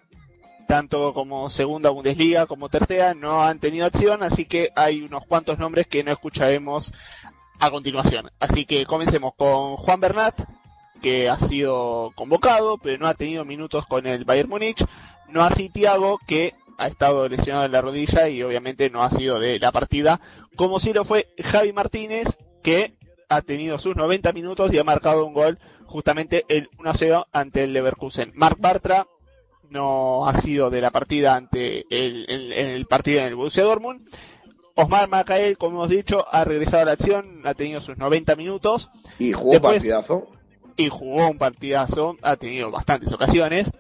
tanto 0.68 1.14
como 1.14 1.50
segunda 1.50 1.90
Bundesliga 1.90 2.46
como 2.46 2.70
tercera 2.70 3.14
no 3.14 3.44
han 3.44 3.60
tenido 3.60 3.86
acción, 3.86 4.24
así 4.24 4.46
que 4.46 4.72
hay 4.76 5.02
unos 5.02 5.26
cuantos 5.26 5.60
nombres 5.60 5.88
que 5.88 6.04
no 6.04 6.12
escucharemos 6.12 6.92
a 7.60 7.72
continuación. 7.72 8.30
Así 8.40 8.66
que 8.66 8.86
comencemos 8.86 9.34
con 9.36 9.78
Juan 9.78 10.00
Bernat, 10.00 10.42
que 11.02 11.30
ha 11.30 11.38
sido 11.38 12.12
convocado, 12.16 12.78
pero 12.78 12.98
no 12.98 13.08
ha 13.08 13.14
tenido 13.14 13.46
minutos 13.46 13.86
con 13.86 14.06
el 14.08 14.26
Bayern 14.26 14.50
Múnich. 14.50 14.86
No 15.30 15.44
así 15.44 15.70
Thiago, 15.70 16.20
que 16.26 16.56
ha 16.78 16.88
estado 16.88 17.28
lesionado 17.30 17.66
en 17.66 17.72
la 17.72 17.82
rodilla 17.82 18.28
y 18.28 18.44
obviamente 18.44 18.90
no 18.90 19.04
ha 19.04 19.10
sido 19.10 19.40
de 19.40 19.60
la 19.60 19.72
partida, 19.72 20.20
como 20.56 20.80
si 20.80 20.94
lo 20.94 21.06
fue 21.06 21.30
Javi 21.44 21.74
Martínez, 21.74 22.38
que 22.64 22.98
ha 23.30 23.42
tenido 23.42 23.80
sus 23.80 23.96
90 23.96 24.34
minutos 24.34 24.74
y 24.74 24.80
ha 24.80 24.84
marcado 24.84 25.26
un 25.26 25.34
gol 25.34 25.60
justamente 25.86 26.46
el 26.50 26.70
1-0 26.72 27.28
ante 27.32 27.64
el 27.64 27.74
Leverkusen. 27.74 28.32
Marc 28.36 28.60
Bartra 28.60 29.08
no 29.70 30.28
ha 30.28 30.40
sido 30.42 30.70
de 30.70 30.82
la 30.82 30.92
partida 30.92 31.36
ante 31.36 31.86
el, 31.90 32.26
el- 32.30 32.54
en 32.54 32.70
el 32.72 32.86
partido 32.86 33.22
en 33.22 33.28
el 33.28 33.36
Borussia 33.36 33.64
Dortmund. 33.64 34.08
Osmar 34.76 35.08
Macael, 35.10 35.58
como 35.58 35.78
hemos 35.78 35.90
dicho, 35.90 36.26
ha 36.32 36.44
regresado 36.44 36.84
a 36.84 36.86
la 36.86 36.92
acción, 36.94 37.42
ha 37.46 37.54
tenido 37.54 37.80
sus 37.82 37.98
90 37.98 38.36
minutos. 38.36 38.90
Y 39.20 39.32
jugó 39.32 39.54
Después- 39.54 39.76
partidazo. 39.78 40.28
y 40.76 40.90
jugó 40.90 41.30
un 41.30 41.38
partidazo, 41.38 42.18
ha 42.22 42.36
tenido 42.36 42.72
bastantes 42.72 43.12
ocasiones. 43.14 43.72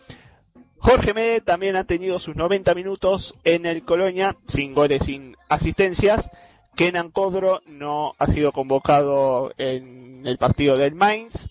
Jorge 0.77 1.13
Mede 1.13 1.41
también 1.41 1.75
ha 1.75 1.83
tenido 1.83 2.19
sus 2.19 2.35
90 2.35 2.73
minutos 2.75 3.35
en 3.43 3.65
el 3.65 3.83
Colonia, 3.83 4.37
sin 4.47 4.73
goles, 4.73 5.03
sin 5.03 5.35
asistencias. 5.49 6.29
Kenan 6.75 7.09
Kodro 7.11 7.61
no 7.65 8.13
ha 8.19 8.27
sido 8.27 8.51
convocado 8.51 9.51
en 9.57 10.25
el 10.27 10.37
partido 10.37 10.77
del 10.77 10.93
Mainz. 10.93 11.47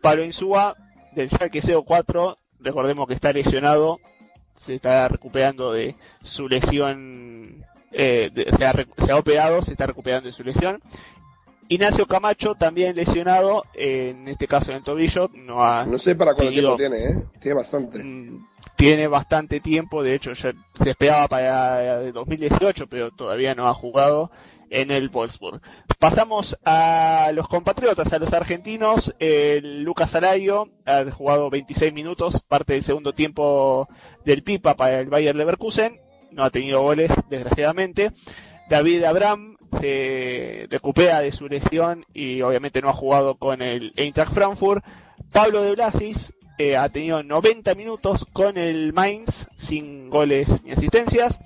Pablo 0.00 0.24
Insúa, 0.24 0.74
del 1.14 1.28
Schalke 1.30 1.60
04, 1.60 2.38
recordemos 2.60 3.06
que 3.06 3.14
está 3.14 3.32
lesionado, 3.32 4.00
se 4.54 4.74
está 4.74 5.08
recuperando 5.08 5.72
de 5.72 5.94
su 6.22 6.48
lesión, 6.48 7.64
eh, 7.92 8.30
de- 8.32 8.50
se, 8.56 8.64
ha, 8.66 8.72
se 9.04 9.12
ha 9.12 9.16
operado, 9.16 9.62
se 9.62 9.72
está 9.72 9.86
recuperando 9.86 10.26
de 10.28 10.32
su 10.34 10.42
lesión. 10.44 10.80
Ignacio 11.70 12.06
Camacho 12.06 12.54
también 12.54 12.96
lesionado, 12.96 13.64
eh, 13.74 14.14
en 14.16 14.26
este 14.28 14.46
caso 14.48 14.70
en 14.70 14.78
el 14.78 14.82
tobillo, 14.84 15.30
no 15.34 15.62
ha 15.62 15.84
No 15.84 15.98
sé 15.98 16.16
para 16.16 16.32
cuánto 16.34 16.50
tiempo 16.52 16.76
tiene, 16.76 17.04
¿eh? 17.04 17.22
Tiene 17.38 17.54
bastante. 17.56 18.02
Mm, 18.02 18.46
tiene 18.74 19.06
bastante 19.06 19.60
tiempo, 19.60 20.02
de 20.02 20.14
hecho 20.14 20.32
ya 20.32 20.52
se 20.82 20.90
esperaba 20.90 21.28
para 21.28 22.02
eh, 22.04 22.12
2018, 22.12 22.86
pero 22.88 23.10
todavía 23.10 23.54
no 23.54 23.68
ha 23.68 23.74
jugado 23.74 24.30
en 24.70 24.90
el 24.90 25.10
Wolfsburg. 25.10 25.60
Pasamos 25.98 26.56
a 26.64 27.32
los 27.34 27.48
compatriotas, 27.48 28.12
a 28.12 28.20
los 28.20 28.32
argentinos. 28.32 29.12
Lucas 29.62 30.14
Alario 30.14 30.70
ha 30.86 31.04
jugado 31.10 31.50
26 31.50 31.92
minutos, 31.92 32.40
parte 32.46 32.74
del 32.74 32.84
segundo 32.84 33.14
tiempo 33.14 33.88
del 34.24 34.44
Pipa 34.44 34.76
para 34.76 35.00
el 35.00 35.08
Bayer 35.08 35.34
Leverkusen. 35.34 36.00
No 36.30 36.44
ha 36.44 36.50
tenido 36.50 36.82
goles, 36.82 37.10
desgraciadamente. 37.28 38.12
David 38.70 39.02
Abraham 39.02 39.56
se 39.80 40.68
recupera 40.70 41.18
de 41.18 41.32
su 41.32 41.48
lesión 41.48 42.06
y 42.14 42.42
obviamente 42.42 42.80
no 42.80 42.90
ha 42.90 42.94
jugado 42.94 43.36
con 43.36 43.60
el 43.60 43.92
Eintracht 43.96 44.32
Frankfurt. 44.32 44.84
Pablo 45.32 45.62
de 45.62 45.72
Blasis 45.72 46.32
eh, 46.58 46.76
ha 46.76 46.88
tenido 46.90 47.24
90 47.24 47.74
minutos 47.74 48.24
con 48.32 48.56
el 48.56 48.92
Mainz 48.92 49.48
sin 49.56 50.10
goles 50.10 50.62
ni 50.62 50.70
asistencias. 50.70 51.40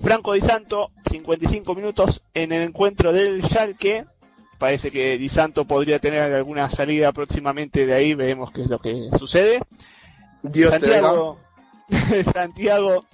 Franco 0.00 0.32
Di 0.32 0.40
Santo, 0.40 0.90
55 1.10 1.74
minutos 1.74 2.22
en 2.34 2.52
el 2.52 2.62
encuentro 2.62 3.12
del 3.12 3.44
Schalke. 3.44 4.06
Parece 4.58 4.90
que 4.90 5.18
Di 5.18 5.28
Santo 5.28 5.64
podría 5.66 5.98
tener 5.98 6.32
alguna 6.32 6.70
salida 6.70 7.12
próximamente 7.12 7.86
de 7.86 7.94
ahí, 7.94 8.14
veremos 8.14 8.50
qué 8.50 8.62
es 8.62 8.70
lo 8.70 8.78
que 8.78 9.08
sucede. 9.18 9.60
Dios 10.42 10.70
Santiago, 10.70 11.38
Santiago, 12.32 13.04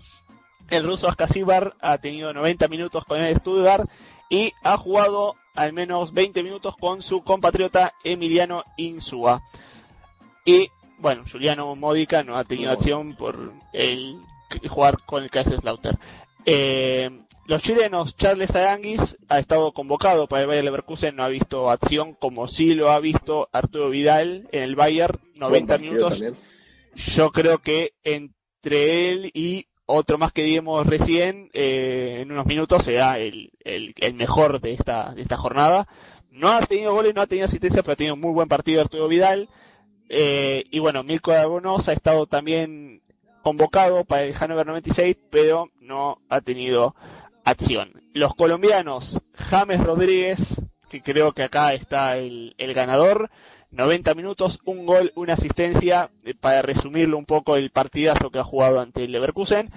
el 0.71 0.85
ruso 0.85 1.09
Askasibar 1.09 1.75
ha 1.81 1.99
tenido 1.99 2.33
90 2.33 2.69
minutos 2.69 3.05
con 3.05 3.21
el 3.21 3.37
Stuttgart 3.37 3.89
y 4.31 4.53
ha 4.63 4.77
jugado 4.77 5.37
al 5.55 5.73
menos 5.73 6.13
20 6.13 6.43
minutos 6.43 6.77
con 6.77 7.03
su 7.03 7.23
compatriota 7.23 7.95
Emiliano 8.03 8.65
Insúa. 8.77 9.43
Y 10.45 10.71
bueno, 10.99 11.25
Juliano 11.31 11.75
Módica 11.77 12.23
no 12.23 12.37
ha 12.37 12.45
tenido 12.45 12.73
acción 12.73 13.15
por 13.15 13.53
el 13.73 14.21
jugar 14.69 15.03
con 15.05 15.23
el 15.23 15.31
Kaiserslautern. 15.31 15.99
Eh, 16.47 17.11
los 17.47 17.63
chilenos, 17.63 18.17
Charles 18.17 18.55
Aranguis 18.55 19.19
ha 19.29 19.39
estado 19.39 19.73
convocado 19.73 20.27
para 20.29 20.43
el 20.43 20.49
Bayer 20.49 20.65
Leverkusen, 20.65 21.17
no 21.17 21.25
ha 21.25 21.29
visto 21.29 21.71
acción 21.71 22.15
como 22.15 22.49
sí 22.49 22.75
lo 22.75 22.91
ha 22.91 23.01
visto 23.01 23.49
Arturo 23.53 23.91
Vidal 23.91 24.49
en 24.51 24.63
el 24.63 24.77
Bayern, 24.77 25.21
90 25.35 25.79
minutos. 25.79 26.23
Yo 26.95 27.33
creo 27.33 27.59
que 27.59 27.93
entre 28.03 29.11
él 29.11 29.31
y 29.35 29.67
otro 29.87 30.17
más 30.17 30.33
que 30.33 30.43
dimos 30.43 30.87
recién, 30.87 31.51
eh, 31.53 32.21
en 32.23 32.33
unos 32.33 32.47
minutos, 32.47 32.85
será 32.85 33.19
el, 33.19 33.53
el, 33.65 33.95
el, 34.01 34.15
mejor 34.15 34.61
de 34.61 34.73
esta, 34.73 35.15
de 35.15 35.23
esta 35.23 35.37
jornada. 35.37 35.87
No 36.31 36.51
ha 36.51 36.65
tenido 36.65 36.95
goles, 36.95 37.15
no 37.15 37.21
ha 37.21 37.27
tenido 37.27 37.47
asistencia, 37.47 37.83
pero 37.83 37.93
ha 37.93 37.97
tenido 37.97 38.15
un 38.15 38.21
muy 38.21 38.33
buen 38.33 38.49
partido 38.49 38.81
Arturo 38.81 39.09
Vidal. 39.09 39.51
Eh, 40.09 40.65
y 40.71 40.79
bueno, 40.79 41.03
Mirko 41.03 41.33
Aragonos 41.33 41.89
ha 41.89 41.93
estado 41.93 42.27
también 42.27 43.03
convocado 43.45 44.05
para 44.05 44.23
el 44.23 44.35
Hannover 44.35 44.67
96, 44.67 45.17
pero 45.31 45.69
no 45.79 46.19
ha 46.31 46.41
tenido 46.41 46.97
acción. 47.45 48.03
Los 48.15 48.35
colombianos, 48.35 49.21
James 49.35 49.85
Rodríguez, 49.85 50.39
que 50.89 51.03
creo 51.03 51.33
que 51.33 51.45
acá 51.45 51.75
está 51.75 52.17
el, 52.17 52.55
el 52.57 52.73
ganador, 52.73 53.31
90 53.71 54.15
minutos, 54.15 54.61
un 54.65 54.87
gol, 54.87 55.13
una 55.15 55.35
asistencia, 55.35 56.11
eh, 56.25 56.35
para 56.35 56.63
resumirlo 56.63 57.19
un 57.19 57.27
poco 57.27 57.57
el 57.57 57.71
partidazo 57.71 58.31
que 58.31 58.39
ha 58.39 58.45
jugado 58.45 58.81
ante 58.81 59.05
el 59.05 59.13
Leverkusen. 59.13 59.71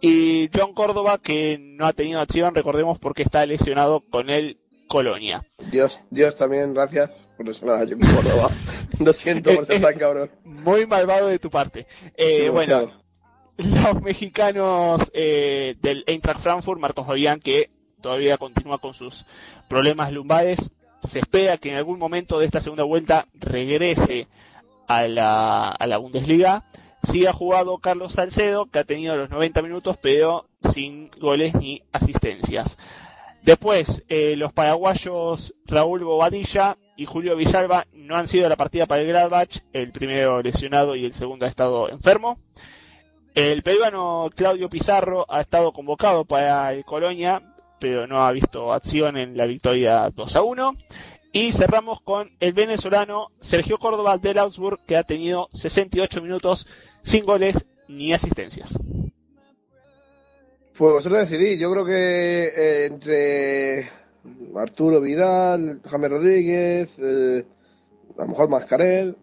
Y 0.00 0.48
John 0.54 0.72
Córdoba, 0.72 1.18
que 1.18 1.58
no 1.58 1.86
ha 1.86 1.92
tenido 1.92 2.20
acción, 2.20 2.54
recordemos 2.54 2.98
porque 2.98 3.22
está 3.22 3.44
lesionado 3.44 4.04
con 4.08 4.30
el 4.30 4.58
Colonia. 4.86 5.46
Dios, 5.70 6.00
Dios 6.10 6.36
también, 6.36 6.74
gracias 6.74 7.28
por 7.36 7.46
lesionar 7.46 7.76
a 7.76 7.86
John 7.86 8.00
Córdoba. 8.00 8.50
Lo 8.98 9.12
siento 9.12 9.54
por 9.54 9.64
ser 9.64 9.80
tan 9.82 9.98
cabrón. 9.98 10.30
Muy 10.44 10.84
malvado 10.86 11.28
de 11.28 11.38
tu 11.38 11.48
parte. 11.48 11.86
Eh, 12.16 12.42
Sí, 12.42 12.48
bueno, 12.48 12.60
demasiado. 12.60 12.99
Los 13.64 14.02
mexicanos 14.02 15.10
eh, 15.14 15.76
del 15.80 16.04
Eintracht 16.06 16.40
Frankfurt, 16.40 16.80
Marcos 16.80 17.06
Fabián, 17.06 17.40
que 17.40 17.70
todavía 18.00 18.38
continúa 18.38 18.78
con 18.78 18.94
sus 18.94 19.26
problemas 19.68 20.12
lumbares, 20.12 20.70
se 21.02 21.20
espera 21.20 21.56
que 21.56 21.70
en 21.70 21.76
algún 21.76 21.98
momento 21.98 22.38
de 22.38 22.46
esta 22.46 22.60
segunda 22.60 22.84
vuelta 22.84 23.26
regrese 23.34 24.28
a 24.86 25.06
la, 25.06 25.68
a 25.68 25.86
la 25.86 25.98
Bundesliga. 25.98 26.64
Sí 27.02 27.26
ha 27.26 27.32
jugado 27.32 27.78
Carlos 27.78 28.14
Salcedo, 28.14 28.66
que 28.66 28.80
ha 28.80 28.84
tenido 28.84 29.16
los 29.16 29.30
90 29.30 29.62
minutos, 29.62 29.96
pero 30.02 30.46
sin 30.72 31.10
goles 31.18 31.54
ni 31.54 31.82
asistencias. 31.92 32.76
Después, 33.42 34.04
eh, 34.08 34.34
los 34.36 34.52
paraguayos 34.52 35.54
Raúl 35.64 36.04
Bobadilla 36.04 36.76
y 36.96 37.06
Julio 37.06 37.36
Villalba 37.36 37.86
no 37.94 38.16
han 38.16 38.28
sido 38.28 38.48
la 38.50 38.56
partida 38.56 38.86
para 38.86 39.00
el 39.00 39.08
Gladbach, 39.08 39.60
el 39.72 39.92
primero 39.92 40.42
lesionado 40.42 40.94
y 40.94 41.06
el 41.06 41.14
segundo 41.14 41.46
ha 41.46 41.48
estado 41.48 41.88
enfermo. 41.88 42.38
El 43.34 43.62
peruano 43.62 44.28
Claudio 44.34 44.68
Pizarro 44.68 45.24
ha 45.28 45.40
estado 45.40 45.72
convocado 45.72 46.24
para 46.24 46.72
el 46.72 46.84
Colonia, 46.84 47.54
pero 47.78 48.06
no 48.08 48.22
ha 48.22 48.32
visto 48.32 48.72
acción 48.72 49.16
en 49.16 49.36
la 49.36 49.46
victoria 49.46 50.10
2 50.10 50.36
a 50.36 50.42
1. 50.42 50.76
Y 51.32 51.52
cerramos 51.52 52.00
con 52.00 52.30
el 52.40 52.52
venezolano 52.52 53.28
Sergio 53.38 53.78
Córdoba 53.78 54.18
del 54.18 54.38
Augsburg, 54.38 54.80
que 54.84 54.96
ha 54.96 55.04
tenido 55.04 55.48
68 55.52 56.20
minutos 56.22 56.66
sin 57.02 57.24
goles 57.24 57.64
ni 57.86 58.12
asistencias. 58.12 58.76
Pues 60.76 60.92
vosotros 60.92 61.28
decidís. 61.28 61.60
Yo 61.60 61.70
creo 61.70 61.84
que 61.84 62.44
eh, 62.46 62.86
entre 62.86 63.90
Arturo 64.56 65.00
Vidal, 65.00 65.80
James 65.88 66.10
Rodríguez, 66.10 66.98
eh, 66.98 67.44
a 68.18 68.22
lo 68.22 68.28
mejor 68.28 68.48
Mascarel, 68.48 69.16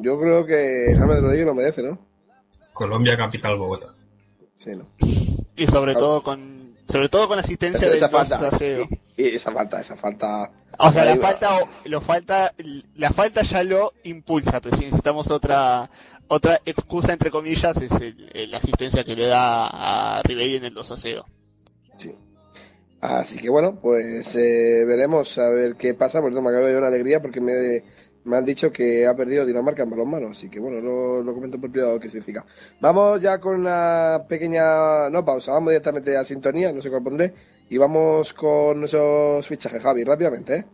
yo 0.00 0.20
creo 0.20 0.46
que 0.46 0.94
James 0.96 1.20
Rodríguez 1.20 1.46
lo 1.46 1.54
merece, 1.54 1.82
¿no? 1.82 2.07
Colombia, 2.78 3.16
capital, 3.16 3.58
Bogotá. 3.58 3.92
Sí, 4.54 4.70
¿no? 4.76 4.86
Y 5.56 5.66
sobre 5.66 5.94
todo 5.94 6.22
con, 6.22 6.76
sobre 6.86 7.08
todo 7.08 7.26
con 7.26 7.40
asistencia 7.40 7.80
Esa, 7.80 7.86
del 7.88 7.96
esa 7.96 8.08
2 8.08 8.28
falta. 8.28 8.56
a 8.56 8.58
0. 8.58 8.88
Y, 9.16 9.22
y 9.24 9.26
esa 9.34 9.50
falta, 9.50 9.80
esa 9.80 9.96
falta. 9.96 10.52
O 10.78 10.92
sea, 10.92 11.04
la 11.04 11.16
falta, 11.16 11.58
lo 11.86 12.00
falta, 12.00 12.54
la 12.94 13.10
falta 13.10 13.42
ya 13.42 13.64
lo 13.64 13.94
impulsa, 14.04 14.60
pero 14.60 14.76
si 14.76 14.84
necesitamos 14.84 15.28
otra, 15.32 15.90
otra 16.28 16.60
excusa 16.64 17.12
entre 17.12 17.32
comillas 17.32 17.76
es 17.82 17.90
la 18.48 18.58
asistencia 18.58 19.02
que 19.02 19.16
le 19.16 19.26
da 19.26 19.66
a 20.18 20.22
Ribery 20.22 20.56
en 20.56 20.66
el 20.66 20.74
2 20.74 20.92
a 20.92 20.96
0. 20.96 21.24
Así 23.00 23.38
que 23.38 23.48
bueno, 23.48 23.78
pues 23.80 24.34
eh, 24.34 24.84
veremos 24.84 25.36
a 25.38 25.48
ver 25.50 25.76
qué 25.76 25.94
pasa. 25.94 26.20
Por 26.20 26.32
eso 26.32 26.42
me 26.42 26.50
acabo 26.50 26.66
de 26.66 26.72
dar 26.72 26.80
una 26.82 26.88
alegría 26.88 27.22
porque 27.22 27.40
me, 27.40 27.82
me 28.28 28.36
han 28.36 28.44
dicho 28.44 28.70
que 28.70 29.06
ha 29.06 29.14
perdido 29.16 29.44
Dinamarca 29.44 29.82
en 29.82 29.90
balonmano. 29.90 30.28
Así 30.28 30.48
que 30.48 30.60
bueno, 30.60 30.80
lo, 30.80 31.22
lo 31.22 31.34
comento 31.34 31.60
por 31.60 31.70
privado 31.70 31.98
qué 31.98 32.08
significa. 32.08 32.44
Vamos 32.80 33.20
ya 33.20 33.38
con 33.38 33.60
una 33.60 34.24
pequeña, 34.28 35.10
no 35.10 35.24
pausa, 35.24 35.52
vamos 35.52 35.70
directamente 35.70 36.16
a 36.16 36.24
sintonía, 36.24 36.72
no 36.72 36.82
sé 36.82 36.90
cuál 36.90 37.02
pondré. 37.02 37.34
Y 37.70 37.76
vamos 37.76 38.32
con 38.32 38.84
esos 38.84 39.46
fichajes, 39.46 39.82
Javi, 39.82 40.04
rápidamente, 40.04 40.56
¿eh? 40.56 40.64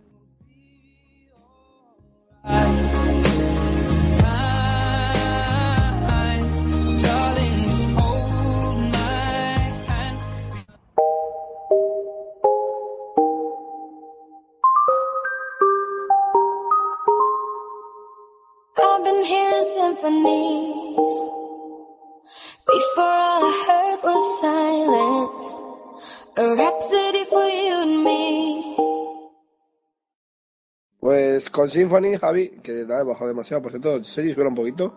Con 31.54 31.70
Symphony, 31.70 32.16
Javi, 32.16 32.48
que 32.64 32.84
la 32.84 33.00
he 33.00 33.04
bajado 33.04 33.28
demasiado, 33.28 33.62
por 33.62 33.70
cierto, 33.70 34.02
Sergi, 34.02 34.30
espera 34.30 34.48
un 34.48 34.56
poquito. 34.56 34.92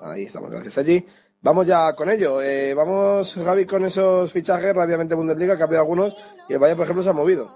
Ahí 0.00 0.22
estamos, 0.22 0.48
gracias 0.48 0.74
Sergi. 0.74 1.04
Vamos 1.42 1.66
ya 1.66 1.92
con 1.94 2.08
ello. 2.08 2.40
Eh, 2.40 2.72
vamos, 2.72 3.34
Javi, 3.34 3.66
con 3.66 3.84
esos 3.84 4.30
fichajes 4.30 4.72
rápidamente 4.76 5.16
Bundesliga, 5.16 5.56
que 5.56 5.62
ha 5.62 5.66
habido 5.66 5.80
algunos, 5.80 6.16
y 6.48 6.52
el 6.52 6.60
Bayern, 6.60 6.76
por 6.76 6.84
ejemplo, 6.84 7.02
se 7.02 7.10
ha 7.10 7.14
movido. 7.14 7.50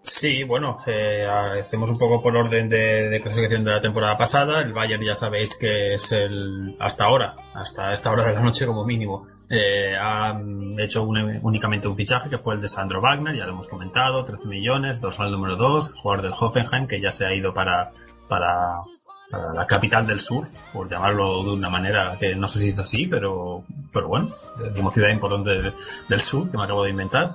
Sí, 0.00 0.42
bueno, 0.42 0.78
eh, 0.84 1.24
hacemos 1.24 1.90
un 1.90 1.98
poco 1.98 2.20
por 2.20 2.36
orden 2.36 2.68
de, 2.68 3.08
de 3.08 3.20
clasificación 3.20 3.62
de 3.62 3.70
la 3.70 3.80
temporada 3.80 4.18
pasada. 4.18 4.62
El 4.62 4.72
Bayern 4.72 5.04
ya 5.04 5.14
sabéis 5.14 5.56
que 5.56 5.94
es 5.94 6.10
el, 6.10 6.74
hasta 6.80 7.04
ahora, 7.04 7.36
hasta 7.54 7.92
esta 7.92 8.10
hora 8.10 8.24
de 8.24 8.32
la 8.32 8.40
noche 8.40 8.66
como 8.66 8.84
mínimo, 8.84 9.28
eh, 9.50 9.96
ha 10.00 10.40
hecho 10.78 11.02
un- 11.02 11.40
únicamente 11.42 11.88
un 11.88 11.96
fichaje 11.96 12.30
que 12.30 12.38
fue 12.38 12.54
el 12.54 12.60
de 12.60 12.68
Sandro 12.68 13.00
Wagner, 13.02 13.34
ya 13.36 13.44
lo 13.44 13.52
hemos 13.52 13.68
comentado, 13.68 14.24
13 14.24 14.46
millones, 14.48 15.00
dorsal 15.00 15.30
número 15.32 15.56
2, 15.56 15.92
jugador 15.96 16.22
del 16.22 16.32
Hoffenheim 16.38 16.86
que 16.86 17.00
ya 17.00 17.10
se 17.10 17.26
ha 17.26 17.34
ido 17.34 17.52
para, 17.52 17.90
para, 18.28 18.78
para 19.30 19.52
la 19.52 19.66
capital 19.66 20.06
del 20.06 20.20
sur, 20.20 20.46
por 20.72 20.88
llamarlo 20.88 21.42
de 21.42 21.50
una 21.50 21.68
manera 21.68 22.16
que 22.18 22.34
no 22.36 22.46
sé 22.48 22.60
si 22.60 22.68
es 22.68 22.78
así, 22.78 23.06
pero, 23.08 23.64
pero 23.92 24.06
bueno, 24.08 24.30
como 24.76 24.90
ciudad 24.92 25.10
importante 25.10 25.50
del, 25.50 25.74
del 26.08 26.20
sur 26.20 26.50
que 26.50 26.56
me 26.56 26.64
acabo 26.64 26.84
de 26.84 26.90
inventar. 26.90 27.34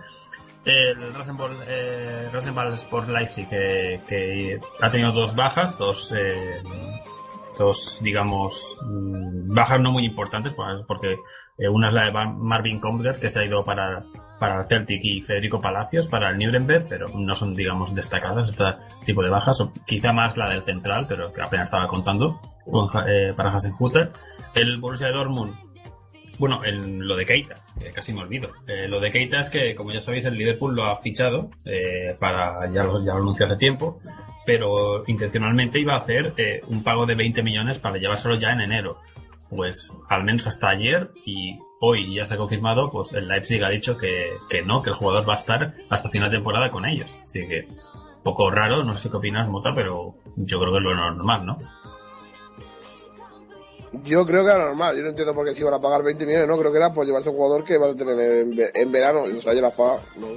El 0.63 1.13
Rasenball, 1.13 1.57
eh, 1.67 2.27
Rasenball 2.33 2.73
Sport 2.73 3.09
Leipzig, 3.09 3.47
que, 3.47 4.01
que 4.07 4.59
ha 4.81 4.89
tenido 4.89 5.11
dos 5.11 5.35
bajas, 5.35 5.77
dos, 5.77 6.11
eh, 6.17 6.63
dos, 7.57 7.99
digamos, 8.02 8.77
mm, 8.84 9.53
bajas 9.53 9.80
no 9.80 9.91
muy 9.91 10.06
importantes, 10.06 10.53
porque 10.88 11.18
eh, 11.57 11.69
una 11.69 11.90
es 11.90 11.94
la 11.94 12.06
de 12.06 12.11
Mar- 12.11 12.34
Marvin 12.36 12.80
Comder, 12.80 13.19
que 13.19 13.30
se 13.30 13.40
ha 13.40 13.45
ido 13.45 13.64
para, 13.64 14.03
para 14.40 14.61
el 14.61 14.68
Celtic, 14.68 15.02
y 15.03 15.22
Federico 15.22 15.61
Palacios 15.61 16.07
para 16.07 16.30
el 16.30 16.38
Nuremberg, 16.38 16.88
pero 16.90 17.07
no 17.10 17.36
son, 17.36 17.56
digamos, 17.56 17.95
destacadas 17.95 18.49
este 18.49 18.65
tipo 19.06 19.23
de 19.23 19.30
bajas, 19.30 19.60
o 19.61 19.72
quizá 19.86 20.11
más 20.11 20.36
la 20.38 20.49
del 20.49 20.64
central, 20.64 21.06
pero 21.07 21.32
que 21.34 21.41
apenas 21.41 21.65
estaba 21.65 21.88
contando, 21.88 22.40
con, 22.69 22.88
eh, 23.07 23.34
para 23.36 23.52
Hasenhutter. 23.52 24.11
El 24.53 24.80
Borussia 24.80 25.10
Dortmund, 25.11 25.53
bueno, 26.38 26.65
en 26.65 27.07
lo 27.07 27.15
de 27.15 27.26
Keita, 27.26 27.56
que 27.80 27.91
casi 27.91 28.11
me 28.11 28.22
olvido. 28.22 28.49
Eh, 28.68 28.88
lo 28.90 28.99
de 28.99 29.11
Keita 29.11 29.40
es 29.40 29.49
que, 29.49 29.73
como 29.76 29.91
ya 29.94 29.99
sabéis, 30.02 30.26
el 30.26 30.36
Liverpool 30.38 30.76
lo 30.76 30.84
ha 30.84 30.98
fichado 31.02 31.49
eh, 31.65 32.15
para, 32.19 32.69
ya 32.73 32.84
lo, 32.84 32.99
ya 33.03 33.14
lo 33.14 33.19
anunció 33.19 33.45
hace 33.45 33.56
tiempo, 33.56 33.99
pero 34.45 35.03
intencionalmente 35.07 35.80
iba 35.80 35.95
a 35.95 35.99
hacer 35.99 36.34
eh, 36.38 36.61
un 36.67 36.84
pago 36.84 37.05
de 37.05 37.15
20 37.15 37.43
millones 37.43 37.80
para 37.80 37.97
llevárselo 37.97 38.35
ya 38.35 38.51
en 38.51 38.61
enero. 38.61 38.97
pues 39.49 39.91
al 40.09 40.23
menos 40.23 40.47
hasta 40.47 40.69
ayer 40.69 41.11
y 41.26 41.57
hoy 41.80 42.15
ya 42.15 42.26
se 42.26 42.34
ha 42.34 42.38
confirmado, 42.38 42.91
pues 42.91 43.13
el 43.13 43.27
Leipzig 43.27 43.63
ha 43.63 43.69
dicho 43.69 43.97
que, 43.97 44.38
que 44.49 44.61
no, 44.63 44.81
que 44.81 44.89
el 44.89 44.95
jugador 44.95 45.27
va 45.27 45.34
a 45.34 45.38
estar 45.38 45.73
hasta 45.89 46.09
final 46.09 46.30
de 46.30 46.38
temporada 46.38 46.69
con 46.69 46.85
ellos. 46.85 47.17
Así 47.23 47.47
que, 47.47 47.67
poco 48.23 48.49
raro, 48.49 48.84
no 48.84 48.97
sé 48.97 49.09
qué 49.09 49.17
opinas, 49.17 49.47
Mota, 49.47 49.73
pero 49.76 50.15
yo 50.35 50.59
creo 50.59 50.72
que 50.72 50.77
es 50.80 50.84
lo 50.84 50.95
normal, 50.95 51.45
¿no? 51.45 51.57
Yo 54.03 54.26
creo 54.26 54.43
que 54.43 54.51
era 54.51 54.65
normal. 54.65 54.95
Yo 54.97 55.03
no 55.03 55.09
entiendo 55.09 55.34
por 55.34 55.45
qué 55.45 55.53
se 55.53 55.61
iban 55.61 55.73
a 55.73 55.80
pagar 55.80 56.03
20 56.03 56.26
millones. 56.26 56.47
No 56.47 56.57
creo 56.57 56.72
que 56.72 56.77
era 56.77 56.93
por 56.93 57.05
llevarse 57.05 57.30
un 57.30 57.38
jugador 57.38 57.63
que 57.63 57.77
va 57.77 57.89
a 57.89 57.95
tener 57.95 58.19
en, 58.19 58.53
en 58.73 58.91
verano. 58.91 59.30
Y 59.30 59.38
o 59.38 59.39
sea, 59.39 59.53
ya 59.53 59.61
la 59.61 59.72
paga. 59.72 60.01
No. 60.17 60.27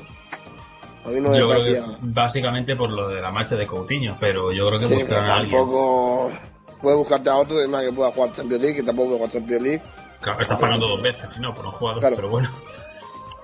A 1.04 1.10
no 1.10 1.36
Yo 1.36 1.48
creo 1.48 1.64
que 1.64 1.82
básicamente 2.02 2.76
por 2.76 2.90
lo 2.90 3.08
de 3.08 3.20
la 3.20 3.30
marcha 3.30 3.56
de 3.56 3.66
Coutinho, 3.66 4.16
pero 4.20 4.52
yo 4.52 4.66
creo 4.68 4.78
que 4.78 4.86
Sí, 4.86 4.94
buscarán 4.94 5.24
a 5.26 5.36
alguien. 5.36 5.58
tampoco. 5.58 6.30
Puedes 6.82 6.98
buscarte 6.98 7.28
a 7.30 7.36
otro, 7.36 7.60
es 7.60 7.68
más 7.68 7.82
que 7.84 7.92
pueda 7.92 8.12
jugar 8.12 8.32
Champions 8.32 8.62
League, 8.62 8.76
que 8.76 8.82
tampoco 8.84 9.08
puede 9.08 9.18
jugar 9.18 9.32
Champions 9.32 9.62
League. 9.62 9.82
Claro, 10.20 10.40
estás 10.40 10.60
pagando 10.60 10.86
dos 10.88 11.02
veces, 11.02 11.30
si 11.30 11.40
no, 11.40 11.52
por 11.54 11.64
un 11.66 11.72
jugador, 11.72 12.00
Claro. 12.00 12.16
pero 12.16 12.28
bueno. 12.28 12.48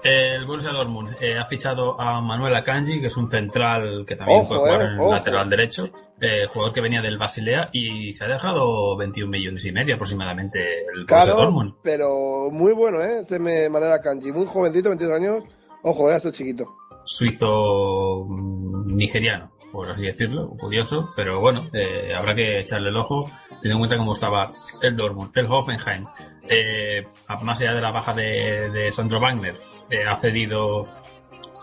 El 0.02 0.44
Borussia 0.44 0.70
Dortmund 0.70 1.16
eh, 1.18 1.38
ha 1.38 1.46
fichado 1.46 1.98
a 1.98 2.20
Manuel 2.20 2.54
Akanji, 2.54 3.00
que 3.00 3.06
es 3.06 3.16
un 3.16 3.30
central 3.30 4.04
que 4.06 4.16
también 4.16 4.40
Ojo, 4.40 4.48
puede 4.48 4.60
jugar 4.60 4.82
eh, 4.82 4.84
en 4.92 5.00
ojo. 5.00 5.12
lateral 5.12 5.48
derecho, 5.48 5.88
eh, 6.20 6.44
jugador 6.46 6.74
que 6.74 6.82
venía 6.82 7.00
del 7.00 7.16
Basilea 7.16 7.70
y 7.72 8.12
se 8.12 8.22
ha 8.24 8.28
dejado 8.28 8.98
21 8.98 9.30
millones 9.30 9.64
y 9.64 9.72
medio 9.72 9.94
aproximadamente 9.94 10.60
el 10.80 11.06
Borussia 11.06 11.06
Claro, 11.06 11.36
Dortmund. 11.40 11.74
pero 11.82 12.50
muy 12.52 12.74
bueno, 12.74 13.00
¿eh? 13.00 13.20
Este 13.20 13.38
me 13.38 13.66
manera 13.70 13.98
Kanji. 14.02 14.30
Muy 14.30 14.44
jovencito, 14.46 14.90
22 14.90 15.14
años. 15.16 15.44
Ojo, 15.82 16.10
eh, 16.10 16.16
este 16.16 16.32
chiquito. 16.32 16.66
Suizo 17.04 18.26
mm, 18.28 18.96
nigeriano, 18.96 19.52
por 19.72 19.90
así 19.90 20.06
decirlo, 20.06 20.48
curioso, 20.58 21.12
pero 21.16 21.40
bueno, 21.40 21.68
eh, 21.72 22.12
habrá 22.16 22.34
que 22.34 22.60
echarle 22.60 22.88
el 22.88 22.96
ojo, 22.96 23.30
teniendo 23.60 23.72
en 23.72 23.78
cuenta 23.78 23.96
cómo 23.96 24.12
estaba 24.12 24.52
el 24.82 24.96
Dortmund, 24.96 25.30
el 25.36 25.46
Hoffenheim, 25.46 26.06
eh, 26.48 27.06
más 27.42 27.60
allá 27.60 27.74
de 27.74 27.80
la 27.80 27.90
baja 27.90 28.14
de, 28.14 28.70
de 28.70 28.90
Sandro 28.90 29.20
Wagner, 29.20 29.56
eh, 29.90 30.04
ha 30.06 30.16
cedido 30.16 30.86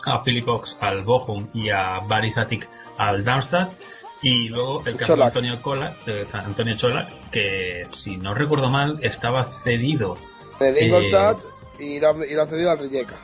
a 0.05 0.23
Philip 0.23 0.47
Ox 0.47 0.77
al 0.79 1.03
Bochum 1.03 1.49
y 1.53 1.69
a 1.69 1.99
Baris 1.99 2.37
Atik 2.37 2.67
al 2.97 3.23
Darmstadt. 3.23 3.73
Y 4.23 4.49
luego 4.49 4.85
el 4.85 4.95
caso 4.95 5.15
de 5.15 5.23
Antonio 5.23 5.61
Cola, 5.61 5.97
eh, 6.05 6.27
Antonio 6.31 6.75
Cholak, 6.75 7.31
que 7.31 7.83
si 7.87 8.17
no 8.17 8.35
recuerdo 8.35 8.69
mal, 8.69 8.99
estaba 9.01 9.43
cedido. 9.63 10.17
De 10.59 10.85
Ingolstadt 10.85 11.39
y, 11.79 11.99
lo, 11.99 12.09
han 12.09 12.47
cedido 12.47 12.69
al 12.69 12.77
Rijeka. 12.77 13.15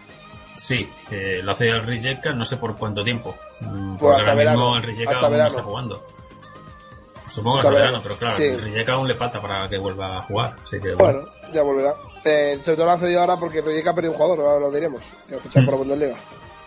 Sí, 0.58 0.90
eh, 1.12 1.40
lo 1.44 1.52
hace 1.54 1.70
el 1.70 1.84
Rijeka, 1.84 2.34
no 2.34 2.44
sé 2.44 2.58
por 2.58 2.76
cuánto 2.78 3.04
tiempo. 3.04 3.36
Mm, 3.62 3.96
Pues 3.98 4.00
Porque 4.00 4.16
hasta 4.22 4.32
ahora 4.32 4.44
mismo 4.44 4.72
verano, 4.72 4.78
el 4.78 4.84
Rijeka 4.84 5.20
aún 5.20 5.38
no 5.38 5.48
está 5.48 5.62
jugando. 5.64 6.08
Supongo 7.30 7.58
que 7.58 7.68
Hasta 7.68 7.70
hasta 7.70 7.70
verano, 7.70 7.86
verano, 8.00 8.04
pero 8.04 8.18
claro, 8.18 8.36
sí. 8.36 8.44
el 8.44 8.62
Rijeka 8.62 8.94
aún 8.94 9.08
le 9.08 9.16
falta 9.16 9.42
para 9.42 9.70
que 9.70 9.78
vuelva 9.78 10.18
a 10.18 10.22
jugar. 10.22 10.56
Así 10.64 10.80
que 10.80 10.94
bueno. 10.96 11.20
Bueno, 11.22 11.30
ya 11.54 11.62
volverá. 11.62 11.94
Eh, 12.24 12.58
sobre 12.60 12.76
todo 12.78 12.86
lo 12.88 12.92
han 12.94 13.00
cedido 13.00 13.20
ahora 13.22 13.38
porque 13.38 13.62
Rijeka 13.62 13.92
ha 13.92 13.96
perdido 13.96 14.14
un 14.14 14.18
jugador, 14.18 14.46
ahora 14.46 14.60
lo 14.60 14.72
diremos. 14.72 15.02
Que 15.30 15.36
ha 15.36 15.62
Mm. 15.62 15.66
por 15.66 15.74
la 15.74 15.78
Bundesliga. 15.78 16.16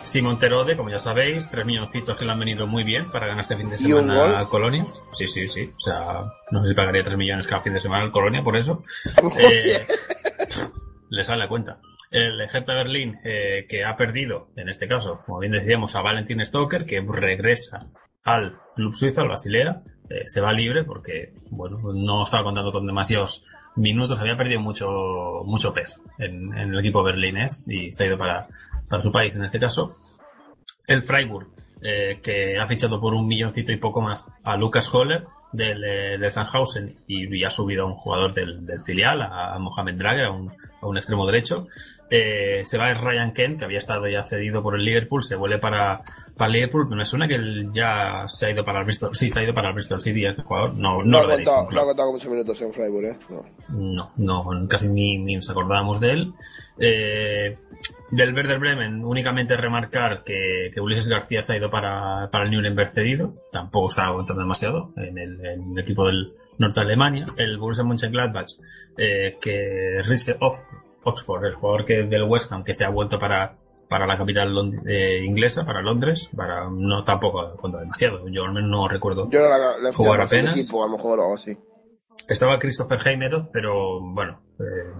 Simon 0.03 0.39
Terode, 0.39 0.77
como 0.77 0.89
ya 0.89 0.99
sabéis, 0.99 1.51
tres 1.51 1.67
milloncitos 1.67 2.17
que 2.17 2.25
le 2.25 2.33
han 2.33 2.39
venido 2.39 2.67
muy 2.67 2.85
bien 2.85 3.11
para 3.11 3.27
ganar 3.27 3.41
este 3.41 3.57
fin 3.57 3.69
de 3.69 3.77
¿Y 3.81 3.93
un 3.93 4.01
semana 4.07 4.39
al 4.39 4.49
Colonia. 4.49 4.87
Sí, 5.13 5.27
sí, 5.29 5.47
sí. 5.49 5.71
O 5.77 5.81
sea, 5.81 6.25
no 6.51 6.63
sé 6.63 6.71
si 6.71 6.75
pagaría 6.75 7.05
tres 7.05 7.19
millones 7.19 7.47
cada 7.47 7.61
fin 7.61 7.75
de 7.75 7.81
semana 7.81 8.05
al 8.05 8.13
Colonia 8.13 8.43
por 8.43 8.57
eso. 8.57 8.83
Eh, 9.39 9.87
le 11.11 11.25
sale 11.25 11.45
a 11.45 11.49
cuenta. 11.49 11.79
El 12.11 12.41
Hertha 12.41 12.75
Berlín, 12.75 13.19
eh, 13.25 13.67
que 13.69 13.85
ha 13.85 13.97
perdido, 13.97 14.49
en 14.57 14.69
este 14.69 14.89
caso, 14.89 15.23
como 15.25 15.39
bien 15.39 15.53
decíamos, 15.53 15.95
a 15.95 16.03
Valentin 16.03 16.45
Stoker, 16.45 16.85
que 16.85 17.01
regresa 17.01 17.87
al 18.25 18.59
club 18.75 18.95
suizo, 18.95 19.21
al 19.21 19.29
Basilea, 19.29 19.83
eh, 20.09 20.27
se 20.27 20.41
va 20.41 20.53
libre 20.53 20.83
porque, 20.83 21.33
bueno, 21.51 21.79
no 21.95 22.25
estaba 22.25 22.43
contando 22.43 22.73
con 22.73 22.85
demasiados 22.85 23.45
minutos, 23.77 24.19
había 24.19 24.37
perdido 24.37 24.61
mucho, 24.61 24.89
mucho 25.45 25.73
peso 25.73 26.03
en, 26.19 26.53
en 26.53 26.75
el 26.75 26.81
equipo 26.81 27.05
berlinés 27.05 27.65
y 27.69 27.93
se 27.93 28.05
ha 28.05 28.07
ido 28.09 28.19
para, 28.19 28.49
para 28.89 29.03
su 29.03 29.13
país 29.13 29.37
en 29.37 29.45
este 29.45 29.61
caso. 29.61 29.97
El 30.89 31.03
Freiburg, 31.05 31.49
eh, 31.81 32.19
que 32.21 32.59
ha 32.59 32.67
fichado 32.67 33.01
por 33.01 33.15
un 33.15 33.29
milloncito 33.29 33.71
y 33.71 33.77
poco 33.77 34.01
más 34.01 34.27
a 34.43 34.57
Lucas 34.57 34.93
Holler 34.93 35.25
del, 35.53 35.85
eh, 35.85 36.19
de 36.19 36.31
Sandhausen 36.31 36.93
y, 37.07 37.33
y 37.35 37.45
ha 37.45 37.51
subido 37.51 37.85
a 37.85 37.87
un 37.87 37.95
jugador 37.95 38.35
del, 38.35 38.67
del 38.67 38.83
filial, 38.83 39.23
a, 39.23 39.55
a 39.55 39.59
Mohamed 39.61 39.95
Drager, 39.95 40.25
a 40.25 40.33
un, 40.33 40.53
a 40.81 40.87
un 40.87 40.97
extremo 40.97 41.27
derecho. 41.27 41.67
Eh, 42.11 42.63
se 42.65 42.79
va 42.79 42.93
Ryan 42.93 43.33
Kent, 43.33 43.59
que 43.59 43.65
había 43.65 43.79
estado 43.79 44.09
ya 44.09 44.25
cedido 44.25 44.63
por 44.63 44.75
el 44.75 44.85
Liverpool, 44.85 45.23
se 45.23 45.37
vuelve 45.37 45.59
para, 45.59 46.03
para 46.37 46.51
Liverpool. 46.51 46.89
Me 46.89 47.05
suena 47.05 47.29
que 47.29 47.37
él 47.37 47.71
ya 47.73 48.25
se 48.27 48.47
ha 48.47 48.51
ido 48.51 48.65
para 48.65 48.81
el 48.81 48.85
Bristol, 48.85 49.15
sí, 49.15 49.31
se 49.31 49.41
ha 49.41 49.45
ido 49.45 49.55
para 49.55 49.69
el 49.69 49.75
Bristol 49.75 50.01
City 50.01 50.27
este 50.27 50.43
jugador. 50.43 50.75
No, 50.75 50.99
no, 50.99 51.05
No, 51.05 51.19
ha 51.19 51.23
lo 51.23 51.29
veréis 51.29 51.49
contado, 51.49 51.67
con 51.67 51.75
no 51.75 51.81
ha 51.81 51.85
contado 51.85 52.07
con 52.09 52.15
muchos 52.15 52.31
minutos 52.31 52.63
en 52.63 52.73
Freiburg, 52.73 53.07
¿eh? 53.07 53.17
No. 53.69 54.13
No, 54.17 54.45
no, 54.53 54.69
casi 54.69 54.89
ni, 54.93 55.19
ni 55.19 55.37
nos 55.37 55.49
acordábamos 55.51 56.01
de 56.01 56.11
él. 56.11 56.33
Eh, 56.79 57.59
del 58.11 58.35
Werder 58.35 58.59
Bremen, 58.59 59.05
únicamente 59.05 59.57
remarcar 59.57 60.25
que, 60.25 60.71
que 60.75 60.81
Ulises 60.81 61.09
García 61.09 61.43
se 61.43 61.53
ha 61.53 61.57
ido 61.59 61.71
para, 61.71 62.29
para 62.31 62.45
el 62.45 62.51
Nuremberg 62.51 62.91
cedido. 62.91 63.35
Tampoco 63.53 63.89
está 63.89 64.07
aguantando 64.07 64.43
demasiado 64.43 64.91
en 64.97 65.17
el, 65.17 65.47
en 65.47 65.73
el 65.73 65.79
equipo 65.79 66.07
del 66.07 66.33
norte 66.61 66.81
de 66.81 66.87
Alemania. 66.87 67.25
El 67.37 67.59
Borussia 67.59 67.85
Mönchengladbach, 67.85 68.47
eh, 68.97 69.37
que 69.41 69.99
Off, 70.41 70.59
Oxford, 71.03 71.45
el 71.47 71.55
jugador 71.55 71.85
que 71.85 72.03
del 72.05 72.23
West 72.25 72.53
Ham, 72.53 72.63
que 72.63 72.75
se 72.75 72.85
ha 72.85 72.91
vuelto 72.91 73.19
para, 73.19 73.57
para 73.89 74.07
la 74.07 74.17
capital 74.17 74.53
lond- 74.55 74.83
eh, 74.89 75.25
inglesa, 75.25 75.65
para 75.67 75.83
Londres, 75.83 76.31
para, 76.37 76.69
no 76.71 77.03
tampoco 77.05 77.41
aguanta 77.41 77.81
demasiado. 77.81 78.29
Yo 78.29 78.45
al 78.45 78.53
menos 78.53 78.71
no 78.71 78.87
recuerdo 78.89 79.29
Yo 79.31 79.41
no 79.41 79.49
la, 79.49 79.79
la 79.79 79.93
jugar 79.93 80.21
apenas. 80.21 80.57
equipo, 80.57 80.85
a 80.85 80.87
lo 80.87 80.97
mejor 80.97 81.19
o 81.19 81.23
algo 81.23 81.35
así. 81.35 81.57
Estaba 82.29 82.59
Christopher 82.59 83.01
Heineroth, 83.05 83.47
pero 83.53 83.99
bueno, 84.01 84.43
eh, 84.61 84.93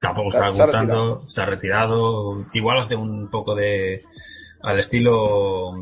tampoco 0.00 0.28
está 0.30 0.50
se 0.50 0.62
gustando, 0.62 1.28
se 1.28 1.42
ha 1.42 1.46
retirado. 1.46 2.46
Igual 2.52 2.78
hace 2.78 2.94
un 2.96 3.28
poco 3.30 3.54
de. 3.56 4.04
al 4.62 4.78
estilo. 4.78 5.72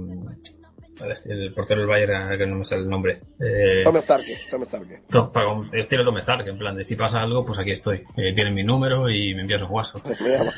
Esti- 1.01 1.31
el 1.31 1.53
portero 1.55 1.81
del 1.81 1.89
Bayern, 1.89 2.39
que 2.39 2.47
no 2.47 2.57
me 2.57 2.65
sale 2.65 2.83
el 2.83 2.89
nombre. 2.89 3.21
Eh, 3.41 3.83
Tom 3.85 3.97
Starke, 4.01 4.33
Tom 4.51 4.65
Starke. 4.65 5.03
to- 5.11 5.31
para 5.33 5.47
estilo 5.73 6.05
Tom 6.05 6.17
Stark, 6.19 6.47
en 6.49 6.59
plan 6.59 6.77
de 6.77 6.85
si 6.85 6.97
pasa 6.97 7.21
algo, 7.23 7.45
pues 7.45 7.59
aquí 7.59 7.71
estoy. 7.73 8.05
Eh, 8.17 8.33
tienen 8.35 8.55
mi 8.55 8.65
número 8.65 9.09
y 9.11 9.35
me 9.35 9.43
envías 9.43 9.63
un 9.63 9.71
WhatsApp. 9.71 10.03
Llama. 10.07 10.51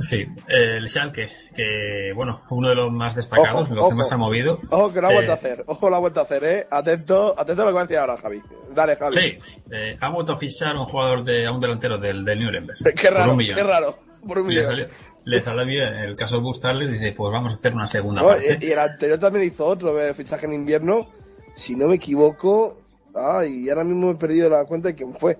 Sí, 0.00 0.24
el 0.46 0.88
Schalke, 0.88 1.28
que 1.56 2.12
bueno, 2.14 2.42
uno 2.50 2.68
de 2.68 2.76
los 2.76 2.92
más 2.92 3.16
destacados, 3.16 3.62
Ojo, 3.62 3.74
los 3.74 3.80
ojo. 3.84 3.88
que 3.90 3.96
más 3.96 4.08
se 4.08 4.14
ha 4.14 4.18
movido. 4.18 4.60
Ojo, 4.70 4.92
que 4.92 5.00
lo 5.00 5.08
ha 5.08 5.12
vuelto 5.12 5.32
Eh, 5.32 5.34
a 5.34 5.36
hacer. 5.36 5.64
Ojo, 5.66 5.90
lo 5.90 5.96
ha 5.96 5.98
vuelto 5.98 6.20
a 6.20 6.22
hacer, 6.22 6.44
¿eh? 6.44 6.66
Atento, 6.70 7.34
atento 7.36 7.62
a 7.62 7.64
lo 7.64 7.70
que 7.72 7.74
va 7.74 7.80
a 7.80 7.84
decir 7.84 7.98
ahora, 7.98 8.16
Javi. 8.16 8.40
Dale, 8.72 8.94
Javi. 8.94 9.16
Sí, 9.16 9.36
eh, 9.72 9.96
ha 10.00 10.08
vuelto 10.10 10.34
a 10.34 10.36
fichar 10.36 10.76
un 10.76 10.84
jugador 10.84 11.24
de, 11.24 11.48
a 11.48 11.50
un 11.50 11.60
delantero 11.60 11.98
del, 11.98 12.24
del 12.24 12.38
Nuremberg. 12.38 12.78
Qué 12.94 13.10
raro, 13.10 13.36
qué 13.36 13.54
raro. 13.62 13.98
Por 14.24 14.38
un 14.38 14.44
le 14.44 14.48
millón. 14.50 14.64
salió, 14.66 14.86
le 15.28 15.40
salió 15.42 15.66
bien 15.66 15.94
el 15.94 16.14
caso 16.14 16.40
Bustarles 16.40 16.90
dice 16.90 17.12
pues 17.12 17.30
vamos 17.32 17.52
a 17.52 17.56
hacer 17.56 17.74
una 17.74 17.86
segunda 17.86 18.22
No, 18.22 18.28
parte 18.28 18.58
y, 18.60 18.66
y 18.66 18.72
el 18.72 18.78
anterior 18.78 19.18
también 19.18 19.44
hizo 19.46 19.66
otro 19.66 20.00
eh, 20.00 20.14
fichaje 20.14 20.46
en 20.46 20.54
invierno. 20.54 21.08
Si 21.54 21.74
no 21.76 21.86
me 21.88 21.96
equivoco. 21.96 22.78
Ay, 23.14 23.68
ahora 23.68 23.84
mismo 23.84 24.10
he 24.10 24.14
perdido 24.14 24.48
la 24.48 24.64
cuenta 24.64 24.88
de 24.88 24.94
quién 24.94 25.14
fue. 25.14 25.36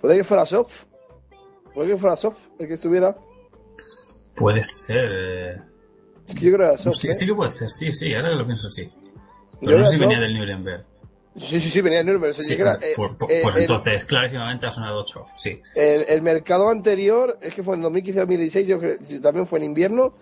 Puede 0.00 0.18
que 0.18 0.24
fuera 0.24 0.44
Sof. 0.46 0.84
Puede 1.74 1.90
que 1.90 1.96
fuera 1.96 2.14
Sof 2.16 2.46
el 2.58 2.68
que 2.68 2.74
estuviera. 2.74 3.16
puede 4.36 4.62
ser 4.62 5.10
eh, 5.16 5.62
Es 6.26 6.34
que 6.34 6.40
yo 6.46 6.52
creo 6.52 6.58
que 6.58 6.64
era 6.74 6.78
Sof. 6.78 6.94
sí, 6.96 7.08
¿eh? 7.08 7.14
sí 7.14 7.26
que 7.26 7.34
puede 7.34 7.50
ser 7.50 7.68
sí 7.68 7.92
sí 7.92 8.14
ahora 8.14 8.28
que 8.30 8.36
lo 8.36 8.46
pienso 8.46 8.68
sí 8.70 8.84
Yo 8.84 9.58
pero 9.62 9.78
no 9.78 9.84
sé 9.86 9.96
si 9.96 10.00
venía 10.00 10.20
del 10.20 10.34
Nuremberg 10.34 10.84
Sí, 11.38 11.60
sí, 11.60 11.70
sí, 11.70 11.80
venía 11.80 11.98
de 11.98 12.04
Nuremberg. 12.04 12.34
Sí, 12.34 12.54
era, 12.54 12.78
pues, 12.78 12.90
eh, 12.90 12.94
pues- 12.96 13.30
eh, 13.32 13.40
pues 13.42 13.56
el- 13.56 13.60
entonces 13.62 14.04
clarísimamente 14.04 14.66
ha 14.66 14.70
sonado 14.70 15.04
Chof 15.04 15.28
sí 15.36 15.60
El, 15.74 16.04
el 16.08 16.22
mercado 16.22 16.68
anterior, 16.68 17.38
es 17.40 17.54
que 17.54 17.62
fue 17.62 17.76
en 17.76 17.82
2015-2016, 17.82 18.66
yo 18.66 18.78
creo 18.78 18.98
que 18.98 19.20
también 19.20 19.46
fue 19.46 19.58
en 19.58 19.64
invierno, 19.66 20.14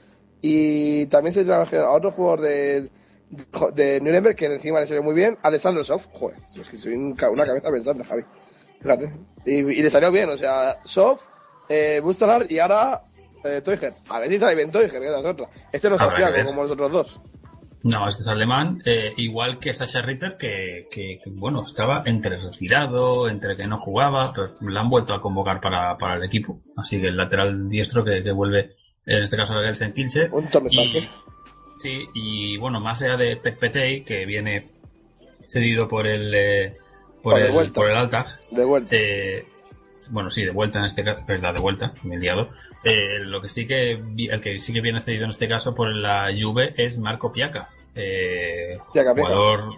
y 0.43 1.07
también 1.07 1.33
se 1.33 1.45
trabajó 1.45 1.77
a 1.77 1.93
otro 1.93 2.11
jugador 2.11 2.41
de, 2.43 2.91
de 3.75 4.01
Nuremberg 4.01 4.37
que 4.37 4.47
encima 4.47 4.81
le 4.81 4.87
salió 4.87 5.03
muy 5.03 5.15
bien, 5.15 5.37
Alessandro 5.43 5.83
Sof. 5.83 6.07
Joder, 6.13 6.39
si 6.49 6.61
es 6.61 6.69
que 6.69 6.77
soy 6.77 6.93
un 6.95 7.13
una 7.33 7.47
cabeza 7.47 7.71
pensante, 7.71 8.05
Javi. 8.05 8.23
Fíjate. 8.81 9.13
Y, 9.45 9.53
y 9.59 9.83
le 9.83 9.91
salió 9.91 10.13
bien, 10.13 10.29
o 10.29 10.37
sea, 10.37 10.79
Sof, 10.85 11.21
eh, 11.69 12.01
Bustalar 12.03 12.47
y 12.51 12.59
ahora 12.59 13.03
eh, 13.45 13.61
Teuger. 13.63 13.95
A 14.09 14.21
ver 14.21 14.29
si 14.29 14.39
sale 14.39 14.55
bien 14.55 14.71
Teuger, 14.71 15.01
que 15.01 15.07
es 15.07 15.13
otra. 15.13 15.49
Este 15.73 15.89
no 15.89 15.97
es 15.97 16.01
como 16.47 16.63
los 16.63 16.71
otros 16.73 16.93
dos. 16.93 17.21
No 17.87 18.09
este 18.09 18.23
es 18.23 18.29
alemán 18.29 18.83
eh, 18.85 19.13
igual 19.17 19.59
que 19.59 19.73
Sasha 19.75 20.03
Ritter 20.03 20.37
que, 20.39 20.87
que, 20.91 21.21
que, 21.23 21.31
bueno 21.31 21.63
estaba 21.65 22.03
entre 22.07 22.37
retirado 22.37 23.29
entre 23.29 23.57
que 23.57 23.67
no 23.67 23.77
jugaba 23.79 24.33
pues 24.35 24.59
la 24.61 24.81
han 24.81 24.89
vuelto 24.89 25.15
a 25.15 25.21
convocar 25.21 25.61
para, 25.61 25.97
para 25.97 26.17
el 26.17 26.25
equipo 26.25 26.61
así 26.77 27.01
que 27.01 27.09
el 27.09 27.17
lateral 27.17 27.69
diestro 27.69 28.05
que, 28.05 28.23
que 28.23 28.33
vuelve 28.33 28.77
en 29.07 29.23
este 29.23 29.37
caso 29.37 29.55
a 29.55 29.63
Gelsen 29.63 29.93
Kilche 29.93 30.29
Un 30.33 30.49
y. 30.71 31.09
Sí, 31.79 32.09
y 32.15 32.57
bueno, 32.57 32.81
más 32.81 33.03
allá 33.03 33.17
de 33.17 33.37
Pekpetey, 33.37 34.03
que 34.03 34.25
viene 34.25 34.71
cedido 35.47 35.87
por 35.87 36.07
el 36.07 36.35
eh, 36.35 36.77
por, 37.23 37.39
el, 37.39 37.53
vuelta. 37.53 37.81
por 37.81 37.91
el 37.91 37.97
Altag, 37.97 38.27
De 38.51 38.65
vuelta. 38.65 38.97
eh, 38.97 39.45
bueno, 40.11 40.31
sí, 40.31 40.45
de 40.45 40.53
vuelta 40.53 40.79
en 40.79 40.87
este 40.87 41.05
caso, 41.05 41.25
verdad, 41.27 41.55
de 41.55 41.61
vuelta, 41.61 41.93
me 42.03 42.15
he 42.15 42.19
liado. 42.19 42.49
Eh, 42.85 43.19
lo 43.21 43.43
que 43.43 43.49
sí 43.49 43.67
que, 43.67 43.93
el 43.93 44.41
que 44.41 44.59
sí 44.59 44.73
que 44.73 44.81
viene 44.81 45.03
cedido 45.03 45.25
en 45.25 45.31
este 45.31 45.49
caso 45.49 45.75
por 45.75 45.95
la 45.95 46.29
Juve 46.39 46.73
es 46.77 46.99
Marco 46.99 47.31
Piaca, 47.33 47.69
eh, 47.97 48.79
jugador 48.85 49.75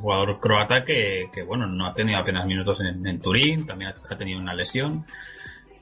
jugador 0.00 0.38
croata 0.40 0.84
que, 0.84 1.28
que, 1.32 1.42
bueno, 1.42 1.66
no 1.66 1.86
ha 1.86 1.94
tenido 1.94 2.18
apenas 2.18 2.46
minutos 2.46 2.80
en, 2.80 3.06
en 3.06 3.20
Turín, 3.20 3.66
también 3.66 3.90
ha, 3.90 4.14
ha 4.14 4.16
tenido 4.16 4.40
una 4.40 4.54
lesión, 4.54 5.04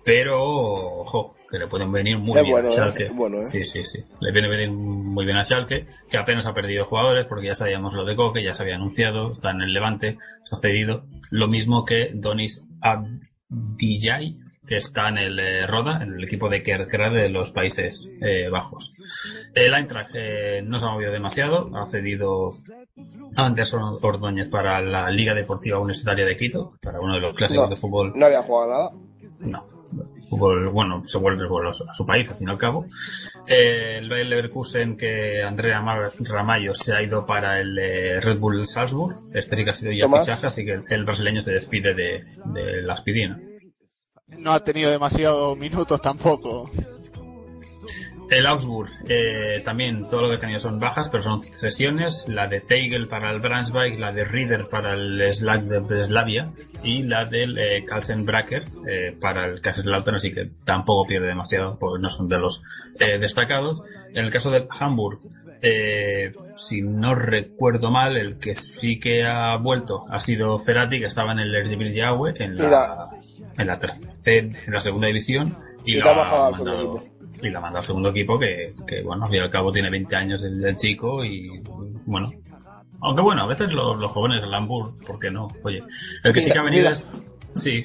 pero, 0.07 0.41
ojo, 0.41 1.35
que 1.51 1.59
le 1.59 1.67
pueden 1.67 1.91
venir 1.91 2.17
muy 2.19 2.39
Es 2.39 2.43
bien 2.45 2.53
bueno, 2.53 2.69
a 2.69 2.71
¿eh? 2.71 2.75
Schalke. 2.75 3.09
Bueno, 3.13 3.41
¿eh? 3.41 3.47
Sí, 3.47 3.65
sí, 3.65 3.85
sí. 3.85 4.05
Le 4.21 4.31
viene 4.31 4.49
venir 4.49 4.71
muy 4.71 5.25
bien 5.25 5.37
a 5.37 5.45
Schalke, 5.45 5.87
que 6.09 6.17
apenas 6.17 6.47
ha 6.47 6.55
perdido 6.55 6.85
jugadores, 6.85 7.27
porque 7.27 7.49
ya 7.49 7.55
sabíamos 7.55 7.93
lo 7.93 8.05
de 8.05 8.15
Coque, 8.15 8.45
ya 8.45 8.53
se 8.53 8.63
había 8.63 8.77
anunciado, 8.77 9.33
está 9.33 9.51
en 9.51 9.63
el 9.63 9.73
Levante, 9.73 10.17
está 10.45 10.57
cedido. 10.63 11.07
Lo 11.31 11.49
mismo 11.49 11.85
que 11.85 12.11
Donis 12.15 12.65
Abdijay, 12.81 14.39
que 14.67 14.77
está 14.77 15.09
en 15.09 15.19
el 15.19 15.39
eh, 15.39 15.67
Roda, 15.67 16.03
en 16.03 16.15
el 16.15 16.25
equipo 16.25 16.49
de 16.49 16.63
Kerkrade 16.63 17.23
de 17.23 17.29
los 17.29 17.51
Países 17.53 18.11
eh, 18.21 18.49
Bajos. 18.49 18.93
El 19.55 19.75
Eintracht 19.75 20.11
eh, 20.15 20.63
no 20.65 20.79
se 20.79 20.87
ha 20.87 20.91
movido 20.91 21.13
demasiado, 21.13 21.71
ha 21.77 21.87
cedido 21.91 22.55
a 23.37 23.47
Anderson 23.47 23.99
Ordóñez 24.03 24.49
para 24.49 24.81
la 24.81 25.11
Liga 25.11 25.35
Deportiva 25.35 25.79
Universitaria 25.79 26.25
de 26.25 26.37
Quito, 26.37 26.75
para 26.83 27.01
uno 27.01 27.15
de 27.15 27.21
los 27.21 27.35
clásicos 27.35 27.69
No, 27.69 27.75
de 27.75 27.81
fútbol 27.81 28.13
no 28.17 28.27
había 28.27 28.43
jugado 28.43 28.71
nada. 28.71 28.91
no. 29.41 29.77
Fútbol, 30.29 30.69
bueno, 30.71 31.01
se 31.07 31.17
vuelve 31.19 31.45
a 31.47 31.73
su 31.95 32.05
país, 32.05 32.29
al 32.29 32.37
fin 32.37 32.49
y 32.49 32.51
al 32.51 32.59
cabo. 32.59 32.87
Eh, 33.49 33.99
el 33.99 34.11
Bayer 34.11 34.27
Leverkusen, 34.27 34.97
que 34.97 35.41
Andrea 35.43 35.81
Ramallo 36.19 36.75
se 36.75 36.93
ha 36.95 37.01
ido 37.03 37.25
para 37.25 37.61
el 37.61 37.79
eh, 37.79 38.21
Red 38.21 38.39
Bull 38.41 38.67
Salzburg. 38.67 39.17
Este 39.33 39.55
sí 39.55 39.65
que 39.65 39.71
ha 39.71 39.75
sido 39.75 39.93
ya 39.93 40.03
Tomás. 40.07 40.27
fichaje, 40.27 40.47
así 40.49 40.65
que 40.65 40.83
el 40.93 41.05
brasileño 41.05 41.41
se 41.41 41.53
despide 41.53 41.95
de, 41.95 42.25
de 42.47 42.83
la 42.83 42.95
aspirina. 42.95 43.39
No 44.29 44.53
ha 44.53 44.65
tenido 44.65 44.91
demasiados 44.91 45.57
minutos 45.57 46.01
tampoco. 46.01 46.71
El 48.29 48.45
Augsburg, 48.45 48.91
eh, 49.09 49.63
también 49.65 50.09
todo 50.09 50.23
lo 50.23 50.29
que 50.29 50.35
ha 50.35 50.39
tenido 50.41 50.59
son 50.59 50.81
bajas, 50.81 51.09
pero 51.09 51.23
son 51.23 51.45
sesiones. 51.57 52.27
La 52.29 52.49
de 52.49 52.61
Teigl 52.61 53.07
para 53.07 53.31
el 53.31 53.41
Braunschweig, 53.41 54.01
la 54.01 54.11
de 54.11 54.25
Rieder 54.25 54.67
para 54.69 54.95
el 54.95 55.33
Slag 55.33 55.63
de 55.67 55.79
Breslavia 55.79 56.51
y 56.83 57.05
la 57.05 57.27
del 57.27 57.57
eh, 57.57 57.85
Kalsenbracker 57.85 58.65
eh, 58.89 59.17
para 59.21 59.47
el 59.47 59.61
Kaiserslautern, 59.61 60.17
así 60.17 60.35
que 60.35 60.51
tampoco 60.65 61.07
pierde 61.07 61.29
demasiado, 61.29 61.79
porque 61.79 62.03
no 62.03 62.11
son 62.11 62.29
de 62.29 62.39
los 62.39 62.65
eh, 62.99 63.19
destacados. 63.21 63.85
En 64.13 64.25
el 64.25 64.33
caso 64.33 64.51
del 64.51 64.67
Hamburg, 64.71 65.21
eh, 65.63 66.33
si 66.55 66.83
no 66.83 67.15
recuerdo 67.15 67.91
mal, 67.91 68.17
el 68.17 68.39
que 68.39 68.55
sí 68.55 68.99
que 68.99 69.25
ha 69.25 69.57
vuelto 69.57 70.05
ha 70.11 70.19
sido 70.19 70.59
Ferrati, 70.59 70.99
que 70.99 71.07
estaba 71.07 71.33
en 71.33 71.41
el 71.41 72.03
Aue, 72.05 72.35
en 72.37 72.57
la, 72.57 72.65
Mira. 72.65 72.97
En 73.59 73.67
la 73.67 73.79
tercera, 73.79 74.13
en 74.25 74.57
la 74.73 74.81
segunda 74.81 75.07
división, 75.09 75.57
y, 75.85 75.97
Y 75.97 76.01
lo 76.01 76.11
ha 76.11 76.15
bajado 76.15 76.45
al 76.47 76.55
segundo 76.55 76.77
mandado- 76.95 77.17
y 77.43 77.51
la 77.51 77.61
manda 77.61 77.79
al 77.81 77.85
segundo 77.85 78.09
equipo 78.11 78.39
que, 78.39 78.73
que, 78.87 79.03
bueno, 79.03 79.25
al 79.25 79.31
fin 79.31 79.41
y 79.41 79.43
al 79.43 79.51
cabo 79.51 79.71
tiene 79.71 79.91
20 79.91 80.17
años 80.17 80.43
el, 80.43 80.65
el 80.65 80.75
chico 80.77 81.23
y 81.25 81.61
bueno. 82.07 82.33
Aunque 83.03 83.23
bueno, 83.23 83.43
a 83.43 83.47
veces 83.47 83.71
los, 83.73 83.99
los 84.01 84.11
jóvenes 84.11 84.41
del 84.41 84.55
Hamburg, 84.55 84.97
¿por 85.07 85.19
qué 85.19 85.31
no? 85.31 85.49
Oye, 85.63 85.83
el 86.25 86.33
que 86.33 86.41
sí 86.41 86.51
que 86.51 86.59
ha 86.59 86.63
venido 86.63 86.85
Mira. 86.85 86.93
es... 86.93 87.09
Sí, 87.55 87.85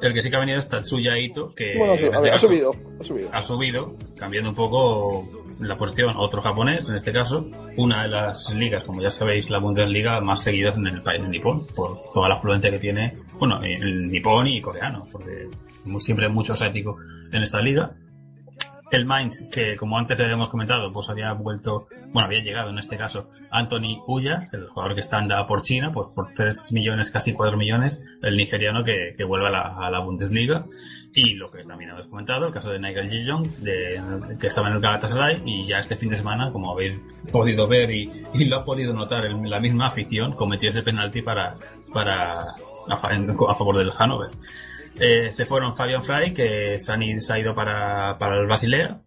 el 0.00 0.12
que 0.12 0.20
sí 0.20 0.30
que 0.30 0.36
ha 0.36 0.40
venido 0.40 0.58
es 0.58 0.68
Tatsuya 0.68 1.16
Ito, 1.16 1.54
que 1.54 1.78
Bueno, 1.78 1.92
ha, 1.92 2.16
a 2.18 2.20
ver, 2.20 2.38
subido, 2.40 2.74
ha 2.98 3.02
subido. 3.04 3.30
ha 3.32 3.40
subido, 3.40 3.96
cambiando 4.18 4.50
un 4.50 4.56
poco 4.56 5.41
la 5.60 5.76
posición, 5.76 6.14
otro 6.16 6.42
japonés, 6.42 6.88
en 6.88 6.94
este 6.94 7.12
caso, 7.12 7.46
una 7.76 8.02
de 8.02 8.08
las 8.08 8.54
ligas, 8.54 8.84
como 8.84 9.02
ya 9.02 9.10
sabéis, 9.10 9.50
la 9.50 9.58
Bundesliga 9.58 10.20
más 10.20 10.42
seguidas 10.42 10.76
en 10.76 10.86
el 10.86 11.02
país 11.02 11.26
nipón, 11.28 11.66
por 11.74 12.00
toda 12.12 12.28
la 12.28 12.34
afluencia 12.34 12.70
que 12.70 12.78
tiene, 12.78 13.18
bueno, 13.38 13.62
el 13.62 14.08
nipón 14.08 14.46
y 14.46 14.60
coreano, 14.60 15.04
porque 15.10 15.48
siempre 15.98 16.26
hay 16.26 16.32
mucho 16.32 16.52
asiático 16.52 16.98
en 17.30 17.42
esta 17.42 17.60
liga. 17.60 17.92
El 18.92 19.06
Mainz, 19.06 19.48
que 19.50 19.74
como 19.76 19.96
antes 19.96 20.20
habíamos 20.20 20.50
comentado, 20.50 20.92
pues 20.92 21.08
había 21.08 21.32
vuelto, 21.32 21.88
bueno, 22.12 22.26
había 22.26 22.42
llegado 22.42 22.68
en 22.68 22.78
este 22.78 22.98
caso 22.98 23.30
Anthony 23.50 24.02
Uya, 24.06 24.50
el 24.52 24.68
jugador 24.68 24.94
que 24.94 25.00
está 25.00 25.16
anda 25.16 25.46
por 25.46 25.62
China, 25.62 25.90
pues 25.90 26.08
por 26.14 26.34
3 26.34 26.72
millones, 26.72 27.10
casi 27.10 27.32
4 27.32 27.56
millones, 27.56 28.02
el 28.22 28.36
nigeriano 28.36 28.84
que, 28.84 29.14
que 29.16 29.24
vuelve 29.24 29.46
a 29.48 29.90
la, 29.90 29.98
Bundesliga. 30.00 30.66
Y 31.14 31.34
lo 31.36 31.50
que 31.50 31.64
también 31.64 31.90
habéis 31.90 32.06
comentado, 32.08 32.46
el 32.48 32.52
caso 32.52 32.70
de 32.70 32.78
Nigel 32.80 33.08
Gillon, 33.08 33.50
de, 33.64 33.98
que 34.38 34.48
estaba 34.48 34.68
en 34.68 34.74
el 34.74 34.80
Galatasaray, 34.80 35.40
y 35.44 35.64
ya 35.66 35.78
este 35.78 35.96
fin 35.96 36.10
de 36.10 36.16
semana, 36.18 36.52
como 36.52 36.70
habéis 36.72 37.00
podido 37.30 37.66
ver 37.66 37.90
y, 37.90 38.10
lo 38.46 38.58
ha 38.58 38.64
podido 38.64 38.92
notar 38.92 39.24
el- 39.24 39.48
la 39.48 39.58
misma 39.58 39.88
afición, 39.88 40.34
cometió 40.34 40.68
ese 40.68 40.82
penalti 40.82 41.22
para, 41.22 41.56
para, 41.94 42.42
a, 42.42 43.14
en- 43.14 43.30
a 43.30 43.54
favor 43.54 43.78
del 43.78 43.90
Hannover. 43.90 44.30
Eh, 44.98 45.30
se 45.32 45.46
fueron 45.46 45.74
Fabian 45.76 46.04
Frey, 46.04 46.32
que 46.32 46.76
se, 46.78 47.20
se 47.20 47.32
ha 47.32 47.38
ido 47.38 47.54
para, 47.54 48.16
para 48.18 48.40
el 48.40 48.46
Basilea, 48.46 49.00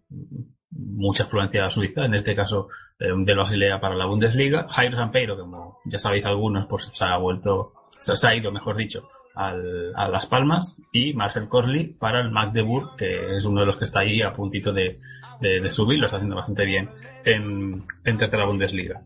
mucha 0.70 1.24
afluencia 1.24 1.68
suiza, 1.70 2.04
en 2.04 2.14
este 2.14 2.34
caso 2.34 2.68
eh, 2.98 3.06
del 3.24 3.36
Basilea 3.38 3.80
para 3.80 3.94
la 3.94 4.06
Bundesliga. 4.06 4.66
Jairo 4.68 4.96
Sampeiro, 4.96 5.38
como 5.38 5.78
ya 5.84 5.98
sabéis 5.98 6.26
algunos, 6.26 6.66
pues 6.66 6.84
se 6.92 7.04
ha 7.04 7.16
vuelto, 7.16 7.72
se, 7.98 8.26
ha 8.26 8.34
ido, 8.34 8.50
mejor 8.52 8.76
dicho, 8.76 9.08
al- 9.34 9.92
a 9.94 10.08
Las 10.08 10.26
Palmas. 10.26 10.82
Y 10.92 11.14
Marcel 11.14 11.48
Corsley 11.48 11.94
para 11.94 12.20
el 12.20 12.30
Magdeburg, 12.30 12.96
que 12.96 13.36
es 13.36 13.44
uno 13.46 13.60
de 13.60 13.66
los 13.66 13.76
que 13.76 13.84
está 13.84 14.00
ahí 14.00 14.20
a 14.22 14.32
puntito 14.32 14.72
de, 14.72 14.98
de, 15.40 15.60
de 15.60 15.70
subir, 15.70 15.98
lo 15.98 16.06
está 16.06 16.16
haciendo 16.16 16.36
bastante 16.36 16.64
bien 16.66 16.90
en, 17.24 17.84
en 18.04 18.18
tercera 18.18 18.44
Bundesliga. 18.46 19.02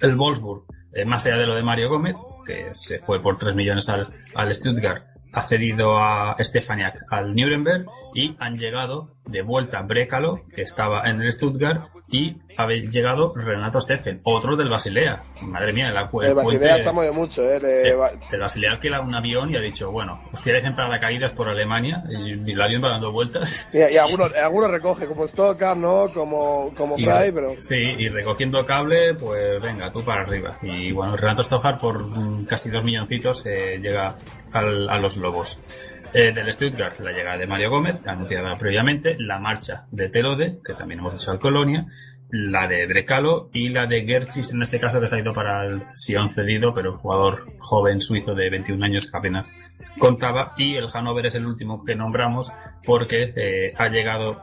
El 0.00 0.14
Wolfsburg, 0.16 0.66
eh, 0.92 1.04
más 1.04 1.24
allá 1.26 1.36
de 1.38 1.46
lo 1.46 1.54
de 1.54 1.62
Mario 1.62 1.88
Gómez, 1.88 2.14
que 2.44 2.68
se 2.74 2.98
fue 2.98 3.20
por 3.20 3.38
3 3.38 3.54
millones 3.56 3.88
al, 3.88 4.08
al 4.34 4.54
Stuttgart, 4.54 5.04
ha 5.36 5.42
cedido 5.42 5.98
a 5.98 6.34
Stefaniak 6.40 7.04
al 7.10 7.34
Nuremberg 7.34 7.84
y 8.14 8.34
han 8.40 8.56
llegado 8.56 9.10
de 9.26 9.42
vuelta 9.42 9.82
Brécalo, 9.82 10.40
que 10.54 10.62
estaba 10.62 11.02
en 11.10 11.20
el 11.20 11.30
Stuttgart, 11.32 11.90
y 12.08 12.36
ha 12.56 12.68
llegado 12.68 13.32
Renato 13.34 13.80
Steffen, 13.80 14.20
otro 14.22 14.56
del 14.56 14.70
Basilea. 14.70 15.24
Madre 15.42 15.72
mía, 15.72 15.90
la 15.90 16.02
El 16.02 16.08
puente- 16.08 16.34
Basilea 16.34 16.78
se 16.78 16.88
ha 16.88 16.92
movido 16.92 17.12
mucho, 17.12 17.42
eh. 17.42 17.58
le 17.60 17.90
el, 17.90 17.98
el 18.30 18.40
Basilea 18.40 18.70
alquila 18.70 19.00
un 19.00 19.12
avión 19.14 19.50
y 19.50 19.56
ha 19.56 19.60
dicho, 19.60 19.90
bueno, 19.90 20.22
os 20.32 20.40
tiráis 20.40 20.64
en 20.64 20.76
paracaídas 20.76 21.32
por 21.32 21.48
Alemania 21.48 22.04
y, 22.08 22.50
el 22.52 22.62
avión 22.62 22.82
va 22.84 22.90
dando 22.90 23.10
vueltas. 23.10 23.68
Y, 23.72 23.78
y 23.78 23.98
algunos, 23.98 24.32
algunos 24.34 24.70
recoge, 24.70 25.06
como 25.06 25.26
Stoker, 25.26 25.76
¿no? 25.76 26.12
Como, 26.14 26.72
como 26.76 26.96
Fry, 26.96 27.32
pero. 27.32 27.56
Sí, 27.58 27.74
y 27.76 28.08
recogiendo 28.08 28.64
cable, 28.64 29.14
pues 29.14 29.60
venga, 29.60 29.90
tú 29.90 30.04
para 30.04 30.22
arriba. 30.22 30.56
Y 30.62 30.92
bueno, 30.92 31.16
Renato 31.16 31.42
Stojar 31.42 31.80
por 31.80 32.04
mm, 32.06 32.46
casi 32.46 32.70
dos 32.70 32.84
milloncitos 32.84 33.44
eh, 33.46 33.78
llega 33.82 34.16
al- 34.58 34.88
a 34.88 34.98
los 34.98 35.16
Lobos. 35.16 35.60
Eh, 36.14 36.32
del 36.32 36.50
Stuttgart, 36.52 36.98
la 37.00 37.12
llegada 37.12 37.36
de 37.36 37.46
Mario 37.46 37.70
Gómez, 37.70 37.96
anunciada 38.06 38.54
previamente, 38.56 39.16
la 39.18 39.38
marcha 39.38 39.86
de 39.90 40.08
Telode, 40.08 40.58
que 40.64 40.74
también 40.74 41.00
hemos 41.00 41.12
dicho 41.12 41.30
al 41.30 41.38
Colonia, 41.38 41.84
la 42.30 42.66
de 42.66 42.86
Brecalo 42.86 43.50
y 43.52 43.68
la 43.68 43.86
de 43.86 44.04
Gerchis, 44.04 44.52
en 44.52 44.62
este 44.62 44.80
caso 44.80 45.00
que 45.00 45.08
se 45.08 45.16
ha 45.16 45.20
ido 45.20 45.32
para 45.34 45.66
el 45.66 45.82
Sion 45.94 46.30
cedido, 46.32 46.72
pero 46.74 46.92
un 46.92 46.98
jugador 46.98 47.52
joven 47.58 48.00
suizo 48.00 48.34
de 48.34 48.48
21 48.50 48.84
años 48.84 49.10
que 49.10 49.16
apenas 49.16 49.46
contaba, 49.98 50.54
y 50.56 50.76
el 50.76 50.88
Hannover 50.88 51.26
es 51.26 51.34
el 51.34 51.46
último 51.46 51.84
que 51.84 51.94
nombramos 51.94 52.50
porque 52.84 53.32
eh, 53.36 53.74
ha 53.76 53.88
llegado 53.88 54.40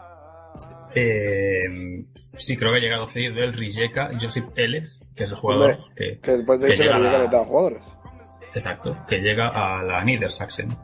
eh, 0.95 2.05
sí, 2.35 2.55
creo 2.57 2.71
que 2.71 2.77
ha 2.77 2.81
llegado 2.81 3.07
cedido 3.07 3.43
el 3.43 3.53
Rijeka 3.53 4.11
Josip 4.19 4.45
Ellis, 4.55 5.03
que 5.15 5.23
es 5.23 5.31
el 5.31 5.37
jugador 5.37 5.71
Hombre, 5.71 5.85
que, 5.95 6.19
que 6.19 6.31
después 6.31 6.59
de 6.59 6.67
que 6.67 6.73
que 6.75 6.83
llega 6.83 6.99
le 6.99 7.07
a 7.37 7.45
jugadores. 7.45 7.97
Exacto, 8.53 8.97
que 9.07 9.19
llega 9.19 9.49
a 9.49 9.83
la 9.83 10.03
Niedersachsen. 10.03 10.75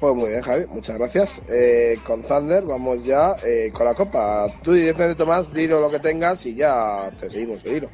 Pues 0.00 0.14
muy 0.14 0.28
bien, 0.28 0.42
Javi, 0.42 0.66
muchas 0.66 0.98
gracias. 0.98 1.42
Eh, 1.50 1.98
con 2.04 2.22
Thunder 2.22 2.64
vamos 2.64 3.04
ya 3.04 3.34
eh, 3.44 3.70
con 3.72 3.86
la 3.86 3.94
copa. 3.94 4.46
Tú 4.62 4.72
directamente, 4.72 5.16
Tomás, 5.16 5.52
dilo 5.54 5.80
lo 5.80 5.90
que 5.90 6.00
tengas 6.00 6.44
y 6.44 6.54
ya 6.54 7.10
te 7.18 7.30
seguimos 7.30 7.64
el 7.64 7.76
hilo. 7.76 7.90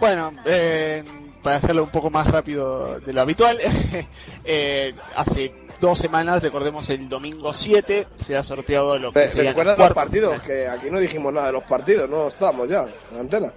Bueno, 0.00 0.32
eh, 0.46 1.04
para 1.42 1.56
hacerlo 1.56 1.84
un 1.84 1.90
poco 1.90 2.10
más 2.10 2.26
rápido 2.26 2.98
de 3.00 3.12
lo 3.12 3.20
habitual, 3.20 3.58
eh, 4.44 4.94
hace 5.14 5.54
dos 5.80 5.98
semanas, 5.98 6.42
recordemos 6.42 6.88
el 6.90 7.08
domingo 7.08 7.52
7, 7.52 8.08
se 8.16 8.36
ha 8.36 8.42
sorteado 8.42 8.98
lo 8.98 9.12
que 9.12 9.28
serían 9.28 9.54
¿Recuerdas 9.54 9.78
los 9.78 9.92
partidos? 9.92 10.40
Que 10.42 10.66
aquí 10.66 10.90
no 10.90 10.98
dijimos 10.98 11.32
nada 11.32 11.46
de 11.46 11.52
los 11.52 11.64
partidos, 11.64 12.08
no 12.08 12.28
estábamos 12.28 12.68
ya 12.68 12.82
en 12.82 13.14
la 13.14 13.20
antena. 13.20 13.52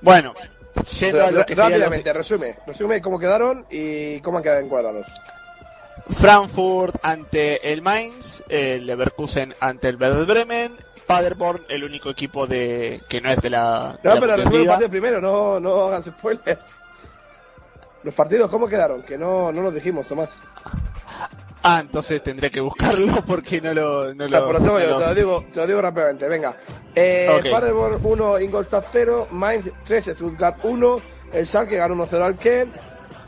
Bueno, 0.00 0.32
yendo 0.98 1.24
a 1.24 1.30
lo 1.30 1.44
que 1.46 1.54
rápidamente, 1.54 2.12
resume. 2.12 2.56
Resume 2.66 3.00
cómo 3.00 3.18
quedaron 3.18 3.66
y 3.70 4.20
cómo 4.20 4.38
han 4.38 4.42
quedado 4.42 4.60
encuadrados. 4.60 5.06
Frankfurt 6.10 6.96
ante 7.02 7.72
el 7.72 7.82
Mainz, 7.82 8.42
el 8.48 8.86
Leverkusen 8.86 9.54
ante 9.60 9.88
el 9.88 9.96
Werder 9.96 10.26
Bremen, 10.26 10.76
Paderborn, 11.06 11.62
el 11.68 11.84
único 11.84 12.10
equipo 12.10 12.46
de 12.46 13.00
que 13.08 13.20
no 13.20 13.30
es 13.30 13.40
de 13.40 13.50
la, 13.50 13.98
de 14.02 14.08
No, 14.08 14.14
la 14.14 14.20
pero 14.20 14.36
resume 14.36 14.36
los 14.36 14.44
Bundesliga. 14.44 14.70
partidos 14.72 14.90
primero, 14.90 15.20
no, 15.20 15.60
no 15.60 15.86
hagas 15.86 16.06
spoiler. 16.06 16.58
Los 18.02 18.14
partidos, 18.14 18.50
¿cómo 18.50 18.66
quedaron? 18.66 19.02
Que 19.02 19.18
no, 19.18 19.52
no 19.52 19.60
los 19.60 19.74
dijimos, 19.74 20.06
Tomás. 20.08 20.40
Ah, 21.62 21.78
entonces 21.80 22.22
tendré 22.22 22.50
que 22.50 22.60
buscarlo 22.60 23.22
porque 23.26 23.60
no 23.60 23.74
lo... 23.74 24.14
No 24.14 24.26
lo, 24.26 24.52
no 24.60 24.80
yo, 24.80 24.98
te 24.98 25.06
lo 25.06 25.14
digo, 25.14 25.44
te 25.52 25.60
lo 25.60 25.66
digo 25.66 25.82
rápidamente, 25.82 26.28
venga. 26.28 26.56
Eh, 26.94 27.28
Ok. 27.38 27.50
Paderborn 27.50 28.00
1, 28.02 28.40
Ingolstadt 28.40 28.86
0, 28.92 29.28
Mainz 29.30 29.70
3, 29.84 30.06
Stuttgart 30.14 30.58
1, 30.62 31.00
el 31.32 31.46
Schalke 31.46 31.76
ganó 31.76 31.94
1-0 31.94 32.20
al 32.22 32.36
Kent, 32.36 32.74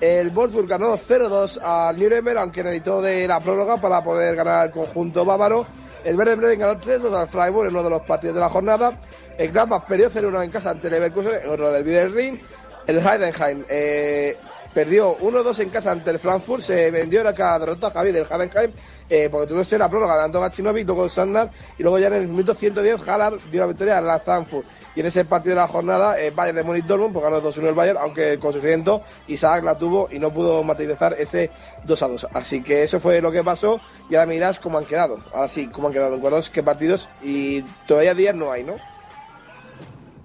el 0.01 0.31
Wolfsburg 0.31 0.67
ganó 0.67 0.97
0-2 0.99 1.61
al 1.63 1.97
Nuremberg, 1.97 2.39
aunque 2.39 2.65
necesitó 2.65 3.01
de 3.01 3.29
la 3.29 3.39
prórroga 3.39 3.81
para 3.81 4.03
poder 4.03 4.35
ganar 4.35 4.67
el 4.67 4.73
conjunto 4.73 5.25
bávaro. 5.25 5.67
El 6.05 6.17
Werder 6.17 6.37
Bremen 6.37 6.59
ganó 6.59 6.81
3-2 6.81 7.17
al 7.17 7.29
Freiburg 7.29 7.69
en 7.69 7.75
uno 7.77 7.85
de 7.85 7.91
los 7.91 8.03
partidos 8.03 8.35
de 8.35 8.41
la 8.41 8.49
jornada. 8.49 8.99
El 9.39 9.53
Gladbach 9.53 9.87
perdió 9.87 10.11
0-1 10.11 10.43
en 10.45 10.51
casa 10.51 10.71
ante 10.71 10.91
Leverkusen, 10.91 11.43
en 11.45 11.51
otro 11.51 11.71
del 11.71 12.13
Ring. 12.13 12.41
El 12.87 12.99
Heidenheim 12.99 13.65
eh, 13.69 14.37
perdió 14.73 15.19
1-2 15.19 15.61
en 15.61 15.71
casa 15.71 15.93
ante 15.93 16.11
el 16.11 16.19
Frankfurt, 16.19 16.63
se 16.63 16.91
vendió 16.91 17.23
la 17.23 17.35
cada 17.35 17.59
derrota 17.59 17.91
Javi 17.91 18.13
del 18.13 18.25
Heidenheim, 18.25 18.73
eh, 19.09 19.29
porque 19.31 19.47
tuvo 19.47 19.59
que 19.59 19.65
ser 19.65 19.81
la 19.81 19.89
prórroga 19.89 20.17
ganando 20.17 20.41
Gacinovic, 20.41 20.87
luego 20.87 21.09
Sandar, 21.09 21.51
y 21.79 21.83
luego 21.83 21.99
ya 21.99 22.09
en 22.09 22.15
el 22.15 22.29
minuto 22.29 22.55
110 22.55 23.07
Haller 23.09 23.39
dio 23.51 23.61
la 23.61 23.67
victoria 23.67 23.99
a 23.99 24.01
la 24.01 24.21
Frankfurt. 24.21 24.67
Y 24.95 25.01
en 25.01 25.07
ese 25.07 25.25
partido 25.25 25.55
de 25.55 25.61
la 25.63 25.69
jornada, 25.69 26.21
eh, 26.21 26.31
Bayern 26.31 26.57
de 26.57 26.63
Múnich 26.63 26.85
Dortmund, 26.85 27.13
pues 27.13 27.25
ganó 27.25 27.41
2-1 27.41 27.69
el 27.69 27.75
Bayern, 27.75 27.99
aunque 27.99 28.39
con 28.39 28.53
sufrimiento 28.53 29.03
Isaac 29.29 29.65
la 29.65 29.77
tuvo 29.77 30.09
y 30.11 30.19
no 30.19 30.33
pudo 30.33 30.63
materializar 30.63 31.15
ese 31.19 31.51
2-2. 31.87 32.29
Así 32.33 32.63
que 32.63 32.83
eso 32.83 33.01
fue 33.01 33.21
lo 33.21 33.31
que 33.33 33.43
pasó, 33.43 33.81
y 34.09 34.15
ahora 34.15 34.27
me 34.27 34.35
dirás 34.35 34.59
cómo 34.59 34.79
han 34.79 34.85
quedado. 34.85 35.19
Ahora 35.33 35.49
sí, 35.49 35.69
cómo 35.69 35.89
han 35.89 35.95
quedado, 35.95 36.15
en 36.15 36.21
cuántos 36.21 36.51
qué 36.51 36.63
partidos, 36.63 37.09
y 37.23 37.63
todavía 37.87 38.15
días 38.15 38.35
no 38.35 38.51
hay, 38.53 38.65
¿no? 38.65 38.77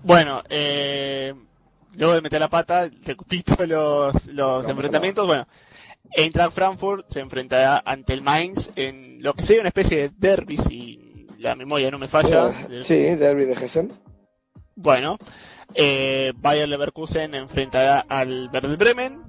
Bueno, 0.03 0.41
eh, 0.49 1.33
luego 1.97 2.13
de 2.13 2.21
meter 2.21 2.39
la 2.39 2.49
pata, 2.49 2.89
repito 3.03 3.55
los, 3.67 4.27
los 4.27 4.67
enfrentamientos. 4.67 5.25
Bueno, 5.25 5.47
Eintracht 6.11 6.53
Frankfurt 6.53 7.09
se 7.09 7.19
enfrentará 7.19 7.81
ante 7.85 8.13
el 8.13 8.21
Mainz 8.21 8.71
en 8.75 9.21
lo 9.21 9.33
que 9.33 9.43
sería 9.43 9.61
una 9.61 9.69
especie 9.69 9.97
de 9.97 10.11
derby, 10.15 10.57
si 10.57 11.27
la 11.39 11.55
memoria 11.55 11.91
no 11.91 11.99
me 11.99 12.07
falla. 12.07 12.51
Sí, 12.81 12.95
derby 12.95 13.45
de 13.45 13.53
Hessen. 13.53 13.91
Bueno, 14.75 15.17
eh, 15.73 16.33
Bayer 16.35 16.69
Leverkusen 16.69 17.35
enfrentará 17.35 18.05
al 18.07 18.49
Werder 18.53 18.77
Bremen. 18.77 19.21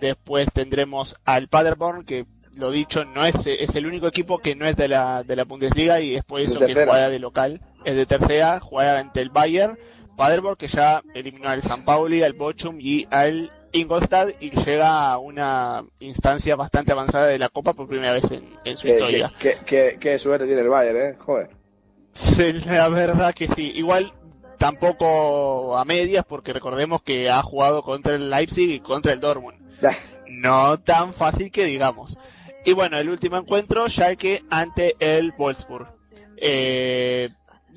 Después 0.00 0.48
tendremos 0.52 1.16
al 1.24 1.48
Paderborn, 1.48 2.04
que 2.04 2.26
lo 2.54 2.70
dicho, 2.70 3.04
no 3.04 3.24
es, 3.24 3.46
es 3.46 3.74
el 3.74 3.86
único 3.86 4.06
equipo 4.06 4.38
que 4.38 4.54
no 4.54 4.66
es 4.66 4.76
de 4.76 4.88
la, 4.88 5.22
de 5.22 5.36
la 5.36 5.44
Bundesliga 5.44 6.00
y 6.00 6.14
después 6.14 6.48
De 6.48 6.54
eso 6.54 6.66
que 6.66 6.74
juega 6.74 7.08
de 7.08 7.18
local. 7.18 7.60
Es 7.84 7.96
de 7.96 8.06
tercera, 8.06 8.60
juega 8.60 8.98
ante 8.98 9.20
el 9.20 9.30
Bayern. 9.30 9.78
Paderborn 10.18 10.56
que 10.56 10.68
ya 10.68 11.02
eliminó 11.14 11.48
al 11.48 11.62
San 11.62 11.84
Pauli, 11.86 12.22
al 12.22 12.34
Bochum 12.34 12.76
y 12.80 13.06
al 13.10 13.50
Ingolstadt 13.72 14.34
y 14.40 14.50
llega 14.50 15.10
a 15.12 15.18
una 15.18 15.84
instancia 16.00 16.56
bastante 16.56 16.92
avanzada 16.92 17.26
de 17.28 17.38
la 17.38 17.48
Copa 17.48 17.72
por 17.72 17.88
primera 17.88 18.12
vez 18.12 18.30
en, 18.30 18.54
en 18.64 18.76
su 18.76 18.88
Qué, 18.88 18.92
historia. 18.94 19.32
qué- 19.38 19.58
qué- 19.64 19.96
qué 20.00 20.18
suerte 20.18 20.46
tiene 20.46 20.60
el 20.62 20.68
Bayern, 20.68 20.98
¿eh? 20.98 21.16
Joder. 21.18 21.50
Sí, 22.12 22.52
la 22.66 22.88
verdad 22.88 23.32
que 23.34 23.48
sí. 23.48 23.72
Igual 23.76 24.12
tampoco 24.58 25.78
a 25.78 25.84
medias 25.84 26.24
porque 26.28 26.52
recordemos 26.52 27.02
que 27.02 27.30
ha 27.30 27.42
jugado 27.42 27.82
contra 27.82 28.14
el 28.16 28.28
Leipzig 28.28 28.70
y 28.70 28.80
contra 28.80 29.12
el 29.12 29.20
Dortmund. 29.20 29.56
No 30.28 30.78
tan 30.78 31.14
fácil 31.14 31.50
que 31.50 31.64
digamos. 31.64 32.18
Y 32.64 32.72
bueno, 32.72 32.98
el 32.98 33.08
último 33.08 33.36
encuentro, 33.38 33.88
Schalke 33.88 34.44
ante 34.50 34.94
el 34.98 35.32
Wolfsburg. 35.32 35.88
Eh, 36.36 37.30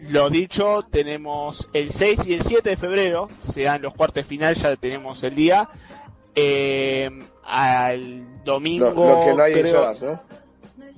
lo 0.09 0.29
dicho, 0.29 0.85
tenemos 0.91 1.69
el 1.73 1.91
6 1.91 2.19
y 2.25 2.33
el 2.33 2.43
7 2.43 2.69
de 2.71 2.77
febrero, 2.77 3.29
sean 3.43 3.81
los 3.81 3.93
cuartos 3.93 4.15
de 4.15 4.23
final, 4.23 4.55
ya 4.55 4.75
tenemos 4.75 5.23
el 5.23 5.35
día. 5.35 5.69
Eh, 6.35 7.09
al 7.43 8.43
domingo. 8.43 8.91
Lo, 8.91 9.19
lo 9.19 9.25
que 9.25 9.33
no 9.35 9.43
hay 9.43 9.53
es 9.53 9.69
creo- 9.69 9.81
horas, 9.81 10.01
¿no? 10.01 10.21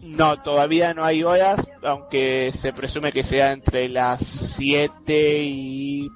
no, 0.04 0.42
todavía 0.44 0.94
no 0.94 1.04
hay 1.06 1.24
horas, 1.24 1.66
aunque 1.82 2.52
se 2.54 2.74
presume 2.74 3.12
que 3.12 3.24
sea 3.24 3.52
entre 3.52 3.88
las 3.90 4.20
7 4.24 5.40
y, 5.44 6.10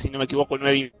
si 0.00 0.08
no 0.10 0.18
me 0.18 0.24
equivoco, 0.24 0.56
9 0.58 0.78
y... 0.78 0.92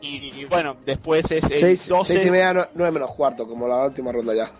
Y 0.00 0.44
bueno, 0.46 0.76
después 0.84 1.30
es 1.30 1.44
el 1.44 1.56
Seis, 1.58 1.88
12... 1.88 2.14
seis 2.14 2.26
y 2.26 2.30
media, 2.30 2.52
no- 2.52 2.66
nueve 2.74 2.92
menos 2.92 3.12
cuarto, 3.12 3.46
como 3.46 3.68
la 3.68 3.84
última 3.86 4.10
ronda 4.10 4.34
ya. 4.34 4.50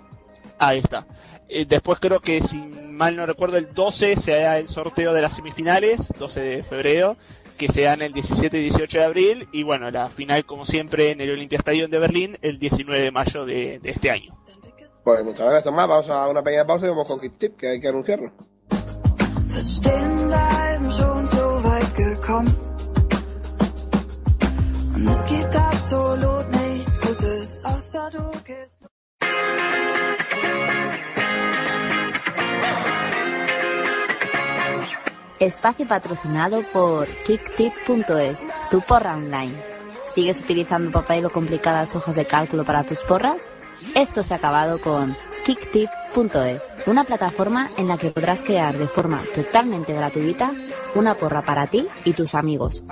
Ahí 0.58 0.78
está. 0.78 1.04
Eh, 1.48 1.64
después 1.68 1.98
creo 1.98 2.20
que, 2.20 2.40
si 2.42 2.56
mal 2.92 3.16
no 3.16 3.26
recuerdo, 3.26 3.56
el 3.56 3.72
12 3.74 4.16
se 4.16 4.34
hará 4.34 4.58
el 4.58 4.68
sorteo 4.68 5.12
de 5.12 5.22
las 5.22 5.36
semifinales, 5.36 6.12
12 6.18 6.40
de 6.40 6.62
febrero, 6.62 7.16
que 7.58 7.68
se 7.68 7.82
dan 7.82 8.02
el 8.02 8.12
17 8.12 8.58
y 8.58 8.62
18 8.62 8.98
de 8.98 9.04
abril, 9.04 9.48
y 9.52 9.62
bueno, 9.62 9.90
la 9.90 10.08
final, 10.08 10.44
como 10.44 10.64
siempre, 10.64 11.10
en 11.10 11.20
el 11.20 11.30
Olympia 11.30 11.58
Stadium 11.58 11.90
de 11.90 11.98
Berlín, 11.98 12.38
el 12.42 12.58
19 12.58 13.00
de 13.00 13.10
mayo 13.10 13.44
de, 13.44 13.78
de 13.80 13.90
este 13.90 14.10
año. 14.10 14.34
Pues 15.04 15.24
muchas 15.24 15.46
gracias, 15.46 15.64
Tomás. 15.64 15.88
Vamos 15.88 16.08
a 16.10 16.28
una 16.28 16.42
pequeña 16.42 16.64
pausa 16.64 16.86
y 16.86 16.90
vamos 16.90 17.06
con 17.06 17.20
Kit 17.20 17.36
Tip, 17.36 17.56
que 17.56 17.68
hay 17.68 17.80
que 17.80 17.88
anunciarlo. 17.88 18.32
Stehen 19.50 20.28
bleiben 20.28 20.90
schon 20.90 21.28
so 21.28 21.60
weit 21.62 21.94
gekommen. 21.94 22.54
Und 24.94 25.08
es 25.08 25.24
gibt 25.26 25.56
absolut 25.56 26.48
nichts 26.50 26.61
Espacio 35.42 35.88
patrocinado 35.88 36.62
por 36.72 37.08
KickTip.es, 37.26 38.38
tu 38.70 38.80
porra 38.80 39.16
online. 39.16 39.60
¿Sigues 40.14 40.38
utilizando 40.38 40.92
papel 40.92 41.24
o 41.24 41.30
complicadas 41.30 41.96
hojas 41.96 42.14
de 42.14 42.24
cálculo 42.26 42.64
para 42.64 42.84
tus 42.84 43.00
porras? 43.00 43.42
Esto 43.96 44.22
se 44.22 44.34
ha 44.34 44.36
acabado 44.36 44.80
con 44.80 45.16
KickTip.es, 45.44 46.62
una 46.86 47.02
plataforma 47.02 47.72
en 47.76 47.88
la 47.88 47.98
que 47.98 48.12
podrás 48.12 48.42
crear 48.42 48.78
de 48.78 48.86
forma 48.86 49.20
totalmente 49.34 49.92
gratuita 49.92 50.52
una 50.94 51.14
porra 51.14 51.42
para 51.42 51.66
ti 51.66 51.88
y 52.04 52.12
tus 52.12 52.36
amigos. 52.36 52.84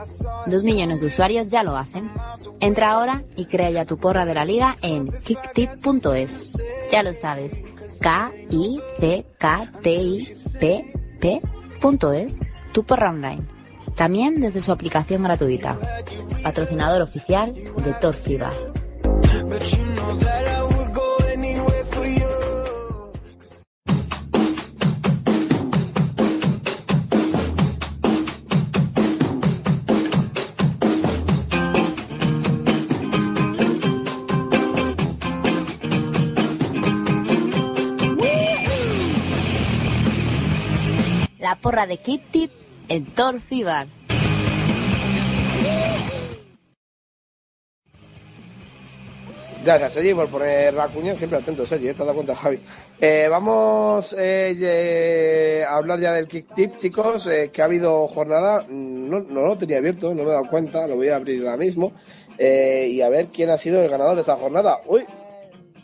Dos 0.46 0.64
millones 0.64 0.98
de 0.98 1.06
usuarios 1.06 1.52
ya 1.52 1.62
lo 1.62 1.76
hacen. 1.76 2.10
Entra 2.58 2.90
ahora 2.90 3.22
y 3.36 3.44
crea 3.44 3.70
ya 3.70 3.84
tu 3.84 3.96
porra 3.96 4.24
de 4.24 4.34
la 4.34 4.44
liga 4.44 4.76
en 4.82 5.12
KickTip.es. 5.22 6.52
Ya 6.90 7.04
lo 7.04 7.12
sabes, 7.12 7.52
K-I-C-K-T-I-P-P 8.00 8.80
punto 11.20 11.59
es 12.12 12.38
tu 12.72 12.84
porra 12.84 13.10
online. 13.10 13.42
También 13.96 14.40
desde 14.40 14.60
su 14.60 14.70
aplicación 14.70 15.22
gratuita. 15.22 15.76
Patrocinador 16.42 17.02
oficial 17.02 17.54
de 17.54 17.92
Torfiba. 18.00 18.52
La 41.50 41.56
porra 41.56 41.84
de 41.84 41.96
Kip 41.96 42.30
Tip 42.30 42.52
en 42.86 43.06
Torfibar. 43.06 43.88
Gracias, 49.64 49.92
Sergi, 49.94 50.14
por 50.14 50.28
poner 50.28 50.72
la 50.74 50.86
cuña. 50.86 51.16
Siempre 51.16 51.40
atento, 51.40 51.66
Sergi, 51.66 51.88
¿eh? 51.88 51.94
te 51.94 52.02
has 52.02 52.06
dado 52.06 52.14
cuenta, 52.14 52.36
Javi. 52.36 52.60
Eh, 53.00 53.26
vamos 53.28 54.12
eh, 54.12 54.54
eh, 54.60 55.64
a 55.68 55.74
hablar 55.74 55.98
ya 55.98 56.12
del 56.12 56.28
Kick 56.28 56.54
Tip, 56.54 56.76
chicos, 56.76 57.26
eh, 57.26 57.50
que 57.52 57.62
ha 57.62 57.64
habido 57.64 58.06
jornada. 58.06 58.64
No, 58.68 59.18
no 59.18 59.40
lo 59.44 59.58
tenía 59.58 59.78
abierto, 59.78 60.14
no 60.14 60.22
me 60.22 60.28
he 60.28 60.32
dado 60.32 60.46
cuenta, 60.46 60.86
lo 60.86 60.94
voy 60.94 61.08
a 61.08 61.16
abrir 61.16 61.40
ahora 61.40 61.56
mismo. 61.56 61.94
Eh, 62.38 62.90
y 62.92 63.00
a 63.00 63.08
ver 63.08 63.26
quién 63.32 63.50
ha 63.50 63.58
sido 63.58 63.82
el 63.82 63.90
ganador 63.90 64.14
de 64.14 64.20
esta 64.20 64.36
jornada. 64.36 64.82
Uy, 64.86 65.04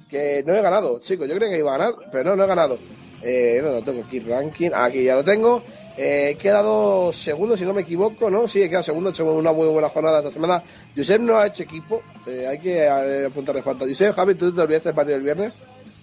que 0.08 0.44
no 0.46 0.54
he 0.54 0.62
ganado, 0.62 1.00
chicos. 1.00 1.26
Yo 1.26 1.34
creo 1.34 1.50
que 1.50 1.58
iba 1.58 1.74
a 1.74 1.78
ganar, 1.78 1.94
pero 2.12 2.22
no, 2.22 2.36
no 2.36 2.44
he 2.44 2.46
ganado. 2.46 2.78
Eh, 3.26 3.60
¿Dónde 3.60 3.80
lo 3.80 3.84
tengo 3.84 4.04
aquí? 4.04 4.20
Ranking. 4.20 4.70
Aquí 4.72 5.02
ya 5.04 5.16
lo 5.16 5.24
tengo. 5.24 5.62
Eh, 5.96 6.30
he 6.30 6.34
quedado 6.36 7.12
segundo, 7.12 7.56
si 7.56 7.64
no 7.64 7.72
me 7.72 7.82
equivoco, 7.82 8.30
¿no? 8.30 8.46
Sí, 8.46 8.62
he 8.62 8.68
quedado 8.68 8.84
segundo, 8.84 9.10
he 9.10 9.12
hecho 9.12 9.24
una 9.24 9.52
muy 9.52 9.66
buena 9.66 9.88
jornada 9.88 10.18
esta 10.18 10.30
semana. 10.30 10.62
Josep 10.94 11.20
no 11.22 11.38
ha 11.38 11.46
hecho 11.46 11.62
equipo, 11.62 12.02
eh, 12.26 12.46
hay 12.46 12.58
que 12.58 12.84
eh, 12.84 13.26
apuntarle 13.26 13.62
falta. 13.62 13.86
Josep, 13.86 14.14
Javi, 14.14 14.34
¿tú 14.34 14.54
te 14.54 14.60
olvidaste 14.60 14.90
del 14.90 14.96
partido 14.96 15.16
del 15.16 15.24
viernes? 15.24 15.54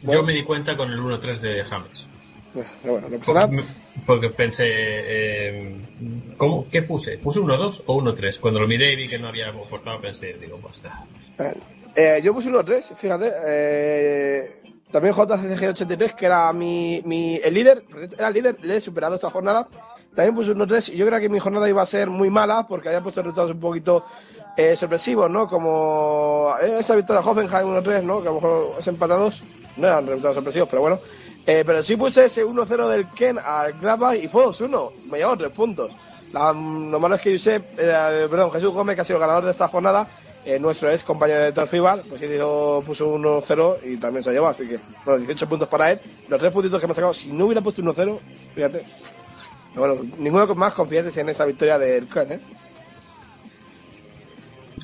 Yo 0.01 0.23
me 0.23 0.33
di 0.33 0.43
cuenta 0.43 0.75
con 0.75 0.91
el 0.91 0.99
1-3 0.99 1.39
de 1.39 1.63
James. 1.63 2.07
Bueno, 2.83 3.09
no 3.09 3.17
pasa 3.19 3.33
nada. 3.33 3.49
Porque 4.05 4.29
pensé, 4.31 4.65
eh, 4.67 5.75
¿cómo, 6.37 6.67
¿qué 6.69 6.81
puse? 6.81 7.17
¿Puse 7.19 7.39
1-2 7.39 7.83
o 7.85 8.01
1-3? 8.01 8.39
Cuando 8.39 8.59
lo 8.59 8.67
miré 8.67 8.93
y 8.93 8.95
vi 8.95 9.09
que 9.09 9.17
no 9.17 9.29
había 9.29 9.49
apostado, 9.49 10.01
pensé, 10.01 10.33
digo, 10.33 10.59
pues 10.59 10.75
está. 10.75 11.05
Eh, 11.95 12.21
yo 12.23 12.33
puse 12.33 12.49
unos 12.49 12.65
tres, 12.65 12.93
fíjate. 12.97 13.31
Eh, 13.47 14.62
también 14.93 15.13
JCG83, 15.13 16.15
que 16.15 16.25
era 16.25 16.53
mi, 16.53 17.01
mi 17.03 17.35
el 17.43 17.53
líder, 17.53 17.83
era 18.17 18.29
el 18.29 18.33
líder, 18.33 18.57
le 18.61 18.77
he 18.77 18.81
superado 18.81 19.15
esta 19.15 19.29
jornada. 19.29 19.67
También 20.15 20.35
puse 20.35 20.51
unos 20.51 20.67
tres 20.67 20.89
y 20.89 20.95
yo 20.95 21.05
creo 21.07 21.19
que 21.19 21.27
mi 21.27 21.39
jornada 21.39 21.67
iba 21.67 21.81
a 21.81 21.85
ser 21.87 22.09
muy 22.09 22.29
mala 22.29 22.67
porque 22.67 22.87
había 22.89 23.01
puesto 23.01 23.21
resultados 23.23 23.51
un 23.51 23.59
poquito 23.59 24.05
eh, 24.55 24.75
sorpresivos, 24.75 25.29
¿no? 25.29 25.47
Como 25.47 26.53
esa 26.61 26.95
victoria 26.95 27.21
de 27.23 27.27
Hoffenheim 27.27 27.67
1-3, 27.67 28.03
¿no? 28.03 28.21
Que 28.21 28.27
a 28.27 28.31
lo 28.31 28.35
mejor 28.35 28.75
es 28.77 28.87
empatados. 28.87 29.43
No 29.75 29.87
eran 29.87 30.05
resultados 30.05 30.35
sorpresivos, 30.35 30.69
pero 30.69 30.83
bueno. 30.83 30.99
Eh, 31.47 31.63
pero 31.65 31.81
sí 31.81 31.95
puse 31.97 32.25
ese 32.25 32.45
1-0 32.45 32.87
del 32.89 33.09
Ken 33.09 33.37
al 33.43 33.73
Gladbach 33.73 34.15
y 34.21 34.27
fue 34.27 34.45
2-1. 34.45 34.91
Me 35.09 35.17
llevó 35.17 35.35
tres 35.35 35.49
puntos. 35.49 35.91
La- 36.31 36.53
lo 36.53 36.99
malo 36.99 37.15
es 37.15 37.21
que 37.21 37.31
Josep, 37.31 37.79
eh, 37.79 38.27
perdón, 38.29 38.51
Jesús 38.51 38.71
Gómez, 38.71 38.95
que 38.95 39.01
ha 39.01 39.05
sido 39.05 39.17
el 39.17 39.21
ganador 39.21 39.45
de 39.45 39.51
esta 39.51 39.67
jornada, 39.67 40.07
eh, 40.45 40.59
nuestro 40.59 40.89
ex 40.89 41.03
compañero 41.03 41.41
de 41.41 41.51
Torfival, 41.51 42.03
pues 42.07 42.19
sí 42.19 42.27
hizo, 42.27 42.83
puso 42.85 43.15
1-0 43.15 43.77
y 43.83 43.97
también 43.97 44.23
se 44.23 44.31
llevó, 44.31 44.47
así 44.47 44.67
que, 44.67 44.79
bueno, 45.05 45.19
18 45.19 45.47
puntos 45.49 45.67
para 45.67 45.91
él. 45.91 45.99
Los 46.27 46.39
tres 46.39 46.51
puntitos 46.51 46.79
que 46.79 46.87
me 46.87 46.91
ha 46.91 46.95
sacado, 46.95 47.13
si 47.13 47.31
no 47.31 47.45
hubiera 47.45 47.61
puesto 47.61 47.81
1-0, 47.81 48.19
fíjate. 48.53 48.85
Pero 49.73 49.87
bueno, 49.95 50.15
ninguno 50.17 50.47
con 50.47 50.57
más 50.57 50.73
confianza 50.73 51.19
en 51.19 51.29
esa 51.29 51.45
victoria 51.45 51.79
del 51.79 52.07
Ken, 52.07 52.31
¿eh? 52.33 52.39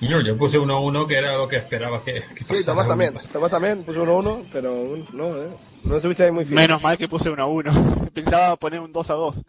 Yo, 0.02 0.22
yo 0.26 0.38
puse 0.38 0.58
1-1 0.58 1.08
que 1.08 1.18
era 1.18 1.36
lo 1.36 1.48
que 1.48 1.58
esperaba 1.58 2.02
que, 2.02 2.24
que 2.36 2.46
Sí, 2.46 2.54
pasara. 2.54 2.66
Tomás 2.66 2.88
también. 2.88 3.14
Tomás 3.34 3.52
también 3.52 3.84
puso 3.84 4.06
1-1, 4.06 4.46
pero 4.52 4.98
no, 5.12 5.44
eh. 5.44 5.50
No 5.84 5.96
estuviste 5.98 6.32
muy 6.32 6.46
fiel. 6.46 6.56
Menos 6.56 6.82
mal 6.82 6.98
que 6.98 7.10
puse 7.10 7.30
1 7.30 7.44
a 7.44 7.46
1. 7.46 8.10
Pensaba 8.14 8.56
poner 8.56 8.80
un 8.80 8.94
2 8.94 9.10
a 9.10 9.14
2. 9.14 9.44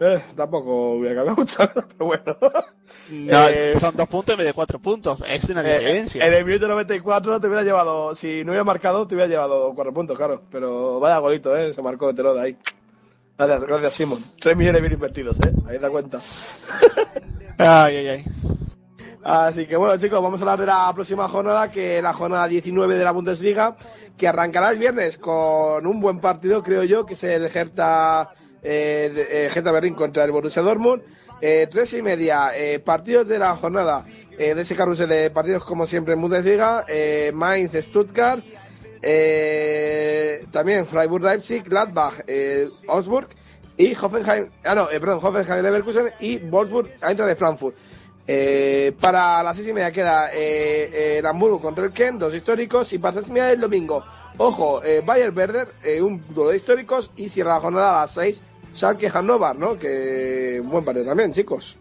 Eh, 0.00 0.20
tampoco 0.36 0.94
hubiera 0.94 1.16
cambiado 1.16 1.36
mucho, 1.40 1.58
pero 1.74 2.06
bueno. 2.06 2.36
No, 3.10 3.48
Eh, 3.48 3.74
son 3.78 3.96
dos 3.96 4.08
puntos 4.08 4.32
en 4.32 4.38
vez 4.38 4.46
de 4.46 4.52
cuatro 4.52 4.78
puntos. 4.80 5.22
Es 5.26 5.48
una 5.50 5.60
Eh, 5.62 5.78
diferencia. 5.78 6.26
en 6.26 6.34
el 6.34 6.44
minuto 6.44 6.66
94 6.68 7.40
te 7.40 7.46
hubiera 7.46 7.62
llevado, 7.62 8.14
si 8.14 8.44
no 8.44 8.50
hubiera 8.52 8.64
marcado, 8.64 9.06
te 9.06 9.14
hubiera 9.14 9.28
llevado 9.30 9.72
cuatro 9.74 9.92
puntos, 9.92 10.16
claro. 10.16 10.42
Pero 10.50 10.98
vaya 10.98 11.18
golito, 11.18 11.56
¿eh? 11.56 11.72
Se 11.72 11.82
marcó 11.82 12.12
Teroda 12.14 12.42
ahí. 12.42 12.56
Gracias, 13.38 13.64
gracias, 13.64 13.92
Simon. 13.94 14.22
Tres 14.40 14.56
millones 14.56 14.80
bien 14.82 14.92
invertidos, 14.94 15.38
¿eh? 15.40 15.52
Ahí 15.68 15.78
da 15.78 15.90
cuenta. 15.90 16.20
Ay, 17.58 17.96
ay, 17.96 18.08
ay. 18.08 18.24
Así 19.24 19.66
que 19.66 19.76
bueno, 19.76 19.96
chicos, 19.98 20.20
vamos 20.20 20.40
a 20.40 20.42
hablar 20.42 20.58
de 20.58 20.66
la 20.66 20.90
próxima 20.94 21.28
jornada, 21.28 21.70
que 21.70 21.98
es 21.98 22.02
la 22.02 22.12
jornada 22.12 22.48
19 22.48 22.96
de 22.96 23.04
la 23.04 23.12
Bundesliga, 23.12 23.76
que 24.18 24.26
arrancará 24.26 24.70
el 24.70 24.78
viernes 24.78 25.16
con 25.18 25.86
un 25.86 26.00
buen 26.00 26.18
partido, 26.18 26.62
creo 26.64 26.82
yo, 26.82 27.06
que 27.06 27.14
es 27.14 27.22
el 27.22 27.44
Hertha, 27.44 28.30
eh, 28.62 29.10
de- 29.14 29.46
eh, 29.46 29.50
Hertha 29.54 29.72
Berlín 29.72 29.94
contra 29.94 30.24
el 30.24 30.30
Borussia 30.30 30.62
Dortmund. 30.62 31.02
Eh, 31.40 31.66
tres 31.70 31.92
y 31.94 32.02
media, 32.02 32.52
eh, 32.56 32.78
partidos 32.78 33.26
de 33.26 33.38
la 33.38 33.56
jornada 33.56 34.06
eh, 34.38 34.54
de 34.54 34.62
ese 34.62 34.76
carrusel 34.76 35.08
de 35.08 35.28
partidos, 35.30 35.64
como 35.64 35.86
siempre 35.86 36.14
en 36.14 36.20
Bundesliga, 36.20 36.86
Mainz, 37.34 37.72
Stuttgart, 37.74 38.44
también 40.50 40.86
Freiburg, 40.86 41.24
Leipzig, 41.24 41.64
Gladbach, 41.64 42.14
Augsburg 42.88 43.28
y 43.76 43.94
Hoffenheim, 43.96 44.50
ah 44.64 44.74
no, 44.74 44.86
perdón, 44.88 45.18
Hoffenheim, 45.22 45.62
Leverkusen 45.62 46.10
y 46.20 46.38
Wolfsburg, 46.38 46.90
Eintracht 47.02 47.28
de 47.30 47.36
Frankfurt. 47.36 47.74
Para 49.00 49.42
las 49.42 49.56
seis 49.56 49.68
y 49.68 49.72
media 49.72 49.90
queda 49.90 50.30
eh, 50.32 51.20
Hamburgo 51.24 51.60
contra 51.60 51.84
el 51.84 51.92
Ken, 51.92 52.18
dos 52.18 52.34
históricos, 52.34 52.92
y 52.92 52.98
para 52.98 53.16
las 53.16 53.24
seis 53.24 53.30
y 53.30 53.34
media 53.34 53.48
del 53.48 53.60
domingo, 53.60 54.04
ojo, 54.38 54.80
Bayer 55.04 55.30
Werder, 55.32 55.68
un 56.02 56.22
duelo 56.32 56.50
de 56.50 56.56
históricos, 56.56 57.10
y 57.16 57.28
cierra 57.28 57.54
la 57.54 57.60
jornada 57.60 57.98
a 57.98 58.02
las 58.02 58.12
seis, 58.14 58.40
Schalke 58.74 59.10
Hannover, 59.10 59.56
¿no? 59.56 59.78
Que 59.78 60.58
un 60.62 60.70
buen 60.70 60.84
partido 60.84 61.06
también, 61.06 61.32
chicos. 61.32 61.76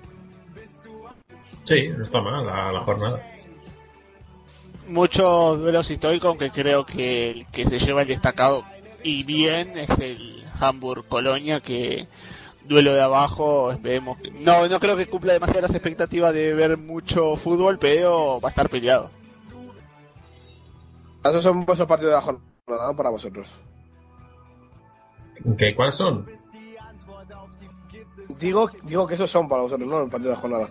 Sí, 1.64 1.90
no 1.90 2.04
está 2.04 2.22
mal 2.22 2.46
la, 2.46 2.72
la 2.72 2.80
jornada. 2.82 3.22
Muchos 4.88 5.62
duelos 5.62 5.90
históricos, 5.90 6.28
aunque 6.30 6.52
creo 6.52 6.86
que 6.86 7.32
el 7.32 7.48
que 7.48 7.66
se 7.66 7.80
lleva 7.80 8.02
el 8.02 8.08
destacado 8.08 8.64
y 9.04 9.24
bien 9.24 9.78
es 9.78 9.90
el 10.00 10.44
Hamburg-Colonia, 10.60 11.62
que 11.62 12.08
duelo 12.68 12.94
de 12.94 13.02
abajo, 13.02 13.72
esperemos. 13.72 14.20
que- 14.20 14.32
No, 14.32 14.68
no 14.68 14.80
creo 14.80 14.98
que 14.98 15.08
cumpla 15.08 15.34
demasiadas 15.34 15.72
expectativas 15.72 16.34
de 16.34 16.54
ver 16.54 16.78
mucho 16.78 17.36
fútbol, 17.38 17.80
pero 17.80 18.40
va 18.42 18.50
a 18.50 18.52
estar 18.52 18.70
peleado. 18.70 19.10
Esos 21.24 21.44
son 21.44 21.66
vuestros 21.66 21.88
partidos 21.88 22.12
de 22.12 22.16
la 22.18 22.22
jornada. 22.22 22.94
Para 22.96 23.10
vosotros. 23.10 23.48
¿Qué, 25.58 25.76
¿Cuáles 25.76 25.96
son? 25.96 26.26
Digo, 28.42 28.70
digo 28.84 29.08
que 29.08 29.14
esos 29.14 29.30
son 29.32 29.48
para 29.48 29.62
vosotros, 29.62 29.88
¿no? 29.88 30.00
Los 30.00 30.10
partidos 30.10 30.36
de 30.36 30.36
la 30.36 30.42
jornada. 30.42 30.70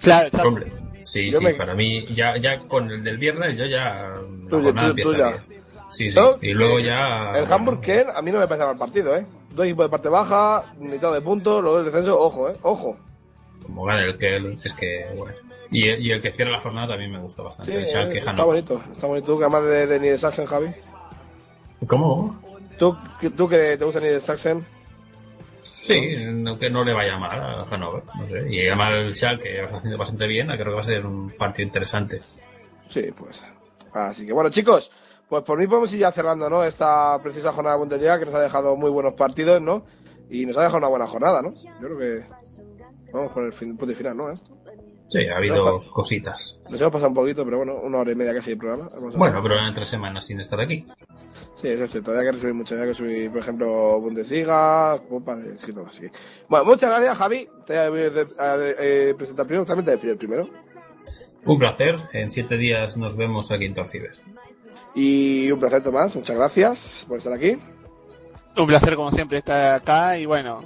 Claro, 0.00 0.30
Hombre, 0.48 0.72
sí, 1.04 1.30
Yo 1.30 1.38
sí, 1.38 1.44
me- 1.44 1.54
para 1.54 1.74
mí, 1.74 2.06
ya, 2.14 2.36
ya 2.38 2.58
con 2.60 2.90
el 2.90 3.02
del 3.04 3.18
viernes, 3.18 3.56
yo 3.58 3.66
ya. 3.66 4.14
Tú- 4.48 4.56
La 4.58 4.62
jornada 4.64 4.94
tú- 5.00 5.14
ya. 5.14 5.28
bien. 5.30 5.62
Sí, 5.90 6.10
sí. 6.10 6.20
Y 6.40 6.52
luego 6.54 6.78
ya. 6.80 7.32
El 7.36 7.52
Hamburg 7.52 7.80
Ken 7.80 8.06
a 8.14 8.22
mí 8.22 8.32
no 8.32 8.38
me 8.38 8.46
parece 8.48 8.64
mal 8.66 8.76
partido, 8.78 9.14
¿eh? 9.14 9.26
Dos 9.50 9.66
equipos 9.66 9.84
de 9.86 9.90
parte 9.90 10.08
baja, 10.08 10.72
mitad 10.78 11.12
de 11.12 11.20
puntos, 11.20 11.62
luego 11.62 11.78
el 11.80 11.84
descenso, 11.84 12.18
ojo, 12.18 12.48
¿eh? 12.48 12.56
Ojo. 12.62 12.96
Como 13.62 13.84
gana 13.84 14.02
el 14.04 14.16
que 14.16 14.58
es 14.64 14.72
que. 14.72 15.06
Bueno. 15.16 15.36
Y, 15.70 15.88
y 15.90 16.10
el 16.10 16.20
que 16.22 16.32
cierra 16.32 16.50
la 16.52 16.58
jornada 16.60 16.88
también 16.88 17.12
me 17.12 17.18
gusta 17.20 17.42
bastante. 17.42 17.70
Sí, 17.72 17.76
el 17.78 17.86
Schalke 17.86 18.14
eh, 18.14 18.18
está 18.18 18.30
Hannover. 18.30 18.46
bonito, 18.64 18.82
está 18.92 19.06
bonito. 19.06 19.26
Tú 19.26 19.38
que 19.38 19.44
además 19.44 19.64
de, 19.64 19.86
de 19.86 20.00
Niedersachsen, 20.00 20.46
Javi. 20.46 20.68
¿Cómo? 21.86 22.40
¿Tú, 22.78 22.96
que- 23.20 23.30
tú 23.30 23.48
que 23.48 23.76
te 23.76 23.84
gusta 23.84 24.00
Niedersachsen. 24.00 24.64
Sí, 25.82 26.14
no, 26.30 26.56
que 26.56 26.70
no 26.70 26.84
le 26.84 26.94
vaya 26.94 27.18
mal 27.18 27.40
a 27.40 27.64
Hannover, 27.64 28.04
no 28.16 28.24
sé. 28.24 28.46
Y 28.48 28.68
además 28.68 28.90
el 28.92 29.16
Schalke 29.16 29.62
va 29.62 29.78
haciendo 29.78 29.98
bastante 29.98 30.28
bien, 30.28 30.46
creo 30.46 30.66
que 30.66 30.74
va 30.74 30.80
a 30.80 30.84
ser 30.84 31.04
un 31.04 31.30
partido 31.30 31.66
interesante. 31.66 32.20
Sí, 32.86 33.10
pues. 33.18 33.44
Así 33.92 34.24
que 34.24 34.32
bueno, 34.32 34.48
chicos, 34.48 34.92
pues 35.28 35.42
por 35.42 35.58
mí 35.58 35.66
podemos 35.66 35.92
ir 35.92 35.98
ya 35.98 36.12
cerrando, 36.12 36.48
¿no? 36.48 36.62
Esta 36.62 37.20
precisa 37.20 37.50
jornada 37.52 37.74
de 37.74 37.80
Bundesliga 37.80 38.16
que 38.20 38.26
nos 38.26 38.34
ha 38.36 38.40
dejado 38.40 38.76
muy 38.76 38.90
buenos 38.90 39.14
partidos, 39.14 39.60
¿no? 39.60 39.84
Y 40.30 40.46
nos 40.46 40.56
ha 40.56 40.62
dejado 40.62 40.78
una 40.78 40.88
buena 40.88 41.08
jornada, 41.08 41.42
¿no? 41.42 41.52
Yo 41.52 41.88
creo 41.88 41.98
que 41.98 42.26
vamos 43.12 43.32
por 43.32 43.44
el 43.44 43.52
punto 43.52 43.92
final, 43.96 44.16
¿no? 44.16 44.30
Esto. 44.30 44.56
Sí, 45.12 45.26
ha 45.28 45.36
habido 45.36 45.84
cositas. 45.90 46.58
Nos 46.70 46.80
hemos 46.80 46.92
pasado 46.92 47.08
un 47.10 47.14
poquito, 47.14 47.44
pero 47.44 47.58
bueno, 47.58 47.74
una 47.82 47.98
hora 47.98 48.12
y 48.12 48.14
media 48.14 48.34
casi 48.34 48.50
de 48.52 48.56
programa. 48.56 48.88
Bueno, 49.16 49.40
pero 49.42 49.58
en 49.58 49.74
tres 49.74 49.88
semanas 49.88 50.24
sin 50.24 50.40
estar 50.40 50.60
aquí. 50.60 50.86
Sí, 51.54 51.68
eso 51.68 51.84
es 51.84 51.90
cierto. 51.90 52.10
Todavía 52.10 52.22
hay 52.22 52.26
que 52.28 52.32
resumir 52.32 52.54
mucho. 52.54 52.80
Hay 52.80 52.88
que 52.88 52.94
subir, 52.94 53.30
por 53.30 53.40
ejemplo, 53.40 54.00
Bundesliga, 54.00 54.98
Copa, 55.08 55.36
es 55.54 55.64
que 55.64 55.72
todo 55.72 55.86
así. 55.86 56.06
Bueno, 56.48 56.64
muchas 56.64 56.90
gracias, 56.90 57.18
Javi. 57.18 57.48
Te 57.66 57.88
voy 57.90 58.00
a 58.00 58.10
de- 58.10 58.26
a 58.38 58.56
de- 58.56 58.76
eh, 59.10 59.14
presentar 59.14 59.46
primero. 59.46 59.66
También 59.66 59.84
te 59.84 59.90
despido 59.92 60.16
primero. 60.16 60.48
Un 61.44 61.58
placer. 61.58 61.96
En 62.12 62.30
siete 62.30 62.56
días 62.56 62.96
nos 62.96 63.16
vemos 63.16 63.52
aquí 63.52 63.66
en 63.66 63.74
Torciber. 63.74 64.16
Y 64.94 65.50
un 65.50 65.60
placer, 65.60 65.82
Tomás. 65.82 66.14
Muchas 66.16 66.36
gracias 66.36 67.04
por 67.08 67.18
estar 67.18 67.32
aquí. 67.32 67.56
Un 68.56 68.66
placer 68.66 68.96
como 68.96 69.10
siempre 69.10 69.38
estar 69.38 69.74
acá 69.76 70.18
y 70.18 70.26
bueno, 70.26 70.62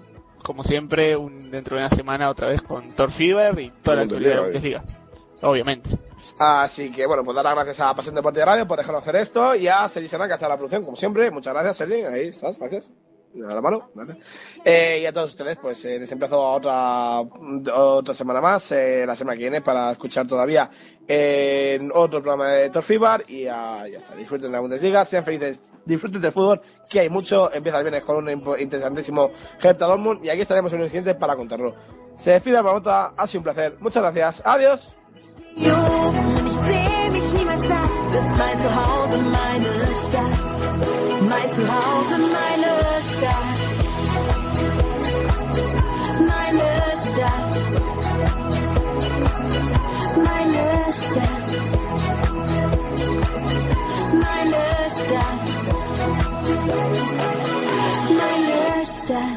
como 0.47 0.62
siempre, 0.62 1.16
un, 1.16 1.51
dentro 1.51 1.77
de 1.77 1.85
una 1.85 1.90
semana 1.90 2.31
otra 2.31 2.47
vez 2.47 2.62
con 2.62 2.89
Thor 2.93 3.10
Fever 3.10 3.59
y 3.59 3.70
toda 3.82 3.97
la 3.97 4.02
actualidad 4.02 4.31
de 4.31 4.36
la 4.36 4.43
Bundesliga. 4.43 4.85
Obviamente. 5.43 5.90
Así 6.39 6.93
que, 6.93 7.05
bueno, 7.05 7.24
pues 7.24 7.35
dar 7.35 7.44
las 7.44 7.55
gracias 7.56 7.81
a 7.81 7.93
Pasión 7.97 8.14
Deporte 8.14 8.39
de 8.39 8.47
Radio 8.47 8.68
por 8.68 8.78
dejarnos 8.78 9.02
hacer 9.02 9.16
esto 9.16 9.56
y 9.56 9.66
a 9.66 9.89
Sergi 9.89 10.06
Serrano, 10.06 10.28
que 10.28 10.35
hace 10.35 10.47
la 10.47 10.56
producción, 10.56 10.85
como 10.85 10.97
siempre. 10.97 11.32
Muchas 11.32 11.52
gracias, 11.52 11.78
Sergi. 11.78 12.05
Ahí 12.05 12.28
estás, 12.28 12.60
gracias. 12.60 12.93
A 13.44 13.60
la. 13.60 14.16
Eh, 14.64 15.00
y 15.02 15.06
a 15.06 15.12
todos 15.12 15.30
ustedes, 15.30 15.58
pues 15.58 15.84
eh, 15.84 15.98
les 15.98 16.12
a 16.12 16.36
otra, 16.36 17.20
otra 17.20 18.14
semana 18.14 18.40
más, 18.40 18.72
eh, 18.72 19.04
la 19.06 19.14
semana 19.14 19.36
que 19.36 19.44
viene, 19.44 19.60
para 19.60 19.92
escuchar 19.92 20.26
todavía 20.26 20.70
en 21.06 21.90
otro 21.92 22.22
programa 22.22 22.48
de 22.48 22.70
Torfibar. 22.70 23.24
Y 23.28 23.46
ah, 23.46 23.86
ya 23.90 23.98
está, 23.98 24.14
disfruten 24.14 24.48
de 24.48 24.52
la 24.52 24.60
Bundesliga, 24.60 25.04
sean 25.04 25.24
felices, 25.24 25.72
disfruten 25.84 26.20
del 26.20 26.32
fútbol, 26.32 26.60
que 26.88 27.00
hay 27.00 27.10
mucho. 27.10 27.52
Empieza 27.52 27.78
el 27.78 27.84
viernes 27.84 28.04
con 28.04 28.16
un 28.16 28.30
interesantísimo 28.58 29.30
Hertha 29.62 29.86
Dortmund 29.86 30.24
y 30.24 30.30
aquí 30.30 30.40
estaremos 30.40 30.72
en 30.72 30.80
un 30.80 30.86
siguiente 30.86 31.14
para 31.14 31.36
contarlo. 31.36 31.74
Se 32.16 32.30
despide 32.30 32.62
Marmota, 32.62 33.12
ha 33.16 33.26
sido 33.26 33.40
un 33.40 33.44
placer. 33.44 33.76
Muchas 33.80 34.02
gracias, 34.02 34.42
adiós. 34.44 34.96
Stadt, 43.16 43.59
my 46.20 46.51
Stadt, 47.06 47.52
meine 50.26 50.93
Stadt, 50.93 51.48
my 54.12 54.43
Stadt, 54.90 55.44
meine 58.18 58.86
Stadt. 58.86 59.35